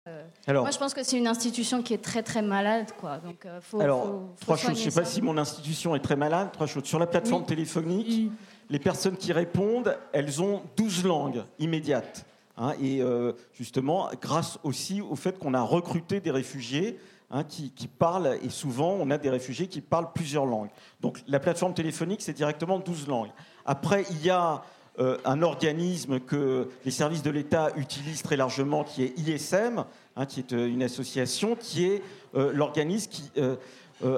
Alors, 0.48 0.64
moi, 0.64 0.72
je 0.72 0.78
pense 0.78 0.94
que 0.94 1.04
c'est 1.04 1.18
une 1.18 1.28
institution 1.28 1.82
qui 1.82 1.94
est 1.94 2.04
très 2.04 2.22
très 2.22 2.42
malade, 2.42 2.92
quoi. 3.00 3.18
Donc 3.18 3.48
faut, 3.62 3.82
alors 3.82 4.22
trois 4.40 4.56
choses. 4.56 4.80
Je 4.80 4.86
ne 4.86 4.92
sais 4.92 5.02
pas 5.02 5.06
si 5.06 5.22
mon 5.22 5.38
institution 5.38 5.96
est 5.96 6.00
très 6.02 6.16
malade. 6.16 6.50
Trois 6.54 6.68
choses. 6.68 6.86
Sur 6.86 7.00
la 7.00 7.08
plateforme 7.08 7.46
téléphonique, 7.46 8.32
les 8.70 8.80
personnes 8.80 9.18
qui 9.18 9.34
répondent, 9.34 9.98
elles 10.12 10.42
ont 10.42 10.62
12 10.78 11.06
langues 11.06 11.44
immédiates. 11.60 12.26
Hein, 12.58 12.74
et 12.82 13.02
euh, 13.02 13.34
justement, 13.54 14.10
grâce 14.22 14.60
aussi 14.64 15.02
au 15.02 15.16
fait 15.16 15.40
qu'on 15.40 15.54
a 15.54 15.62
recruté 15.62 16.20
des 16.20 16.30
réfugiés 16.30 17.00
hein, 17.32 17.44
qui, 17.44 17.72
parlent, 17.88 18.38
et 18.44 18.50
souvent 18.50 18.92
on 19.00 19.10
a 19.10 19.18
des 19.18 19.30
réfugiés 19.30 19.68
qui 19.68 19.82
parlent 19.82 20.12
plusieurs 20.14 20.46
langues. 20.46 20.70
Donc 21.02 21.22
la 21.28 21.40
plateforme 21.40 21.74
téléphonique, 21.74 22.22
c'est 22.22 22.34
directement 22.34 22.80
12 22.80 23.08
langues. 23.08 23.32
Après, 23.66 24.06
il 24.12 24.24
y 24.24 24.30
a 24.30 24.64
euh, 25.00 25.18
un 25.26 25.42
organisme 25.42 26.20
que 26.20 26.70
les 26.86 26.92
services 26.92 27.24
de 27.24 27.32
l'État 27.32 27.72
utilisent 27.76 28.22
très 28.22 28.38
largement, 28.38 28.84
qui 28.84 29.02
est 29.02 29.18
ISM, 29.18 29.86
hein, 30.16 30.26
qui 30.28 30.40
est 30.42 30.54
euh, 30.54 30.68
une 30.68 30.84
association, 30.84 31.56
qui 31.56 31.86
est 31.86 32.04
l'organisme 32.36 33.12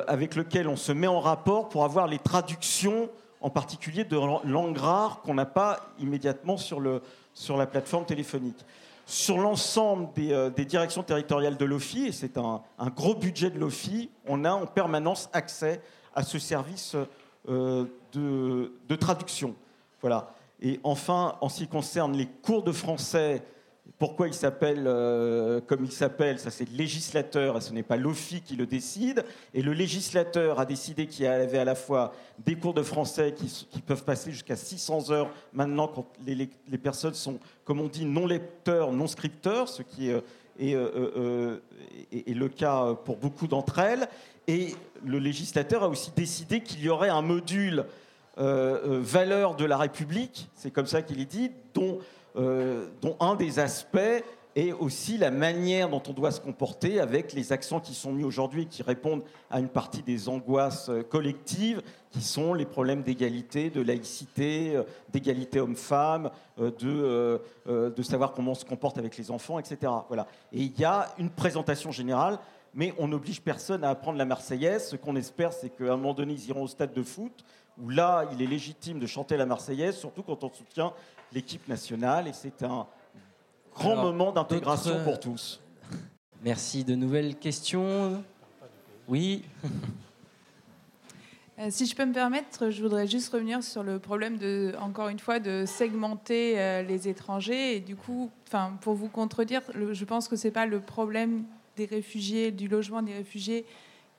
avec 0.08 0.36
lequel 0.36 0.70
on 0.70 0.78
se 0.78 0.94
met 0.94 1.06
en 1.06 1.20
rapport 1.20 1.68
pour 1.68 1.84
avoir 1.84 2.08
les 2.08 2.18
traductions, 2.18 3.10
en 3.42 3.50
particulier 3.50 4.06
de 4.06 4.16
langues 4.16 4.78
rares 4.78 5.22
qu'on 5.22 5.34
n'a 5.34 5.46
pas 5.46 5.82
immédiatement 6.00 6.56
sur 6.56 6.80
le, 6.80 7.02
sur 7.36 7.58
la 7.58 7.68
plateforme 7.68 8.06
téléphonique. 8.06 8.66
Sur 9.06 9.38
l'ensemble 9.38 10.12
des, 10.16 10.32
euh, 10.32 10.50
directions 10.50 11.04
territoriales 11.04 11.58
de 11.58 11.66
l'OFI, 11.66 12.08
et 12.08 12.12
c'est 12.12 12.40
un, 12.40 12.64
gros 12.96 13.14
budget 13.14 13.52
de 13.52 13.60
l'OFI, 13.60 14.10
on 14.26 14.46
a 14.46 14.52
en 14.52 14.66
permanence 14.66 15.30
accès 15.32 15.80
à 16.16 16.24
ce 16.24 16.40
service 16.40 16.96
euh, 17.48 17.86
de, 18.14 18.96
traduction. 18.96 19.54
Voilà. 20.02 20.34
Et 20.60 20.80
enfin, 20.84 21.38
en 21.42 21.50
ce 21.50 21.60
qui 21.60 21.68
concerne 21.68 22.18
les 22.18 22.26
cours 22.26 22.64
de 22.64 22.72
français 22.72 23.44
pourquoi 23.98 24.28
il 24.28 24.34
s'appelle 24.34 24.84
euh, 24.88 25.62
comme 25.62 25.86
il 25.86 25.92
s'appelle 25.92 26.38
Ça, 26.40 26.52
c'est 26.52 26.70
le 26.70 26.76
législateur, 26.76 27.62
ce 27.62 27.72
n'est 27.72 27.84
pas 27.84 27.96
l'OFI 27.96 28.42
qui 28.42 28.56
le 28.56 28.66
décide. 28.66 29.24
Et 29.54 29.62
le 29.62 29.72
législateur 29.72 30.60
a 30.60 30.66
décidé 30.66 31.08
qu'il 31.08 31.26
y 31.26 31.28
avait 31.28 31.60
à 31.60 31.66
la 31.66 31.76
fois 31.76 32.14
des 32.46 32.56
cours 32.56 32.74
de 32.74 32.84
français 32.84 33.34
qui, 33.34 33.82
peuvent 33.82 34.04
passer 34.04 34.32
jusqu'à 34.32 34.58
600 34.58 35.12
heures 35.12 35.30
maintenant 35.54 35.88
quand 35.88 36.08
les, 36.26 36.48
personnes 36.78 37.14
sont, 37.14 37.40
comme 37.64 37.80
on 37.80 37.88
dit, 37.88 38.06
non 38.06 38.28
lecteurs, 38.28 38.92
non 38.92 39.08
scripteurs, 39.08 39.70
ce 39.70 39.82
qui 39.82 40.10
est, 40.10 40.24
euh, 40.76 41.58
est 42.12 42.36
le 42.36 42.50
cas 42.50 42.96
pour 43.06 43.16
beaucoup 43.16 43.48
d'entre 43.48 43.80
elles. 43.80 44.10
Et 44.48 44.76
le 45.06 45.20
législateur 45.20 45.84
a 45.84 45.88
aussi 45.88 46.12
décidé 46.16 46.62
qu'il 46.62 46.82
y 46.82 46.90
aurait 46.90 47.10
un 47.10 47.22
module 47.22 47.86
valeur 48.38 49.56
de 49.56 49.64
la 49.64 49.78
République, 49.78 50.50
c'est 50.56 50.70
comme 50.70 50.88
ça 50.88 51.02
qu'il 51.02 51.22
est 51.22 51.32
dit, 51.32 51.52
dont 51.74 52.00
euh, 52.38 52.88
dont 53.02 53.16
un 53.20 53.36
des 53.36 53.60
aspects 53.60 54.24
est 54.56 54.72
aussi 54.72 55.18
la 55.18 55.32
manière 55.32 55.90
dont 55.90 56.02
on 56.08 56.14
doit 56.14 56.32
se 56.32 56.40
comporter 56.40 57.00
avec 57.00 57.34
les 57.34 57.52
accents 57.52 57.80
qui 57.80 57.94
sont 57.94 58.14
mis 58.14 58.24
aujourd'hui 58.24 58.64
et 58.64 58.66
qui 58.66 58.84
répondent 58.84 59.24
à 59.50 59.60
une 59.60 59.68
partie 59.68 60.02
des 60.02 60.30
angoisses 60.30 60.90
euh, 60.90 61.04
collectives, 61.04 61.82
qui 62.12 62.22
sont 62.22 62.54
les 62.54 62.66
problèmes 62.66 63.04
d'égalité, 63.04 63.70
de 63.70 63.82
laïcité, 63.82 64.76
euh, 64.76 64.84
d'égalité 65.10 65.60
homme-femme, 65.60 66.30
de, 66.58 67.42
savoir 68.02 68.34
comment 68.34 68.52
on 68.52 68.56
se 68.56 68.66
comporte 68.66 68.98
avec 68.98 69.18
les 69.18 69.32
enfants, 69.32 69.60
etc. 69.60 69.92
Voilà. 70.08 70.28
Et 70.54 70.62
il 70.62 70.80
y 70.80 70.86
a 70.86 71.14
une 71.18 71.30
présentation 71.30 71.92
générale 71.92 72.40
mais 72.76 72.94
on 72.98 73.08
n'oblige 73.08 73.42
personne 73.42 73.86
à 73.86 73.90
apprendre 73.90 74.18
la 74.18 74.26
Marseillaise. 74.26 74.90
Ce 74.90 74.98
qu'on 74.98 75.16
espère, 75.16 75.54
c'est 75.54 75.70
qu'à 75.70 75.94
un 75.94 75.96
moment 75.96 76.14
donné, 76.14 76.34
ils 76.34 76.50
iront 76.50 76.64
au 76.64 76.68
stade 76.68 76.94
de 76.94 77.04
foot, 77.04 77.46
où 77.82 77.90
là, 77.90 78.26
il 78.34 78.42
est 78.42 78.48
légitime 78.48 79.00
de 79.00 79.08
chanter 79.08 79.38
la 79.38 79.46
Marseillaise, 79.46 79.96
surtout 79.96 80.24
quand 80.24 80.44
on 80.44 80.52
soutient 80.52 80.94
l'équipe 81.34 81.68
nationale 81.68 82.28
et 82.28 82.34
c'est 82.34 82.64
un 82.64 82.88
grand 83.74 83.96
moment 83.96 84.32
d'intégration 84.32 85.04
pour 85.04 85.20
tous. 85.20 85.62
Merci. 86.44 86.84
De 86.84 86.96
nouvelles 86.96 87.36
questions? 87.36 88.24
Oui 89.08 89.44
euh, 91.60 91.68
si 91.70 91.86
je 91.86 91.96
peux 91.96 92.06
me 92.06 92.14
permettre, 92.14 92.70
je 92.70 92.82
voudrais 92.82 93.08
juste 93.08 93.32
revenir 93.32 93.64
sur 93.64 93.84
le 93.84 94.00
problème 94.00 94.38
de, 94.38 94.74
encore 94.80 95.10
une 95.10 95.20
fois, 95.20 95.40
de 95.40 95.66
segmenter 95.66 96.60
euh, 96.60 96.82
les 96.82 97.08
étrangers. 97.08 97.76
Et 97.76 97.80
du 97.80 97.96
coup, 97.96 98.32
enfin, 98.48 98.78
pour 98.82 98.96
vous 98.96 99.10
contredire, 99.10 99.62
je 99.92 100.06
pense 100.06 100.28
que 100.28 100.36
c'est 100.36 100.52
pas 100.52 100.66
le 100.66 100.80
problème 100.80 101.44
des 101.76 101.86
réfugiés, 101.86 102.52
du 102.52 102.68
logement 102.68 103.02
des 103.02 103.14
réfugiés, 103.14 103.66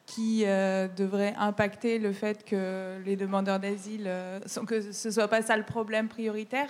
qui 0.07 0.45
euh, 0.47 0.89
devrait 0.89 1.35
impacter 1.37 1.99
le 1.99 2.13
fait 2.13 2.45
que 2.45 2.99
les 3.05 3.17
demandeurs 3.17 3.59
d'asile, 3.59 4.11
que 4.67 4.93
ce 4.93 5.11
soit 5.11 5.29
pas 5.29 5.43
ça 5.43 5.57
le 5.57 5.65
problème 5.65 6.09
prioritaire. 6.09 6.69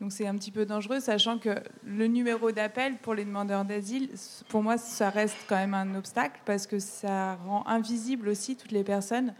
Donc 0.00 0.12
c'est 0.12 0.26
un 0.26 0.34
petit 0.36 0.50
peu 0.50 0.66
dangereux, 0.66 1.00
sachant 1.00 1.38
que 1.38 1.54
le 1.84 2.06
numéro 2.06 2.52
d'appel 2.52 2.96
pour 2.98 3.14
les 3.14 3.24
demandeurs 3.24 3.64
d'asile, 3.64 4.10
pour 4.48 4.62
moi, 4.62 4.76
ça 4.76 5.08
reste 5.08 5.38
quand 5.48 5.56
même 5.56 5.72
un 5.72 5.94
obstacle 5.94 6.38
parce 6.44 6.66
que 6.66 6.78
ça 6.78 7.36
rend 7.46 7.66
invisible 7.66 8.28
aussi 8.28 8.56
toutes 8.56 8.72
les 8.72 8.84
personnes 8.84 9.32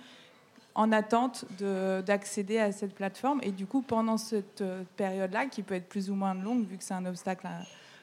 en 0.75 0.93
attente 0.93 1.45
d'accéder 2.07 2.59
à 2.59 2.73
cette 2.73 2.95
plateforme. 2.95 3.41
Et 3.43 3.51
du 3.51 3.67
coup, 3.67 3.83
pendant 3.83 4.19
cette 4.19 4.61
euh, 4.61 4.83
période-là, 4.97 5.47
qui 5.47 5.63
peut 5.63 5.75
être 5.75 5.89
plus 5.89 6.11
ou 6.11 6.15
moins 6.15 6.35
longue, 6.35 6.67
vu 6.67 6.77
que 6.77 6.85
c'est 6.85 6.95
un 6.95 7.07
obstacle 7.07 7.47
euh, 7.47 7.63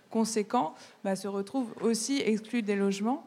conséquent, 0.10 0.73
bah, 1.03 1.15
se 1.15 1.27
retrouvent 1.27 1.73
aussi 1.81 2.22
exclus 2.22 2.64
des 2.64 2.76
logements. 2.76 3.23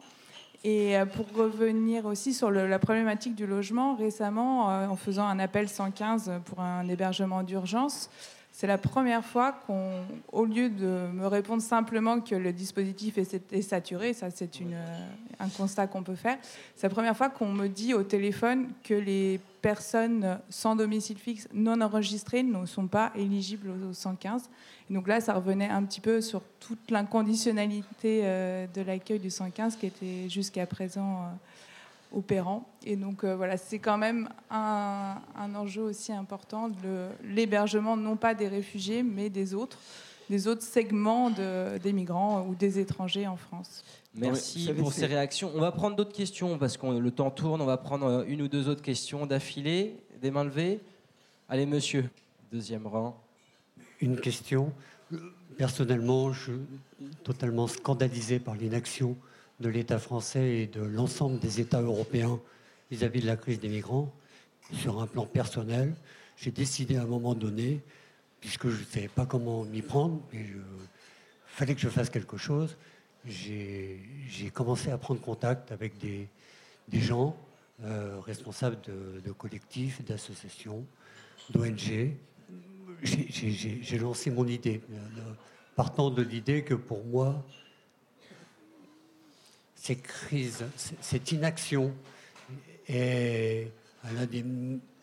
Et 0.63 0.97
euh, 0.97 1.05
pour 1.05 1.25
revenir 1.35 2.05
aussi 2.05 2.33
sur 2.33 2.51
la 2.51 2.79
problématique 2.79 3.35
du 3.35 3.45
logement, 3.45 3.95
récemment, 3.95 4.65
en 4.65 4.95
faisant 4.95 5.27
un 5.27 5.39
appel 5.39 5.69
115 5.69 6.41
pour 6.45 6.61
un 6.61 6.87
hébergement 6.87 7.43
d'urgence, 7.43 8.09
c'est 8.57 8.65
la 8.65 8.79
première 8.79 9.23
fois 9.23 9.51
qu'on, 9.51 10.01
au 10.31 10.43
lieu 10.43 10.67
de 10.69 11.11
me 11.13 11.27
répondre 11.27 11.61
simplement 11.61 12.21
que 12.21 12.33
le 12.33 12.51
dispositif 12.51 13.19
est, 13.19 13.61
saturé, 13.61 14.13
ça 14.13 14.31
c'est 14.31 14.49
euh, 14.61 15.07
un 15.39 15.47
constat 15.49 15.85
qu'on 15.85 16.01
peut 16.01 16.15
faire, 16.15 16.39
c'est 16.75 16.87
la 16.87 16.91
première 16.91 17.15
fois 17.15 17.29
qu'on 17.29 17.49
me 17.49 17.67
dit 17.67 17.93
au 17.93 18.01
téléphone 18.01 18.69
que 18.83 18.95
les 18.95 19.39
personnes 19.61 20.39
sans 20.49 20.75
domicile 20.75 21.19
fixe 21.19 21.47
non 21.53 21.81
enregistrées 21.81 22.41
ne 22.41 22.65
sont 22.65 22.87
pas 22.87 23.11
éligibles 23.15 23.69
au 23.69 23.93
115. 23.93 24.49
donc 24.89 25.07
là, 25.07 25.21
ça 25.21 25.35
revenait 25.35 25.69
un 25.69 25.83
petit 25.83 26.01
peu 26.01 26.19
sur 26.19 26.41
toute 26.59 26.89
l'inconditionnalité 26.89 28.21
euh, 28.23 28.65
de 28.73 28.81
l'accueil 28.81 29.19
du 29.19 29.29
115 29.29 29.75
qui 29.75 29.85
était 29.85 30.29
jusqu'à 30.29 30.65
présent 30.65 31.17
euh, 31.17 31.27
opérant. 32.17 32.67
Et 32.85 32.95
donc 32.95 33.23
euh, 33.23 33.35
voilà, 33.35 33.57
c'est 33.57 33.79
quand 33.79 33.97
même 33.97 34.27
un, 34.49 35.17
enjeu 35.55 35.83
aussi 35.83 36.11
important, 36.11 36.69
de 36.69 37.07
l'hébergement 37.23 37.95
non 37.95 38.17
pas 38.17 38.33
des 38.33 38.47
réfugiés, 38.47 39.03
mais 39.03 39.29
des 39.29 39.53
autres, 39.53 39.77
des 40.29 40.47
autres 40.47 40.63
segments 40.63 41.29
des 41.29 41.93
migrants 41.93 42.45
ou 42.47 42.55
des 42.55 42.79
étrangers 42.79 43.27
en 43.27 43.37
France. 43.37 43.83
Merci 44.15 44.71
pour 44.77 44.91
ces 44.91 45.05
réactions. 45.05 45.51
On 45.53 45.61
va 45.61 45.71
prendre 45.71 45.95
d'autres 45.95 46.15
questions 46.15 46.57
parce 46.57 46.75
que 46.75 46.87
le 46.87 47.11
temps 47.11 47.29
tourne. 47.29 47.61
On 47.61 47.65
va 47.65 47.77
prendre 47.77 48.07
euh, 48.07 48.23
une 48.27 48.41
ou 48.41 48.47
deux 48.47 48.67
autres 48.67 48.81
questions 48.81 49.25
d'affilée. 49.27 49.95
Des 50.21 50.31
mains 50.31 50.43
levées. 50.43 50.79
Allez, 51.47 51.67
monsieur, 51.67 52.09
deuxième 52.51 52.87
rang. 52.87 53.15
Une 54.01 54.19
question. 54.19 54.73
Personnellement, 55.57 56.33
je 56.33 56.51
suis 56.51 56.59
totalement 57.23 57.67
scandalisé 57.67 58.39
par 58.39 58.55
l'inaction 58.55 59.15
de 59.59 59.69
l'État 59.69 59.99
français 59.99 60.57
et 60.57 60.67
de 60.67 60.81
l'ensemble 60.81 61.39
des 61.39 61.59
États 61.59 61.81
européens 61.81 62.39
vis-à-vis 62.91 63.21
de 63.21 63.27
la 63.27 63.37
crise 63.37 63.59
des 63.59 63.69
migrants. 63.69 64.13
Sur 64.73 65.01
un 65.01 65.07
plan 65.07 65.25
personnel, 65.25 65.95
j'ai 66.35 66.51
décidé 66.51 66.97
à 66.97 67.03
un 67.03 67.07
moment 67.07 67.33
donné, 67.33 67.81
puisque 68.39 68.69
je 68.69 68.79
ne 68.79 68.85
savais 68.85 69.07
pas 69.07 69.25
comment 69.25 69.63
m'y 69.63 69.81
prendre, 69.81 70.21
il 70.33 70.61
fallait 71.45 71.73
que 71.73 71.81
je 71.81 71.89
fasse 71.89 72.09
quelque 72.09 72.37
chose, 72.37 72.77
j'ai 73.25 73.99
commencé 74.53 74.91
à 74.91 74.97
prendre 74.97 75.21
contact 75.21 75.71
avec 75.71 75.97
des, 75.97 76.27
gens 76.91 77.35
euh, 77.83 78.19
responsables 78.19 78.77
de, 78.81 79.21
de 79.25 79.31
collectifs, 79.31 80.03
d'associations, 80.03 80.85
d'ONG. 81.49 82.13
J'ai 83.01 83.99
lancé 83.99 84.31
mon 84.31 84.47
idée, 84.47 84.81
euh, 84.91 85.33
partant 85.75 86.09
de 86.09 86.21
l'idée 86.21 86.63
que 86.63 86.73
pour 86.73 87.03
moi, 87.05 87.45
cette 89.77 90.01
crise, 90.01 90.65
cette 90.75 91.31
inaction 91.31 91.93
est 92.87 93.71
un 94.03 94.25
des 94.25 94.43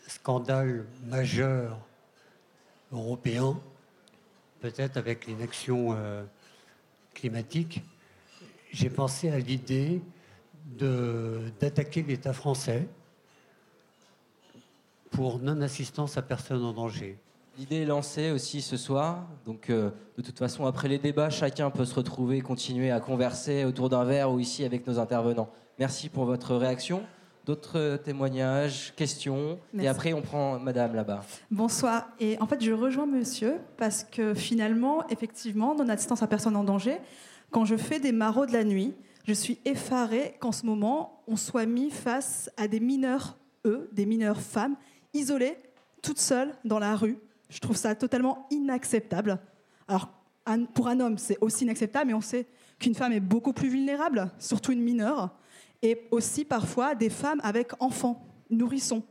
scandales 0.06 0.84
majeurs 1.06 1.78
européens, 2.92 3.59
peut-être 4.60 4.96
avec 4.96 5.26
l'inaction 5.26 5.92
euh, 5.92 6.24
climatique. 7.14 7.82
J'ai 8.72 8.90
pensé 8.90 9.30
à 9.30 9.38
l'idée 9.38 10.02
d'attaquer 11.60 12.02
l'État 12.02 12.32
français 12.32 12.86
pour 15.10 15.38
non-assistance 15.38 16.18
à 16.18 16.22
personne 16.22 16.64
en 16.64 16.72
danger. 16.72 17.18
L'idée 17.56 17.82
est 17.82 17.86
lancée 17.86 18.32
aussi 18.32 18.60
ce 18.60 18.76
soir. 18.76 19.28
Donc, 19.47 19.70
euh, 19.70 19.90
de 20.16 20.22
toute 20.22 20.36
façon, 20.36 20.66
après 20.66 20.89
les 20.89 20.98
débats, 20.98 21.31
chacun 21.31 21.70
peut 21.70 21.85
se 21.85 21.94
retrouver, 21.94 22.40
continuer 22.40 22.90
à 22.90 22.98
converser 22.98 23.64
autour 23.64 23.89
d'un 23.89 24.02
verre 24.02 24.32
ou 24.32 24.40
ici 24.40 24.64
avec 24.64 24.85
nos 24.89 24.98
intervenants. 24.98 25.48
Merci 25.78 26.09
pour 26.09 26.24
votre 26.24 26.56
réaction. 26.56 27.05
D'autres 27.47 28.01
témoignages, 28.02 28.93
questions? 28.97 29.60
Et 29.78 29.86
après, 29.86 30.12
on 30.14 30.22
prend 30.22 30.59
Madame 30.59 30.97
là-bas. 30.97 31.22
Bonsoir. 31.51 32.09
Et 32.18 32.36
en 32.40 32.47
fait, 32.47 32.60
je 32.60 32.72
rejoins 32.72 33.06
Monsieur 33.06 33.60
parce 33.76 34.02
que 34.02 34.35
finalement, 34.35 35.06
effectivement, 35.09 35.76
non 35.76 35.89
assistance 35.89 36.24
à 36.24 36.26
personne 36.26 36.56
en 36.56 36.64
danger, 36.64 36.98
quand 37.52 37.64
je 37.64 37.76
fais 37.76 38.01
des 38.01 38.12
maraudes 38.12 38.51
la 38.51 38.64
nuit, 38.64 38.94
je 39.28 39.32
suis 39.32 39.60
effarée 39.64 40.35
qu'en 40.40 40.52
ce 40.52 40.66
moment, 40.66 41.22
on 41.28 41.36
soit 41.36 41.66
mis 41.66 41.90
face 41.90 42.51
à 42.56 42.66
des 42.66 42.81
mineurs, 42.81 43.36
eux, 43.64 43.89
des 43.93 44.06
mineurs 44.06 44.40
femmes, 44.40 44.74
isolées, 45.12 45.56
toutes 46.02 46.18
seules 46.18 46.52
dans 46.64 46.78
la 46.78 46.97
rue, 46.97 47.18
je 47.55 47.60
trouve 47.60 47.76
ça 47.76 47.94
totalement 47.94 48.47
inacceptable. 48.51 49.39
Alors, 49.86 50.09
pour 50.74 50.89
un 50.89 50.98
homme, 50.98 51.18
c'est 51.18 51.39
aussi 51.40 51.64
inacceptable, 51.64 52.09
mais 52.09 52.14
on 52.14 52.20
sait 52.20 52.47
qu'une 52.81 52.94
femme 52.94 53.12
est 53.12 53.20
beaucoup 53.20 53.52
plus 53.52 53.68
vulnérable, 53.68 54.31
surtout 54.39 54.72
une 54.72 54.82
mineure, 54.82 55.31
et 55.81 56.02
aussi 56.10 56.44
parfois 56.44 56.97
des 56.97 57.10
femmes 57.10 57.40
avec 57.44 57.81
enfants, 57.81 58.26
nourrissons, 58.51 59.05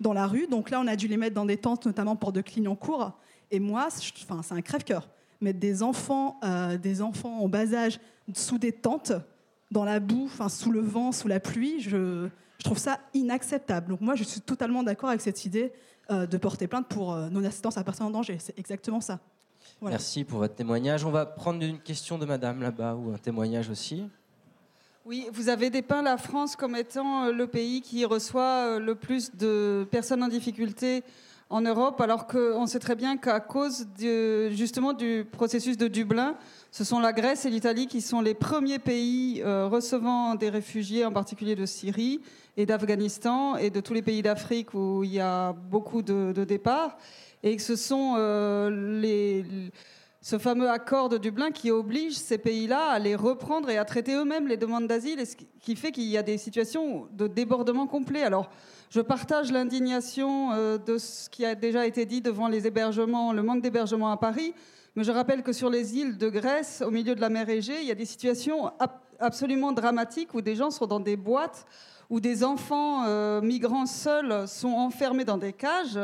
dans 0.00 0.12
la 0.12 0.26
rue. 0.26 0.46
Donc 0.46 0.68
là, 0.70 0.80
on 0.80 0.86
a 0.86 0.96
dû 0.96 1.08
les 1.08 1.16
mettre 1.16 1.34
dans 1.34 1.46
des 1.46 1.56
tentes, 1.56 1.86
notamment 1.86 2.14
pour 2.14 2.32
de 2.32 2.42
Clignancourt. 2.42 3.18
Et 3.50 3.58
moi, 3.58 3.88
enfin, 4.22 4.42
c'est 4.42 4.54
un 4.54 4.62
crève-cœur. 4.62 5.08
Mettre 5.40 5.58
des 5.58 5.82
enfants, 5.82 6.38
euh, 6.44 6.76
des 6.76 7.00
enfants 7.00 7.40
en 7.40 7.48
bas 7.48 7.72
âge 7.72 7.98
sous 8.34 8.58
des 8.58 8.72
tentes, 8.72 9.12
dans 9.70 9.84
la 9.84 9.98
boue, 9.98 10.24
enfin, 10.26 10.48
sous 10.48 10.70
le 10.70 10.80
vent, 10.80 11.12
sous 11.12 11.28
la 11.28 11.40
pluie, 11.40 11.80
je, 11.80 12.28
trouve 12.64 12.78
ça 12.78 12.98
inacceptable. 13.14 13.88
Donc 13.88 14.00
moi, 14.00 14.14
je 14.14 14.24
suis 14.24 14.40
totalement 14.40 14.82
d'accord 14.82 15.08
avec 15.08 15.20
cette 15.20 15.44
idée 15.44 15.72
de 16.10 16.36
porter 16.38 16.66
plainte 16.66 16.88
pour 16.88 17.12
euh, 17.12 17.28
non-assistance 17.28 17.76
à 17.76 17.84
personne 17.84 18.06
en 18.06 18.10
danger. 18.10 18.38
C'est 18.40 18.58
exactement 18.58 19.00
ça. 19.00 19.18
Merci 19.82 20.24
pour 20.24 20.38
votre 20.38 20.54
témoignage. 20.54 21.04
On 21.04 21.10
va 21.10 21.26
prendre 21.26 21.62
une 21.62 21.78
question 21.78 22.16
de 22.16 22.24
madame 22.24 22.62
là-bas 22.62 22.94
ou 22.94 23.12
un 23.12 23.18
témoignage 23.18 23.68
aussi. 23.68 24.08
Oui, 25.04 25.26
vous 25.32 25.50
avez 25.50 25.68
dépeint 25.68 26.02
la 26.02 26.16
France 26.16 26.56
comme 26.56 26.76
étant 26.76 27.24
euh, 27.24 27.32
le 27.32 27.46
pays 27.46 27.82
qui 27.82 28.04
reçoit 28.06 28.78
le 28.78 28.94
plus 28.94 29.34
de 29.36 29.86
personnes 29.90 30.22
en 30.22 30.28
difficulté 30.28 31.04
en 31.50 31.60
Europe, 31.62 32.00
alors 32.00 32.26
qu'on 32.26 32.66
sait 32.66 32.78
très 32.78 32.94
bien 32.94 33.16
qu'à 33.16 33.40
cause 33.40 33.86
justement 34.50 34.92
du 34.92 35.26
processus 35.30 35.78
de 35.78 35.88
Dublin, 35.88 36.36
ce 36.70 36.84
sont 36.84 37.00
la 37.00 37.14
Grèce 37.14 37.46
et 37.46 37.50
l'Italie 37.50 37.86
qui 37.86 38.02
sont 38.02 38.20
les 38.20 38.34
premiers 38.34 38.78
pays 38.78 39.42
recevant 39.42 40.34
des 40.34 40.50
réfugiés, 40.50 41.06
en 41.06 41.12
particulier 41.12 41.56
de 41.56 41.64
Syrie, 41.64 42.20
et 42.58 42.66
d'Afghanistan 42.66 43.56
et 43.56 43.70
de 43.70 43.80
tous 43.80 43.94
les 43.94 44.02
pays 44.02 44.20
d'Afrique 44.20 44.74
où 44.74 45.04
il 45.04 45.14
y 45.14 45.20
a 45.20 45.52
beaucoup 45.52 46.02
de, 46.02 46.32
départs. 46.44 46.98
Et 47.44 47.54
que 47.54 47.62
ce 47.62 47.76
sont 47.76 48.16
euh, 48.18 48.98
les, 49.00 49.44
ce 50.20 50.38
fameux 50.38 50.68
accord 50.68 51.08
de 51.08 51.18
Dublin 51.18 51.52
qui 51.52 51.70
oblige 51.70 52.14
ces 52.14 52.36
pays-là 52.36 52.88
à 52.88 52.98
les 52.98 53.14
reprendre 53.14 53.70
et 53.70 53.78
à 53.78 53.84
traiter 53.84 54.14
eux-mêmes 54.14 54.48
les 54.48 54.56
demandes 54.56 54.88
d'asile, 54.88 55.24
ce 55.24 55.36
qui 55.60 55.76
fait 55.76 55.92
qu'il 55.92 56.08
y 56.08 56.18
a 56.18 56.24
des 56.24 56.36
situations 56.36 57.06
de 57.12 57.28
débordement 57.28 57.86
complet. 57.86 58.24
Alors, 58.24 58.50
je 58.90 59.00
partage 59.00 59.52
l'indignation 59.52 60.50
euh, 60.50 60.78
de 60.78 60.98
ce 60.98 61.30
qui 61.30 61.44
a 61.44 61.54
déjà 61.54 61.86
été 61.86 62.06
dit 62.06 62.22
devant 62.22 62.48
les 62.48 62.66
hébergements, 62.66 63.32
le 63.32 63.42
manque 63.44 63.62
d'hébergements 63.62 64.10
à 64.10 64.16
Paris, 64.16 64.52
mais 64.96 65.04
je 65.04 65.12
rappelle 65.12 65.44
que 65.44 65.52
sur 65.52 65.70
les 65.70 65.96
îles 65.96 66.18
de 66.18 66.28
Grèce, 66.28 66.82
au 66.84 66.90
milieu 66.90 67.14
de 67.14 67.20
la 67.20 67.28
mer 67.28 67.48
Égée, 67.48 67.82
il 67.82 67.86
y 67.86 67.92
a 67.92 67.94
des 67.94 68.04
situations 68.04 68.72
absolument 69.20 69.70
dramatiques 69.70 70.34
où 70.34 70.40
des 70.40 70.56
gens 70.56 70.72
sont 70.72 70.88
dans 70.88 70.98
des 70.98 71.16
boîtes 71.16 71.64
où 72.10 72.20
des 72.20 72.44
enfants 72.44 73.04
euh, 73.06 73.40
migrants 73.40 73.86
seuls 73.86 74.48
sont 74.48 74.72
enfermés 74.72 75.24
dans 75.24 75.38
des 75.38 75.52
cages 75.52 75.98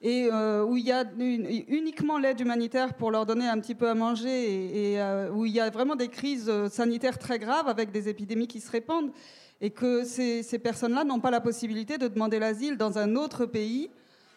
et 0.00 0.28
euh, 0.32 0.64
où 0.64 0.76
il 0.76 0.84
y 0.84 0.92
a 0.92 1.04
uniquement 1.18 2.18
l'aide 2.18 2.40
humanitaire 2.40 2.94
pour 2.94 3.10
leur 3.10 3.26
donner 3.26 3.48
un 3.48 3.58
petit 3.58 3.74
peu 3.74 3.88
à 3.88 3.94
manger 3.94 4.92
et, 4.92 5.00
euh, 5.00 5.30
où 5.30 5.46
il 5.46 5.52
y 5.52 5.60
a 5.60 5.70
vraiment 5.70 5.96
des 5.96 6.08
crises 6.08 6.50
sanitaires 6.68 7.18
très 7.18 7.38
graves 7.38 7.68
avec 7.68 7.90
des 7.90 8.08
épidémies 8.08 8.46
qui 8.46 8.60
se 8.60 8.70
répandent 8.70 9.10
et 9.60 9.70
que 9.70 10.04
ces, 10.04 10.42
ces 10.42 10.58
personnes-là 10.58 11.04
n'ont 11.04 11.20
pas 11.20 11.30
la 11.30 11.40
possibilité 11.40 11.96
de 11.96 12.08
demander 12.08 12.38
l'asile 12.38 12.76
dans 12.76 12.98
un 12.98 13.16
autre 13.16 13.46
pays, 13.46 13.88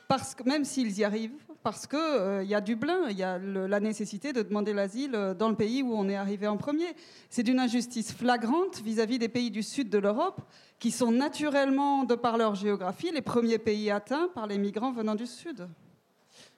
parce 0.07 0.35
que, 0.35 0.43
même 0.43 0.63
s'ils 0.63 0.97
y 0.97 1.03
arrivent, 1.03 1.34
parce 1.68 1.85
qu'il 1.85 1.99
il 2.44 2.48
y 2.48 2.56
a 2.56 2.61
Dublin, 2.61 3.10
il 3.10 3.18
y 3.18 3.23
a 3.23 3.38
la 3.38 3.81
nécessité 3.81 4.31
de 4.31 4.41
demander 4.41 4.72
l'asile 4.72 5.35
dans 5.38 5.49
le 5.49 5.56
pays 5.56 5.84
où 5.84 5.94
on 5.94 6.07
est 6.07 6.15
arrivé 6.15 6.48
en 6.48 6.56
premier. 6.56 6.85
C'est 7.30 7.44
d'une 7.44 7.60
injustice 7.60 8.14
flagrante 8.14 8.80
vis-à-vis 8.85 9.19
des 9.19 9.27
pays 9.27 9.52
du 9.52 9.61
sud 9.64 9.89
de 9.89 9.98
l'Europe, 9.98 10.39
qui 10.80 10.91
sont 10.91 11.11
naturellement, 11.11 12.06
de 12.06 12.15
par 12.15 12.38
leur 12.38 12.56
géographie, 12.56 13.11
les 13.14 13.22
premiers 13.22 13.57
pays 13.57 13.91
atteints 13.91 14.30
par 14.34 14.48
les 14.48 14.57
migrants 14.57 14.94
venant 14.94 15.14
du 15.14 15.26
sud. 15.26 15.68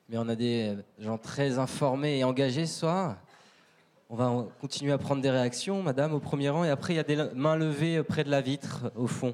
Mais 0.10 0.19
on 0.19 0.30
a 0.30 0.36
des 0.36 0.76
gens 0.99 1.18
très 1.18 1.57
informés 1.57 2.19
et 2.19 2.23
engagés 2.23 2.68
ce 2.68 2.81
soir. 2.81 3.18
On 4.11 4.15
va 4.15 4.45
continuer 4.61 4.91
à 4.91 4.99
prendre 4.99 5.23
des 5.23 5.31
réactions, 5.31 5.81
madame, 5.81 6.14
au 6.14 6.19
premier 6.19 6.49
rang. 6.49 6.65
Et 6.65 6.69
après, 6.69 6.94
il 6.94 6.98
y 6.98 6.99
a 6.99 7.03
des 7.03 7.18
mains 7.34 7.56
levées 7.56 8.03
près 8.03 8.23
de 8.23 8.30
la 8.30 8.41
vitre, 8.41 8.91
au 8.95 9.07
fond. 9.07 9.34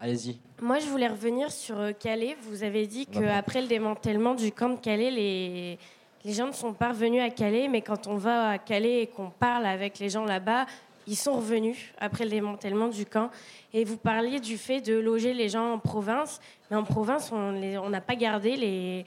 Allez-y. 0.00 0.38
Moi, 0.62 0.78
je 0.78 0.86
voulais 0.86 1.08
revenir 1.08 1.52
sur 1.52 1.78
euh, 1.78 1.92
Calais. 1.92 2.34
Vous 2.42 2.62
avez 2.62 2.86
dit 2.86 3.06
qu'après 3.06 3.60
le 3.60 3.68
démantèlement 3.68 4.34
du 4.34 4.50
camp 4.50 4.70
de 4.70 4.78
Calais, 4.80 5.10
les, 5.10 5.78
les 6.24 6.32
gens 6.32 6.46
ne 6.46 6.52
sont 6.52 6.72
pas 6.72 6.88
revenus 6.88 7.22
à 7.22 7.28
Calais. 7.28 7.68
Mais 7.68 7.82
quand 7.82 8.06
on 8.06 8.16
va 8.16 8.50
à 8.50 8.58
Calais 8.58 9.02
et 9.02 9.06
qu'on 9.06 9.28
parle 9.28 9.66
avec 9.66 9.98
les 9.98 10.08
gens 10.08 10.24
là-bas, 10.24 10.64
ils 11.06 11.16
sont 11.16 11.34
revenus 11.34 11.76
après 11.98 12.24
le 12.24 12.30
démantèlement 12.30 12.88
du 12.88 13.04
camp. 13.04 13.30
Et 13.74 13.84
vous 13.84 13.98
parliez 13.98 14.40
du 14.40 14.56
fait 14.56 14.80
de 14.80 14.98
loger 14.98 15.34
les 15.34 15.50
gens 15.50 15.74
en 15.74 15.78
province. 15.78 16.40
Mais 16.70 16.76
en 16.78 16.84
province, 16.84 17.30
on 17.32 17.90
n'a 17.90 18.00
pas 18.00 18.16
gardé 18.16 18.56
les, 18.56 19.04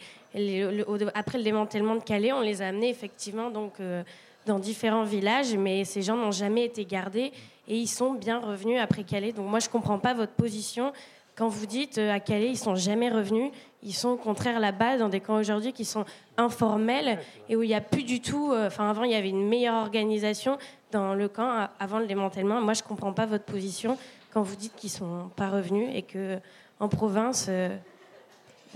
après 1.15 1.39
le 1.39 1.43
démantèlement 1.43 1.95
de 1.95 2.03
Calais, 2.03 2.33
on 2.33 2.41
les 2.41 2.61
a 2.61 2.67
amenés 2.67 2.89
effectivement 2.89 3.49
donc, 3.49 3.79
euh, 3.79 4.03
dans 4.45 4.59
différents 4.59 5.03
villages, 5.05 5.55
mais 5.55 5.85
ces 5.85 6.01
gens 6.01 6.17
n'ont 6.17 6.31
jamais 6.31 6.65
été 6.65 6.85
gardés 6.85 7.31
et 7.67 7.77
ils 7.77 7.87
sont 7.87 8.13
bien 8.13 8.39
revenus 8.39 8.79
après 8.79 9.03
Calais. 9.03 9.31
Donc 9.31 9.49
moi, 9.49 9.59
je 9.59 9.67
ne 9.67 9.71
comprends 9.71 9.99
pas 9.99 10.13
votre 10.13 10.33
position. 10.33 10.91
Quand 11.35 11.47
vous 11.47 11.65
dites 11.65 11.97
euh, 11.97 12.13
à 12.13 12.19
Calais, 12.19 12.49
ils 12.49 12.57
sont 12.57 12.75
jamais 12.75 13.09
revenus, 13.09 13.51
ils 13.81 13.93
sont 13.93 14.09
au 14.09 14.17
contraire 14.17 14.59
là-bas 14.59 14.97
dans 14.97 15.09
des 15.09 15.19
camps 15.19 15.39
aujourd'hui 15.39 15.73
qui 15.73 15.83
sont 15.83 16.05
informels 16.37 17.19
et 17.49 17.55
où 17.55 17.63
il 17.63 17.67
n'y 17.67 17.75
a 17.75 17.81
plus 17.81 18.03
du 18.03 18.21
tout. 18.21 18.51
Euh, 18.51 18.67
enfin, 18.67 18.89
avant, 18.89 19.03
il 19.03 19.11
y 19.11 19.15
avait 19.15 19.29
une 19.29 19.47
meilleure 19.47 19.81
organisation 19.81 20.57
dans 20.91 21.15
le 21.15 21.27
camp 21.27 21.69
avant 21.79 21.99
le 21.99 22.05
démantèlement. 22.05 22.61
Moi, 22.61 22.73
je 22.73 22.83
ne 22.83 22.87
comprends 22.87 23.13
pas 23.13 23.25
votre 23.25 23.45
position 23.45 23.97
quand 24.31 24.43
vous 24.43 24.55
dites 24.55 24.75
qu'ils 24.75 24.91
ne 24.91 24.95
sont 24.95 25.29
pas 25.35 25.49
revenus 25.49 25.89
et 25.93 26.03
que 26.03 26.37
en 26.79 26.87
province, 26.87 27.49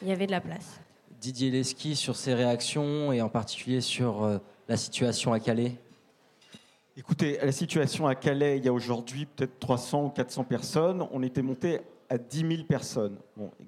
il 0.01 0.07
y 0.07 0.11
avait 0.11 0.27
de 0.27 0.31
la 0.31 0.41
place. 0.41 0.80
Didier 1.19 1.51
Leski 1.51 1.95
sur 1.95 2.15
ses 2.15 2.34
réactions 2.34 3.11
et 3.11 3.22
en 3.22 3.30
particulier 3.30 3.81
sur 3.81 4.39
la 4.68 4.77
situation 4.77 5.34
à 5.34 5.39
Calais? 5.39 5.76
Écoutez, 6.99 7.38
la 7.44 7.52
situation 7.52 8.07
à 8.07 8.15
Calais, 8.15 8.57
il 8.57 8.65
y 8.65 8.68
a 8.68 8.74
aujourd'hui 8.74 9.28
peut-être 9.28 9.60
300 9.60 10.06
ou 10.06 10.10
400 10.10 10.45
personnes. 10.45 11.07
On 11.11 11.22
était 11.22 11.44
monté 11.44 11.82
à 12.10 12.18
10 12.18 12.40
000 12.40 12.64
personnes. 12.64 13.19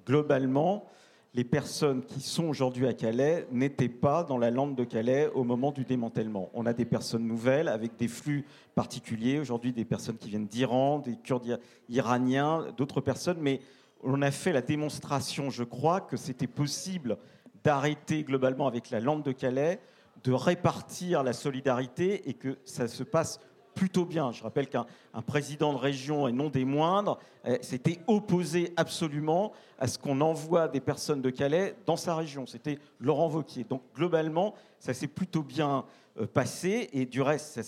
globalement, 0.04 0.88
les 1.36 1.44
personnes 1.44 2.04
qui 2.04 2.22
sont 2.22 2.46
aujourd'hui 2.46 2.88
à 2.88 2.94
Calais 2.94 3.46
n'étaient 3.52 3.88
pas 3.88 4.24
dans 4.24 4.40
la 4.40 4.50
lande 4.50 4.76
de 4.76 4.84
Calais 4.84 5.30
au 5.36 5.44
moment 5.44 5.72
du 5.72 5.84
démantèlement. 5.86 6.50
On 6.56 6.66
a 6.66 6.74
des 6.74 6.86
personnes 6.86 7.28
nouvelles 7.28 7.68
avec 7.68 7.98
des 7.98 8.08
flux 8.08 8.48
particuliers. 8.74 9.38
Aujourd'hui, 9.38 9.74
des 9.74 9.86
personnes 9.86 10.18
qui 10.18 10.30
viennent 10.30 10.48
d'Iran, 10.48 10.98
des 10.98 11.16
Kurdes 11.16 11.60
iraniens, 11.88 12.66
d'autres 12.78 13.00
personnes. 13.00 13.38
Mais 13.42 13.60
on 14.02 14.24
a 14.24 14.32
fait 14.32 14.54
la 14.54 14.64
démonstration, 14.64 15.52
je 15.52 15.64
crois, 15.64 16.02
que 16.02 16.18
c'était 16.18 16.48
possible 16.48 17.20
d'arrêter 17.64 18.24
globalement 18.24 18.66
avec 18.66 18.90
la 18.90 19.00
lande 19.00 19.22
de 19.22 19.34
Calais 19.34 19.80
de 20.24 20.32
répartir 20.32 21.24
la 21.24 21.34
solidarité 21.34 22.30
et 22.30 22.34
que 22.34 22.58
ça 22.66 22.88
se 22.88 23.04
passe 23.04 23.40
plutôt 23.80 24.06
bien. 24.06 24.32
Je 24.34 24.44
rappelle 24.44 24.68
qu'un 24.68 24.86
président 25.26 25.72
de 25.72 25.78
région, 25.78 26.28
et 26.28 26.34
non 26.34 26.50
des 26.50 26.66
moindres, 26.66 27.18
eh, 27.46 27.60
s'était 27.62 28.00
opposé 28.08 28.74
absolument 28.76 29.54
à 29.78 29.88
ce 29.88 29.98
qu'on 29.98 30.20
envoie 30.20 30.68
des 30.68 30.82
personnes 30.82 31.22
de 31.22 31.30
Calais 31.30 31.76
dans 31.86 31.96
sa 31.96 32.16
région. 32.16 32.46
C'était 32.46 32.78
Laurent 33.00 33.30
Vauquier. 33.30 33.64
Donc 33.64 33.82
globalement, 33.96 34.54
ça 34.80 34.94
s'est 34.94 35.08
plutôt 35.08 35.44
bien 35.44 35.86
euh, 36.20 36.28
passé 36.28 36.90
et 36.92 37.06
du 37.06 37.22
reste, 37.22 37.62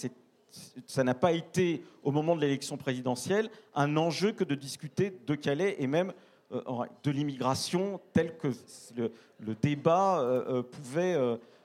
ça 0.85 1.03
n'a 1.05 1.13
pas 1.13 1.31
été, 1.31 1.81
au 2.03 2.11
moment 2.11 2.35
de 2.35 2.41
l'élection 2.41 2.75
présidentielle, 2.75 3.49
un 3.73 3.95
enjeu 3.95 4.33
que 4.33 4.43
de 4.43 4.55
discuter 4.55 5.17
de 5.25 5.35
Calais 5.35 5.77
et 5.79 5.87
même 5.87 6.11
euh, 6.51 6.61
de 7.03 7.11
l'immigration 7.11 8.01
tel 8.11 8.35
que 8.37 8.49
le, 8.97 9.55
débat 9.61 10.19
euh, 10.19 10.61
pouvait 10.61 11.15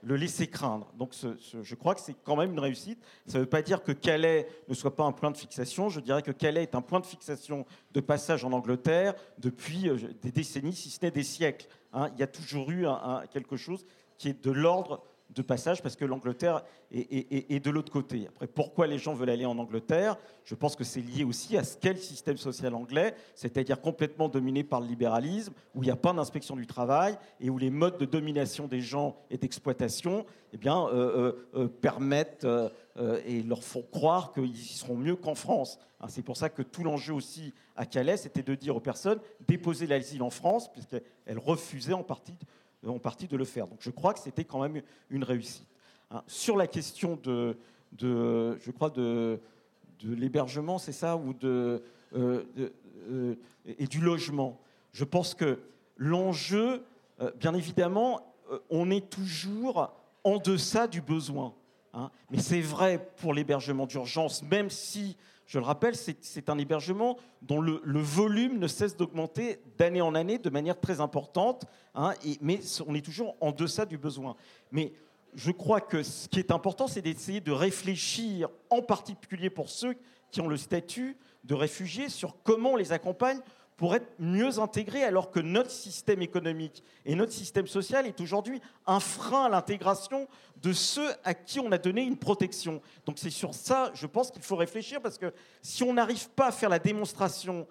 le 0.06 0.14
laisser 0.14 0.46
craindre. 0.46 0.92
Donc 0.96 1.14
je 1.62 1.74
crois 1.74 1.96
que 1.96 2.00
c'est 2.00 2.14
quand 2.22 2.36
même 2.36 2.52
une 2.52 2.60
réussite. 2.60 3.02
Ça 3.26 3.38
ne 3.38 3.42
veut 3.42 3.48
pas 3.48 3.60
dire 3.60 3.82
que 3.82 3.90
Calais 3.90 4.46
ne 4.68 4.74
soit 4.74 4.94
pas 4.94 5.02
un 5.02 5.10
point 5.10 5.32
de 5.32 5.36
fixation. 5.36 5.88
Je 5.88 5.98
dirais 5.98 6.22
que 6.22 6.30
Calais 6.30 6.62
est 6.62 6.76
un 6.76 6.80
point 6.80 7.00
de 7.00 7.06
fixation 7.06 7.66
de 7.92 8.00
passage 8.00 8.44
en 8.44 8.52
Angleterre 8.52 9.14
depuis 9.38 9.88
euh, 9.88 9.98
des 10.22 10.30
décennies, 10.30 10.74
si 10.74 10.90
ce 10.90 11.00
n'est 11.02 11.10
des 11.10 11.24
siècles. 11.24 11.66
Hein. 11.92 12.10
Il 12.14 12.20
y 12.20 12.22
a 12.22 12.28
toujours 12.28 12.70
eu 12.70 12.86
quelque 13.32 13.56
chose 13.56 13.84
qui 14.16 14.28
est 14.28 14.44
de 14.44 14.52
l'ordre 14.52 15.02
de 15.30 15.42
passage 15.42 15.82
parce 15.82 15.96
que 15.96 16.04
l'Angleterre 16.04 16.62
est, 16.92 17.64
de 17.64 17.70
l'autre 17.70 17.92
côté. 17.92 18.26
Après, 18.28 18.46
pourquoi 18.46 18.86
les 18.86 18.98
gens 18.98 19.14
veulent 19.14 19.30
aller 19.30 19.44
en 19.44 19.58
Angleterre 19.58 20.16
Je 20.44 20.54
pense 20.54 20.76
que 20.76 20.84
c'est 20.84 21.00
lié 21.00 21.24
aussi 21.24 21.56
à 21.56 21.64
ce 21.64 21.76
qu'est 21.76 21.92
le 21.92 21.98
système 21.98 22.36
social 22.36 22.74
anglais, 22.74 23.14
c'est-à-dire 23.34 23.80
complètement 23.80 24.28
dominé 24.28 24.62
par 24.64 24.80
le 24.80 24.86
libéralisme, 24.86 25.52
où 25.74 25.82
il 25.82 25.86
n'y 25.86 25.92
a 25.92 25.96
pas 25.96 26.12
d'inspection 26.12 26.56
du 26.56 26.66
travail 26.66 27.18
et 27.40 27.50
où 27.50 27.58
les 27.58 27.70
modes 27.70 27.98
de 27.98 28.06
domination 28.06 28.66
des 28.66 28.80
gens 28.80 29.16
et 29.30 29.36
d'exploitation 29.36 30.24
eh 30.52 30.58
bien, 30.58 30.86
euh, 30.86 31.34
euh, 31.54 31.64
euh, 31.64 31.68
permettent 31.68 32.46
et 33.26 33.42
leur 33.42 33.62
font 33.62 33.82
croire 33.82 34.32
qu'ils 34.32 34.56
seront 34.56 34.96
mieux 34.96 35.16
qu'en 35.16 35.34
France. 35.34 35.78
Hein, 36.00 36.06
c'est 36.08 36.22
pour 36.22 36.38
ça 36.38 36.48
que 36.48 36.62
tout 36.62 36.82
l'enjeu 36.82 37.12
aussi 37.12 37.52
à 37.74 37.84
Calais, 37.84 38.16
c'était 38.16 38.42
de 38.42 38.54
dire 38.54 38.74
aux 38.74 38.80
personnes 38.80 39.18
déposez 39.46 39.86
l'asile 39.86 40.22
en 40.22 40.30
France, 40.30 40.72
puisqu'elles 40.72 41.38
refusaient 41.38 41.92
en 41.92 42.02
partie 42.02 42.38
en 42.86 42.98
partie 42.98 43.26
de 43.26 43.36
le 43.36 43.44
faire. 43.44 43.66
Donc 43.66 43.78
je 43.80 43.90
crois 43.90 44.14
que 44.14 44.20
c'était 44.20 44.44
quand 44.44 44.60
même 44.60 44.82
une 45.10 45.24
réussite. 45.24 45.68
Hein, 46.10 46.22
sur 46.26 46.56
la 46.56 46.66
question 46.66 47.18
de, 47.22 47.56
je 47.98 48.70
crois, 48.70 48.90
de, 48.90 49.40
l'hébergement, 50.02 50.78
c'est 50.78 50.92
ça, 50.92 51.16
ou 51.16 51.32
de, 51.32 51.82
euh, 52.14 52.44
euh, 53.10 53.34
et 53.66 53.86
du 53.86 54.00
logement, 54.00 54.60
je 54.92 55.04
pense 55.04 55.34
que 55.34 55.58
l'enjeu, 55.96 56.84
euh, 57.20 57.30
bien 57.36 57.54
évidemment, 57.54 58.34
on 58.70 58.90
est 58.90 59.10
toujours 59.10 59.92
en 60.24 60.38
deçà 60.38 60.86
du 60.86 61.00
besoin. 61.00 61.54
Hein. 61.94 62.10
mais 62.30 62.38
c'est 62.38 62.60
vrai 62.60 63.10
pour 63.16 63.32
l'hébergement 63.32 63.86
d'urgence, 63.86 64.42
même 64.42 64.68
si 64.68 65.16
je 65.46 65.58
le 65.58 65.64
rappelle, 65.64 65.94
c'est 65.94 66.50
un 66.50 66.58
hébergement 66.58 67.16
dont 67.40 67.60
le, 67.60 67.80
volume 68.00 68.58
ne 68.58 68.66
cesse 68.66 68.96
d'augmenter 68.96 69.60
d'année 69.78 70.00
en 70.00 70.14
année 70.14 70.38
de 70.38 70.50
manière 70.50 70.80
très 70.80 71.00
importante, 71.00 71.66
hein, 71.94 72.14
mais 72.40 72.60
on 72.86 72.94
est 72.96 73.04
toujours 73.04 73.36
en 73.40 73.52
deçà 73.52 73.86
du 73.86 73.96
besoin. 73.96 74.34
Mais 74.72 74.92
je 75.34 75.52
crois 75.52 75.80
que 75.80 76.02
ce 76.02 76.28
qui 76.28 76.40
est 76.40 76.50
important, 76.50 76.88
c'est 76.88 77.02
d'essayer 77.02 77.40
de 77.40 77.52
réfléchir, 77.52 78.48
en 78.70 78.82
particulier 78.82 79.48
pour 79.48 79.70
ceux 79.70 79.94
qui 80.32 80.40
ont 80.40 80.48
le 80.48 80.56
statut 80.56 81.16
de 81.44 81.54
réfugiés, 81.54 82.08
sur 82.08 82.42
comment 82.42 82.72
on 82.72 82.76
les 82.76 82.92
accompagne 82.92 83.40
pour 83.76 83.94
être 83.94 84.08
mieux 84.18 84.58
intégrés, 84.58 85.04
alors 85.04 85.30
que 85.30 85.40
notre 85.40 85.70
système 85.70 86.22
économique 86.22 86.82
et 87.04 87.14
notre 87.14 87.32
système 87.32 87.66
social 87.66 88.06
est 88.06 88.20
aujourd'hui 88.20 88.60
un 88.86 89.00
frein 89.00 89.44
à 89.44 89.48
l'intégration 89.50 90.28
de 90.62 90.72
ceux 90.72 91.08
à 91.24 91.34
qui 91.34 91.60
on 91.60 91.70
a 91.72 91.78
donné 91.78 92.02
une 92.02 92.16
protection. 92.16 92.80
Donc 93.04 93.18
c'est 93.18 93.30
sur 93.30 93.54
ça, 93.54 93.90
je 93.94 94.06
pense 94.06 94.30
qu'il 94.30 94.42
faut 94.42 94.56
réfléchir, 94.56 95.02
parce 95.02 95.18
que 95.18 95.32
si 95.60 95.82
on 95.82 95.92
n'arrive 95.92 96.30
pas 96.30 96.46
à 96.46 96.52
faire 96.52 96.70
la 96.70 96.78
démonstration 96.78 97.66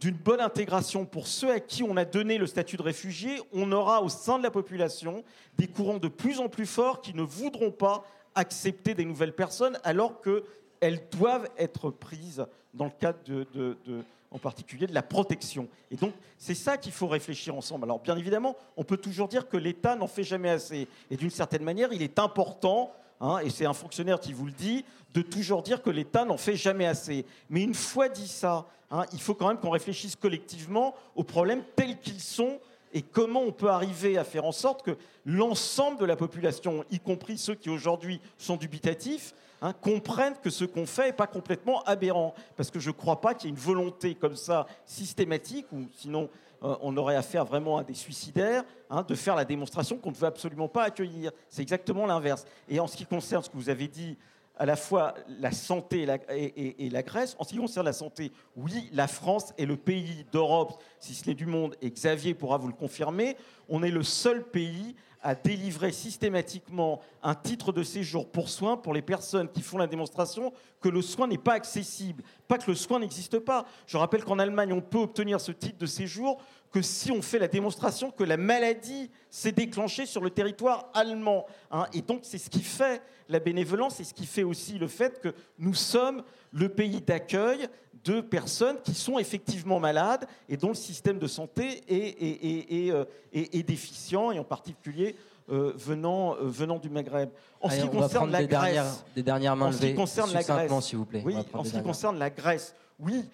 d'une 0.00 0.16
bonne 0.16 0.40
intégration 0.40 1.06
pour 1.06 1.26
ceux 1.28 1.50
à 1.50 1.60
qui 1.60 1.82
on 1.82 1.96
a 1.96 2.04
donné 2.04 2.38
le 2.38 2.46
statut 2.46 2.76
de 2.76 2.82
réfugié, 2.82 3.40
on 3.52 3.70
aura 3.70 4.02
au 4.02 4.08
sein 4.08 4.38
de 4.38 4.42
la 4.42 4.50
population 4.50 5.24
des 5.56 5.68
courants 5.68 5.98
de 5.98 6.08
plus 6.08 6.40
en 6.40 6.48
plus 6.48 6.66
forts 6.66 7.00
qui 7.00 7.14
ne 7.14 7.22
voudront 7.22 7.70
pas 7.70 8.04
accepter 8.34 8.94
des 8.94 9.04
nouvelles 9.04 9.34
personnes 9.34 9.78
alors 9.84 10.20
qu'elles 10.20 11.08
doivent 11.10 11.48
être 11.56 11.90
prises 11.90 12.44
dans 12.74 12.84
le 12.86 12.90
cadre 12.90 13.20
de 13.24 14.04
en 14.30 14.38
particulier 14.38 14.86
de 14.86 14.94
la 14.94 15.02
protection. 15.02 15.68
Et 15.90 15.96
donc, 15.96 16.12
c'est 16.38 16.54
ça 16.54 16.76
qu'il 16.76 16.92
faut 16.92 17.06
réfléchir 17.06 17.54
ensemble. 17.54 17.84
Alors, 17.84 18.00
bien 18.00 18.16
évidemment, 18.16 18.56
on 18.76 18.84
peut 18.84 18.96
toujours 18.96 19.28
dire 19.28 19.48
que 19.48 19.56
l'État 19.56 19.96
n'en 19.96 20.06
fait 20.06 20.24
jamais 20.24 20.50
assez. 20.50 20.88
Et 21.10 21.16
d'une 21.16 21.30
certaine 21.30 21.62
manière, 21.62 21.92
il 21.92 22.02
est 22.02 22.18
important, 22.18 22.92
hein, 23.20 23.38
et 23.38 23.50
c'est 23.50 23.66
un 23.66 23.74
fonctionnaire 23.74 24.20
qui 24.20 24.32
vous 24.32 24.46
le 24.46 24.52
dit, 24.52 24.84
de 25.14 25.22
toujours 25.22 25.62
dire 25.62 25.82
que 25.82 25.90
l'État 25.90 26.24
n'en 26.24 26.36
fait 26.36 26.56
jamais 26.56 26.86
assez. 26.86 27.24
Mais 27.48 27.62
une 27.62 27.74
fois 27.74 28.08
dit 28.08 28.28
ça, 28.28 28.66
hein, 28.90 29.04
il 29.12 29.20
faut 29.20 29.34
quand 29.34 29.48
même 29.48 29.58
qu'on 29.58 29.70
réfléchisse 29.70 30.16
collectivement 30.16 30.94
aux 31.14 31.24
problèmes 31.24 31.62
tels 31.74 31.98
qu'ils 32.00 32.20
sont 32.20 32.58
et 32.92 33.02
comment 33.02 33.42
on 33.42 33.52
peut 33.52 33.68
arriver 33.68 34.16
à 34.16 34.24
faire 34.24 34.44
en 34.44 34.52
sorte 34.52 34.82
que 34.82 34.96
l'ensemble 35.24 35.98
de 35.98 36.04
la 36.04 36.16
population, 36.16 36.84
y 36.90 36.98
compris 36.98 37.36
ceux 37.36 37.54
qui 37.54 37.68
aujourd'hui 37.68 38.20
sont 38.38 38.56
dubitatifs, 38.56 39.34
Hein, 39.62 39.72
comprennent 39.72 40.36
que 40.42 40.50
ce 40.50 40.66
qu'on 40.66 40.84
fait 40.84 41.06
n'est 41.06 41.12
pas 41.12 41.26
complètement 41.26 41.82
aberrant. 41.84 42.34
Parce 42.56 42.70
que 42.70 42.78
je 42.78 42.90
ne 42.90 42.94
crois 42.94 43.20
pas 43.20 43.34
qu'il 43.34 43.48
y 43.48 43.52
ait 43.52 43.56
une 43.56 43.60
volonté 43.60 44.14
comme 44.14 44.36
ça 44.36 44.66
systématique, 44.84 45.66
ou 45.72 45.86
sinon 45.96 46.28
euh, 46.62 46.76
on 46.82 46.96
aurait 46.96 47.16
affaire 47.16 47.44
vraiment 47.44 47.78
à 47.78 47.84
des 47.84 47.94
suicidaires, 47.94 48.64
hein, 48.90 49.02
de 49.02 49.14
faire 49.14 49.34
la 49.34 49.44
démonstration 49.44 49.96
qu'on 49.96 50.10
ne 50.10 50.16
veut 50.16 50.26
absolument 50.26 50.68
pas 50.68 50.84
accueillir. 50.84 51.32
C'est 51.48 51.62
exactement 51.62 52.06
l'inverse. 52.06 52.44
Et 52.68 52.80
en 52.80 52.86
ce 52.86 52.96
qui 52.96 53.06
concerne 53.06 53.42
ce 53.42 53.48
que 53.48 53.56
vous 53.56 53.70
avez 53.70 53.88
dit 53.88 54.18
à 54.56 54.66
la 54.66 54.76
fois 54.76 55.14
la 55.40 55.52
santé 55.52 56.06
et 56.28 56.90
la, 56.90 57.02
Grèce. 57.02 57.36
En 57.38 57.44
ce 57.44 57.50
qui 57.50 57.58
concerne 57.58 57.86
la 57.86 57.92
santé, 57.92 58.32
oui, 58.56 58.88
la 58.92 59.06
France 59.06 59.52
est 59.58 59.66
le 59.66 59.76
pays 59.76 60.26
d'Europe, 60.32 60.82
si 60.98 61.14
ce 61.14 61.28
n'est 61.28 61.34
du 61.34 61.46
monde, 61.46 61.76
et 61.82 61.90
Xavier 61.90 62.34
pourra 62.34 62.56
vous 62.56 62.68
le 62.68 62.74
confirmer, 62.74 63.36
on 63.68 63.82
est 63.82 63.90
le 63.90 64.02
seul 64.02 64.44
pays 64.44 64.96
à 65.22 65.34
délivrer 65.34 65.90
systématiquement 65.90 67.00
un 67.22 67.34
titre 67.34 67.72
de 67.72 67.82
séjour 67.82 68.30
pour 68.30 68.48
soins 68.48 68.76
pour 68.76 68.94
les 68.94 69.02
personnes 69.02 69.48
qui 69.50 69.60
font 69.60 69.76
la 69.76 69.88
démonstration 69.88 70.52
que 70.80 70.88
le 70.88 71.02
soin 71.02 71.26
n'est 71.26 71.36
pas 71.36 71.54
accessible. 71.54 72.22
Pas 72.46 72.58
que 72.58 72.70
le 72.70 72.76
soin 72.76 73.00
n'existe 73.00 73.40
pas. 73.40 73.66
Je 73.88 73.96
rappelle 73.96 74.22
qu'en 74.22 74.38
Allemagne, 74.38 74.72
on 74.72 74.80
peut 74.80 74.98
obtenir 74.98 75.40
ce 75.40 75.50
titre 75.50 75.78
de 75.78 75.86
séjour 75.86 76.40
que 76.76 76.82
si 76.82 77.10
on 77.10 77.22
fait 77.22 77.38
la 77.38 77.48
démonstration 77.48 78.10
que 78.10 78.22
la 78.22 78.36
maladie 78.36 79.10
s'est 79.30 79.50
déclenchée 79.52 80.04
sur 80.04 80.20
le 80.22 80.28
territoire 80.28 80.90
allemand. 80.92 81.46
hein. 81.70 81.86
Et 81.94 82.02
donc, 82.02 82.20
c'est 82.24 82.36
ce 82.36 82.50
qui 82.50 82.60
fait 82.60 83.00
la 83.30 83.38
bénévolence 83.40 83.98
et 83.98 84.04
ce 84.04 84.12
qui 84.12 84.26
fait 84.26 84.42
aussi 84.42 84.74
le 84.78 84.86
fait 84.86 85.18
que 85.22 85.32
nous 85.58 85.72
sommes 85.72 86.22
le 86.52 86.68
pays 86.68 87.00
d'accueil 87.00 87.66
de 88.04 88.20
personnes 88.20 88.76
qui 88.84 88.92
sont 88.92 89.18
effectivement 89.18 89.80
malades 89.80 90.26
et 90.50 90.58
dont 90.58 90.68
le 90.68 90.74
système 90.74 91.18
de 91.18 91.26
santé 91.26 91.82
est, 91.88 92.22
est- 92.22 92.44
est- 92.44 92.86
est, 92.88 92.90
euh, 92.92 93.62
déficient, 93.66 94.30
et 94.32 94.38
en 94.38 94.44
particulier 94.44 95.16
euh, 95.48 95.72
venant, 95.76 96.34
euh, 96.34 96.40
venant 96.42 96.78
du 96.78 96.90
Maghreb. 96.90 97.30
En 97.62 97.68
Allez, 97.68 97.80
ce 97.80 97.86
qui 97.86 97.90
concerne 97.96 98.30
la 98.30 98.44
dernières- 98.44 98.82
Grèce, 98.84 99.04
des 99.14 99.22
dernières 99.22 99.56
mains 99.56 99.68
en 99.68 99.72
ce 99.72 99.78
qui 99.78 99.94
concerne 99.94 100.30
la 100.34 100.42
Grèce, 100.42 100.84
s'il 100.84 100.98
vous 100.98 101.06
plaît. 101.06 101.22
Oui, 101.24 101.36
en 101.36 101.40
ce 101.40 101.46
qui 101.46 101.52
dernières. 101.72 101.82
concerne 101.84 102.18
la 102.18 102.28
Grèce, 102.30 102.74
oui, 102.98 103.28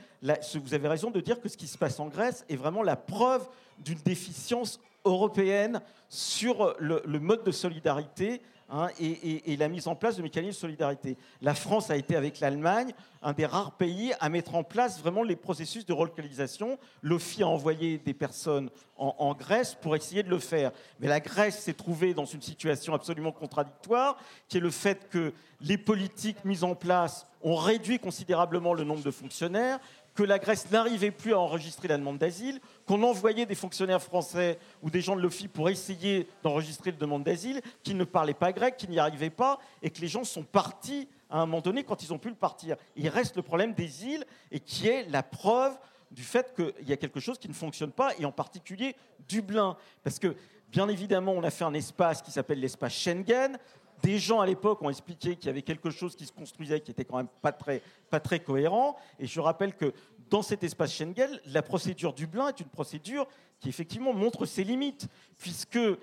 vous 0.55 0.75
avez 0.75 0.89
raison 0.89 1.11
de 1.11 1.21
dire 1.21 1.41
que 1.41 1.49
ce 1.49 1.57
qui 1.57 1.67
se 1.67 1.79
passe 1.79 2.01
en 2.01 2.09
Grèce 2.09 2.45
est 2.49 2.57
vraiment 2.57 2.83
la 2.83 2.97
preuve 2.97 3.49
d'une 3.79 3.99
déficience 3.99 4.81
européenne 5.05 5.81
sur 6.09 6.75
le 6.79 7.19
mode 7.19 7.45
de 7.45 7.53
solidarité 7.53 8.43
hein, 8.73 8.89
et, 8.99 9.57
la 9.57 9.69
mise 9.69 9.87
en 9.87 9.95
place 9.95 10.17
de 10.17 10.23
mécanismes 10.23 10.51
de 10.51 10.57
solidarité. 10.57 11.17
La 11.41 11.55
France 11.55 11.91
a 11.91 11.97
été 11.97 12.17
avec 12.17 12.41
l'Allemagne 12.41 12.93
un 13.23 13.33
des 13.33 13.47
rares 13.47 13.77
pays 13.77 14.13
à 14.19 14.29
mettre 14.29 14.57
en 14.57 14.65
place 14.65 14.99
vraiment 15.01 15.23
les 15.23 15.37
processus 15.37 15.87
de 15.87 15.93
relocalisation. 15.93 16.79
L'OFI 17.03 17.45
a 17.45 17.49
envoyé 17.49 17.99
des 17.99 18.15
personnes 18.15 18.71
en 18.97 19.35
Grèce 19.35 19.77
pour 19.81 19.95
essayer 19.95 20.23
de 20.23 20.31
le 20.31 20.39
faire. 20.39 20.73
Mais 20.99 21.09
la 21.09 21.21
Grèce 21.21 21.61
s'est 21.61 21.75
trouvée 21.75 22.15
dans 22.15 22.25
une 22.25 22.43
situation 22.43 22.95
absolument 22.95 23.33
contradictoire, 23.33 24.17
qui 24.49 24.57
est 24.57 24.61
le 24.61 24.71
fait 24.71 25.09
que 25.09 25.33
les 25.61 25.79
politiques 25.79 26.45
mises 26.45 26.65
en 26.65 26.75
place 26.75 27.27
ont 27.43 27.57
réduit 27.57 27.99
considérablement 27.99 28.75
le 28.75 28.85
nombre 28.85 29.03
de 29.03 29.11
fonctionnaires, 29.11 29.79
que 30.15 30.23
la 30.23 30.39
Grèce 30.39 30.71
n'arrivait 30.71 31.11
plus 31.11 31.33
à 31.33 31.39
enregistrer 31.39 31.89
la 31.89 31.97
demande 31.97 32.19
d'asile, 32.19 32.61
qu'on 32.93 33.03
envoyait 33.05 33.47
des 33.47 33.55
fonctionnaires 33.55 34.03
français 34.03 34.59
ou 34.83 34.91
des 34.91 35.01
gens 35.01 35.17
de 35.17 35.23
l'OFI 35.23 35.49
pour 35.49 35.71
essayer 35.71 36.29
d'enregistrer 36.43 36.91
la 36.91 36.99
demande 36.99 37.25
d'asile, 37.25 37.63
qui 37.83 37.95
ne 37.95 38.05
parlaient 38.05 38.35
pas 38.35 38.53
grec, 38.53 38.77
qui 38.77 38.87
n'y 38.87 38.99
arrivaient 38.99 39.31
pas, 39.31 39.59
et 39.81 39.89
que 39.89 39.99
les 40.03 40.09
gens 40.09 40.25
sont 40.25 40.43
partis 40.43 41.09
à 41.31 41.39
un 41.39 41.47
moment 41.47 41.63
donné 41.63 41.85
quand 41.85 42.03
ils 42.03 42.13
ont 42.13 42.19
pu 42.19 42.29
le 42.29 42.35
partir. 42.35 42.77
Il 42.95 43.09
reste 43.09 43.37
le 43.37 43.43
problème 43.43 43.73
des 43.73 44.05
îles, 44.05 44.27
et 44.51 44.61
qui 44.61 44.89
est 44.89 45.09
la 45.09 45.23
preuve 45.23 45.75
du 46.11 46.23
fait 46.23 46.55
qu'il 46.55 46.87
y 46.87 46.93
a 46.93 46.99
quelque 46.99 47.19
chose 47.19 47.39
qui 47.39 47.49
ne 47.49 47.55
fonctionne 47.55 47.93
pas, 47.93 48.11
et 48.19 48.27
en 48.27 48.33
particulier 48.33 48.95
Dublin. 49.27 49.79
Parce 50.05 50.19
que, 50.19 50.37
bien 50.69 50.87
évidemment, 50.91 51.33
on 51.33 51.45
a 51.45 51.51
fait 51.51 51.65
un 51.65 51.73
espace 51.73 52.21
qui 52.21 52.31
s'appelle 52.31 52.61
l'espace 52.61 52.93
Schengen. 52.93 53.57
Des 54.03 54.19
gens 54.19 54.41
à 54.41 54.47
l'époque 54.47 54.83
ont 54.83 54.91
expliqué 54.91 55.37
qu'il 55.37 55.47
y 55.47 55.49
avait 55.49 55.63
quelque 55.63 55.89
chose 55.89 56.17
qui 56.17 56.27
se 56.27 56.33
construisait 56.33 56.81
qui 56.81 56.91
était 56.91 57.05
quand 57.05 57.19
même 57.19 57.29
pas 57.41 57.53
très, 57.53 57.81
pas 58.11 58.19
très 58.19 58.41
cohérent. 58.41 58.97
Et 59.21 59.27
je 59.27 59.39
rappelle 59.39 59.77
que 59.77 59.95
dans 60.33 60.43
cet 60.43 60.65
espace 60.65 60.93
Schengen, 60.93 61.39
la 61.47 61.63
procédure 61.63 62.13
Dublin 62.13 62.49
est 62.49 62.61
une 62.61 62.69
procédure 62.69 63.29
qui 63.61 63.69
effectivement 63.69 64.13
montre 64.13 64.47
ses 64.47 64.65
limites, 64.65 65.07
puisque 65.39 65.77
euh, 65.77 65.97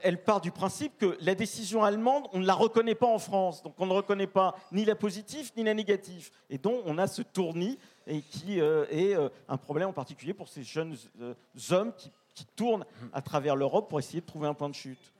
elle 0.00 0.22
part 0.22 0.40
du 0.40 0.50
principe 0.50 0.96
que 0.96 1.18
la 1.20 1.34
décision 1.34 1.82
allemande, 1.82 2.28
on 2.32 2.38
ne 2.38 2.46
la 2.46 2.54
reconnaît 2.54 2.94
pas 2.94 3.08
en 3.08 3.18
France. 3.18 3.62
Donc 3.62 3.74
on 3.78 3.86
ne 3.86 3.92
reconnaît 3.92 4.28
pas 4.28 4.54
ni 4.70 4.84
la 4.84 4.94
positive 4.94 5.50
ni 5.56 5.64
la 5.64 5.74
négative. 5.74 6.30
Et 6.48 6.58
donc 6.58 6.82
on 6.86 6.96
a 6.98 7.08
ce 7.08 7.22
tournis 7.22 7.78
et 8.06 8.20
qui 8.22 8.60
euh, 8.60 8.86
est 8.90 9.14
euh, 9.16 9.28
un 9.48 9.56
problème 9.56 9.88
en 9.88 9.92
particulier 9.92 10.32
pour 10.32 10.48
ces 10.48 10.62
jeunes 10.62 10.96
euh, 11.20 11.34
hommes 11.70 11.92
qui, 11.96 12.12
qui 12.34 12.46
tournent 12.56 12.84
à 13.12 13.22
travers 13.22 13.56
l'Europe 13.56 13.88
pour 13.88 13.98
essayer 13.98 14.20
de 14.20 14.26
trouver 14.26 14.46
un 14.46 14.54
point 14.54 14.68
de 14.68 14.74
chute. 14.74 15.12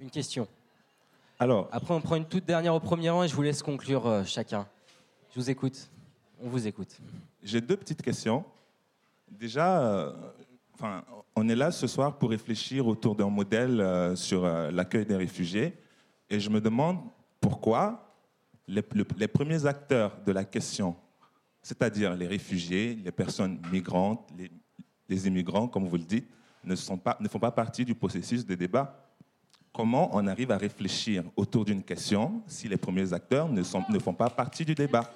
Une 0.00 0.10
question. 0.10 0.48
Alors, 1.38 1.68
Après, 1.70 1.92
on 1.92 2.00
prend 2.00 2.16
une 2.16 2.24
toute 2.26 2.46
dernière 2.46 2.74
au 2.74 2.80
premier 2.80 3.10
rang 3.10 3.22
et 3.22 3.28
je 3.28 3.34
vous 3.34 3.42
laisse 3.42 3.62
conclure 3.62 4.06
euh, 4.06 4.24
chacun. 4.24 4.66
Je 5.34 5.40
vous 5.40 5.50
écoute. 5.50 5.90
On 6.42 6.48
vous 6.48 6.66
écoute. 6.66 6.96
J'ai 7.42 7.60
deux 7.60 7.76
petites 7.76 8.02
questions. 8.02 8.44
Déjà, 9.30 9.82
euh, 9.82 10.12
on 11.34 11.48
est 11.48 11.54
là 11.56 11.70
ce 11.70 11.86
soir 11.86 12.18
pour 12.18 12.30
réfléchir 12.30 12.86
autour 12.86 13.14
d'un 13.14 13.30
modèle 13.30 13.80
euh, 13.80 14.14
sur 14.16 14.44
euh, 14.44 14.70
l'accueil 14.70 15.06
des 15.06 15.16
réfugiés. 15.16 15.74
Et 16.28 16.38
je 16.40 16.50
me 16.50 16.60
demande 16.60 16.98
pourquoi 17.40 18.14
les, 18.68 18.82
le- 18.94 19.06
les 19.16 19.28
premiers 19.28 19.64
acteurs 19.66 20.16
de 20.24 20.32
la 20.32 20.44
question, 20.44 20.96
c'est-à-dire 21.62 22.14
les 22.14 22.26
réfugiés, 22.26 22.96
les 23.02 23.12
personnes 23.12 23.60
migrantes, 23.72 24.28
les, 24.36 24.50
les 25.08 25.26
immigrants, 25.26 25.68
comme 25.68 25.86
vous 25.88 25.96
le 25.96 26.02
dites, 26.04 26.28
ne, 26.64 26.74
sont 26.74 26.98
pas, 26.98 27.16
ne 27.20 27.28
font 27.28 27.38
pas 27.38 27.52
partie 27.52 27.84
du 27.84 27.94
processus 27.94 28.44
de 28.44 28.54
débat. 28.54 29.02
Comment 29.72 30.10
on 30.16 30.26
arrive 30.26 30.50
à 30.50 30.56
réfléchir 30.58 31.22
autour 31.36 31.64
d'une 31.64 31.82
question 31.82 32.42
si 32.46 32.66
les 32.68 32.76
premiers 32.76 33.12
acteurs 33.12 33.48
ne, 33.48 33.62
sont- 33.62 33.84
ne 33.88 33.98
font 33.98 34.14
pas 34.14 34.30
partie 34.30 34.64
du 34.64 34.74
débat? 34.74 35.12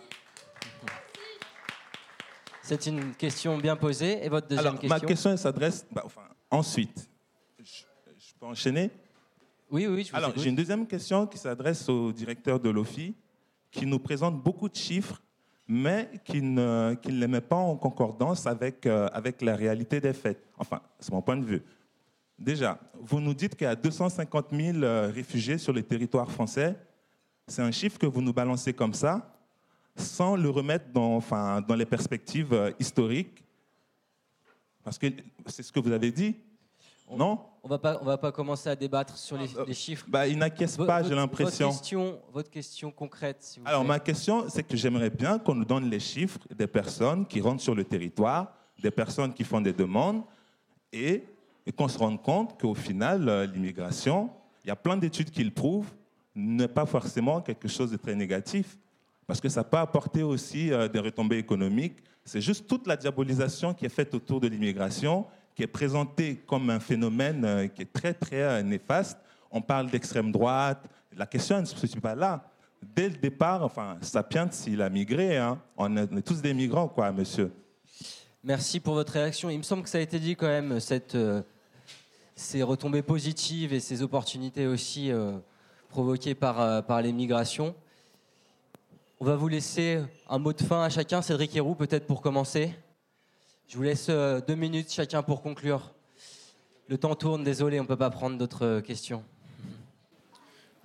C'est 2.70 2.86
une 2.86 3.14
question 3.14 3.58
bien 3.58 3.74
posée. 3.74 4.24
Et 4.24 4.28
votre 4.28 4.46
deuxième 4.46 4.68
Alors, 4.68 4.80
question 4.80 4.94
ma 4.96 5.00
question 5.00 5.36
s'adresse. 5.36 5.84
bah, 5.90 6.02
enfin, 6.04 6.20
ensuite, 6.48 7.10
je, 7.58 7.64
je 8.16 8.32
peux 8.38 8.46
enchaîner? 8.46 8.92
Oui, 9.68 9.88
oui, 9.88 10.04
je 10.04 10.12
vous 10.12 10.16
Alors, 10.16 10.32
j'ai 10.36 10.50
une 10.50 10.54
deuxième 10.54 10.86
question 10.86 11.26
qui 11.26 11.36
s'adresse 11.36 11.88
au 11.88 12.12
directeur 12.12 12.60
de 12.60 12.70
l'OFI, 12.70 13.12
qui 13.72 13.86
nous 13.86 13.98
présente 13.98 14.40
beaucoup 14.40 14.68
de 14.68 14.76
chiffres, 14.76 15.20
mais 15.66 16.10
qui 16.24 16.40
ne, 16.40 16.94
qui 16.94 17.08
ne 17.12 17.18
les 17.18 17.26
met 17.26 17.40
pas 17.40 17.56
en 17.56 17.74
concordance 17.76 18.46
avec, 18.46 18.86
euh, 18.86 19.08
avec 19.12 19.42
la 19.42 19.56
réalité 19.56 20.00
des 20.00 20.12
faits. 20.12 20.40
Enfin, 20.56 20.80
c'est 21.00 21.10
mon 21.12 21.22
point 21.22 21.38
de 21.38 21.44
vue. 21.44 21.62
Déjà, 22.38 22.78
vous 23.00 23.18
nous 23.20 23.34
dites 23.34 23.56
qu'il 23.56 23.64
y 23.64 23.70
a 23.70 23.74
250 23.74 24.46
000 24.52 24.78
euh, 24.78 25.10
réfugiés 25.12 25.58
sur 25.58 25.72
le 25.72 25.82
territoire 25.82 26.30
français. 26.30 26.76
C'est 27.48 27.62
un 27.62 27.72
chiffre 27.72 27.98
que 27.98 28.06
vous 28.06 28.22
nous 28.22 28.32
balancez 28.32 28.72
comme 28.72 28.94
ça, 28.94 29.39
sans 30.00 30.36
le 30.36 30.50
remettre 30.50 30.86
dans, 30.92 31.16
enfin, 31.16 31.60
dans 31.60 31.74
les 31.74 31.86
perspectives 31.86 32.52
euh, 32.52 32.72
historiques. 32.78 33.44
Parce 34.82 34.98
que 34.98 35.06
c'est 35.46 35.62
ce 35.62 35.70
que 35.70 35.80
vous 35.80 35.92
avez 35.92 36.10
dit, 36.10 36.36
non? 37.16 37.38
On 37.62 37.68
va 37.68 37.78
pas, 37.78 37.98
on 38.00 38.04
va 38.04 38.16
pas 38.16 38.32
commencer 38.32 38.68
à 38.68 38.76
débattre 38.76 39.16
sur 39.16 39.36
les, 39.36 39.48
les 39.66 39.74
chiffres. 39.74 40.06
bah, 40.08 40.26
il 40.26 40.38
n'acquiesce 40.38 40.76
pas, 40.76 41.02
j'ai 41.02 41.14
l'impression. 41.14 41.66
Votre 41.66 41.78
question, 41.78 42.20
votre 42.32 42.50
question 42.50 42.90
concrète, 42.90 43.42
s'il 43.42 43.62
vous 43.62 43.68
Alors, 43.68 43.84
ma 43.84 43.98
question, 43.98 44.48
c'est 44.48 44.62
que 44.62 44.76
j'aimerais 44.76 45.10
bien 45.10 45.38
qu'on 45.38 45.54
nous 45.54 45.64
donne 45.64 45.90
les 45.90 46.00
chiffres 46.00 46.38
des 46.54 46.66
personnes 46.66 47.26
qui 47.26 47.40
rentrent 47.40 47.62
sur 47.62 47.74
le 47.74 47.84
territoire, 47.84 48.52
des 48.80 48.90
personnes 48.90 49.34
qui 49.34 49.44
font 49.44 49.60
des 49.60 49.72
demandes, 49.72 50.22
et, 50.92 51.24
et 51.66 51.72
qu'on 51.72 51.88
se 51.88 51.98
rende 51.98 52.22
compte 52.22 52.58
qu'au 52.58 52.74
final, 52.74 53.28
euh, 53.28 53.46
l'immigration, 53.46 54.30
il 54.64 54.68
y 54.68 54.70
a 54.70 54.76
plein 54.76 54.96
d'études 54.96 55.30
qui 55.30 55.44
le 55.44 55.50
prouvent, 55.50 55.90
n'est 56.34 56.68
pas 56.68 56.86
forcément 56.86 57.40
quelque 57.40 57.68
chose 57.68 57.90
de 57.90 57.96
très 57.96 58.14
négatif, 58.14 58.78
parce 59.30 59.40
que 59.40 59.48
ça 59.48 59.62
peut 59.62 59.76
apporter 59.76 60.24
aussi 60.24 60.72
euh, 60.72 60.88
des 60.88 60.98
retombées 60.98 61.38
économiques. 61.38 61.98
C'est 62.24 62.40
juste 62.40 62.66
toute 62.66 62.88
la 62.88 62.96
diabolisation 62.96 63.72
qui 63.72 63.86
est 63.86 63.88
faite 63.88 64.12
autour 64.12 64.40
de 64.40 64.48
l'immigration, 64.48 65.24
qui 65.54 65.62
est 65.62 65.68
présentée 65.68 66.42
comme 66.48 66.68
un 66.68 66.80
phénomène 66.80 67.44
euh, 67.44 67.68
qui 67.68 67.82
est 67.82 67.92
très, 67.92 68.12
très 68.12 68.42
euh, 68.42 68.60
néfaste. 68.64 69.16
On 69.52 69.62
parle 69.62 69.88
d'extrême 69.88 70.32
droite. 70.32 70.84
La 71.16 71.26
question 71.26 71.60
ne 71.60 71.64
se 71.64 71.76
situe 71.76 72.00
pas 72.00 72.16
là. 72.16 72.42
Dès 72.82 73.08
le 73.08 73.14
départ, 73.14 73.62
enfin, 73.62 73.98
Sapiens, 74.00 74.50
il 74.66 74.82
a 74.82 74.90
migré. 74.90 75.36
hein. 75.36 75.60
On, 75.76 75.96
est, 75.96 76.22
tous 76.22 76.42
des 76.42 76.52
migrants, 76.52 76.88
quoi, 76.88 77.12
monsieur. 77.12 77.52
Merci 78.42 78.80
pour 78.80 78.94
votre 78.94 79.12
réaction. 79.12 79.48
Il 79.48 79.58
me 79.58 79.62
semble 79.62 79.84
que 79.84 79.90
ça 79.90 79.98
a 79.98 80.00
été 80.00 80.18
dit 80.18 80.34
quand 80.34 80.48
même, 80.48 80.80
cette, 80.80 81.16
ces 82.34 82.64
retombées 82.64 83.02
positives 83.02 83.72
et 83.72 83.78
ces 83.78 84.02
opportunités 84.02 84.66
aussi 84.66 85.12
provoquées 85.88 86.34
par, 86.34 86.84
par 86.84 87.00
les 87.00 87.12
migrations. 87.12 87.76
On 89.22 89.26
va 89.26 89.36
vous 89.36 89.48
laisser 89.48 90.00
un 90.30 90.38
mot 90.38 90.54
de 90.54 90.62
fin 90.62 90.82
à 90.82 90.88
chacun. 90.88 91.20
Cédric 91.20 91.54
Héroux, 91.54 91.74
peut-être 91.74 92.06
pour 92.06 92.22
commencer. 92.22 92.74
Je 93.68 93.76
vous 93.76 93.82
laisse 93.82 94.06
euh, 94.08 94.40
deux 94.40 94.54
minutes 94.54 94.90
chacun 94.90 95.22
pour 95.22 95.42
conclure. 95.42 95.92
Le 96.88 96.96
temps 96.96 97.14
tourne, 97.14 97.44
désolé, 97.44 97.78
on 97.78 97.82
ne 97.82 97.88
peut 97.88 97.98
pas 97.98 98.08
prendre 98.08 98.38
d'autres 98.38 98.64
euh, 98.64 98.80
questions. 98.80 99.22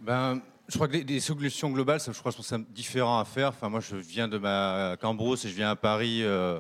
Ben, 0.02 0.42
je 0.68 0.76
crois 0.76 0.90
que 0.90 0.98
les, 0.98 1.20
solutions 1.22 1.70
globales, 1.70 2.02
ça, 2.02 2.12
je 2.12 2.20
crois 2.20 2.34
que 2.34 2.42
c'est 2.44 2.74
différent 2.74 3.20
à 3.20 3.24
faire. 3.24 3.48
Enfin, 3.48 3.70
moi, 3.70 3.80
je 3.80 3.96
viens 3.96 4.28
de 4.28 4.38
ma 4.38 4.98
Cambrousse 5.00 5.46
et 5.46 5.50
je 5.50 5.56
viens 5.56 5.70
à 5.70 5.78
Paris 5.78 6.22
euh, 6.22 6.60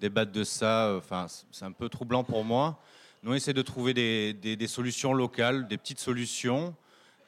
débattre 0.00 0.30
de 0.30 0.44
ça. 0.44 0.94
Enfin, 0.98 1.24
c'est- 1.50 1.64
un 1.64 1.72
peu 1.72 1.88
troublant 1.88 2.22
pour 2.22 2.44
moi. 2.44 2.78
Nous, 3.22 3.32
on 3.32 3.34
essaie 3.34 3.54
de 3.54 3.62
trouver 3.62 3.94
des- 3.94 4.34
des 4.34 4.66
solutions 4.66 5.14
locales, 5.14 5.68
des 5.68 5.78
petites 5.78 6.00
solutions 6.00 6.74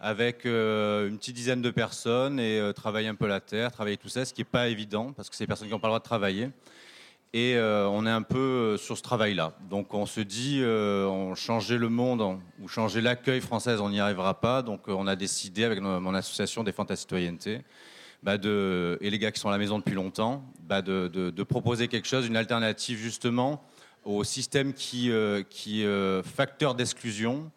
avec 0.01 0.45
euh, 0.47 1.09
une 1.09 1.17
petite 1.19 1.37
dizaine 1.37 1.63
de 1.63 1.71
personnes 1.71 2.39
et 2.39 2.59
euh, 2.61 2.73
travailler 2.73 3.09
un 3.09 3.15
peu 3.15 3.27
la 3.27 3.41
terre, 3.41 3.73
travailler 3.73 3.97
tout 3.97 4.09
ça, 4.09 4.25
ce 4.25 4.35
qui 4.35 4.41
n'est 4.43 4.45
pas 4.45 4.69
évident 4.69 5.13
parce 5.13 5.31
que 5.31 5.37
c'est 5.37 5.45
des 5.45 5.49
personnes 5.49 5.69
qui 5.69 5.73
n'ont 5.75 5.81
pas 5.81 5.89
le 5.89 5.93
droit 5.93 5.99
de 6.01 6.05
travailler. 6.05 6.51
Et 7.33 7.57
euh, 7.57 7.87
on 7.89 8.07
est 8.07 8.11
un 8.11 8.23
peu 8.23 8.77
sur 8.79 8.97
ce 8.97 9.03
travail-là. 9.03 9.53
Donc 9.69 9.93
on 9.95 10.07
se 10.07 10.21
dit, 10.21 10.63
on 10.65 11.35
changer 11.35 11.77
le 11.77 11.89
monde 11.89 12.21
on- 12.23 12.41
ou 12.63 12.69
changer 12.69 13.01
l'accueil 13.01 13.41
français, 13.41 13.77
on 13.81 13.91
n'y 13.91 14.01
arrivera 14.01 14.41
pas. 14.41 14.63
Donc 14.63 14.89
on 14.89 15.07
a 15.07 15.17
décidé 15.17 15.65
avec 15.65 15.81
mon 15.81 16.15
association 16.15 16.63
Défense 16.65 16.89
la 16.89 16.97
citoyenneté, 16.97 17.63
bah, 18.23 18.37
et 18.37 19.11
les 19.11 19.19
gars 19.19 19.33
qui 19.33 19.41
sont 19.41 19.49
à 19.49 19.53
la 19.53 19.59
maison 19.59 19.79
depuis 19.79 19.95
longtemps, 19.95 20.45
bah, 20.63 20.81
de, 20.83 21.09
de- 21.09 21.43
proposer 21.43 21.89
quelque 21.89 22.09
chose, 22.09 22.27
une 22.27 22.37
alternative 22.37 22.99
justement 22.99 23.63
au 24.05 24.25
système 24.25 24.73
qui, 24.73 25.11
qui 25.51 25.85
facteur 26.25 26.75
d'exclusion. 26.75 27.51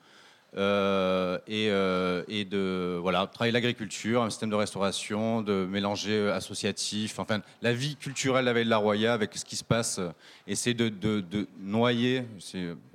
Euh, 0.58 1.38
et, 1.48 1.70
euh, 1.70 2.24
et 2.28 2.46
de 2.46 2.98
voilà, 3.02 3.28
travailler 3.28 3.52
l'agriculture, 3.52 4.24
un 4.24 4.30
système 4.30 4.50
de 4.50 4.56
restauration, 4.56 5.42
de 5.42 5.66
mélanger 5.66 6.14
euh, 6.14 6.34
associatif, 6.36 7.20
enfin 7.20 7.42
la 7.62 7.74
vie 7.74 7.96
culturelle 7.96 8.46
de 8.46 8.48
la 8.48 8.54
vallée 8.54 8.66
de 8.66 8.70
la 8.70 8.78
Roya 8.78 9.14
avec 9.14 9.36
ce 9.36 9.46
qui 9.46 9.56
se 9.56 9.64
passe, 9.64 10.00
essayer 10.48 10.74
de, 10.74 11.48
noyer, 11.60 12.24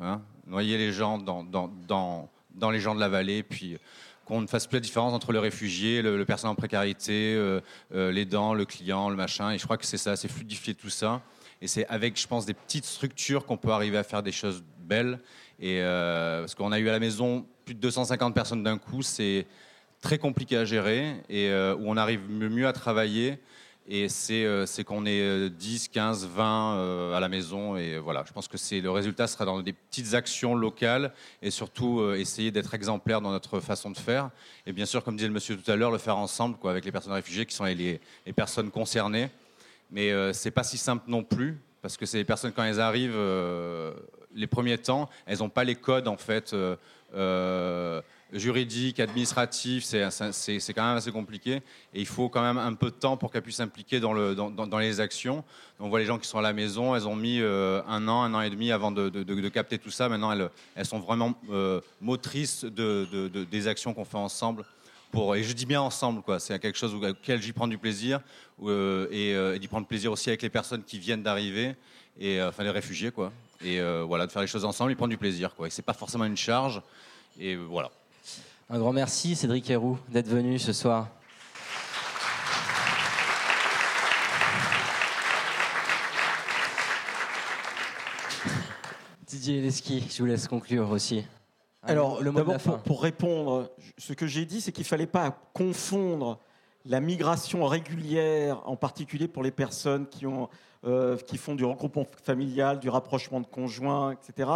hein, 0.00 0.20
noyer 0.46 0.78
les 0.78 0.92
gens 0.92 1.18
dans, 1.18 2.70
les 2.72 2.80
gens 2.80 2.94
de 2.94 3.00
la 3.00 3.08
vallée, 3.08 3.42
puis 3.42 3.78
qu'on 4.24 4.40
ne 4.40 4.46
fasse 4.46 4.66
plus 4.66 4.76
la 4.76 4.80
différence 4.80 5.12
entre 5.12 5.32
le 5.32 5.38
réfugié, 5.38 6.02
le, 6.02 6.16
le 6.16 6.24
personne 6.24 6.50
en 6.50 6.54
précarité, 6.54 7.34
euh, 7.34 7.60
euh, 7.94 8.10
l'aidant, 8.10 8.54
le 8.54 8.64
client, 8.64 9.10
le 9.10 9.16
machin. 9.16 9.52
Et 9.52 9.58
je 9.58 9.64
crois 9.64 9.76
que 9.76 9.86
c'est 9.86 9.98
ça, 9.98 10.16
c'est 10.16 10.28
fluidifier 10.28 10.74
tout 10.74 10.90
ça. 10.90 11.22
Et 11.60 11.66
c'est 11.66 11.86
avec, 11.86 12.20
je 12.20 12.26
pense, 12.26 12.46
des 12.46 12.54
petites 12.54 12.84
structures 12.84 13.46
qu'on 13.46 13.56
peut 13.56 13.70
arriver 13.70 13.98
à 13.98 14.02
faire 14.02 14.22
des 14.22 14.32
choses 14.32 14.62
belles. 14.78 15.20
Et 15.60 15.80
euh, 15.80 16.40
parce 16.40 16.54
qu'on 16.54 16.72
a 16.72 16.78
eu 16.78 16.88
à 16.88 16.92
la 16.92 16.98
maison 17.00 17.46
plus 17.64 17.74
de 17.74 17.80
250 17.80 18.34
personnes 18.34 18.62
d'un 18.62 18.78
coup, 18.78 19.02
c'est 19.02 19.46
très 20.00 20.18
compliqué 20.18 20.56
à 20.56 20.64
gérer 20.64 21.14
et 21.30 21.48
euh, 21.48 21.74
où 21.76 21.84
on 21.86 21.96
arrive 21.96 22.20
mieux 22.28 22.66
à 22.66 22.72
travailler. 22.72 23.38
Et 23.86 24.08
c'est 24.08 24.44
euh, 24.46 24.64
qu'on 24.86 25.04
est 25.04 25.20
euh, 25.20 25.48
10, 25.50 25.88
15, 25.88 26.26
20 26.26 26.76
euh, 26.76 27.14
à 27.14 27.20
la 27.20 27.28
maison. 27.28 27.76
Et 27.76 27.98
voilà, 27.98 28.24
je 28.26 28.32
pense 28.32 28.48
que 28.48 28.56
le 28.80 28.90
résultat 28.90 29.26
sera 29.26 29.44
dans 29.44 29.60
des 29.60 29.74
petites 29.74 30.14
actions 30.14 30.54
locales 30.54 31.12
et 31.42 31.50
surtout 31.50 32.00
euh, 32.00 32.14
essayer 32.16 32.50
d'être 32.50 32.72
exemplaire 32.74 33.20
dans 33.20 33.30
notre 33.30 33.60
façon 33.60 33.90
de 33.90 33.98
faire. 33.98 34.30
Et 34.66 34.72
bien 34.72 34.86
sûr, 34.86 35.04
comme 35.04 35.16
disait 35.16 35.28
le 35.28 35.34
monsieur 35.34 35.56
tout 35.56 35.70
à 35.70 35.76
l'heure, 35.76 35.90
le 35.90 35.98
faire 35.98 36.16
ensemble 36.16 36.56
quoi, 36.56 36.70
avec 36.70 36.84
les 36.86 36.92
personnes 36.92 37.12
réfugiées 37.12 37.44
qui 37.44 37.54
sont 37.54 37.64
les, 37.64 38.00
les- 38.26 38.32
personnes 38.32 38.70
concernées. 38.70 39.28
Mais 39.90 40.10
c'est 40.32 40.50
pas 40.50 40.64
si 40.64 40.78
simple 40.78 41.04
non 41.06 41.22
plus 41.22 41.58
parce 41.82 41.98
que 41.98 42.06
c'est 42.06 42.16
les 42.16 42.24
personnes 42.24 42.52
quand 42.52 42.64
elles 42.64 42.80
arrivent 42.80 43.14
les 44.34 44.46
premiers 44.46 44.78
temps, 44.78 45.08
elles 45.26 45.38
n'ont 45.38 45.48
pas 45.48 45.64
les 45.64 45.74
codes 45.74 46.08
en 46.08 46.16
fait 46.16 46.52
euh, 46.52 46.76
euh, 47.14 48.02
juridiques, 48.32 48.98
administratifs. 49.00 49.84
C'est 49.84 50.72
quand 50.74 50.86
même 50.86 50.96
assez 50.96 51.12
compliqué 51.12 51.56
et 51.94 52.00
il 52.00 52.06
faut 52.06 52.28
quand 52.28 52.42
même 52.42 52.58
un 52.58 52.74
peu 52.74 52.86
de 52.90 52.96
temps 52.96 53.16
pour 53.16 53.30
qu'elles 53.30 53.42
puissent 53.42 53.56
s'impliquer 53.56 54.00
dans, 54.00 54.12
le- 54.12 54.34
dans, 54.34 54.50
dans- 54.50 54.66
dans 54.66 54.78
les 54.78 55.00
actions. 55.00 55.44
On 55.78 55.88
voit 55.88 56.00
les 56.00 56.04
gens 56.06 56.18
qui 56.18 56.26
sont 56.26 56.38
à 56.38 56.42
la 56.42 56.52
maison, 56.52 56.96
elles 56.96 57.06
ont 57.06 57.16
mis 57.16 57.40
euh, 57.40 57.80
un 57.86 58.08
an, 58.08 58.22
un 58.22 58.34
an 58.34 58.40
et 58.40 58.50
demi 58.50 58.72
avant 58.72 58.90
de, 58.90 59.08
capter 59.48 59.78
tout 59.78 59.90
ça. 59.90 60.08
Maintenant, 60.08 60.32
elles, 60.32 60.86
sont 60.86 60.98
vraiment 60.98 61.34
motrices 62.00 62.64
de, 62.64 63.06
de- 63.12 63.28
de- 63.28 63.44
des 63.44 63.68
actions 63.68 63.94
qu'on 63.94 64.04
fait 64.04 64.16
ensemble. 64.16 64.64
Et 65.36 65.44
je 65.44 65.52
dis 65.52 65.64
bien 65.66 65.80
ensemble, 65.80 66.22
quoi. 66.22 66.40
C'est 66.40 66.58
quelque 66.58 66.76
chose 66.76 66.92
auquel 66.92 67.40
j'y 67.40 67.52
prends 67.52 67.68
du 67.68 67.78
plaisir 67.78 68.18
et, 68.66 69.58
d'y 69.60 69.68
prendre 69.68 69.86
plaisir 69.86 70.10
aussi 70.10 70.28
avec 70.28 70.42
les 70.42 70.48
personnes 70.50 70.82
qui 70.82 70.98
viennent 70.98 71.22
d'arriver 71.22 71.76
et 72.18 72.40
les 72.58 72.70
réfugiés, 72.70 73.12
quoi. 73.12 73.32
Et 73.62 73.80
euh, 73.80 74.04
voilà, 74.06 74.26
de 74.26 74.32
faire 74.32 74.42
les 74.42 74.48
choses 74.48 74.64
ensemble, 74.64 74.92
y 74.92 74.94
prendre 74.94 75.10
du 75.10 75.18
plaisir, 75.18 75.54
quoi. 75.54 75.66
Et 75.66 75.70
c'est 75.70 75.82
pas 75.82 75.92
forcément 75.92 76.24
une 76.24 76.36
charge. 76.36 76.82
Et 77.38 77.54
euh, 77.54 77.64
voilà. 77.68 77.90
Un 78.70 78.78
grand 78.78 78.92
merci, 78.92 79.36
Cédric 79.36 79.68
Héroux, 79.70 79.98
d'être 80.08 80.28
venu 80.28 80.58
ce 80.58 80.72
soir. 80.72 81.08
Didier 89.26 89.60
Leski, 89.62 90.06
je 90.10 90.18
vous 90.22 90.26
laisse 90.26 90.48
conclure 90.48 90.90
aussi. 90.90 91.24
Alors, 91.82 92.22
le 92.22 92.32
d'abord, 92.32 92.58
pour, 92.58 92.78
pour 92.78 93.02
répondre, 93.02 93.70
ce 93.98 94.14
que 94.14 94.26
j'ai 94.26 94.46
dit, 94.46 94.60
c'est 94.60 94.72
qu'il 94.72 94.84
ne 94.84 94.88
fallait 94.88 95.06
pas 95.06 95.30
confondre 95.52 96.38
la 96.86 97.00
migration 97.00 97.66
régulière, 97.66 98.62
en 98.66 98.76
particulier 98.76 99.28
pour 99.28 99.42
les 99.42 99.50
personnes 99.50 100.06
qui, 100.06 100.26
ont, 100.26 100.48
euh, 100.84 101.16
qui 101.16 101.36
font 101.36 101.54
du 101.54 101.64
regroupement 101.64 102.06
familial, 102.22 102.78
du 102.78 102.88
rapprochement 102.88 103.40
de 103.40 103.46
conjoints, 103.46 104.12
etc., 104.12 104.50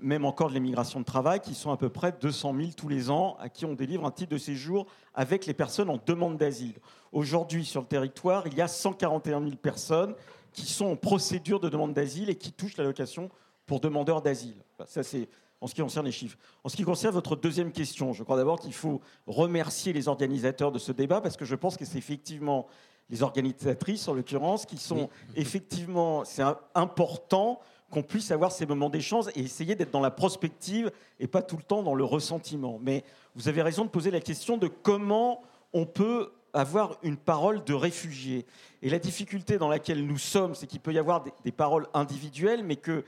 même 0.00 0.24
encore 0.24 0.48
de 0.48 0.54
l'immigration 0.54 1.00
de 1.00 1.04
travail, 1.04 1.40
qui 1.40 1.54
sont 1.54 1.70
à 1.70 1.76
peu 1.76 1.88
près 1.88 2.12
200 2.20 2.54
000 2.58 2.70
tous 2.76 2.88
les 2.88 3.10
ans, 3.10 3.36
à 3.38 3.48
qui 3.48 3.64
on 3.64 3.74
délivre 3.74 4.04
un 4.04 4.10
titre 4.10 4.32
de 4.32 4.38
séjour 4.38 4.86
avec 5.14 5.46
les 5.46 5.54
personnes 5.54 5.90
en 5.90 6.00
demande 6.04 6.36
d'asile. 6.36 6.74
Aujourd'hui, 7.12 7.64
sur 7.64 7.80
le 7.82 7.86
territoire, 7.86 8.46
il 8.46 8.54
y 8.54 8.60
a 8.60 8.68
141 8.68 9.40
000 9.40 9.56
personnes 9.56 10.14
qui 10.52 10.66
sont 10.66 10.86
en 10.86 10.96
procédure 10.96 11.60
de 11.60 11.68
demande 11.68 11.94
d'asile 11.94 12.30
et 12.30 12.34
qui 12.34 12.52
touchent 12.52 12.76
l'allocation 12.76 13.30
pour 13.64 13.80
demandeurs 13.80 14.22
d'asile. 14.22 14.56
Ça, 14.86 15.02
c'est 15.02 15.28
en 15.60 15.66
ce 15.66 15.74
qui 15.74 15.82
concerne 15.82 16.06
les 16.06 16.12
chiffres. 16.12 16.38
En 16.64 16.68
ce 16.68 16.76
qui 16.76 16.82
concerne 16.82 17.14
votre 17.14 17.36
deuxième 17.36 17.72
question, 17.72 18.12
je 18.12 18.22
crois 18.22 18.36
d'abord 18.36 18.60
qu'il 18.60 18.74
faut 18.74 19.00
remercier 19.26 19.92
les 19.92 20.08
organisateurs 20.08 20.72
de 20.72 20.78
ce 20.78 20.92
débat 20.92 21.20
parce 21.20 21.36
que 21.36 21.44
je 21.44 21.54
pense 21.54 21.76
que 21.76 21.84
c'est 21.84 21.98
effectivement 21.98 22.66
les 23.08 23.22
organisatrices, 23.22 24.08
en 24.08 24.14
l'occurrence, 24.14 24.66
qui 24.66 24.78
sont 24.78 25.08
effectivement, 25.36 26.24
c'est 26.24 26.42
important 26.74 27.60
qu'on 27.90 28.02
puisse 28.02 28.30
avoir 28.32 28.50
ces 28.50 28.66
moments 28.66 28.90
d'échange 28.90 29.26
et 29.36 29.40
essayer 29.40 29.76
d'être 29.76 29.92
dans 29.92 30.00
la 30.00 30.10
prospective 30.10 30.90
et 31.20 31.28
pas 31.28 31.42
tout 31.42 31.56
le 31.56 31.62
temps 31.62 31.82
dans 31.82 31.94
le 31.94 32.04
ressentiment. 32.04 32.78
Mais 32.82 33.04
vous 33.36 33.48
avez 33.48 33.62
raison 33.62 33.84
de 33.84 33.90
poser 33.90 34.10
la 34.10 34.20
question 34.20 34.56
de 34.56 34.66
comment 34.66 35.42
on 35.72 35.86
peut 35.86 36.32
avoir 36.52 36.98
une 37.02 37.16
parole 37.16 37.62
de 37.64 37.74
réfugié. 37.74 38.44
Et 38.82 38.90
la 38.90 38.98
difficulté 38.98 39.58
dans 39.58 39.68
laquelle 39.68 40.04
nous 40.04 40.18
sommes, 40.18 40.54
c'est 40.54 40.66
qu'il 40.66 40.80
peut 40.80 40.92
y 40.92 40.98
avoir 40.98 41.22
des, 41.22 41.32
des 41.44 41.52
paroles 41.52 41.86
individuelles, 41.94 42.64
mais 42.64 42.76
que 42.76 43.04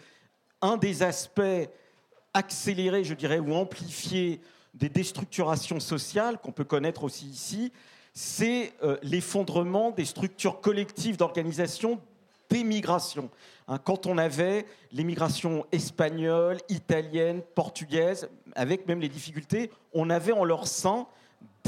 un 0.60 0.76
des 0.76 1.02
aspects 1.02 1.40
accélérés, 2.34 3.04
je 3.04 3.14
dirais, 3.14 3.38
ou 3.38 3.54
amplifiés 3.54 4.40
des 4.74 4.88
déstructurations 4.88 5.80
sociales 5.80 6.38
qu'on 6.38 6.52
peut 6.52 6.64
connaître 6.64 7.04
aussi 7.04 7.26
ici, 7.26 7.72
c'est 8.20 8.72
euh, 8.82 8.96
l'effondrement 9.04 9.92
des 9.92 10.04
structures 10.04 10.60
collectives 10.60 11.16
d'organisation 11.16 12.00
des 12.50 12.64
migrations. 12.64 13.30
Hein, 13.68 13.78
quand 13.78 14.06
on 14.06 14.18
avait 14.18 14.66
les 14.90 15.04
migrations 15.04 15.64
espagnoles, 15.70 16.58
italiennes, 16.68 17.42
portugaises, 17.54 18.28
avec 18.56 18.88
même 18.88 19.00
les 19.00 19.08
difficultés, 19.08 19.70
on 19.92 20.10
avait 20.10 20.32
en 20.32 20.42
leur 20.42 20.66
sein 20.66 21.06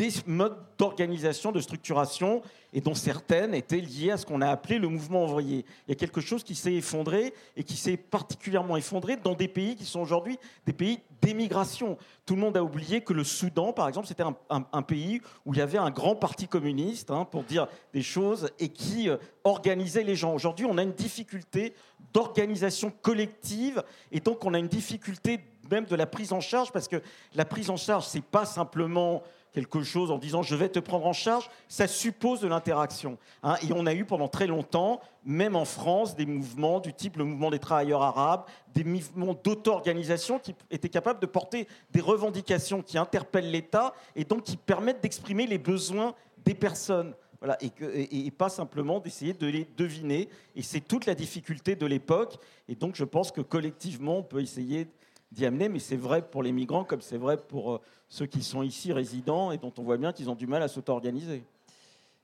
des 0.01 0.15
modes 0.27 0.57
d'organisation, 0.79 1.53
de 1.53 1.61
structuration, 1.61 2.41
et 2.73 2.81
dont 2.81 2.95
certaines 2.95 3.53
étaient 3.53 3.83
liées 3.83 4.13
à 4.13 4.17
ce 4.17 4.25
qu'on 4.25 4.41
a 4.41 4.49
appelé 4.49 4.79
le 4.79 4.89
mouvement 4.89 5.27
ouvrier. 5.27 5.67
Il 5.87 5.91
y 5.91 5.93
a 5.93 5.95
quelque 5.95 6.23
chose 6.23 6.43
qui 6.43 6.55
s'est 6.55 6.73
effondré, 6.73 7.35
et 7.55 7.65
qui 7.65 7.77
s'est 7.77 7.99
particulièrement 7.99 8.79
effondré 8.79 9.17
dans 9.17 9.35
des 9.35 9.47
pays 9.47 9.77
qui 9.77 9.85
sont 9.85 10.01
aujourd'hui 10.01 10.39
des 10.65 10.73
pays 10.73 11.01
d'émigration. 11.21 11.99
Tout 12.25 12.35
le 12.35 12.41
monde 12.41 12.57
a 12.57 12.65
oublié 12.65 13.03
que 13.03 13.13
le 13.13 13.25
Soudan, 13.25 13.75
par 13.75 13.89
exemple, 13.89 14.07
c'était 14.07 14.23
un, 14.23 14.83
pays 14.83 15.21
où 15.45 15.53
il 15.53 15.59
y 15.59 15.63
avait 15.63 15.77
un 15.77 15.91
grand 15.91 16.17
parti 16.17 16.49
communiste, 16.49 17.11
hein, 17.11 17.27
pour 17.31 17.43
dire 17.43 17.69
des 17.93 18.03
choses, 18.03 18.49
et 18.59 18.71
qui 18.71 19.11
euh, 19.11 19.19
organisait 19.45 20.03
les 20.03 20.17
gens. 20.17 20.33
Aujourd'hui, 20.33 20.65
on 20.65 20.79
a 20.79 20.83
une 20.83 20.95
difficulté 20.95 21.75
d'organisation 22.15 22.91
collective, 23.03 23.83
et 24.13 24.21
donc 24.21 24.47
on 24.47 24.55
a 24.55 24.59
une 24.59 24.69
difficulté 24.69 25.41
même 25.71 25.85
de 25.85 25.95
la 25.95 26.07
prise 26.07 26.33
en 26.33 26.41
charge, 26.41 26.73
parce 26.73 26.89
que 26.89 27.03
la 27.35 27.45
prise 27.45 27.69
en 27.69 27.77
charge, 27.77 28.07
c'est 28.07 28.25
pas 28.25 28.47
simplement 28.47 29.23
quelque 29.53 29.83
chose 29.83 30.11
en 30.11 30.19
disant 30.19 30.43
je 30.43 30.55
vais 30.55 30.69
te 30.69 30.79
prendre 30.79 31.07
en 31.07 31.13
charge, 31.13 31.51
ça 31.69 31.87
suppose 31.87 32.41
de 32.41 32.49
l'interaction. 32.49 33.19
hein. 33.43 33.57
et 33.63 33.73
on 33.73 33.87
a 33.87 33.95
eu 33.95 34.05
pendant 34.05 34.29
très 34.29 34.47
longtemps, 34.47 35.01
même 35.25 35.57
en 35.57 35.65
France, 35.65 36.17
des 36.17 36.27
mouvements 36.27 36.81
du 36.81 36.93
type 36.95 37.17
le 37.17 37.25
mouvement 37.25 37.51
des 37.51 37.59
travailleurs 37.59 38.03
arabes, 38.03 38.45
des 38.75 38.85
mouvements 38.85 39.35
d'auto-organisation 39.35 40.39
qui 40.39 40.55
étaient 40.71 40.89
capables 40.89 41.21
de 41.21 41.27
porter 41.27 41.67
des 41.91 42.01
revendications 42.01 42.83
qui 42.83 42.99
interpellent 42.99 43.51
l'État 43.51 43.95
et 44.17 44.25
donc 44.25 44.45
qui 44.45 44.57
permettent 44.57 45.03
d'exprimer 45.03 45.47
les 45.47 45.59
besoins 45.59 46.15
des 46.45 46.55
personnes. 46.55 47.15
Voilà, 47.41 47.57
et, 47.63 48.31
pas 48.31 48.51
simplement 48.51 49.01
d'essayer 49.01 49.33
de 49.33 49.47
les 49.47 49.67
deviner. 49.77 50.29
Et 50.55 50.63
c'est 50.63 50.81
toute 50.81 51.07
la 51.07 51.15
difficulté 51.15 51.75
de 51.75 51.87
l'époque. 51.87 52.37
Et 52.69 52.75
donc 52.75 52.97
je 52.97 53.05
pense 53.05 53.33
que 53.33 53.41
collectivement, 53.41 54.19
on 54.19 54.23
peut 54.23 54.43
essayer 54.43 54.89
d'y 55.33 55.47
amener, 55.47 55.69
mais 55.69 55.79
c'est 55.79 55.97
vrai 55.97 56.23
pour 56.23 56.43
les 56.43 56.53
migrants 56.53 56.85
comme 56.85 57.01
c'est 57.01 57.17
vrai 57.17 57.37
pour 57.37 57.73
euh, 57.75 57.81
ceux 58.09 58.27
qui 58.27 58.43
sont 58.43 58.63
ici 58.63 58.93
résidents 58.93 59.53
et 59.53 59.59
dont 59.59 59.73
on 59.79 59.83
voit 59.83 59.97
bien 59.97 60.13
qu'ils 60.13 60.29
ont 60.29 60.35
du 60.35 60.47
mal 60.47 60.63
à 60.63 60.69
s'auto-organiser. 60.69 61.45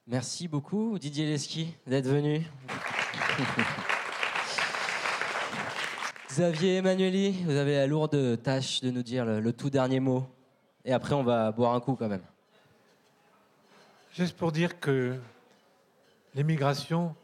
Merci 0.06 0.48
beaucoup, 0.48 0.98
Didier 0.98 1.30
Leski, 1.30 1.74
d'être 1.86 2.08
venu. 2.08 2.46
Xavier 6.28 6.76
Emmanueli, 6.76 7.44
vous 7.44 7.56
avez 7.56 7.76
la 7.76 7.86
lourde 7.86 8.42
tâche 8.42 8.80
de 8.80 8.90
nous 8.90 9.02
dire 9.02 9.24
le, 9.24 9.40
le 9.40 9.52
tout 9.52 9.70
dernier 9.70 10.00
mot. 10.00 10.26
Et 10.84 10.92
après, 10.92 11.14
on 11.14 11.22
va 11.22 11.50
boire 11.50 11.74
un 11.74 11.80
coup 11.80 11.96
quand 11.96 12.08
même. 12.08 12.22
Juste 14.12 14.36
pour 14.36 14.52
dire 14.52 14.78
que 14.80 15.16
l'immigration, 16.34 17.14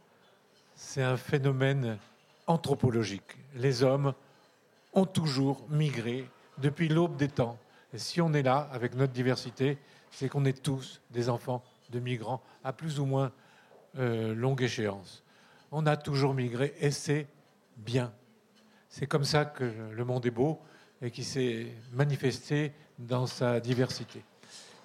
c'est 0.75 1.03
un 1.03 1.17
phénomène 1.17 1.99
anthropologique. 2.47 3.39
Les 3.55 3.83
hommes 3.83 4.15
ont 4.93 5.07
toujours 5.07 5.67
migré 5.69 6.29
depuis 6.59 6.89
l'aube 6.89 7.17
des 7.17 7.29
temps. 7.29 7.59
Et 7.93 7.99
si 7.99 8.21
on 8.21 8.33
est 8.33 8.43
là 8.43 8.69
avec 8.73 8.95
notre 8.95 9.13
diversité, 9.13 9.79
c'est 10.11 10.29
qu'on 10.29 10.45
est 10.45 10.63
tous 10.63 11.01
des 11.11 11.29
enfants 11.29 11.63
de 11.91 12.01
migrants 12.01 12.43
à 12.65 12.73
plus 12.73 13.01
ou 13.01 13.05
moins 13.05 13.33
euh, 13.99 14.35
longue 14.35 14.63
échéance. 14.63 15.23
on 15.71 15.87
a 15.87 15.97
toujours 15.97 16.35
migré 16.35 16.75
et 16.81 16.91
c'est 16.91 17.27
bien. 17.77 18.13
C'est 18.89 19.07
comme 19.07 19.25
ça 19.25 19.45
que 19.45 19.65
le 19.65 20.05
monde 20.05 20.25
est 20.27 20.31
beau 20.31 20.61
et 21.01 21.11
qui 21.11 21.25
s'est 21.25 21.67
manifesté 21.93 22.73
dans 22.99 23.27
sa 23.27 23.61
diversité. 23.61 24.23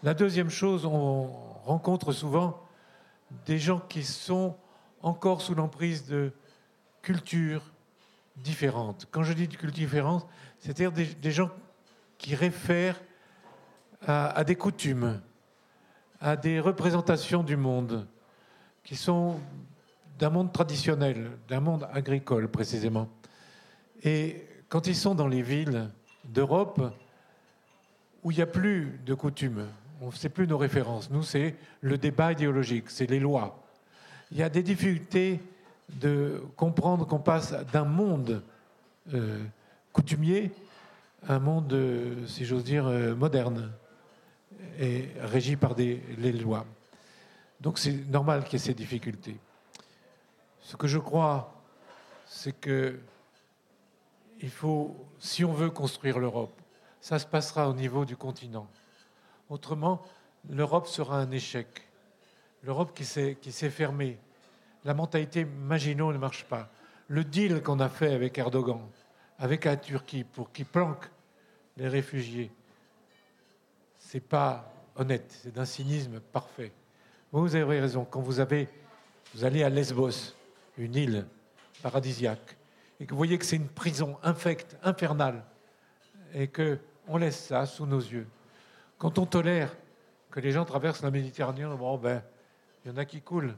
La 0.04 0.14
deuxième 0.14 0.50
chose, 0.50 0.86
on 0.86 1.28
rencontre 1.66 2.12
souvent 2.12 2.62
des 3.46 3.60
gens 3.60 3.80
qui 3.80 4.04
sont 4.04 4.56
encore 5.02 5.42
sous 5.42 5.56
l'emprise 5.56 6.06
de 6.08 6.32
cultures 7.02 7.64
différentes. 8.44 9.08
Quand 9.12 9.24
je 9.24 9.34
dis 9.34 9.48
de 9.48 9.56
cultures 9.56 9.72
différentes, 9.72 10.28
c'est-à-dire 10.60 10.92
des, 10.92 11.32
gens 11.32 11.50
qui 12.18 12.36
réfèrent 12.36 13.00
à, 14.06 14.44
des 14.44 14.56
coutumes, 14.56 15.22
à 16.20 16.36
des 16.36 16.60
représentations 16.60 17.44
du 17.44 17.58
monde, 17.58 18.08
qui 18.84 18.96
sont 18.96 19.40
d'un 20.18 20.30
monde 20.30 20.52
traditionnel, 20.52 21.32
d'un 21.48 21.60
monde 21.60 21.88
agricole 21.92 22.48
précisément. 22.48 23.10
Et 24.04 24.48
quand 24.70 24.88
ils 24.88 24.96
sont 24.96 25.16
dans 25.16 25.28
les 25.28 25.42
villes 25.42 25.90
d'Europe, 26.26 26.94
où 28.24 28.32
il 28.32 28.38
n'y 28.38 28.44
a 28.44 28.48
plus 28.48 29.00
de 29.06 29.14
coutumes, 29.14 29.68
on 30.02 30.08
ne 30.08 30.12
sait 30.12 30.30
plus 30.30 30.48
nos 30.48 30.58
références, 30.58 31.10
nous 31.10 31.24
c'est 31.24 31.56
le 31.82 31.98
débat 31.98 32.32
idéologique, 32.32 32.90
c'est 32.90 33.08
les 33.08 33.20
lois. 33.20 33.64
Il 34.32 34.38
y 34.38 34.44
a 34.44 34.50
des 34.50 34.64
difficultés 34.64 35.40
de 35.90 36.44
comprendre 36.56 37.06
qu'on 37.06 37.20
passe 37.20 37.54
d'un 37.72 37.86
monde 37.86 38.44
euh, 39.14 39.44
coutumier 39.94 40.52
à 41.28 41.36
un 41.36 41.40
monde, 41.40 41.72
euh, 41.74 42.26
si 42.28 42.46
j'ose 42.46 42.64
dire, 42.64 42.88
euh, 42.88 43.16
moderne 43.16 43.72
et 44.80 45.10
régi 45.22 45.56
par 45.56 45.76
les 45.76 46.32
lois. 46.32 46.66
Donc 47.62 47.80
c'est 47.80 47.94
normal 48.10 48.44
qu'il 48.44 48.54
y 48.54 48.56
ait 48.58 48.66
ces 48.66 48.74
difficultés. 48.74 49.38
Ce 50.60 50.76
que 50.76 50.88
je 50.88 51.00
crois, 51.00 51.54
c'est 52.26 52.52
que 52.52 53.00
faut, 54.50 54.96
si 55.18 55.44
on 55.44 55.54
veut 55.54 55.70
construire 55.70 56.20
l'Europe, 56.20 56.60
ça 57.02 57.20
se 57.20 57.26
passera 57.26 57.70
au 57.70 57.74
niveau 57.74 58.06
du 58.06 58.16
continent. 58.16 58.68
Autrement, 59.50 60.02
l'Europe 60.50 60.88
sera 60.88 61.20
un 61.20 61.32
échec. 61.32 61.88
L'Europe 62.64 62.94
qui 62.94 63.06
s'est 63.06 63.70
fermée. 63.70 64.20
La 64.86 64.94
mentalité 64.94 65.46
Maginot 65.46 66.14
ne 66.14 66.18
marche 66.18 66.46
pas. 66.46 66.70
Le 67.08 67.24
deal 67.24 67.62
qu'on 67.62 67.80
a 67.80 67.90
fait 67.90 68.14
avec 68.14 68.38
Erdogan, 68.38 68.82
avec 69.40 69.66
la 69.66 69.78
Turquie, 69.78 70.24
pour 70.24 70.52
qu'il 70.52 70.66
planque 70.66 71.10
les 71.78 71.88
réfugiés, 71.88 72.52
c'est 73.98 74.20
pas 74.20 74.74
honnête, 74.96 75.26
c'est 75.44 75.54
d'un 75.54 75.66
cynisme 75.66 76.20
parfait. 76.20 76.72
Vous 77.32 77.56
avez 77.56 77.80
raison. 77.80 78.06
Quand 78.06 78.22
vous, 78.22 78.40
avez, 78.40 78.70
vous 79.34 79.44
allez 79.44 79.64
à 79.64 79.70
Lesbos, 79.70 80.36
une 80.78 80.96
île 80.96 81.26
paradisiaque, 81.82 82.58
et 83.00 83.06
que 83.06 83.12
vous 83.12 83.18
voyez 83.18 83.38
que 83.38 83.46
c'est 83.46 83.58
une 83.58 83.68
prison 83.68 84.18
infecte, 84.24 84.78
infernale, 84.84 85.44
et 86.34 86.48
que 86.48 86.80
on 87.08 87.18
laisse 87.18 87.48
ça 87.48 87.66
sous 87.66 87.86
nos 87.86 88.00
yeux. 88.00 88.28
Quand 88.98 89.18
on 89.18 89.26
tolère 89.26 89.76
que 90.32 90.40
les 90.40 90.52
gens 90.52 90.66
traversent 90.66 91.04
la 91.04 91.12
Méditerranée, 91.12 91.64
bon, 91.64 91.98
ben, 91.98 92.24
il 92.84 92.92
y 92.92 92.94
en 92.94 92.98
a 92.98 93.06
qui 93.06 93.22
coulent. 93.22 93.56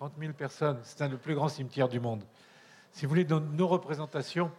30 0.00 0.14
000 0.18 0.32
personnes, 0.32 0.78
c'est 0.82 1.06
le 1.08 1.18
plus 1.18 1.34
grand 1.34 1.50
cimetière 1.50 1.86
du 1.86 2.00
monde. 2.00 2.24
Si 2.90 3.04
vous 3.04 3.10
voulez, 3.10 3.26
nos 3.26 3.68
représentations 3.68 4.50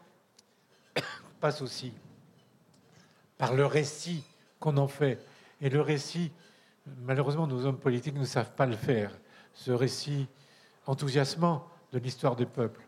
passent 1.39 1.63
aussi 1.63 1.93
par 3.39 3.55
le 3.55 3.65
récit 3.65 4.23
qu'on 4.59 4.77
en 4.77 4.87
fait. 4.87 5.19
Et 5.59 5.71
le 5.71 5.81
récit, 5.81 6.31
malheureusement, 7.05 7.47
nos 7.47 7.65
hommes 7.65 7.79
politiques 7.79 8.13
ne 8.17 8.23
savent 8.23 8.51
pas 8.51 8.67
le 8.67 8.75
faire. 8.75 9.17
Ce 9.55 9.71
récit 9.71 10.27
enthousiasmant 10.85 11.67
de 11.91 11.97
l'histoire 11.97 12.35
des 12.35 12.45
peuples. 12.45 12.85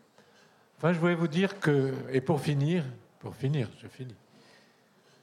Enfin, 0.78 0.94
je 0.94 1.00
voulais 1.00 1.16
vous 1.16 1.28
dire 1.28 1.60
que, 1.60 1.92
et 2.12 2.22
pour 2.22 2.40
finir, 2.40 2.86
pour 3.18 3.36
finir, 3.36 3.68
je 3.80 3.88
finis, 3.88 4.16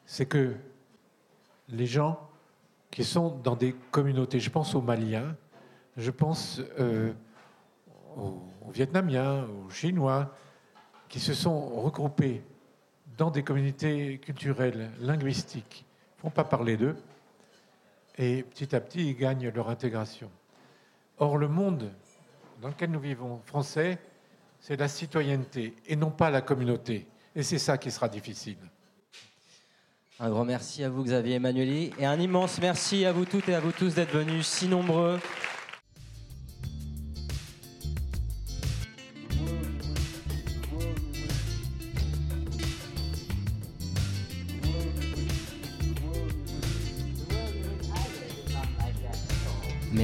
c'est 0.05 0.27
que 0.27 0.57
les 1.69 1.87
gens 1.87 2.29
qui 2.91 3.05
sont 3.05 3.29
dans 3.45 3.55
des 3.55 3.73
communautés, 3.93 4.41
je 4.41 4.51
pense 4.51 4.75
aux 4.75 4.83
Maliens, 4.83 5.37
je 6.01 6.11
pense 6.11 6.61
euh, 6.79 7.13
aux, 8.17 8.43
Vietnamiens, 8.73 9.45
aux 9.45 9.71
Chinois, 9.71 10.35
qui 11.09 11.21
se 11.21 11.35
sont 11.35 11.69
regroupés 11.81 12.43
dans 13.19 13.31
des 13.31 13.43
communautés 13.43 14.19
culturelles, 14.19 14.91
linguistiques, 15.01 15.85
ne 16.17 16.23
font 16.23 16.31
pas 16.31 16.45
parler 16.45 16.77
d'eux, 16.77 16.97
et 18.17 18.43
petit 18.43 18.75
à 18.75 18.81
petit, 18.81 19.09
ils 19.09 19.17
gagnent 19.17 19.51
leur 19.51 19.69
intégration. 19.69 20.31
Or, 21.19 21.37
le 21.37 21.49
monde 21.49 21.91
dans 22.63 22.69
lequel 22.69 22.91
nous 22.91 23.01
vivons, 23.01 23.41
français, 23.45 23.99
c'est 24.61 24.77
la 24.77 24.89
citoyenneté 24.89 25.75
et 25.87 25.97
non 25.97 26.11
pas 26.11 26.31
la 26.31 26.43
communauté. 26.43 27.07
Et 27.35 27.43
c'est 27.43 27.59
ça 27.59 27.79
qui 27.79 27.91
sera 27.91 28.09
difficile. 28.09 28.59
Un 30.19 30.29
grand 30.29 30.45
merci 30.45 30.85
à 30.85 30.91
vous, 30.91 31.03
Xavier 31.03 31.37
Emmanueli, 31.37 31.93
et 31.99 32.05
un 32.05 32.21
immense 32.21 32.61
merci 32.61 33.07
à 33.07 33.13
vous 33.13 33.25
toutes 33.25 33.49
et 33.49 33.55
à 33.55 33.61
vous 33.61 33.73
tous 33.73 33.95
d'être 33.95 34.13
venus 34.13 34.47
si 34.47 34.69
nombreux. 34.69 35.19